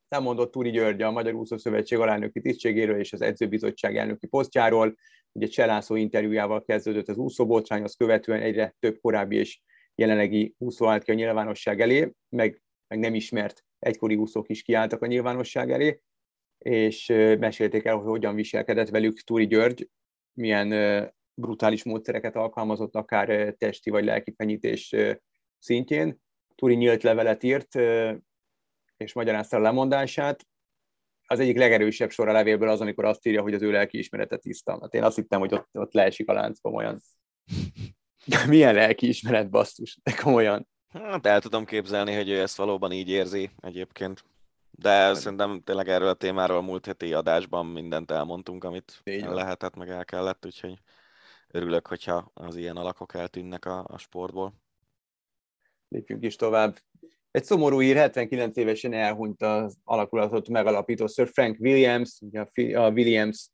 Nem 0.09 0.23
mondott 0.23 0.53
Túri 0.53 0.71
György 0.71 1.03
a 1.03 1.11
Magyar 1.11 1.35
Úszó 1.35 1.57
Szövetség 1.57 1.99
alelnöki 1.99 2.41
tisztségéről 2.41 2.99
és 2.99 3.13
az 3.13 3.21
edzőbizottság 3.21 3.97
elnöki 3.97 4.27
posztjáról. 4.27 4.95
Ugye 5.33 5.47
Cselászó 5.47 5.95
interjújával 5.95 6.65
kezdődött 6.65 7.09
az 7.09 7.17
úszóbotrány, 7.17 7.83
az 7.83 7.95
követően 7.95 8.41
egyre 8.41 8.75
több 8.79 8.99
korábbi 9.01 9.37
és 9.37 9.61
jelenlegi 9.95 10.55
úszó 10.59 10.87
állt 10.87 11.03
ki 11.03 11.11
a 11.11 11.15
nyilvánosság 11.15 11.81
elé, 11.81 12.13
meg, 12.29 12.63
meg 12.87 12.99
nem 12.99 13.15
ismert 13.15 13.65
egykori 13.83 14.17
úszók 14.17 14.49
is 14.49 14.63
kiálltak 14.63 15.03
a 15.03 15.07
nyilvánosság 15.07 15.71
elé, 15.71 16.01
és 16.59 17.07
mesélték 17.39 17.85
el, 17.85 17.97
hogy 17.97 18.07
hogyan 18.07 18.35
viselkedett 18.35 18.89
velük 18.89 19.21
Túri 19.21 19.47
György, 19.47 19.89
milyen 20.33 20.69
brutális 21.35 21.85
módszereket 21.85 22.37
alkalmazott, 22.37 22.95
akár 22.95 23.55
testi 23.59 23.91
vagy 23.91 24.05
lelki 24.05 24.33
fenyítés 24.37 24.95
szintjén. 25.59 26.21
Túri 26.55 26.75
nyílt 26.75 27.03
levelet 27.03 27.43
írt, 27.43 27.75
és 28.97 29.13
magyarázta 29.13 29.57
a 29.57 29.61
lemondását. 29.61 30.47
Az 31.27 31.41
egyik 31.41 31.57
legerősebb 31.57 32.11
sor 32.11 32.29
a 32.29 32.33
levélből 32.33 32.69
az, 32.69 32.81
amikor 32.81 33.05
azt 33.05 33.27
írja, 33.27 33.43
hogy 33.43 33.55
az 33.55 33.63
ő 33.63 33.71
lelki 33.71 33.99
ismerete 33.99 34.37
tiszta. 34.37 34.79
Hát 34.81 34.95
én 34.95 35.03
azt 35.03 35.17
hittem, 35.17 35.41
hogy 35.41 35.55
ott, 35.55 35.69
ott 35.73 35.93
leesik 35.93 36.29
a 36.29 36.33
lánc 36.33 36.61
komolyan. 36.61 37.01
Milyen 38.49 38.75
lelki 38.75 39.09
ismeret, 39.09 39.51
basszus, 39.51 39.99
de 40.03 40.15
komolyan. 40.23 40.69
Hát 40.93 41.27
el 41.27 41.41
tudom 41.41 41.65
képzelni, 41.65 42.15
hogy 42.15 42.29
ő 42.29 42.41
ezt 42.41 42.57
valóban 42.57 42.93
így 42.93 43.09
érzi 43.09 43.51
egyébként. 43.61 44.25
De 44.71 45.15
szerintem 45.15 45.63
tényleg 45.65 45.89
erről 45.89 46.09
a 46.09 46.15
témáról 46.15 46.63
múlt 46.63 46.87
heti 46.87 47.13
adásban 47.13 47.67
mindent 47.67 48.11
elmondtunk, 48.11 48.65
amit 48.65 49.01
Így 49.05 49.25
lehetett, 49.25 49.77
meg 49.77 49.89
el 49.89 50.05
kellett, 50.05 50.47
úgyhogy 50.47 50.79
örülök, 51.49 51.87
hogyha 51.87 52.31
az 52.35 52.57
ilyen 52.57 52.77
alakok 52.77 53.15
eltűnnek 53.15 53.65
a, 53.65 53.85
a 53.89 53.99
sportból. 53.99 54.55
Lépjünk 55.89 56.25
is 56.25 56.37
tovább. 56.37 56.79
Egy 57.31 57.45
szomorú 57.45 57.81
ír, 57.81 57.97
79 57.97 58.57
évesen 58.57 58.93
elhunyt 58.93 59.43
az 59.43 59.77
alakulatot 59.85 60.49
megalapító 60.49 61.07
Sir 61.07 61.29
Frank 61.29 61.57
Williams, 61.61 62.19
ugye 62.21 62.41
a 62.79 62.91
Williams 62.91 63.49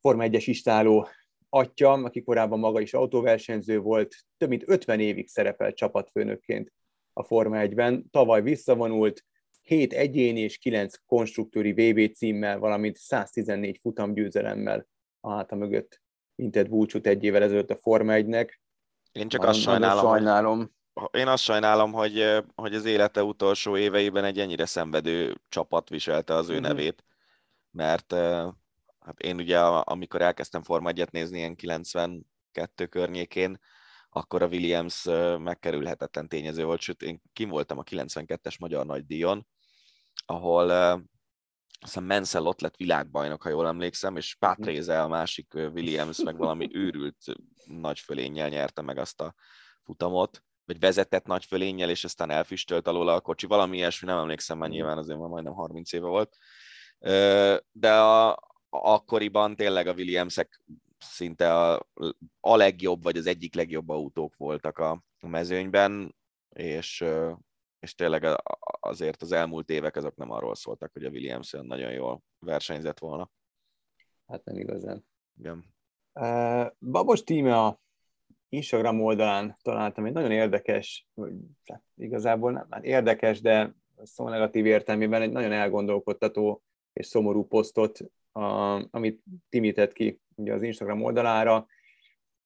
Forma 0.00 0.24
1-es 0.26 0.44
istáló 0.46 1.08
atya, 1.48 1.92
aki 1.92 2.22
korábban 2.22 2.58
maga 2.58 2.80
is 2.80 2.94
autóversenyző 2.94 3.78
volt, 3.78 4.16
több 4.36 4.48
mint 4.48 4.64
50 4.66 5.00
évig 5.00 5.28
szerepelt 5.28 5.76
csapatfőnökként 5.76 6.72
a 7.12 7.22
Forma 7.22 7.56
1-ben. 7.60 8.10
Tavaly 8.10 8.42
visszavonult, 8.42 9.24
7 9.62 9.92
egyéni 9.92 10.40
és 10.40 10.58
9 10.58 10.94
konstruktúri 11.06 11.72
VB 11.72 12.14
címmel, 12.14 12.58
valamint 12.58 12.96
114 12.96 13.78
futamgyőzelemmel 13.78 14.86
a 15.20 15.32
háta 15.32 15.56
mögött 15.56 16.00
intett 16.34 16.68
búcsút 16.68 17.06
egy 17.06 17.24
évvel 17.24 17.42
ezelőtt 17.42 17.70
a 17.70 17.76
Forma 17.76 18.12
1-nek. 18.16 18.58
Én 19.12 19.28
csak 19.28 19.44
azt 19.44 19.60
sajnálom, 19.60 20.04
sajnálom. 20.04 20.72
Hogy, 20.92 21.20
én 21.20 21.26
azt 21.26 21.42
sajnálom, 21.42 21.92
hogy, 21.92 22.44
hogy 22.54 22.74
az 22.74 22.84
élete 22.84 23.22
utolsó 23.22 23.76
éveiben 23.76 24.24
egy 24.24 24.38
ennyire 24.38 24.66
szenvedő 24.66 25.40
csapat 25.48 25.88
viselte 25.88 26.34
az 26.34 26.48
ő 26.48 26.52
mm-hmm. 26.52 26.62
nevét, 26.62 27.04
mert 27.70 28.14
hát 29.08 29.20
én 29.20 29.36
ugye, 29.36 29.60
amikor 29.60 30.22
elkezdtem 30.22 30.62
Forma 30.62 30.88
1 30.88 31.08
nézni, 31.10 31.38
ilyen 31.38 31.56
92 31.56 32.86
környékén, 32.86 33.58
akkor 34.08 34.42
a 34.42 34.46
Williams 34.46 35.04
megkerülhetetlen 35.38 36.28
tényező 36.28 36.64
volt, 36.64 36.80
sőt, 36.80 37.02
én 37.02 37.22
kim 37.32 37.48
voltam 37.48 37.78
a 37.78 37.82
92-es 37.82 38.58
Magyar 38.58 38.86
Nagydíjon, 38.86 39.46
ahol 40.26 40.70
aztán 41.80 42.04
Mansell 42.04 42.44
ott 42.44 42.60
lett 42.60 42.76
világbajnok, 42.76 43.42
ha 43.42 43.48
jól 43.48 43.66
emlékszem, 43.66 44.16
és 44.16 44.34
Patréze 44.34 45.02
a 45.02 45.08
másik 45.08 45.54
Williams, 45.54 46.22
meg 46.22 46.36
valami 46.36 46.68
őrült 46.82 47.18
nagy 47.64 47.98
fölénnyel 47.98 48.48
nyerte 48.48 48.82
meg 48.82 48.98
azt 48.98 49.20
a 49.20 49.34
futamot, 49.82 50.42
vagy 50.64 50.78
vezetett 50.78 51.26
nagy 51.26 51.44
fölénnyel, 51.44 51.90
és 51.90 52.04
aztán 52.04 52.30
elfüstölt 52.30 52.86
alól 52.86 53.08
a 53.08 53.20
kocsi, 53.20 53.46
valami 53.46 53.76
ilyesmi, 53.76 54.08
nem 54.08 54.18
emlékszem 54.18 54.58
már 54.58 54.68
nyilván, 54.68 54.98
azért 54.98 55.18
már 55.18 55.28
majdnem 55.28 55.52
30 55.52 55.92
éve 55.92 56.06
volt. 56.06 56.36
De 57.72 58.00
a, 58.00 58.47
akkoriban 58.70 59.56
tényleg 59.56 59.86
a 59.86 59.92
Williamsek 59.92 60.62
szinte 60.98 61.54
a, 61.54 61.86
a 62.40 62.56
legjobb, 62.56 63.02
vagy 63.02 63.16
az 63.16 63.26
egyik 63.26 63.54
legjobb 63.54 63.88
autók 63.88 64.36
voltak 64.36 64.78
a 64.78 65.02
mezőnyben, 65.20 66.16
és, 66.48 67.04
és 67.80 67.94
tényleg 67.94 68.26
azért 68.80 69.22
az 69.22 69.32
elmúlt 69.32 69.70
évek 69.70 69.96
azok 69.96 70.16
nem 70.16 70.30
arról 70.30 70.54
szóltak, 70.54 70.92
hogy 70.92 71.04
a 71.04 71.10
Williams 71.10 71.50
nagyon 71.62 71.92
jól 71.92 72.22
versenyzett 72.38 72.98
volna. 72.98 73.30
Hát 74.26 74.44
nem 74.44 74.56
igazán. 74.56 75.04
Igen. 75.38 75.64
Uh, 76.12 76.66
Babos 76.78 77.22
tíme 77.22 77.58
a 77.58 77.80
Instagram 78.48 79.02
oldalán 79.02 79.56
találtam 79.62 80.04
egy 80.04 80.12
nagyon 80.12 80.30
érdekes, 80.30 81.06
hát 81.64 81.82
igazából 81.94 82.52
nem 82.52 82.66
hát 82.70 82.84
érdekes, 82.84 83.40
de 83.40 83.74
szó 84.02 84.28
negatív 84.28 84.66
értelmében 84.66 85.22
egy 85.22 85.30
nagyon 85.32 85.52
elgondolkodtató 85.52 86.62
és 86.92 87.06
szomorú 87.06 87.46
posztot, 87.46 88.00
a, 88.38 88.86
amit 88.90 89.22
Timi 89.48 89.72
tett 89.72 89.92
ki 89.92 90.20
ugye 90.34 90.52
az 90.52 90.62
Instagram 90.62 91.02
oldalára. 91.02 91.54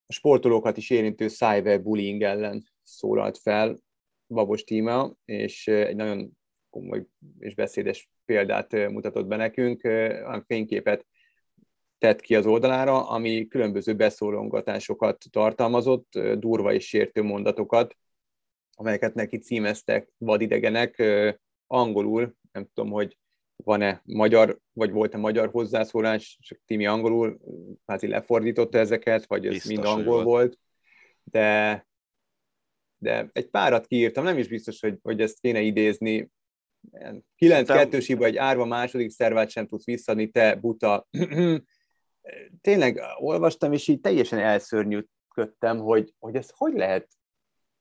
A 0.06 0.12
sportolókat 0.12 0.76
is 0.76 0.90
érintő 0.90 1.28
cyberbullying 1.28 2.22
ellen 2.22 2.64
szólalt 2.82 3.38
fel 3.38 3.78
Babos 4.26 4.64
Tíma, 4.64 5.12
és 5.24 5.68
egy 5.68 5.96
nagyon 5.96 6.38
komoly 6.70 7.06
és 7.38 7.54
beszédes 7.54 8.10
példát 8.24 8.72
mutatott 8.72 9.26
be 9.26 9.36
nekünk, 9.36 9.84
a 10.24 10.42
fényképet 10.46 11.06
tett 11.98 12.20
ki 12.20 12.34
az 12.34 12.46
oldalára, 12.46 13.08
ami 13.08 13.46
különböző 13.46 13.94
beszólongatásokat 13.94 15.24
tartalmazott, 15.30 16.18
durva 16.34 16.72
és 16.72 16.86
sértő 16.86 17.22
mondatokat, 17.22 17.96
amelyeket 18.74 19.14
neki 19.14 19.38
címeztek 19.38 20.12
vadidegenek, 20.18 21.02
angolul, 21.66 22.34
nem 22.52 22.68
tudom, 22.74 22.90
hogy 22.90 23.18
van-e 23.56 24.02
magyar, 24.04 24.58
vagy 24.72 24.90
volt-e 24.90 25.16
magyar 25.16 25.50
hozzászólás, 25.50 26.38
csak 26.40 26.60
Timi 26.66 26.86
angolul 26.86 27.38
kvázi 27.84 28.08
lefordította 28.08 28.78
ezeket, 28.78 29.26
vagy 29.26 29.46
ez 29.46 29.52
biztos, 29.52 29.70
mind 29.70 29.84
angol 29.84 30.22
volt, 30.22 30.58
de, 31.22 31.86
de 32.98 33.30
egy 33.32 33.48
párat 33.48 33.86
kiírtam, 33.86 34.24
nem 34.24 34.38
is 34.38 34.48
biztos, 34.48 34.80
hogy, 34.80 34.98
hogy 35.02 35.20
ezt 35.20 35.40
kéne 35.40 35.60
idézni, 35.60 36.30
9-2-s 37.38 38.06
hiba, 38.06 38.24
egy 38.24 38.36
árva 38.36 38.64
második 38.64 39.10
szervát 39.10 39.50
sem 39.50 39.66
tudsz 39.66 39.84
visszadni, 39.84 40.30
te 40.30 40.54
buta. 40.54 41.08
Tényleg 42.60 43.00
olvastam, 43.16 43.72
és 43.72 43.88
így 43.88 44.00
teljesen 44.00 44.38
elszörnyűködtem, 44.38 45.78
hogy, 45.78 46.14
hogy 46.18 46.34
ez 46.36 46.50
hogy 46.56 46.72
lehet 46.72 47.08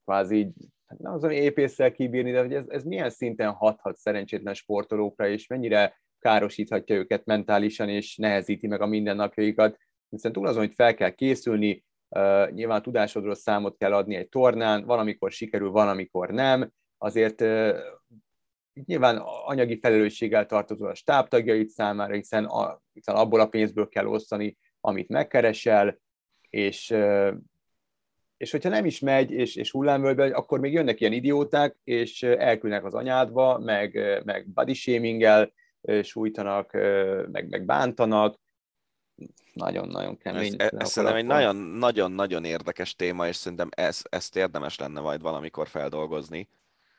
kvázi 0.04 0.36
így 0.36 0.54
hát 0.92 1.00
nem 1.00 1.14
azon 1.14 1.32
épésszel 1.32 1.92
kibírni, 1.92 2.32
de 2.32 2.40
hogy 2.40 2.54
ez, 2.54 2.66
ez 2.68 2.84
milyen 2.84 3.10
szinten 3.10 3.52
hathat 3.52 3.98
szerencsétlen 3.98 4.54
sportolókra, 4.54 5.28
és 5.28 5.48
mennyire 5.48 6.02
károsíthatja 6.20 6.96
őket 6.96 7.26
mentálisan, 7.26 7.90
és 7.90 8.16
nehezíti 8.16 8.68
meg 8.68 8.82
a 8.82 8.86
mindennapjaikat, 8.86 9.78
hiszen 10.10 10.32
túl 10.32 10.48
azon, 10.48 10.66
hogy 10.66 10.74
fel 10.74 10.94
kell 10.94 11.10
készülni, 11.10 11.84
uh, 12.10 12.50
nyilván 12.50 12.82
tudásodról 12.82 13.36
számot 13.36 13.78
kell 13.78 13.94
adni 13.94 14.16
egy 14.16 14.30
tornán, 14.30 14.86
van, 14.86 15.00
amikor 15.00 15.32
sikerül, 15.32 15.70
van, 15.70 15.88
amikor 15.88 16.30
nem, 16.30 16.72
azért 16.98 17.42
uh, 17.42 17.78
nyilván 18.86 19.18
anyagi 19.46 19.80
felelősséggel 19.80 20.46
tartozol 20.46 20.90
a 20.90 20.96
stábtagjait 20.96 21.70
számára, 21.70 22.14
hiszen, 22.14 22.46
a, 22.46 22.82
hiszen 22.94 23.16
abból 23.16 23.40
a 23.40 23.48
pénzből 23.48 23.88
kell 23.88 24.06
osztani, 24.06 24.58
amit 24.80 25.10
megkeresel, 25.10 26.00
és 26.50 26.90
uh, 26.90 27.34
és 28.42 28.52
hogyha 28.52 28.70
nem 28.70 28.86
is 28.86 29.00
megy, 29.00 29.32
és, 29.32 29.56
és 29.56 29.72
hullámvölgybe, 29.72 30.26
akkor 30.26 30.60
még 30.60 30.74
jönnek 30.74 31.00
ilyen 31.00 31.14
idióták, 31.14 31.76
és 31.84 32.24
elkülnek 32.24 32.86
az 32.86 32.94
anyádba, 32.94 33.58
meg, 33.60 34.22
meg 34.26 34.48
body 34.48 34.74
shaming 34.74 35.52
sújtanak, 36.04 36.72
meg, 37.32 37.50
meg 37.50 37.66
bántanak. 37.66 38.40
Nagyon-nagyon 39.54 40.18
kemény. 40.18 40.56
Ez, 40.58 40.70
ez 40.78 40.90
szerintem 40.90 41.18
egy 41.18 41.56
nagyon-nagyon 41.78 42.44
érdekes 42.44 42.96
téma, 42.96 43.28
és 43.28 43.36
szerintem 43.36 43.70
ez, 43.72 44.02
ezt 44.10 44.36
érdemes 44.36 44.78
lenne 44.78 45.00
majd 45.00 45.22
valamikor 45.22 45.68
feldolgozni 45.68 46.50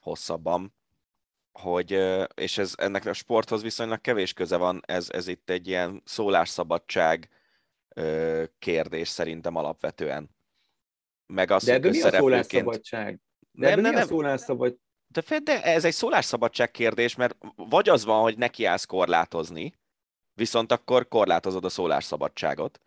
hosszabban, 0.00 0.74
hogy, 1.52 1.98
és 2.34 2.58
ez, 2.58 2.74
ennek 2.76 3.06
a 3.06 3.12
sporthoz 3.12 3.62
viszonylag 3.62 4.00
kevés 4.00 4.32
köze 4.32 4.56
van, 4.56 4.82
ez, 4.86 5.10
ez 5.10 5.28
itt 5.28 5.50
egy 5.50 5.68
ilyen 5.68 6.02
szólásszabadság 6.04 7.28
kérdés 8.58 9.08
szerintem 9.08 9.56
alapvetően 9.56 10.30
meg 11.32 11.50
az, 11.50 11.64
de 11.64 11.72
hogy 11.72 11.90
mi 11.90 12.00
a 12.00 12.10
szólásszabadság? 12.10 13.20
De 13.50 13.68
nem, 13.68 13.80
nem, 13.80 13.92
nem. 13.92 14.02
a 14.02 14.06
szólásszabadság? 14.06 14.78
De, 15.06 15.38
de 15.38 15.62
ez 15.62 15.84
egy 15.84 15.92
szólásszabadság 15.92 16.70
kérdés, 16.70 17.14
mert 17.14 17.36
vagy 17.56 17.88
az 17.88 18.04
van, 18.04 18.22
hogy 18.22 18.38
nekiállsz 18.38 18.84
korlátozni, 18.84 19.74
viszont 20.34 20.72
akkor 20.72 21.08
korlátozod 21.08 21.64
a 21.64 21.68
szólásszabadságot, 21.68 22.80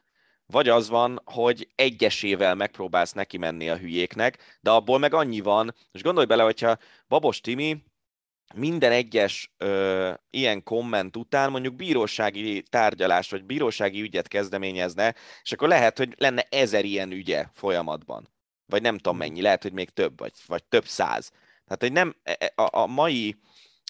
vagy 0.45 0.69
az 0.69 0.89
van, 0.89 1.21
hogy 1.25 1.67
egyesével 1.75 2.55
megpróbálsz 2.55 3.11
neki 3.11 3.37
menni 3.37 3.69
a 3.69 3.77
hülyéknek, 3.77 4.57
de 4.61 4.69
abból 4.69 4.99
meg 4.99 5.13
annyi 5.13 5.39
van, 5.39 5.75
és 5.91 6.01
gondolj 6.01 6.25
bele, 6.25 6.43
hogyha 6.43 6.77
Babos 7.07 7.41
Timi 7.41 7.83
minden 8.53 8.91
egyes 8.91 9.53
ö, 9.57 10.11
ilyen 10.29 10.63
komment 10.63 11.17
után 11.17 11.51
mondjuk 11.51 11.75
bírósági 11.75 12.61
tárgyalás 12.61 13.29
vagy 13.29 13.45
bírósági 13.45 14.01
ügyet 14.01 14.27
kezdeményezne, 14.27 15.15
és 15.41 15.51
akkor 15.51 15.67
lehet, 15.67 15.97
hogy 15.97 16.13
lenne 16.17 16.47
ezer 16.49 16.85
ilyen 16.85 17.11
ügye 17.11 17.45
folyamatban 17.53 18.33
vagy 18.65 18.81
nem 18.81 18.97
tudom 18.97 19.17
mennyi, 19.17 19.41
lehet, 19.41 19.61
hogy 19.63 19.73
még 19.73 19.89
több, 19.89 20.19
vagy, 20.19 20.33
vagy 20.47 20.63
több 20.63 20.85
száz. 20.85 21.31
Tehát, 21.65 21.81
hogy 21.81 21.91
nem, 21.91 22.15
e, 22.23 22.35
e, 22.39 22.51
a, 22.63 22.81
a 22.81 22.85
mai 22.85 23.35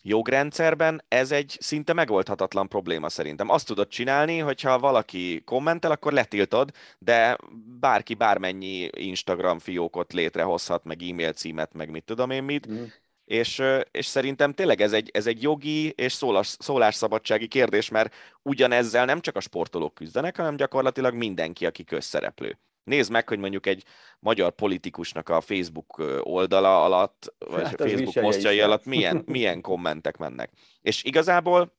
jogrendszerben 0.05 1.03
ez 1.07 1.31
egy 1.31 1.57
szinte 1.59 1.93
megoldhatatlan 1.93 2.67
probléma 2.67 3.09
szerintem. 3.09 3.49
Azt 3.49 3.65
tudod 3.65 3.87
csinálni, 3.87 4.37
hogyha 4.37 4.79
valaki 4.79 5.41
kommentel, 5.45 5.91
akkor 5.91 6.13
letiltod, 6.13 6.71
de 6.99 7.37
bárki 7.79 8.13
bármennyi 8.13 8.89
Instagram 8.97 9.59
fiókot 9.59 10.13
létrehozhat, 10.13 10.83
meg 10.83 11.01
e-mail 11.01 11.33
címet, 11.33 11.73
meg 11.73 11.89
mit 11.89 12.03
tudom 12.03 12.29
én 12.29 12.43
mit, 12.43 12.71
mm. 12.71 12.83
és, 13.25 13.61
és 13.91 14.05
szerintem 14.05 14.53
tényleg 14.53 14.81
ez 14.81 14.93
egy, 14.93 15.09
ez 15.13 15.27
egy 15.27 15.41
jogi 15.41 15.89
és 15.89 16.13
szólás, 16.13 16.55
szólásszabadsági 16.59 17.47
kérdés, 17.47 17.89
mert 17.89 18.13
ugyanezzel 18.41 19.05
nem 19.05 19.21
csak 19.21 19.35
a 19.35 19.39
sportolók 19.39 19.93
küzdenek, 19.93 20.37
hanem 20.37 20.55
gyakorlatilag 20.55 21.13
mindenki, 21.13 21.65
aki 21.65 21.83
közszereplő. 21.83 22.57
Nézd 22.85 23.11
meg, 23.11 23.27
hogy 23.27 23.39
mondjuk 23.39 23.65
egy 23.65 23.83
magyar 24.19 24.51
politikusnak 24.51 25.29
a 25.29 25.41
Facebook 25.41 26.03
oldala 26.19 26.83
alatt, 26.83 27.33
vagy 27.37 27.63
hát 27.63 27.81
a 27.81 27.87
Facebook 27.87 28.13
posztjai 28.13 28.59
alatt 28.59 28.85
milyen, 28.85 29.23
milyen 29.35 29.61
kommentek 29.61 30.17
mennek. 30.17 30.51
És 30.81 31.03
igazából 31.03 31.77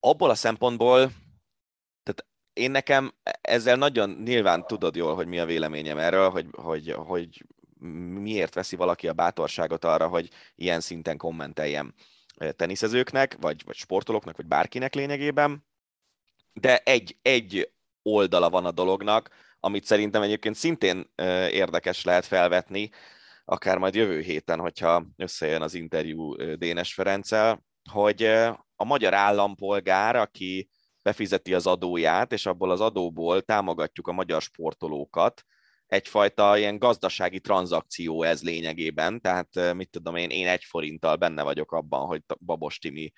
abból 0.00 0.30
a 0.30 0.34
szempontból, 0.34 0.98
tehát 2.02 2.26
én 2.52 2.70
nekem 2.70 3.12
ezzel 3.40 3.76
nagyon 3.76 4.10
nyilván 4.10 4.66
tudod 4.66 4.96
jól, 4.96 5.14
hogy 5.14 5.26
mi 5.26 5.38
a 5.38 5.44
véleményem 5.44 5.98
erről, 5.98 6.30
hogy, 6.30 6.46
hogy, 6.52 6.92
hogy 6.92 7.46
miért 8.20 8.54
veszi 8.54 8.76
valaki 8.76 9.08
a 9.08 9.12
bátorságot 9.12 9.84
arra, 9.84 10.08
hogy 10.08 10.28
ilyen 10.54 10.80
szinten 10.80 11.16
kommenteljem 11.16 11.94
teniszezőknek, 12.56 13.36
vagy, 13.40 13.62
vagy 13.64 13.76
sportolóknak, 13.76 14.36
vagy 14.36 14.46
bárkinek 14.46 14.94
lényegében. 14.94 15.64
De 16.52 16.78
egy, 16.78 17.16
egy 17.22 17.70
oldala 18.02 18.50
van 18.50 18.64
a 18.64 18.70
dolognak, 18.70 19.30
amit 19.60 19.84
szerintem 19.84 20.22
egyébként 20.22 20.54
szintén 20.54 21.12
érdekes 21.50 22.04
lehet 22.04 22.24
felvetni, 22.24 22.90
akár 23.44 23.78
majd 23.78 23.94
jövő 23.94 24.20
héten, 24.20 24.58
hogyha 24.58 25.06
összejön 25.16 25.62
az 25.62 25.74
interjú 25.74 26.34
Dénes 26.56 26.94
Ferenccel, 26.94 27.64
hogy 27.90 28.22
a 28.76 28.84
magyar 28.84 29.14
állampolgár, 29.14 30.16
aki 30.16 30.68
befizeti 31.02 31.54
az 31.54 31.66
adóját, 31.66 32.32
és 32.32 32.46
abból 32.46 32.70
az 32.70 32.80
adóból 32.80 33.42
támogatjuk 33.42 34.08
a 34.08 34.12
magyar 34.12 34.42
sportolókat, 34.42 35.44
egyfajta 35.86 36.58
ilyen 36.58 36.78
gazdasági 36.78 37.40
tranzakció 37.40 38.22
ez 38.22 38.42
lényegében, 38.42 39.20
tehát 39.20 39.74
mit 39.74 39.90
tudom 39.90 40.16
én, 40.16 40.30
én 40.30 40.46
egy 40.46 40.64
forinttal 40.64 41.16
benne 41.16 41.42
vagyok 41.42 41.72
abban, 41.72 42.06
hogy 42.06 42.22
Babos 42.40 42.78
Timi 42.78 43.12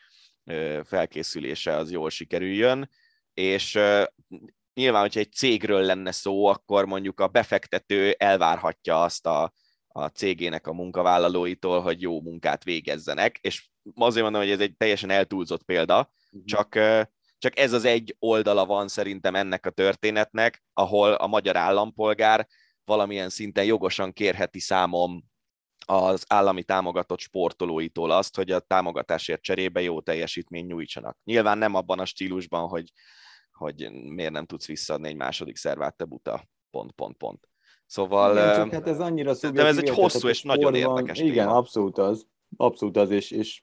felkészülése 0.85 1.77
az 1.77 1.91
jól 1.91 2.11
sikerüljön, 2.11 2.91
és 3.35 3.79
nyilván, 4.75 5.01
hogyha 5.01 5.21
egy 5.21 5.33
cégről 5.33 5.83
lenne 5.83 6.13
szó, 6.13 6.47
akkor 6.47 6.87
mondjuk 6.87 7.21
a 7.21 7.29
befektető 7.29 8.15
elvárhatja 8.19 9.03
azt 9.03 9.27
a, 9.27 9.53
a 9.89 10.07
cégének 10.07 10.67
a 10.67 10.73
munkavállalóitól, 10.73 11.81
hogy 11.81 12.01
jó 12.01 12.21
munkát 12.21 12.65
végezzenek, 12.65 13.39
és 13.41 13.71
azért 13.95 14.23
mondom, 14.23 14.43
hogy 14.43 14.51
ez 14.51 14.61
egy 14.61 14.77
teljesen 14.77 15.11
eltúlzott 15.11 15.63
példa, 15.63 16.13
uh-huh. 16.31 16.45
csak, 16.45 16.69
csak 17.39 17.59
ez 17.59 17.73
az 17.73 17.85
egy 17.85 18.17
oldala 18.19 18.67
van 18.67 18.89
szerintem 18.89 19.35
ennek 19.35 19.67
a 19.67 19.71
történetnek, 19.71 20.65
ahol 20.73 21.13
a 21.13 21.27
magyar 21.27 21.57
állampolgár 21.57 22.49
valamilyen 22.85 23.29
szinten 23.29 23.65
jogosan 23.65 24.13
kérheti 24.13 24.61
számom 24.61 25.25
az 25.87 26.25
állami 26.29 26.63
támogatott 26.63 27.19
sportolóitól 27.19 28.11
azt, 28.11 28.37
hogy 28.37 28.51
a 28.51 28.61
támogatásért 28.61 29.43
cserébe 29.43 29.81
jó 29.81 30.01
teljesítményt 30.01 30.69
nyújtsanak. 30.69 31.19
Nyilván 31.25 31.59
nem 31.59 31.75
abban 31.75 31.99
a 31.99 32.05
stílusban, 32.05 32.69
hogy, 32.69 32.93
hogy 33.53 33.91
miért 33.93 34.33
nem 34.33 34.47
tudsz 34.47 34.67
visszaadni 34.67 35.09
egy 35.09 35.17
második 35.17 35.57
szervát, 35.57 35.97
te 35.97 36.05
buta, 36.05 36.49
pont, 36.71 36.93
pont, 36.93 37.17
pont. 37.17 37.49
Szóval... 37.87 38.33
Igen, 38.33 38.55
csak 38.55 38.73
hát 38.73 38.89
ez 38.89 39.01
annyira 39.01 39.35
De 39.53 39.67
ez 39.67 39.79
egy 39.79 39.89
hosszú 39.89 40.29
és 40.29 40.43
nagyon 40.43 40.75
érdekes 40.75 41.19
Igen, 41.19 41.47
téma. 41.47 41.57
abszolút 41.57 41.99
az. 41.99 42.27
Abszolút 42.57 42.97
az, 42.97 43.11
és, 43.11 43.31
és, 43.31 43.63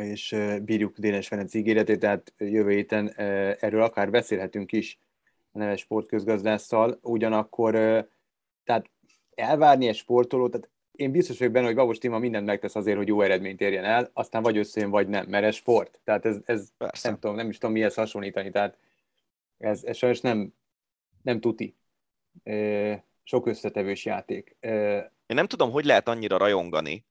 és 0.00 0.36
bírjuk 0.62 0.98
Dénes 0.98 1.28
Ferenc 1.28 1.54
ígéretét, 1.54 1.98
tehát 1.98 2.34
jövő 2.36 2.70
héten 2.70 3.12
erről 3.60 3.82
akár 3.82 4.10
beszélhetünk 4.10 4.72
is 4.72 4.98
a 5.52 5.58
neves 5.58 5.80
sportközgazdásszal, 5.80 6.98
ugyanakkor 7.02 7.72
tehát 8.64 8.90
elvárni 9.34 9.88
egy 9.88 9.96
sportolót, 9.96 10.50
tehát 10.50 10.70
én 10.96 11.10
biztos 11.10 11.38
vagyok 11.38 11.52
benne, 11.52 11.66
hogy 11.66 11.74
Babos 11.74 11.98
Tima 11.98 12.18
mindent 12.18 12.46
megtesz 12.46 12.74
azért, 12.74 12.96
hogy 12.96 13.08
jó 13.08 13.20
eredményt 13.20 13.60
érjen 13.60 13.84
el, 13.84 14.10
aztán 14.12 14.42
vagy 14.42 14.56
összejön, 14.56 14.90
vagy 14.90 15.08
nem, 15.08 15.26
mert 15.26 15.44
ez 15.44 15.54
sport. 15.54 16.00
Tehát 16.04 16.24
ez, 16.24 16.36
ez 16.44 16.68
nem, 17.02 17.18
tudom, 17.18 17.36
nem 17.36 17.48
is 17.48 17.58
tudom 17.58 17.74
mihez 17.74 17.94
hasonlítani, 17.94 18.50
tehát 18.50 18.78
ez, 19.58 19.84
ez 19.84 19.96
sajnos 19.96 20.20
nem, 20.20 20.54
nem 21.22 21.40
tuti. 21.40 21.76
Sok 23.22 23.46
összetevős 23.46 24.04
játék. 24.04 24.56
Én 24.60 25.36
nem 25.36 25.46
tudom, 25.46 25.70
hogy 25.70 25.84
lehet 25.84 26.08
annyira 26.08 26.36
rajongani 26.36 27.06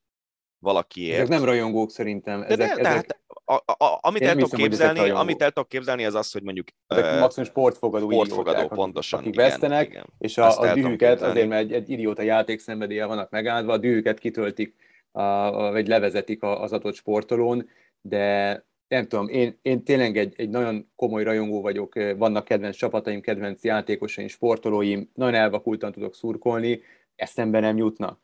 valakiért. 0.60 1.16
Ezek 1.16 1.28
nem 1.28 1.44
rajongók 1.44 1.92
szerintem. 1.92 2.42
Ezek, 2.42 2.58
de, 2.58 2.66
de, 2.66 2.72
ezek... 2.72 2.94
Hát, 2.94 3.20
a, 3.46 3.54
a, 3.86 4.00
amit, 4.02 4.22
el 4.22 4.34
tudok 4.34 4.50
képzelni, 4.50 5.10
amit 5.10 5.42
el 5.42 5.52
tudok 5.52 5.70
képzelni, 5.70 6.06
az 6.06 6.16
az, 6.16 6.32
hogy 6.32 6.44
mondjuk... 6.44 6.68
Ezek 6.88 7.14
uh, 7.14 7.20
maximum 7.20 7.50
sportfogadó, 7.50 8.12
sportfogadó 8.12 8.58
idióták, 8.58 8.78
pontosan, 8.78 9.20
akik 9.20 9.34
igen, 9.34 9.46
vesztenek, 9.46 9.88
igen. 9.88 10.06
és 10.18 10.38
a, 10.38 10.60
a 10.60 10.74
dühüket, 10.74 11.22
azért 11.22 11.48
mert 11.48 11.62
egy, 11.62 11.74
egy 11.74 11.90
idióta 11.90 12.22
játékszenvedélye 12.22 13.06
vannak 13.06 13.30
megáldva, 13.30 13.74
a 13.74 13.78
dühüket 13.78 14.20
kitöltik, 14.20 14.76
a, 15.12 15.22
a, 15.22 15.72
vagy 15.72 15.88
levezetik 15.88 16.44
az 16.44 16.74
adott 16.74 16.96
sportolón, 16.96 17.70
de 18.02 18.64
nem 18.88 19.08
tudom, 19.08 19.28
én, 19.28 19.60
én 19.62 19.84
tényleg 19.84 20.18
egy, 20.18 20.34
egy 20.38 20.50
nagyon 20.50 20.92
komoly 20.96 21.24
rajongó 21.24 21.62
vagyok, 21.62 21.94
vannak 22.18 22.46
kedvenc 22.46 22.76
csapataim, 22.76 23.22
kedvenc 23.22 23.64
játékosaim, 23.64 24.28
sportolóim, 24.28 25.10
nagyon 25.14 25.34
elvakultan 25.34 25.92
tudok 25.92 26.16
szurkolni, 26.16 26.82
eszembe 27.16 27.60
nem 27.60 27.78
jutna 27.78 28.20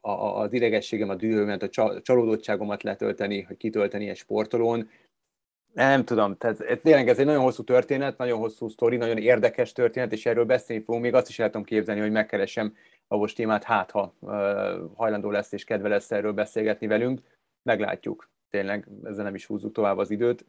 a, 0.00 0.10
az 0.10 0.52
idegességem, 0.52 1.08
a 1.08 1.14
dühömet, 1.14 1.62
a 1.62 2.00
csalódottságomat 2.02 2.82
letölteni, 2.82 3.40
hogy 3.40 3.56
kitölteni 3.56 4.08
egy 4.08 4.16
sportolón. 4.16 4.90
Nem 5.72 6.04
tudom, 6.04 6.36
tehát 6.36 6.80
tényleg 6.82 7.08
ez 7.08 7.18
egy 7.18 7.26
nagyon 7.26 7.42
hosszú 7.42 7.62
történet, 7.62 8.18
nagyon 8.18 8.38
hosszú 8.38 8.68
sztori, 8.68 8.96
nagyon 8.96 9.18
érdekes 9.18 9.72
történet, 9.72 10.12
és 10.12 10.26
erről 10.26 10.44
beszélni 10.44 10.82
fogunk. 10.82 11.04
Még 11.04 11.14
azt 11.14 11.28
is 11.28 11.38
el 11.38 11.46
tudom 11.46 11.64
képzelni, 11.64 12.00
hogy 12.00 12.10
megkeresem 12.10 12.74
a 13.08 13.16
most 13.16 13.36
témát, 13.36 13.64
hát 13.64 13.90
ha 13.90 14.14
hajlandó 14.94 15.30
lesz 15.30 15.52
és 15.52 15.64
kedve 15.64 15.88
lesz 15.88 16.10
erről 16.10 16.32
beszélgetni 16.32 16.86
velünk. 16.86 17.20
Meglátjuk, 17.62 18.30
tényleg 18.50 18.88
ezzel 19.04 19.24
nem 19.24 19.34
is 19.34 19.46
húzzuk 19.46 19.72
tovább 19.72 19.98
az 19.98 20.10
időt 20.10 20.44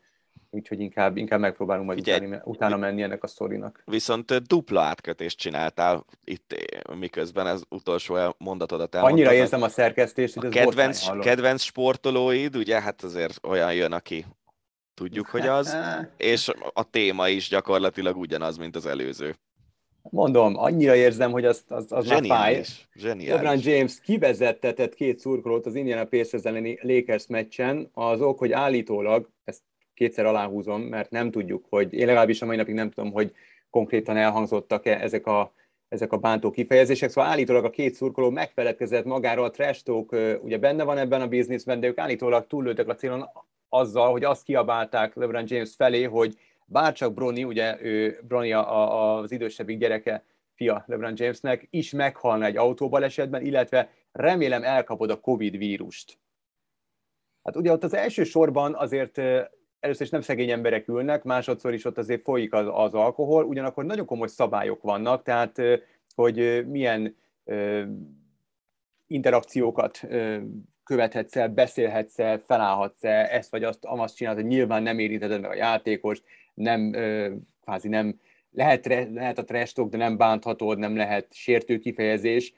úgyhogy 0.52 0.80
inkább, 0.80 1.18
inkább 1.18 1.40
megpróbálunk 1.40 1.88
majd 1.88 2.00
Ugye, 2.00 2.16
utáni, 2.16 2.40
utána 2.44 2.78
menni 2.78 3.02
ennek 3.02 3.24
a 3.24 3.28
sztorinak. 3.28 3.82
Viszont 3.86 4.48
dupla 4.48 4.82
átkötést 4.82 5.38
csináltál 5.38 6.06
itt, 6.24 6.56
miközben 6.96 7.48
ez 7.48 7.62
utolsó 7.70 8.16
mondatodat 8.38 8.96
elmondtad. 8.96 9.20
Annyira 9.20 9.42
érzem 9.42 9.62
a 9.62 9.70
szerkesztést, 9.70 10.34
hogy 10.34 10.46
a 10.46 10.50
kedvenc, 10.50 11.20
kedvenc 11.20 11.62
sportolóid, 11.62 12.56
ugye, 12.56 12.82
hát 12.82 13.04
azért 13.04 13.46
olyan 13.48 13.74
jön, 13.74 13.92
aki 13.92 14.26
tudjuk, 14.94 15.28
hogy 15.28 15.48
az, 15.48 15.78
és 16.18 16.52
a 16.74 16.90
téma 16.90 17.28
is 17.28 17.50
gyakorlatilag 17.50 18.18
ugyanaz, 18.18 18.58
mint 18.58 18.76
az 18.76 18.86
előző. 18.86 19.36
Mondom, 20.10 20.58
annyira 20.58 20.96
érzem, 20.96 21.32
hogy 21.32 21.46
az, 21.46 21.64
az, 21.68 21.86
az 21.90 22.06
zseniális, 22.06 22.30
már 22.30 22.40
fáj. 22.40 22.64
Zseniális. 22.94 23.44
LeBron 23.44 23.74
James 23.74 24.00
kivezettetett 24.02 24.94
két 24.94 25.20
szurkolót 25.20 25.66
az 25.66 25.76
Indiana 25.76 26.06
Pacers 26.06 26.44
elleni 26.44 26.80
Lakers 26.82 27.28
meccsen, 27.28 27.90
az 27.94 28.22
ok, 28.22 28.40
hogy 28.40 28.52
állítólag, 28.52 29.30
ezt 29.44 29.62
kétszer 29.94 30.26
aláhúzom, 30.26 30.82
mert 30.82 31.10
nem 31.10 31.32
tudjuk, 31.32 31.66
hogy 31.70 31.94
én 31.94 32.06
legalábbis 32.06 32.42
a 32.42 32.46
mai 32.46 32.56
napig 32.56 32.74
nem 32.74 32.90
tudom, 32.92 33.12
hogy 33.12 33.34
konkrétan 33.70 34.18
elhangzottak-e 34.18 35.00
ezek 35.00 35.26
a, 35.26 35.54
ezek 35.88 36.12
a 36.12 36.18
bántó 36.18 36.52
kifejezések. 36.52 37.10
Szóval 37.10 37.30
állítólag 37.30 37.66
a 37.66 37.70
két 37.70 37.94
szurkoló 37.94 38.30
megfeledkezett 38.30 39.06
magáról, 39.06 39.46
a 39.46 39.50
trash 39.50 39.84
talk, 39.84 40.16
ugye 40.42 40.58
benne 40.58 40.84
van 40.84 40.98
ebben 40.98 41.22
a 41.22 41.28
bizniszben, 41.28 41.80
de 41.80 41.88
ők 41.88 41.98
állítólag 41.98 42.48
túllőttek 42.48 42.88
a 42.88 42.96
célon 42.96 43.30
azzal, 43.70 44.12
hogy 44.12 44.24
azt 44.24 44.44
kiabálták 44.44 45.16
LeBron 45.16 45.44
James 45.48 45.76
felé, 45.76 46.04
hogy 46.04 46.38
bárcsak 46.66 47.14
Brony, 47.14 47.44
ugye 47.44 47.82
ő, 47.82 48.20
Brony 48.28 48.54
a, 48.54 48.60
a, 48.60 49.18
az 49.18 49.32
idősebbik 49.32 49.78
gyereke, 49.78 50.24
fia 50.56 50.84
LeBron 50.88 51.14
Jamesnek, 51.16 51.68
is 51.70 51.92
meghalna 51.92 52.46
egy 52.46 52.58
autóbalesetben, 52.58 53.46
illetve 53.46 53.90
remélem 54.12 54.64
elkapod 54.64 55.10
a 55.10 55.20
Covid 55.20 55.58
vírust. 55.58 56.20
Hát 57.44 57.56
ugye 57.56 57.72
ott 57.72 57.84
az 57.84 57.94
első 57.94 58.24
sorban 58.24 58.76
azért 58.76 59.22
először 59.82 60.06
is 60.06 60.12
nem 60.12 60.22
szegény 60.22 60.50
emberek 60.50 60.88
ülnek, 60.88 61.24
másodszor 61.24 61.74
is 61.74 61.86
ott 61.86 61.98
azért 61.98 62.22
folyik 62.22 62.54
az, 62.54 62.68
az 62.72 62.94
alkohol, 62.94 63.44
ugyanakkor 63.44 63.86
nagyon 63.86 64.06
komoly 64.06 64.28
szabályok 64.28 64.82
vannak, 64.82 65.24
tehát 65.24 65.62
hogy 66.16 66.68
milyen 66.68 67.16
interakciókat 69.08 70.08
követhetsz 70.84 71.36
el, 71.36 71.50
beszélhetsz 71.50 72.20
el, 72.20 72.38
felállhatsz 72.38 73.04
el, 73.04 73.26
ezt 73.26 73.52
vagy 73.52 73.64
azt, 73.64 73.80
azt 73.82 74.16
csinálod, 74.16 74.40
hogy 74.40 74.50
nyilván 74.50 74.84
nem 74.84 75.00
érintheted 75.00 75.42
meg 75.42 75.50
a 75.50 75.56
játékos, 75.56 76.22
nem, 76.54 76.92
kvázi 77.62 77.88
nem, 77.88 78.20
lehet, 78.52 78.86
lehet 79.14 79.38
a 79.38 79.44
trash 79.44 79.86
de 79.90 79.98
nem 79.98 80.18
bánthatod, 80.18 80.78
nem 80.78 80.96
lehet 80.96 81.34
sértő 81.34 81.78
kifejezés, 81.78 82.54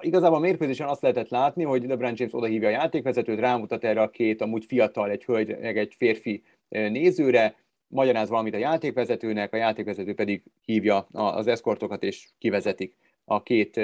igazából 0.00 0.36
a 0.36 0.40
mérkőzésen 0.40 0.88
azt 0.88 1.02
lehetett 1.02 1.28
látni, 1.28 1.64
hogy 1.64 1.86
LeBron 1.86 2.12
James 2.16 2.34
odahívja 2.34 2.68
a 2.68 2.70
játékvezetőt, 2.70 3.38
rámutat 3.38 3.84
erre 3.84 4.00
a 4.00 4.10
két 4.10 4.40
amúgy 4.40 4.64
fiatal, 4.64 5.10
egy 5.10 5.24
hölgy, 5.24 5.58
meg 5.58 5.78
egy 5.78 5.94
férfi 5.96 6.42
nézőre, 6.68 7.56
magyaráz 7.88 8.28
valamit 8.28 8.54
a 8.54 8.58
játékvezetőnek, 8.58 9.52
a 9.52 9.56
játékvezető 9.56 10.14
pedig 10.14 10.42
hívja 10.64 10.98
az 11.12 11.46
eszkortokat, 11.46 12.02
és 12.02 12.28
kivezetik 12.38 12.96
a 13.24 13.42
két, 13.42 13.80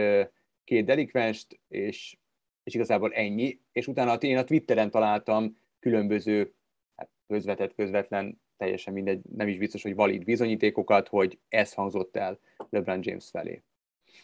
két 0.64 0.84
delikvenst, 0.84 1.60
és, 1.68 2.16
és 2.62 2.74
igazából 2.74 3.12
ennyi. 3.12 3.58
És 3.72 3.86
utána 3.86 4.14
én 4.14 4.36
a 4.36 4.44
Twitteren 4.44 4.90
találtam 4.90 5.58
különböző 5.80 6.52
hát 6.96 7.10
közvetett, 7.26 7.74
közvetlen, 7.74 8.40
teljesen 8.56 8.92
mindegy, 8.92 9.20
nem 9.36 9.48
is 9.48 9.58
biztos, 9.58 9.82
hogy 9.82 9.94
valid 9.94 10.24
bizonyítékokat, 10.24 11.08
hogy 11.08 11.38
ez 11.48 11.72
hangzott 11.72 12.16
el 12.16 12.38
LeBron 12.70 12.98
James 13.02 13.28
felé. 13.30 13.62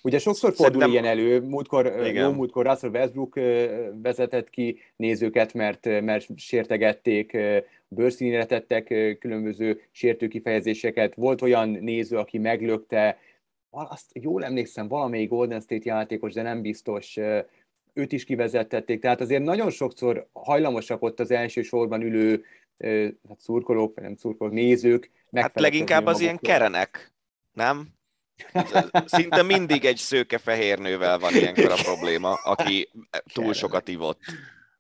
Ugye 0.03 0.19
sokszor 0.19 0.55
fordul 0.55 0.81
Szerintem... 0.81 0.91
ilyen 0.91 1.19
elő, 1.19 1.41
múltkor, 1.41 1.87
jó 2.15 2.31
múltkor 2.31 2.67
Russell 2.67 2.91
Westbrook 2.91 3.35
vezetett 4.03 4.51
ki 4.51 4.79
nézőket, 4.97 5.55
mert, 5.55 5.85
mert 5.85 6.27
sértegették, 6.37 7.37
bőrszínére 7.89 8.47
tettek 8.47 8.85
különböző 9.19 9.81
sértő 9.91 10.29
kifejezéseket. 10.29 11.15
Volt 11.15 11.43
olyan 11.43 11.69
néző, 11.69 12.17
aki 12.17 12.39
meglökte, 12.39 13.19
azt 13.71 14.11
jól 14.13 14.45
emlékszem, 14.45 14.89
valamelyik 14.89 15.29
Golden 15.29 15.61
State 15.61 15.83
játékos, 15.85 16.33
de 16.33 16.43
nem 16.43 16.63
biztos, 16.63 17.19
őt 17.93 18.13
is 18.13 18.25
kivezettették. 18.25 19.01
Tehát 19.01 19.21
azért 19.21 19.43
nagyon 19.43 19.71
sokszor 19.71 20.29
hajlamosak 20.33 21.03
ott 21.03 21.21
az 21.21 21.31
első 21.31 21.63
sorban 21.63 22.03
ülő 22.03 22.45
hát 23.29 23.41
szurkolók, 23.41 23.95
vagy 23.95 24.05
nem 24.05 24.17
szurkolók, 24.17 24.53
nézők. 24.53 25.11
Hát 25.33 25.61
leginkább 25.61 26.07
az 26.07 26.21
ilyen 26.21 26.39
kerenek, 26.39 27.13
nem? 27.53 27.89
Szinte 29.05 29.43
mindig 29.43 29.85
egy 29.85 29.97
szőke-fehér 29.97 30.79
nővel 30.79 31.19
van 31.19 31.35
ilyenkor 31.35 31.71
a 31.71 31.83
probléma, 31.83 32.33
aki 32.33 32.91
túl 33.33 33.53
sokat 33.53 33.89
ivott. 33.89 34.21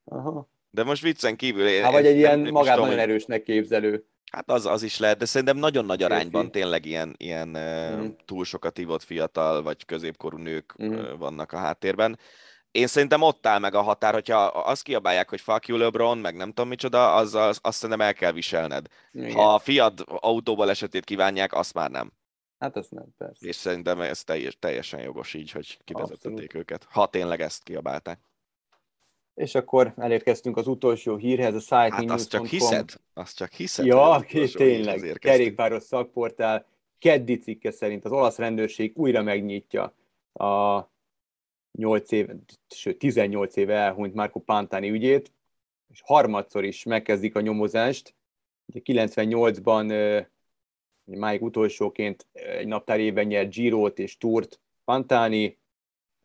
Aha. 0.04 0.48
De 0.70 0.84
most 0.84 1.02
viccen 1.02 1.36
kívül... 1.36 1.66
Én, 1.66 1.82
Há, 1.82 1.90
vagy 1.90 2.06
egy 2.06 2.16
ilyen 2.16 2.40
magát 2.40 2.76
nagyon 2.76 2.90
hogy... 2.90 2.98
erősnek 2.98 3.42
képzelő. 3.42 4.04
Hát 4.32 4.50
az, 4.50 4.66
az 4.66 4.82
is 4.82 4.98
lehet, 4.98 5.18
de 5.18 5.24
szerintem 5.24 5.56
nagyon 5.56 5.84
nagy 5.84 6.02
arányban 6.02 6.50
tényleg 6.50 6.84
ilyen, 6.84 7.14
ilyen 7.16 7.48
mm. 7.48 8.06
túl 8.24 8.44
sokat 8.44 8.78
ivott 8.78 9.02
fiatal 9.02 9.62
vagy 9.62 9.84
középkorú 9.84 10.36
nők 10.36 10.74
mm. 10.82 11.16
vannak 11.18 11.52
a 11.52 11.56
háttérben. 11.56 12.18
Én 12.70 12.86
szerintem 12.86 13.22
ott 13.22 13.46
áll 13.46 13.58
meg 13.58 13.74
a 13.74 13.82
határ, 13.82 14.12
hogyha 14.12 14.44
azt 14.44 14.82
kiabálják, 14.82 15.28
hogy 15.28 15.40
fuck 15.40 15.66
you 15.66 15.78
LeBron, 15.78 16.18
meg 16.18 16.36
nem 16.36 16.48
tudom 16.48 16.68
micsoda, 16.68 17.14
az, 17.14 17.34
az, 17.34 17.58
azt 17.62 17.78
szerintem 17.78 18.06
el 18.06 18.14
kell 18.14 18.32
viselned. 18.32 18.86
Igen. 19.12 19.32
Ha 19.32 19.54
a 19.54 19.58
fiad 19.58 20.04
autóbal 20.06 20.70
esetét 20.70 21.04
kívánják, 21.04 21.54
azt 21.54 21.74
már 21.74 21.90
nem. 21.90 22.12
Hát 22.60 22.76
ez 22.76 22.86
nem, 22.90 23.14
persze. 23.18 23.46
És 23.46 23.56
szerintem 23.56 24.00
ez 24.00 24.24
teljes, 24.24 24.58
teljesen 24.58 25.00
jogos 25.00 25.34
így, 25.34 25.50
hogy 25.50 25.78
kivezetették 25.84 26.54
őket, 26.54 26.84
ha 26.90 27.06
tényleg 27.06 27.40
ezt 27.40 27.62
kiabálták. 27.62 28.20
És 29.34 29.54
akkor 29.54 29.92
elérkeztünk 29.96 30.56
az 30.56 30.66
utolsó 30.66 31.16
hírhez, 31.16 31.54
a 31.54 31.60
Site 31.60 31.94
Hát 31.94 32.10
azt 32.10 32.30
csak 32.30 32.46
hiszed? 32.46 32.90
Azt 33.14 33.36
csak 33.36 33.52
hiszed? 33.52 33.86
Ja, 33.86 34.24
tényleg, 34.54 35.16
kerékpáros 35.18 35.82
szakportál, 35.82 36.66
keddi 36.98 37.38
cikke 37.38 37.70
szerint 37.70 38.04
az 38.04 38.12
olasz 38.12 38.38
rendőrség 38.38 38.92
újra 38.96 39.22
megnyitja 39.22 39.94
a 40.32 40.80
8 41.72 42.12
év, 42.12 42.28
sőt 42.68 42.98
18 42.98 43.56
éve 43.56 43.74
elhunyt 43.74 44.14
Marco 44.14 44.40
Pantani 44.40 44.90
ügyét, 44.90 45.32
és 45.88 46.00
harmadszor 46.04 46.64
is 46.64 46.82
megkezdik 46.82 47.36
a 47.36 47.40
nyomozást, 47.40 48.14
98-ban 48.72 50.26
máig 51.18 51.42
utolsóként 51.42 52.26
egy 52.32 52.66
naptár 52.66 53.00
évben 53.00 53.26
nyert 53.26 53.50
Girot 53.50 53.98
és 53.98 54.18
Tourt 54.18 54.60
Pantani, 54.84 55.58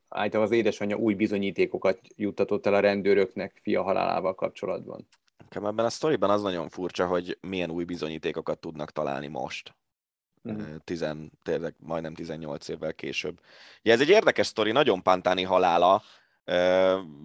általában 0.09 0.51
az 0.51 0.57
édesanyja 0.57 0.95
új 0.95 1.13
bizonyítékokat 1.13 1.99
juttatott 2.15 2.65
el 2.65 2.73
a 2.73 2.79
rendőröknek 2.79 3.59
fia 3.61 3.83
halálával 3.83 4.35
kapcsolatban. 4.35 5.07
Nekem 5.37 5.65
ebben 5.65 5.85
a 5.85 5.89
sztoriban 5.89 6.29
az 6.29 6.41
nagyon 6.41 6.69
furcsa, 6.69 7.07
hogy 7.07 7.37
milyen 7.41 7.71
új 7.71 7.83
bizonyítékokat 7.83 8.59
tudnak 8.59 8.91
találni 8.91 9.27
most. 9.27 9.75
Mm. 10.49 10.75
Tizen, 10.83 11.31
tényleg 11.43 11.75
majdnem 11.79 12.13
18 12.13 12.67
évvel 12.67 12.93
később. 12.93 13.39
Ja, 13.81 13.93
ez 13.93 14.01
egy 14.01 14.09
érdekes 14.09 14.47
sztori, 14.47 14.71
nagyon 14.71 15.01
Pantáni 15.01 15.43
halála. 15.43 16.01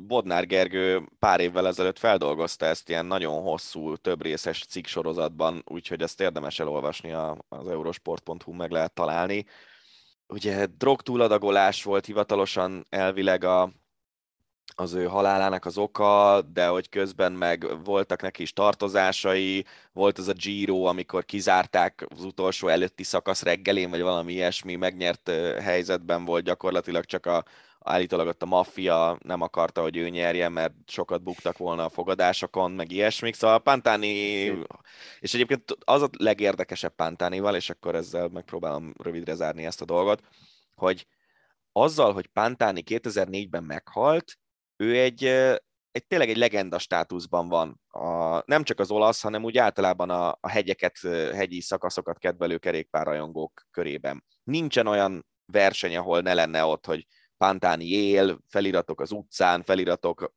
Bodnár 0.06 0.46
Gergő 0.46 1.08
pár 1.18 1.40
évvel 1.40 1.66
ezelőtt 1.66 1.98
feldolgozta 1.98 2.66
ezt 2.66 2.88
ilyen 2.88 3.06
nagyon 3.06 3.42
hosszú, 3.42 3.96
több 3.96 4.22
részes 4.22 4.64
cikk 4.64 4.86
sorozatban, 4.86 5.62
úgyhogy 5.66 6.02
ezt 6.02 6.20
érdemes 6.20 6.58
elolvasni 6.58 7.12
az 7.48 7.68
eurosport.hu 7.68 8.52
meg 8.52 8.70
lehet 8.70 8.92
találni. 8.92 9.46
Ugye 10.26 10.66
drog 10.66 11.02
túladagolás 11.02 11.82
volt 11.82 12.06
hivatalosan 12.06 12.86
elvileg 12.88 13.44
a, 13.44 13.72
az 14.74 14.92
ő 14.92 15.04
halálának 15.04 15.64
az 15.64 15.78
oka, 15.78 16.42
de 16.52 16.66
hogy 16.66 16.88
közben 16.88 17.32
meg 17.32 17.84
voltak 17.84 18.22
neki 18.22 18.42
is 18.42 18.52
tartozásai, 18.52 19.64
volt 19.92 20.18
az 20.18 20.28
a 20.28 20.32
Giro, 20.32 20.84
amikor 20.84 21.24
kizárták 21.24 22.06
az 22.08 22.24
utolsó 22.24 22.68
előtti 22.68 23.02
szakasz 23.02 23.42
reggelén, 23.42 23.90
vagy 23.90 24.00
valami 24.00 24.32
ilyesmi, 24.32 24.76
megnyert 24.76 25.30
helyzetben 25.60 26.24
volt 26.24 26.44
gyakorlatilag 26.44 27.04
csak 27.04 27.26
a, 27.26 27.44
állítólag 27.84 28.26
ott 28.26 28.42
a 28.42 28.46
maffia 28.46 29.18
nem 29.22 29.40
akarta, 29.40 29.82
hogy 29.82 29.96
ő 29.96 30.08
nyerjen, 30.08 30.52
mert 30.52 30.72
sokat 30.86 31.22
buktak 31.22 31.58
volna 31.58 31.84
a 31.84 31.88
fogadásokon, 31.88 32.70
meg 32.70 32.92
ilyesmik, 32.92 33.34
szóval 33.34 33.62
Pantani, 33.62 34.44
és 35.20 35.34
egyébként 35.34 35.76
az 35.84 36.02
a 36.02 36.08
legérdekesebb 36.18 36.94
Pantánival, 36.94 37.54
és 37.54 37.70
akkor 37.70 37.94
ezzel 37.94 38.28
megpróbálom 38.28 38.92
rövidre 39.02 39.34
zárni 39.34 39.64
ezt 39.64 39.80
a 39.80 39.84
dolgot, 39.84 40.22
hogy 40.74 41.06
azzal, 41.72 42.12
hogy 42.12 42.26
Pantani 42.26 42.82
2004-ben 42.86 43.64
meghalt, 43.64 44.38
ő 44.76 44.98
egy, 44.98 45.24
egy 45.90 46.06
tényleg 46.06 46.28
egy 46.28 46.36
legenda 46.36 46.78
státuszban 46.78 47.48
van. 47.48 47.80
A, 47.88 48.42
nem 48.46 48.62
csak 48.62 48.78
az 48.78 48.90
olasz, 48.90 49.20
hanem 49.20 49.44
úgy 49.44 49.58
általában 49.58 50.10
a, 50.10 50.28
a 50.40 50.48
hegyeket, 50.48 50.98
hegyi 51.34 51.60
szakaszokat 51.60 52.18
kedvelő 52.18 52.58
kerékpárrajongók 52.58 53.66
körében. 53.70 54.24
Nincsen 54.42 54.86
olyan 54.86 55.26
verseny, 55.46 55.96
ahol 55.96 56.20
ne 56.20 56.34
lenne 56.34 56.64
ott, 56.64 56.86
hogy 56.86 57.06
Pantáni 57.40 57.86
él, 57.86 58.38
feliratok 58.48 59.00
az 59.00 59.10
utcán, 59.10 59.62
feliratok 59.62 60.34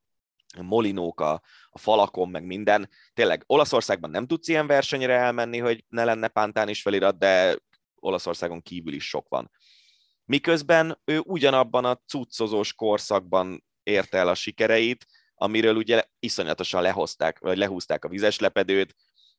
molinók 0.61 1.21
a, 1.21 1.41
a 1.69 1.77
falakon, 1.77 2.29
meg 2.29 2.45
minden. 2.45 2.89
Tényleg 3.13 3.43
Olaszországban 3.47 4.09
nem 4.09 4.27
tudsz 4.27 4.47
ilyen 4.47 4.67
versenyre 4.67 5.13
elmenni, 5.13 5.57
hogy 5.57 5.85
ne 5.87 6.03
lenne 6.03 6.27
Pantán 6.27 6.69
is 6.69 6.81
felirat, 6.81 7.17
de 7.17 7.57
Olaszországon 7.95 8.61
kívül 8.61 8.93
is 8.93 9.07
sok 9.07 9.27
van. 9.29 9.51
Miközben 10.25 11.01
ő 11.05 11.19
ugyanabban 11.19 11.85
a 11.85 11.99
cuccozós 12.07 12.73
korszakban 12.73 13.63
érte 13.83 14.17
el 14.17 14.27
a 14.27 14.35
sikereit, 14.35 15.05
amiről 15.35 15.75
ugye 15.75 16.03
iszonyatosan 16.19 16.81
lehozták, 16.81 17.39
vagy 17.39 17.57
lehúzták 17.57 18.05
a 18.05 18.09
vizes 18.09 18.39
lepedőt, 18.39 18.95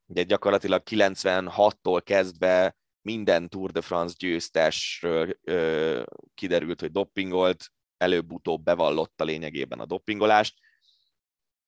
ugye 0.07 0.23
gyakorlatilag 0.23 0.83
96-tól 0.91 2.01
kezdve 2.05 2.77
minden 3.05 3.49
Tour 3.49 3.71
de 3.71 3.81
France 3.81 4.15
győztesről 4.19 5.39
ö, 5.43 6.03
kiderült, 6.35 6.81
hogy 6.81 6.93
doppingolt, 6.93 7.67
előbb-utóbb 7.97 8.63
bevallotta 8.63 9.25
lényegében 9.25 9.81
a 9.81 9.87
doppingolást, 9.87 10.59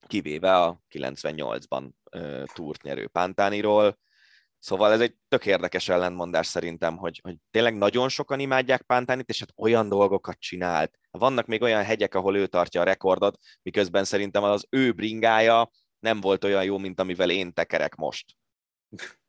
kivéve 0.07 0.55
a 0.55 0.81
98-ban 0.89 1.89
ö, 2.11 2.43
túrt 2.53 2.81
nyerő 2.81 3.07
Pántániról. 3.07 3.97
Szóval 4.59 4.91
ez 4.91 5.01
egy 5.01 5.15
tök 5.27 5.45
érdekes 5.45 5.89
ellentmondás 5.89 6.47
szerintem, 6.47 6.97
hogy, 6.97 7.19
hogy 7.23 7.35
tényleg 7.51 7.77
nagyon 7.77 8.09
sokan 8.09 8.39
imádják 8.39 8.81
Pántánit, 8.81 9.29
és 9.29 9.39
hát 9.39 9.53
olyan 9.55 9.89
dolgokat 9.89 10.39
csinált. 10.39 10.99
Vannak 11.11 11.45
még 11.45 11.61
olyan 11.61 11.83
hegyek, 11.83 12.15
ahol 12.15 12.37
ő 12.37 12.47
tartja 12.47 12.81
a 12.81 12.83
rekordot, 12.83 13.37
miközben 13.61 14.03
szerintem 14.03 14.43
az 14.43 14.67
ő 14.69 14.91
bringája 14.91 15.71
nem 15.99 16.21
volt 16.21 16.43
olyan 16.43 16.63
jó, 16.63 16.77
mint 16.77 16.99
amivel 16.99 17.29
én 17.29 17.53
tekerek 17.53 17.95
most 17.95 18.35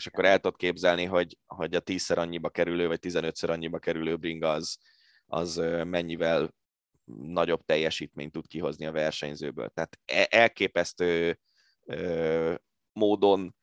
és 0.00 0.06
akkor 0.06 0.24
el 0.24 0.38
tudod 0.38 0.56
képzelni, 0.56 1.04
hogy, 1.04 1.38
hogy 1.46 1.74
a 1.74 1.80
tízszer 1.80 2.18
annyiba 2.18 2.50
kerülő, 2.50 2.86
vagy 2.86 2.98
15-szer 3.02 3.50
annyiba 3.50 3.78
kerülő 3.78 4.16
bringa 4.16 4.50
az, 4.50 4.78
az 5.26 5.56
mennyivel 5.84 6.54
nagyobb 7.16 7.64
teljesítményt 7.64 8.32
tud 8.32 8.46
kihozni 8.46 8.86
a 8.86 8.92
versenyzőből. 8.92 9.68
Tehát 9.68 9.98
e, 10.04 10.26
elképesztő 10.30 11.38
ö, 11.84 12.54
módon 12.92 13.56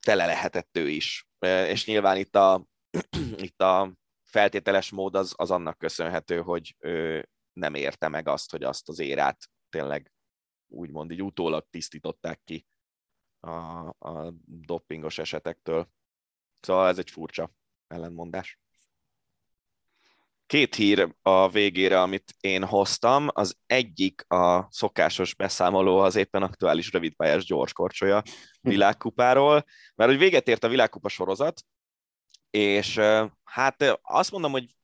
tele 0.00 0.26
lehetett 0.26 0.76
ő 0.76 0.88
is. 0.88 1.28
És 1.66 1.86
nyilván 1.86 2.16
itt 2.16 2.36
a, 2.36 2.66
itt 3.46 3.60
a 3.60 3.94
feltételes 4.24 4.90
mód 4.90 5.14
az, 5.14 5.34
az 5.36 5.50
annak 5.50 5.78
köszönhető, 5.78 6.40
hogy 6.40 6.76
ő 6.78 7.28
nem 7.52 7.74
érte 7.74 8.08
meg 8.08 8.28
azt, 8.28 8.50
hogy 8.50 8.62
azt 8.62 8.88
az 8.88 8.98
érát 8.98 9.48
tényleg 9.68 10.12
úgymond 10.66 11.10
így 11.10 11.22
utólag 11.22 11.66
tisztították 11.70 12.40
ki 12.44 12.66
a, 13.40 13.88
a 13.88 14.34
doppingos 14.44 15.18
esetektől. 15.18 15.88
Szóval 16.60 16.88
ez 16.88 16.98
egy 16.98 17.10
furcsa 17.10 17.50
ellenmondás. 17.88 18.58
Két 20.46 20.74
hír 20.74 21.14
a 21.22 21.48
végére, 21.48 22.00
amit 22.00 22.34
én 22.40 22.64
hoztam. 22.64 23.28
Az 23.32 23.56
egyik 23.66 24.24
a 24.28 24.66
szokásos 24.70 25.34
beszámoló 25.34 25.98
az 25.98 26.16
éppen 26.16 26.42
aktuális 26.42 26.92
rövidpályás 26.92 27.44
gyorskorcsolya 27.44 28.22
világkupáról, 28.60 29.64
mert 29.94 30.10
hogy 30.10 30.18
véget 30.18 30.48
ért 30.48 30.64
a 30.64 30.68
világkupa 30.68 31.08
sorozat, 31.08 31.62
és 32.50 33.00
hát 33.44 33.98
azt 34.02 34.30
mondom, 34.30 34.52
hogy 34.52 34.74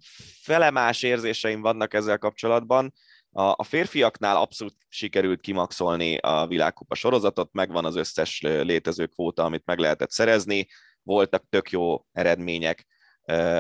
felemás 0.42 1.02
érzéseim 1.02 1.60
vannak 1.60 1.94
ezzel 1.94 2.18
kapcsolatban. 2.18 2.92
A, 3.38 3.64
férfiaknál 3.64 4.36
abszolút 4.36 4.74
sikerült 4.88 5.40
kimaxolni 5.40 6.16
a 6.16 6.46
világkupa 6.46 6.94
sorozatot, 6.94 7.52
megvan 7.52 7.84
az 7.84 7.96
összes 7.96 8.40
létező 8.40 9.06
kvóta, 9.06 9.44
amit 9.44 9.64
meg 9.64 9.78
lehetett 9.78 10.10
szerezni, 10.10 10.66
voltak 11.02 11.44
tök 11.48 11.70
jó 11.70 12.04
eredmények 12.12 12.86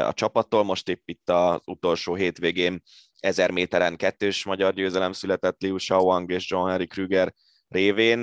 a 0.02 0.12
csapattól, 0.12 0.64
most 0.64 0.88
épp 0.88 1.02
itt 1.04 1.30
az 1.30 1.60
utolsó 1.64 2.14
hétvégén 2.14 2.82
1000 3.20 3.50
méteren 3.50 3.96
kettős 3.96 4.44
magyar 4.44 4.74
győzelem 4.74 5.12
született 5.12 5.60
Liu 5.60 5.78
Shaoang 5.78 6.30
és 6.30 6.50
John 6.50 6.68
Henry 6.68 6.86
Krüger 6.86 7.34
révén. 7.68 8.22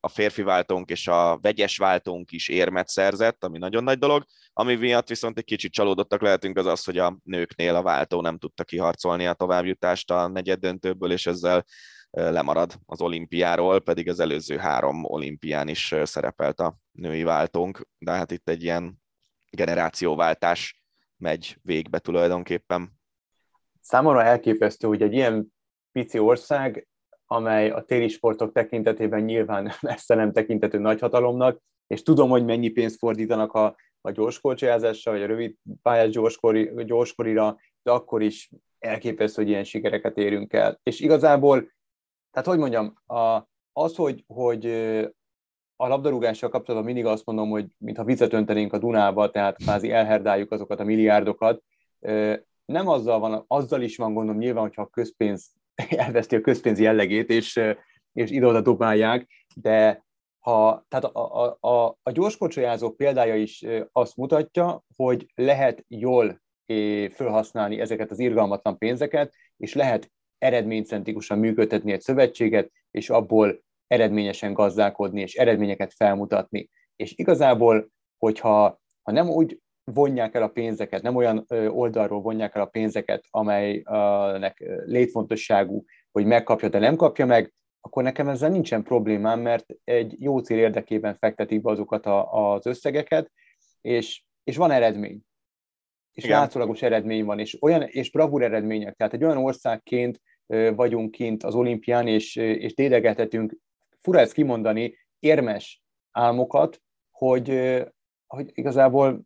A 0.00 0.08
férfi 0.08 0.42
váltónk 0.42 0.90
és 0.90 1.08
a 1.08 1.38
vegyes 1.42 1.76
váltónk 1.76 2.32
is 2.32 2.48
érmet 2.48 2.88
szerzett, 2.88 3.44
ami 3.44 3.58
nagyon 3.58 3.84
nagy 3.84 3.98
dolog. 3.98 4.24
Ami 4.52 4.74
miatt 4.74 5.08
viszont 5.08 5.38
egy 5.38 5.44
kicsit 5.44 5.72
csalódottak 5.72 6.22
lehetünk 6.22 6.58
az 6.58 6.66
az, 6.66 6.84
hogy 6.84 6.98
a 6.98 7.18
nőknél 7.22 7.74
a 7.74 7.82
váltó 7.82 8.20
nem 8.20 8.38
tudta 8.38 8.64
kiharcolni 8.64 9.26
a 9.26 9.32
továbbjutást 9.32 10.10
a 10.10 10.28
negyed 10.28 10.58
döntőből, 10.58 11.12
és 11.12 11.26
ezzel 11.26 11.64
lemarad 12.10 12.74
az 12.86 13.00
olimpiáról, 13.00 13.80
pedig 13.80 14.08
az 14.08 14.20
előző 14.20 14.56
három 14.56 15.04
olimpián 15.04 15.68
is 15.68 15.94
szerepelt 16.02 16.60
a 16.60 16.76
női 16.92 17.22
váltónk, 17.22 17.88
de 17.98 18.10
hát 18.10 18.30
itt 18.30 18.48
egy 18.48 18.62
ilyen 18.62 19.02
generációváltás 19.50 20.84
megy 21.16 21.58
végbe 21.62 21.98
tulajdonképpen. 21.98 22.92
Számomra 23.80 24.22
elképesztő, 24.22 24.86
hogy 24.86 25.02
egy 25.02 25.12
ilyen 25.12 25.54
pici 25.92 26.18
ország 26.18 26.86
amely 27.26 27.70
a 27.70 27.82
téli 27.82 28.08
sportok 28.08 28.52
tekintetében 28.52 29.20
nyilván 29.20 29.72
messze 29.80 30.14
nem 30.14 30.32
tekintető 30.32 30.78
nagyhatalomnak, 30.78 31.60
és 31.86 32.02
tudom, 32.02 32.30
hogy 32.30 32.44
mennyi 32.44 32.68
pénzt 32.68 32.98
fordítanak 32.98 33.52
a, 33.52 33.76
a 34.00 34.10
gyorskolcsajázásra, 34.10 35.12
vagy 35.12 35.22
a 35.22 35.26
rövid 35.26 35.54
pályás 35.82 36.10
gyorskori, 36.10 36.70
gyorskorira, 36.84 37.56
de 37.82 37.90
akkor 37.90 38.22
is 38.22 38.50
elképesztő, 38.78 39.42
hogy 39.42 39.50
ilyen 39.50 39.64
sikereket 39.64 40.16
érünk 40.16 40.52
el. 40.52 40.80
És 40.82 41.00
igazából, 41.00 41.70
tehát 42.30 42.48
hogy 42.48 42.58
mondjam, 42.58 42.94
a, 43.06 43.48
az, 43.72 43.96
hogy, 43.96 44.24
hogy 44.26 44.66
a 45.76 45.86
labdarúgással 45.86 46.48
kapcsolatban 46.48 46.92
mindig 46.92 47.10
azt 47.10 47.26
mondom, 47.26 47.50
hogy 47.50 47.66
mintha 47.78 48.04
vizet 48.04 48.32
öntenénk 48.32 48.72
a 48.72 48.78
Dunába, 48.78 49.30
tehát 49.30 49.56
kvázi 49.56 49.90
elherdáljuk 49.90 50.52
azokat 50.52 50.80
a 50.80 50.84
milliárdokat, 50.84 51.62
nem 52.64 52.88
azzal 52.88 53.18
van, 53.18 53.44
azzal 53.46 53.82
is 53.82 53.96
van 53.96 54.14
gondom 54.14 54.36
nyilván, 54.36 54.62
hogyha 54.62 54.82
a 54.82 54.88
közpénz 54.88 55.55
elveszti 56.04 56.36
a 56.36 56.40
közpénz 56.40 56.78
jellegét, 56.78 57.30
és, 57.30 57.60
és 58.12 58.30
ide-oda 58.30 58.60
dobálják, 58.60 59.28
de 59.54 60.04
ha, 60.38 60.84
tehát 60.88 61.04
a, 61.04 61.44
a, 61.44 61.56
a, 61.68 61.98
a 62.02 62.10
gyorskocsajázók 62.10 62.96
példája 62.96 63.36
is 63.36 63.64
azt 63.92 64.16
mutatja, 64.16 64.82
hogy 64.96 65.26
lehet 65.34 65.84
jól 65.88 66.40
felhasználni 67.10 67.80
ezeket 67.80 68.10
az 68.10 68.18
irgalmatlan 68.18 68.78
pénzeket, 68.78 69.34
és 69.56 69.74
lehet 69.74 70.10
eredménycentrikusan 70.38 71.38
működtetni 71.38 71.92
egy 71.92 72.00
szövetséget, 72.00 72.70
és 72.90 73.10
abból 73.10 73.64
eredményesen 73.86 74.52
gazdálkodni, 74.52 75.20
és 75.20 75.34
eredményeket 75.34 75.92
felmutatni. 75.92 76.70
És 76.96 77.12
igazából, 77.16 77.88
hogyha 78.18 78.80
ha 79.02 79.12
nem 79.12 79.28
úgy 79.28 79.60
vonják 79.92 80.34
el 80.34 80.42
a 80.42 80.48
pénzeket, 80.48 81.02
nem 81.02 81.16
olyan 81.16 81.46
oldalról 81.68 82.20
vonják 82.20 82.54
el 82.54 82.62
a 82.62 82.66
pénzeket, 82.66 83.24
amelynek 83.30 84.64
létfontosságú, 84.84 85.84
hogy 86.12 86.26
megkapja, 86.26 86.68
de 86.68 86.78
nem 86.78 86.96
kapja 86.96 87.26
meg, 87.26 87.52
akkor 87.80 88.02
nekem 88.02 88.28
ezzel 88.28 88.50
nincsen 88.50 88.82
problémám, 88.82 89.40
mert 89.40 89.66
egy 89.84 90.22
jó 90.22 90.38
cél 90.38 90.58
érdekében 90.58 91.14
fektetik 91.14 91.62
be 91.62 91.70
azokat 91.70 92.06
a, 92.06 92.52
az 92.52 92.66
összegeket, 92.66 93.32
és, 93.80 94.24
és 94.44 94.56
van 94.56 94.70
eredmény. 94.70 95.20
És 96.12 96.24
Igen. 96.24 96.38
látszólagos 96.38 96.82
eredmény 96.82 97.24
van, 97.24 97.38
és, 97.38 97.62
olyan, 97.62 97.82
és 97.82 98.10
bravúr 98.10 98.42
eredmények. 98.42 98.94
Tehát 98.94 99.12
egy 99.12 99.24
olyan 99.24 99.36
országként 99.36 100.20
vagyunk 100.74 101.10
kint 101.10 101.42
az 101.42 101.54
olimpián, 101.54 102.06
és, 102.06 102.36
és 102.36 102.74
dédegethetünk, 102.74 103.56
fura 103.98 104.20
ezt 104.20 104.32
kimondani, 104.32 104.96
érmes 105.18 105.82
álmokat, 106.10 106.82
hogy, 107.10 107.48
hogy 108.26 108.50
igazából 108.54 109.24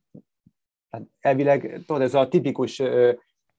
hát 0.90 1.02
elvileg, 1.20 1.82
tudod, 1.86 2.02
ez 2.02 2.14
a 2.14 2.28
tipikus, 2.28 2.82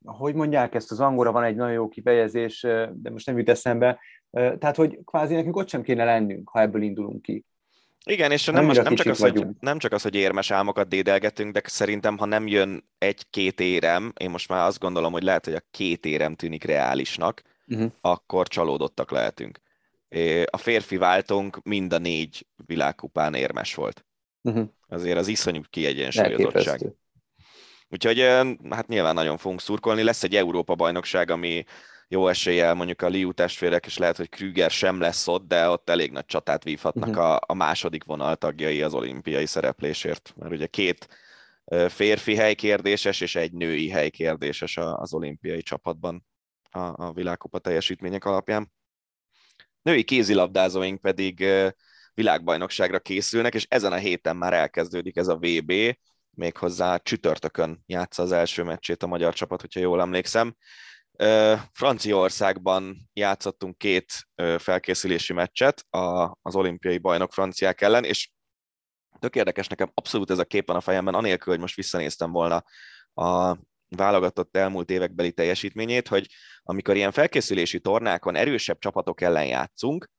hogy 0.05 0.33
mondják 0.33 0.75
ezt, 0.75 0.91
az 0.91 0.99
angolra 0.99 1.31
van 1.31 1.43
egy 1.43 1.55
nagyon 1.55 1.73
jó 1.73 1.87
kifejezés, 1.87 2.61
de 2.93 3.09
most 3.09 3.25
nem 3.25 3.37
jut 3.37 3.49
eszembe, 3.49 3.99
tehát, 4.31 4.75
hogy 4.75 4.99
kvázi 5.05 5.33
nekünk 5.33 5.55
ott 5.55 5.69
sem 5.69 5.81
kéne 5.81 6.03
lennünk, 6.03 6.49
ha 6.49 6.61
ebből 6.61 6.81
indulunk 6.81 7.21
ki. 7.21 7.45
Igen, 8.05 8.31
és 8.31 8.45
nem, 8.45 8.65
most, 8.65 8.83
nem, 8.83 8.95
csak 8.95 9.07
az, 9.07 9.19
hogy, 9.19 9.45
nem 9.59 9.77
csak 9.77 9.91
az, 9.91 10.01
hogy 10.01 10.15
érmes 10.15 10.51
álmokat 10.51 10.87
dédelgetünk, 10.87 11.53
de 11.53 11.61
szerintem, 11.65 12.17
ha 12.17 12.25
nem 12.25 12.47
jön 12.47 12.89
egy-két 12.97 13.59
érem, 13.59 14.13
én 14.19 14.29
most 14.29 14.49
már 14.49 14.67
azt 14.67 14.79
gondolom, 14.79 15.11
hogy 15.11 15.23
lehet, 15.23 15.45
hogy 15.45 15.53
a 15.53 15.63
két 15.71 16.05
érem 16.05 16.35
tűnik 16.35 16.63
reálisnak, 16.63 17.41
uh-huh. 17.67 17.91
akkor 18.01 18.47
csalódottak 18.47 19.11
lehetünk. 19.11 19.59
A 20.45 20.57
férfi 20.57 20.97
váltónk 20.97 21.63
mind 21.63 21.93
a 21.93 21.97
négy 21.97 22.47
világkupán 22.65 23.33
érmes 23.33 23.75
volt. 23.75 24.05
Uh-huh. 24.41 24.67
Azért 24.87 25.17
az 25.17 25.27
iszonyú 25.27 25.61
kiegyensúlyozottság. 25.69 26.81
Úgyhogy 27.91 28.19
hát 28.69 28.87
nyilván 28.87 29.13
nagyon 29.13 29.37
fogunk 29.37 29.61
szurkolni. 29.61 30.03
Lesz 30.03 30.23
egy 30.23 30.35
Európa-bajnokság, 30.35 31.29
ami 31.29 31.63
jó 32.07 32.27
eséllyel 32.27 32.73
mondjuk 32.73 33.01
a 33.01 33.07
Liu 33.07 33.31
testvérek, 33.31 33.85
és 33.85 33.97
lehet, 33.97 34.17
hogy 34.17 34.29
Krüger 34.29 34.71
sem 34.71 34.99
lesz 34.99 35.27
ott, 35.27 35.47
de 35.47 35.69
ott 35.69 35.89
elég 35.89 36.11
nagy 36.11 36.25
csatát 36.25 36.63
vívhatnak 36.63 37.09
uh-huh. 37.09 37.25
a, 37.25 37.39
a 37.45 37.53
második 37.53 38.03
vonal 38.03 38.35
tagjai 38.35 38.81
az 38.81 38.93
olimpiai 38.93 39.45
szereplésért. 39.45 40.33
Mert 40.35 40.51
ugye 40.51 40.67
két 40.67 41.07
férfi 41.87 42.35
helykérdéses 42.35 43.21
és 43.21 43.35
egy 43.35 43.51
női 43.51 43.89
helykérdéses 43.89 44.77
az 44.77 45.13
olimpiai 45.13 45.61
csapatban 45.61 46.25
a, 46.69 47.05
a 47.05 47.11
világkupa 47.13 47.59
teljesítmények 47.59 48.25
alapján. 48.25 48.71
Női 49.81 50.03
kézilabdázóink 50.03 51.01
pedig 51.01 51.45
világbajnokságra 52.13 52.99
készülnek, 52.99 53.53
és 53.53 53.65
ezen 53.69 53.91
a 53.91 53.97
héten 53.97 54.35
már 54.35 54.53
elkezdődik 54.53 55.17
ez 55.17 55.27
a 55.27 55.37
VB, 55.37 55.73
méghozzá 56.37 56.97
csütörtökön 56.97 57.83
játsza 57.85 58.23
az 58.23 58.31
első 58.31 58.63
meccsét 58.63 59.03
a 59.03 59.07
magyar 59.07 59.33
csapat, 59.33 59.61
hogyha 59.61 59.79
jól 59.79 60.01
emlékszem. 60.01 60.55
Franciaországban 61.73 63.09
játszottunk 63.13 63.77
két 63.77 64.27
felkészülési 64.57 65.33
meccset 65.33 65.85
az 66.41 66.55
olimpiai 66.55 66.97
bajnok 66.97 67.33
franciák 67.33 67.81
ellen, 67.81 68.03
és 68.03 68.31
tök 69.19 69.35
érdekes 69.35 69.67
nekem, 69.67 69.91
abszolút 69.93 70.31
ez 70.31 70.37
a 70.37 70.45
kép 70.45 70.67
van 70.67 70.75
a 70.75 70.81
fejemben, 70.81 71.13
anélkül, 71.13 71.53
hogy 71.53 71.61
most 71.61 71.75
visszanéztem 71.75 72.31
volna 72.31 72.63
a 73.13 73.57
válogatott 73.95 74.57
elmúlt 74.57 74.89
évekbeli 74.89 75.31
teljesítményét, 75.31 76.07
hogy 76.07 76.27
amikor 76.63 76.95
ilyen 76.95 77.11
felkészülési 77.11 77.79
tornákon 77.79 78.35
erősebb 78.35 78.79
csapatok 78.79 79.21
ellen 79.21 79.45
játszunk, 79.45 80.09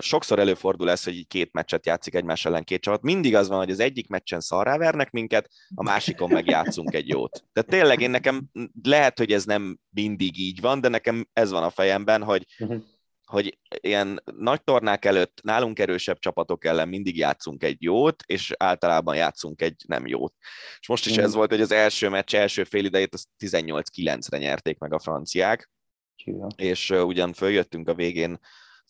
sokszor 0.00 0.38
előfordul 0.38 0.90
ez, 0.90 1.04
hogy 1.04 1.14
így 1.14 1.26
két 1.26 1.52
meccset 1.52 1.86
játszik 1.86 2.14
egymás 2.14 2.44
ellen 2.44 2.64
két 2.64 2.80
csapat. 2.80 3.02
Mindig 3.02 3.34
az 3.34 3.48
van, 3.48 3.58
hogy 3.58 3.70
az 3.70 3.80
egyik 3.80 4.08
meccsen 4.08 4.40
szarrá 4.40 4.76
vernek 4.76 5.10
minket, 5.10 5.48
a 5.74 5.82
másikon 5.82 6.30
meg 6.30 6.46
játszunk 6.46 6.94
egy 6.94 7.08
jót. 7.08 7.44
Tehát 7.52 7.70
tényleg 7.70 8.00
én 8.00 8.10
nekem 8.10 8.48
lehet, 8.82 9.18
hogy 9.18 9.32
ez 9.32 9.44
nem 9.44 9.78
mindig 9.90 10.38
így 10.38 10.60
van, 10.60 10.80
de 10.80 10.88
nekem 10.88 11.28
ez 11.32 11.50
van 11.50 11.62
a 11.62 11.70
fejemben, 11.70 12.22
hogy, 12.22 12.46
uh-huh. 12.58 12.82
hogy 13.24 13.58
ilyen 13.80 14.22
nagy 14.36 14.62
tornák 14.62 15.04
előtt 15.04 15.40
nálunk 15.42 15.78
erősebb 15.78 16.18
csapatok 16.18 16.64
ellen 16.64 16.88
mindig 16.88 17.16
játszunk 17.16 17.64
egy 17.64 17.82
jót, 17.82 18.22
és 18.26 18.52
általában 18.58 19.16
játszunk 19.16 19.62
egy 19.62 19.82
nem 19.86 20.06
jót. 20.06 20.34
És 20.80 20.88
most 20.88 21.06
is 21.06 21.16
ez 21.16 21.34
volt, 21.34 21.50
hogy 21.50 21.60
az 21.60 21.72
első 21.72 22.08
meccs 22.08 22.34
első 22.34 22.64
fél 22.64 22.84
idejét 22.84 23.14
az 23.14 23.26
18-9-re 23.38 24.38
nyerték 24.38 24.78
meg 24.78 24.92
a 24.92 24.98
franciák, 24.98 25.70
Csilla. 26.16 26.46
és 26.56 26.90
uh, 26.90 27.06
ugyan 27.06 27.32
följöttünk 27.32 27.88
a 27.88 27.94
végén 27.94 28.38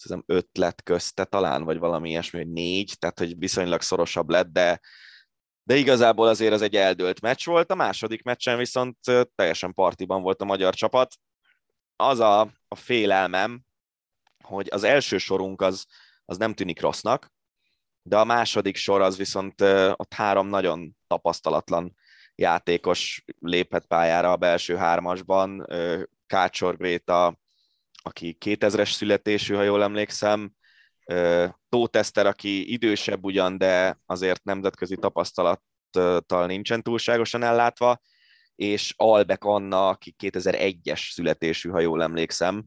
hiszem 0.02 0.22
öt 0.26 0.48
lett 0.52 0.82
közte 0.82 1.24
talán, 1.24 1.64
vagy 1.64 1.78
valami 1.78 2.08
ilyesmi, 2.08 2.38
hogy 2.38 2.52
négy, 2.52 2.96
tehát 2.98 3.18
hogy 3.18 3.38
viszonylag 3.38 3.80
szorosabb 3.80 4.30
lett, 4.30 4.46
de, 4.46 4.80
de 5.62 5.76
igazából 5.76 6.28
azért 6.28 6.52
az 6.52 6.62
egy 6.62 6.76
eldőlt 6.76 7.20
meccs 7.20 7.46
volt. 7.46 7.70
A 7.70 7.74
második 7.74 8.22
meccsen 8.22 8.58
viszont 8.58 8.98
teljesen 9.34 9.74
partiban 9.74 10.22
volt 10.22 10.40
a 10.42 10.44
magyar 10.44 10.74
csapat. 10.74 11.14
Az 11.96 12.20
a, 12.20 12.40
a 12.68 12.74
félelmem, 12.74 13.62
hogy 14.44 14.68
az 14.70 14.82
első 14.82 15.18
sorunk 15.18 15.60
az, 15.60 15.86
az 16.24 16.36
nem 16.36 16.54
tűnik 16.54 16.80
rossznak, 16.80 17.32
de 18.02 18.18
a 18.18 18.24
második 18.24 18.76
sor 18.76 19.00
az 19.00 19.16
viszont 19.16 19.60
ott 19.92 20.12
három 20.12 20.46
nagyon 20.46 20.96
tapasztalatlan 21.06 21.94
játékos 22.34 23.24
lépett 23.38 23.86
pályára 23.86 24.32
a 24.32 24.36
belső 24.36 24.76
hármasban. 24.76 25.66
Kácsor 26.26 26.76
Gréta, 26.76 27.38
aki 28.02 28.36
2000-es 28.44 28.92
születésű, 28.92 29.54
ha 29.54 29.62
jól 29.62 29.82
emlékszem, 29.82 30.52
Tóteszter, 31.68 32.26
aki 32.26 32.72
idősebb 32.72 33.24
ugyan, 33.24 33.58
de 33.58 33.98
azért 34.06 34.44
nemzetközi 34.44 34.96
tapasztalattal 34.96 36.46
nincsen 36.46 36.82
túlságosan 36.82 37.42
ellátva, 37.42 38.00
és 38.54 38.94
Albek 38.96 39.44
Anna, 39.44 39.88
aki 39.88 40.14
2001-es 40.18 41.12
születésű, 41.12 41.68
ha 41.68 41.80
jól 41.80 42.02
emlékszem. 42.02 42.64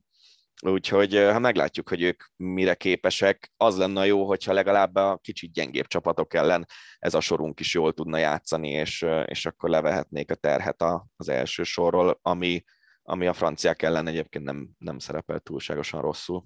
Úgyhogy 0.62 1.16
ha 1.16 1.40
meglátjuk, 1.40 1.90
hogy 1.90 2.02
ők 2.02 2.24
mire 2.36 2.74
képesek, 2.74 3.52
az 3.58 3.78
lenne 3.78 4.06
jó, 4.06 4.28
hogyha 4.28 4.54
legalább 4.54 4.96
a 4.96 5.20
kicsit 5.22 5.54
gyengébb 5.54 5.88
csapatok 5.88 6.34
ellen 6.34 6.66
ez 7.00 7.14
a 7.14 7.20
sorunk 7.20 7.60
is 7.60 7.74
jól 7.74 7.94
tudna 7.94 8.18
játszani, 8.18 8.70
és, 8.70 9.06
és 9.26 9.46
akkor 9.46 9.70
levehetnék 9.70 10.32
a 10.32 10.36
terhet 10.36 10.84
az 11.16 11.30
első 11.30 11.64
sorról, 11.64 12.20
ami 12.22 12.64
ami 13.08 13.28
a 13.28 13.34
franciák 13.34 13.82
ellen 13.82 14.08
egyébként 14.08 14.46
nem, 14.46 14.70
nem 14.78 15.00
szerepel 15.00 15.40
túlságosan 15.40 16.02
rosszul. 16.02 16.44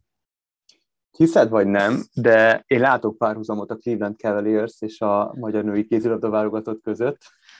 Hiszed 1.17 1.49
vagy 1.49 1.67
nem, 1.67 2.03
de 2.13 2.63
én 2.67 2.79
látok 2.79 3.17
párhuzamot 3.17 3.71
a 3.71 3.75
Cleveland 3.75 4.17
Cavaliers 4.17 4.81
és 4.81 5.01
a 5.01 5.33
magyar 5.39 5.63
női 5.63 5.85
kézilabda 5.85 6.29
válogatott 6.29 6.81
között. 6.81 7.17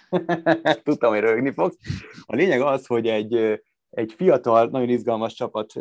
Tudtam, 0.83 1.11
hogy 1.11 1.19
rögni 1.19 1.51
fogsz. 1.51 1.77
A 2.25 2.35
lényeg 2.35 2.61
az, 2.61 2.85
hogy 2.85 3.07
egy, 3.07 3.61
egy 3.89 4.13
fiatal, 4.13 4.67
nagyon 4.67 4.89
izgalmas 4.89 5.33
csapat 5.33 5.73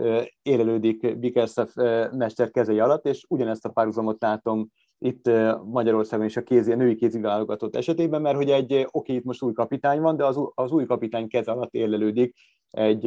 élelődik 0.43 1.19
Bikerszev 1.19 1.69
mester 2.13 2.51
kezei 2.51 2.81
alatt, 2.81 3.07
és 3.07 3.25
ugyanezt 3.29 3.65
a 3.65 3.71
párhuzamot 3.71 4.21
látom 4.21 4.69
itt 4.99 5.31
Magyarországon 5.65 6.27
is 6.27 6.37
a, 6.37 6.43
kézi, 6.43 6.73
a 6.73 6.77
női 6.77 6.95
kézi 6.95 7.21
válogatott 7.21 7.77
esetében, 7.77 8.21
mert 8.21 8.37
hogy 8.37 8.51
egy, 8.51 8.87
oké, 8.91 9.15
itt 9.15 9.25
most 9.25 9.43
új 9.43 9.53
kapitány 9.53 10.01
van, 10.01 10.17
de 10.17 10.25
az, 10.25 10.39
az 10.55 10.71
új 10.71 10.87
kapitány 10.87 11.29
keze 11.29 11.51
alatt 11.51 11.75
élelődik 11.75 12.35
egy, 12.71 13.07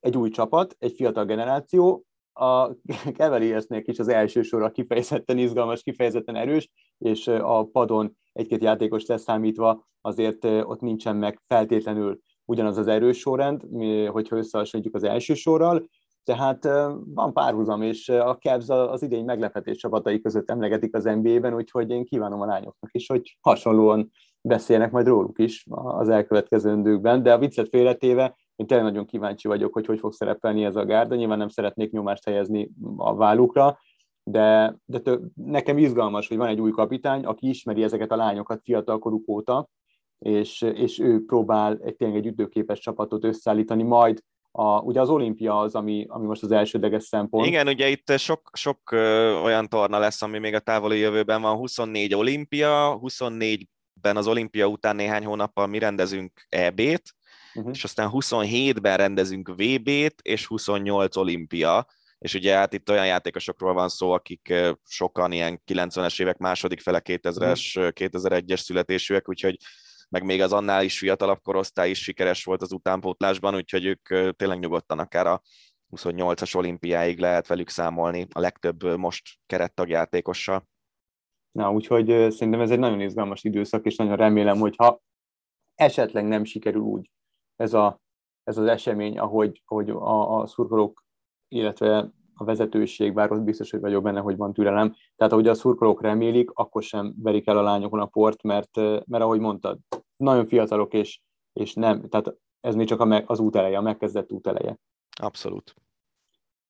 egy 0.00 0.16
új 0.16 0.30
csapat, 0.30 0.76
egy 0.78 0.92
fiatal 0.92 1.24
generáció, 1.24 2.04
a 2.32 2.70
Cavaliersnél 3.18 3.82
is 3.84 3.98
az 3.98 4.08
első 4.08 4.42
sorra 4.42 4.70
kifejezetten 4.70 5.38
izgalmas, 5.38 5.82
kifejezetten 5.82 6.36
erős, 6.36 6.70
és 6.98 7.26
a 7.26 7.64
padon 7.64 8.16
egy-két 8.32 8.62
játékos 8.62 9.06
leszámítva 9.06 9.86
azért 10.00 10.44
ott 10.44 10.80
nincsen 10.80 11.16
meg 11.16 11.40
feltétlenül 11.46 12.20
ugyanaz 12.44 12.76
az 12.78 12.86
erős 12.86 13.18
sorrend, 13.18 13.62
hogyha 14.08 14.36
összehasonlítjuk 14.36 14.96
az 14.96 15.04
első 15.04 15.34
sorral, 15.34 15.88
tehát 16.24 16.64
van 17.04 17.32
párhuzam, 17.32 17.82
és 17.82 18.08
a 18.08 18.36
Cavs 18.40 18.68
az 18.68 19.02
idény 19.02 19.24
meglepetés 19.24 19.76
csapatai 19.76 20.20
között 20.20 20.50
emlegetik 20.50 20.94
az 20.94 21.04
NBA-ben, 21.04 21.54
úgyhogy 21.54 21.90
én 21.90 22.04
kívánom 22.04 22.40
a 22.40 22.46
lányoknak 22.46 22.90
is, 22.92 23.06
hogy 23.06 23.38
hasonlóan 23.40 24.10
beszélnek 24.40 24.90
majd 24.90 25.06
róluk 25.06 25.38
is 25.38 25.64
az 25.70 26.08
elkövetkezendőkben, 26.08 27.22
de 27.22 27.32
a 27.32 27.38
viccet 27.38 27.68
félretéve 27.68 28.36
én 28.58 28.66
tényleg 28.66 28.86
nagyon 28.86 29.06
kíváncsi 29.06 29.48
vagyok, 29.48 29.72
hogy 29.72 29.86
hogy 29.86 29.98
fog 29.98 30.12
szerepelni 30.12 30.64
ez 30.64 30.76
a 30.76 30.84
gárda. 30.84 31.14
Nyilván 31.14 31.38
nem 31.38 31.48
szeretnék 31.48 31.90
nyomást 31.90 32.24
helyezni 32.24 32.70
a 32.96 33.14
vállukra, 33.14 33.78
de, 34.22 34.76
de 34.84 34.98
tő, 34.98 35.20
nekem 35.34 35.78
izgalmas, 35.78 36.28
hogy 36.28 36.36
van 36.36 36.48
egy 36.48 36.60
új 36.60 36.70
kapitány, 36.70 37.24
aki 37.24 37.48
ismeri 37.48 37.82
ezeket 37.82 38.12
a 38.12 38.16
lányokat 38.16 38.62
fiatalkoruk 38.62 39.28
óta, 39.28 39.68
és, 40.18 40.62
és 40.62 40.98
ő 40.98 41.24
próbál 41.24 41.78
egy 41.82 41.96
tényleg 41.96 42.18
egy 42.18 42.26
ütőképes 42.26 42.78
csapatot 42.78 43.24
összeállítani, 43.24 43.82
majd 43.82 44.22
a, 44.50 44.80
ugye 44.80 45.00
az 45.00 45.08
olimpia 45.08 45.58
az, 45.58 45.74
ami, 45.74 46.06
ami 46.08 46.26
most 46.26 46.42
az 46.42 46.50
elsődleges 46.50 47.04
szempont. 47.04 47.46
Igen, 47.46 47.68
ugye 47.68 47.88
itt 47.88 48.12
sok, 48.16 48.50
sok 48.52 48.90
olyan 49.44 49.68
torna 49.68 49.98
lesz, 49.98 50.22
ami 50.22 50.38
még 50.38 50.54
a 50.54 50.58
távoli 50.60 50.98
jövőben 50.98 51.42
van, 51.42 51.56
24 51.56 52.14
olimpia, 52.14 52.98
24-ben 53.02 54.16
az 54.16 54.26
olimpia 54.26 54.66
után 54.66 54.96
néhány 54.96 55.24
hónappal 55.24 55.66
mi 55.66 55.78
rendezünk 55.78 56.46
EB-t, 56.48 57.16
uh-huh. 57.58 57.74
és 57.74 57.84
aztán 57.84 58.10
27-ben 58.12 58.96
rendezünk 58.96 59.48
VB-t, 59.48 60.20
és 60.22 60.46
28 60.46 61.16
olimpia, 61.16 61.86
és 62.18 62.34
ugye 62.34 62.54
hát 62.54 62.72
itt 62.72 62.90
olyan 62.90 63.06
játékosokról 63.06 63.72
van 63.72 63.88
szó, 63.88 64.10
akik 64.10 64.54
sokan 64.84 65.32
ilyen 65.32 65.62
90-es 65.66 66.20
évek 66.20 66.38
második 66.38 66.80
fele 66.80 67.00
2000-es, 67.04 67.76
uh-huh. 67.76 67.92
2001-es 67.94 68.60
születésűek, 68.60 69.28
úgyhogy 69.28 69.56
meg 70.08 70.24
még 70.24 70.42
az 70.42 70.52
annál 70.52 70.84
is 70.84 70.98
fiatalabb 70.98 71.42
korosztály 71.42 71.90
is 71.90 72.02
sikeres 72.02 72.44
volt 72.44 72.62
az 72.62 72.72
utánpótlásban, 72.72 73.54
úgyhogy 73.54 73.84
ők 73.84 74.34
tényleg 74.36 74.58
nyugodtan 74.58 74.98
akár 74.98 75.26
a, 75.26 75.42
28-as 75.96 76.56
olimpiáig 76.56 77.18
lehet 77.18 77.46
velük 77.46 77.68
számolni 77.68 78.26
a 78.32 78.40
legtöbb 78.40 78.96
most 78.96 79.22
kerettagjátékossal. 79.46 80.68
Na, 81.50 81.72
úgyhogy 81.72 82.06
szerintem 82.06 82.60
ez 82.60 82.70
egy 82.70 82.78
nagyon 82.78 83.00
izgalmas 83.00 83.44
időszak, 83.44 83.84
és 83.84 83.96
nagyon 83.96 84.16
remélem, 84.16 84.58
hogy 84.58 84.74
ha 84.76 85.00
esetleg 85.74 86.24
nem 86.24 86.44
sikerül 86.44 86.80
úgy 86.80 87.10
ez, 87.58 87.74
a, 87.74 88.00
ez 88.44 88.58
az 88.58 88.66
esemény, 88.66 89.18
ahogy, 89.18 89.62
ahogy 89.66 89.90
a, 89.90 90.40
a 90.40 90.46
szurkolók, 90.46 91.04
illetve 91.48 92.12
a 92.34 92.44
vezetőség, 92.44 93.14
bár 93.14 93.32
ott 93.32 93.40
biztos, 93.40 93.70
hogy 93.70 93.80
vagyok 93.80 94.02
benne, 94.02 94.20
hogy 94.20 94.36
van 94.36 94.52
türelem. 94.52 94.94
Tehát 95.16 95.32
ahogy 95.32 95.48
a 95.48 95.54
szurkolók 95.54 96.02
remélik, 96.02 96.50
akkor 96.54 96.82
sem 96.82 97.14
verik 97.22 97.46
el 97.46 97.58
a 97.58 97.62
lányokon 97.62 98.00
a 98.00 98.06
port, 98.06 98.42
mert, 98.42 98.76
mert 99.06 99.22
ahogy 99.22 99.40
mondtad, 99.40 99.78
nagyon 100.16 100.46
fiatalok, 100.46 100.92
és, 100.92 101.20
és 101.52 101.74
nem, 101.74 102.08
tehát 102.08 102.34
ez 102.60 102.74
még 102.74 102.86
csak 102.86 103.00
a, 103.00 103.24
az 103.26 103.38
út 103.38 103.56
eleje, 103.56 103.78
a 103.78 103.82
megkezdett 103.82 104.32
út 104.32 104.46
eleje. 104.46 104.78
Abszolút. 105.20 105.74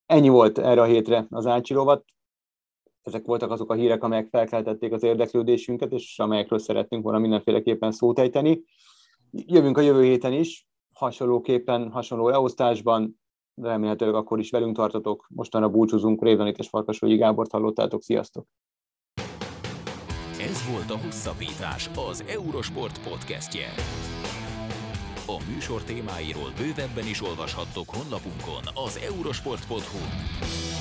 Ennyi 0.06 0.28
volt 0.28 0.59
erre 0.59 0.81
a 0.81 0.85
hétre 0.85 1.27
az 1.31 1.47
Ácsi 1.47 1.74
rovat. 1.74 2.05
Ezek 3.02 3.24
voltak 3.24 3.51
azok 3.51 3.70
a 3.70 3.74
hírek, 3.74 4.02
amelyek 4.02 4.28
felkeltették 4.28 4.93
az 4.93 5.02
érdeklődésünket, 5.02 5.93
és 5.93 6.19
amelyekről 6.19 6.59
szeretnénk 6.59 7.02
volna 7.02 7.19
mindenféleképpen 7.19 7.93
szót 7.93 8.19
ejteni. 8.19 8.62
Jövünk 9.31 9.78
a 9.78 9.81
jövő 9.81 10.02
héten 10.02 10.32
is, 10.32 10.68
hasonlóképpen, 10.99 11.91
hasonló 11.91 12.29
leosztásban, 12.29 13.20
remélhetőleg 13.55 14.15
akkor 14.15 14.39
is 14.39 14.51
velünk 14.51 14.77
tartotok. 14.77 15.27
Mostanra 15.29 15.69
búcsúzunk, 15.69 16.23
Révenit 16.23 16.59
és 16.59 16.69
Farkasvölgyi 16.69 17.16
Gábort 17.16 17.51
hallottátok, 17.51 18.03
sziasztok! 18.03 18.47
Ez 20.41 20.70
volt 20.73 20.91
a 20.91 21.05
Hosszabbítás, 21.05 21.91
az 22.11 22.25
Eurosport 22.29 23.09
podcastje. 23.09 23.66
A 25.27 25.37
műsor 25.53 25.83
témáiról 25.83 26.51
bővebben 26.59 27.07
is 27.07 27.23
olvashattok 27.23 27.89
honlapunkon 27.89 28.62
az 28.87 29.01
eurosport.hu. 29.09 30.77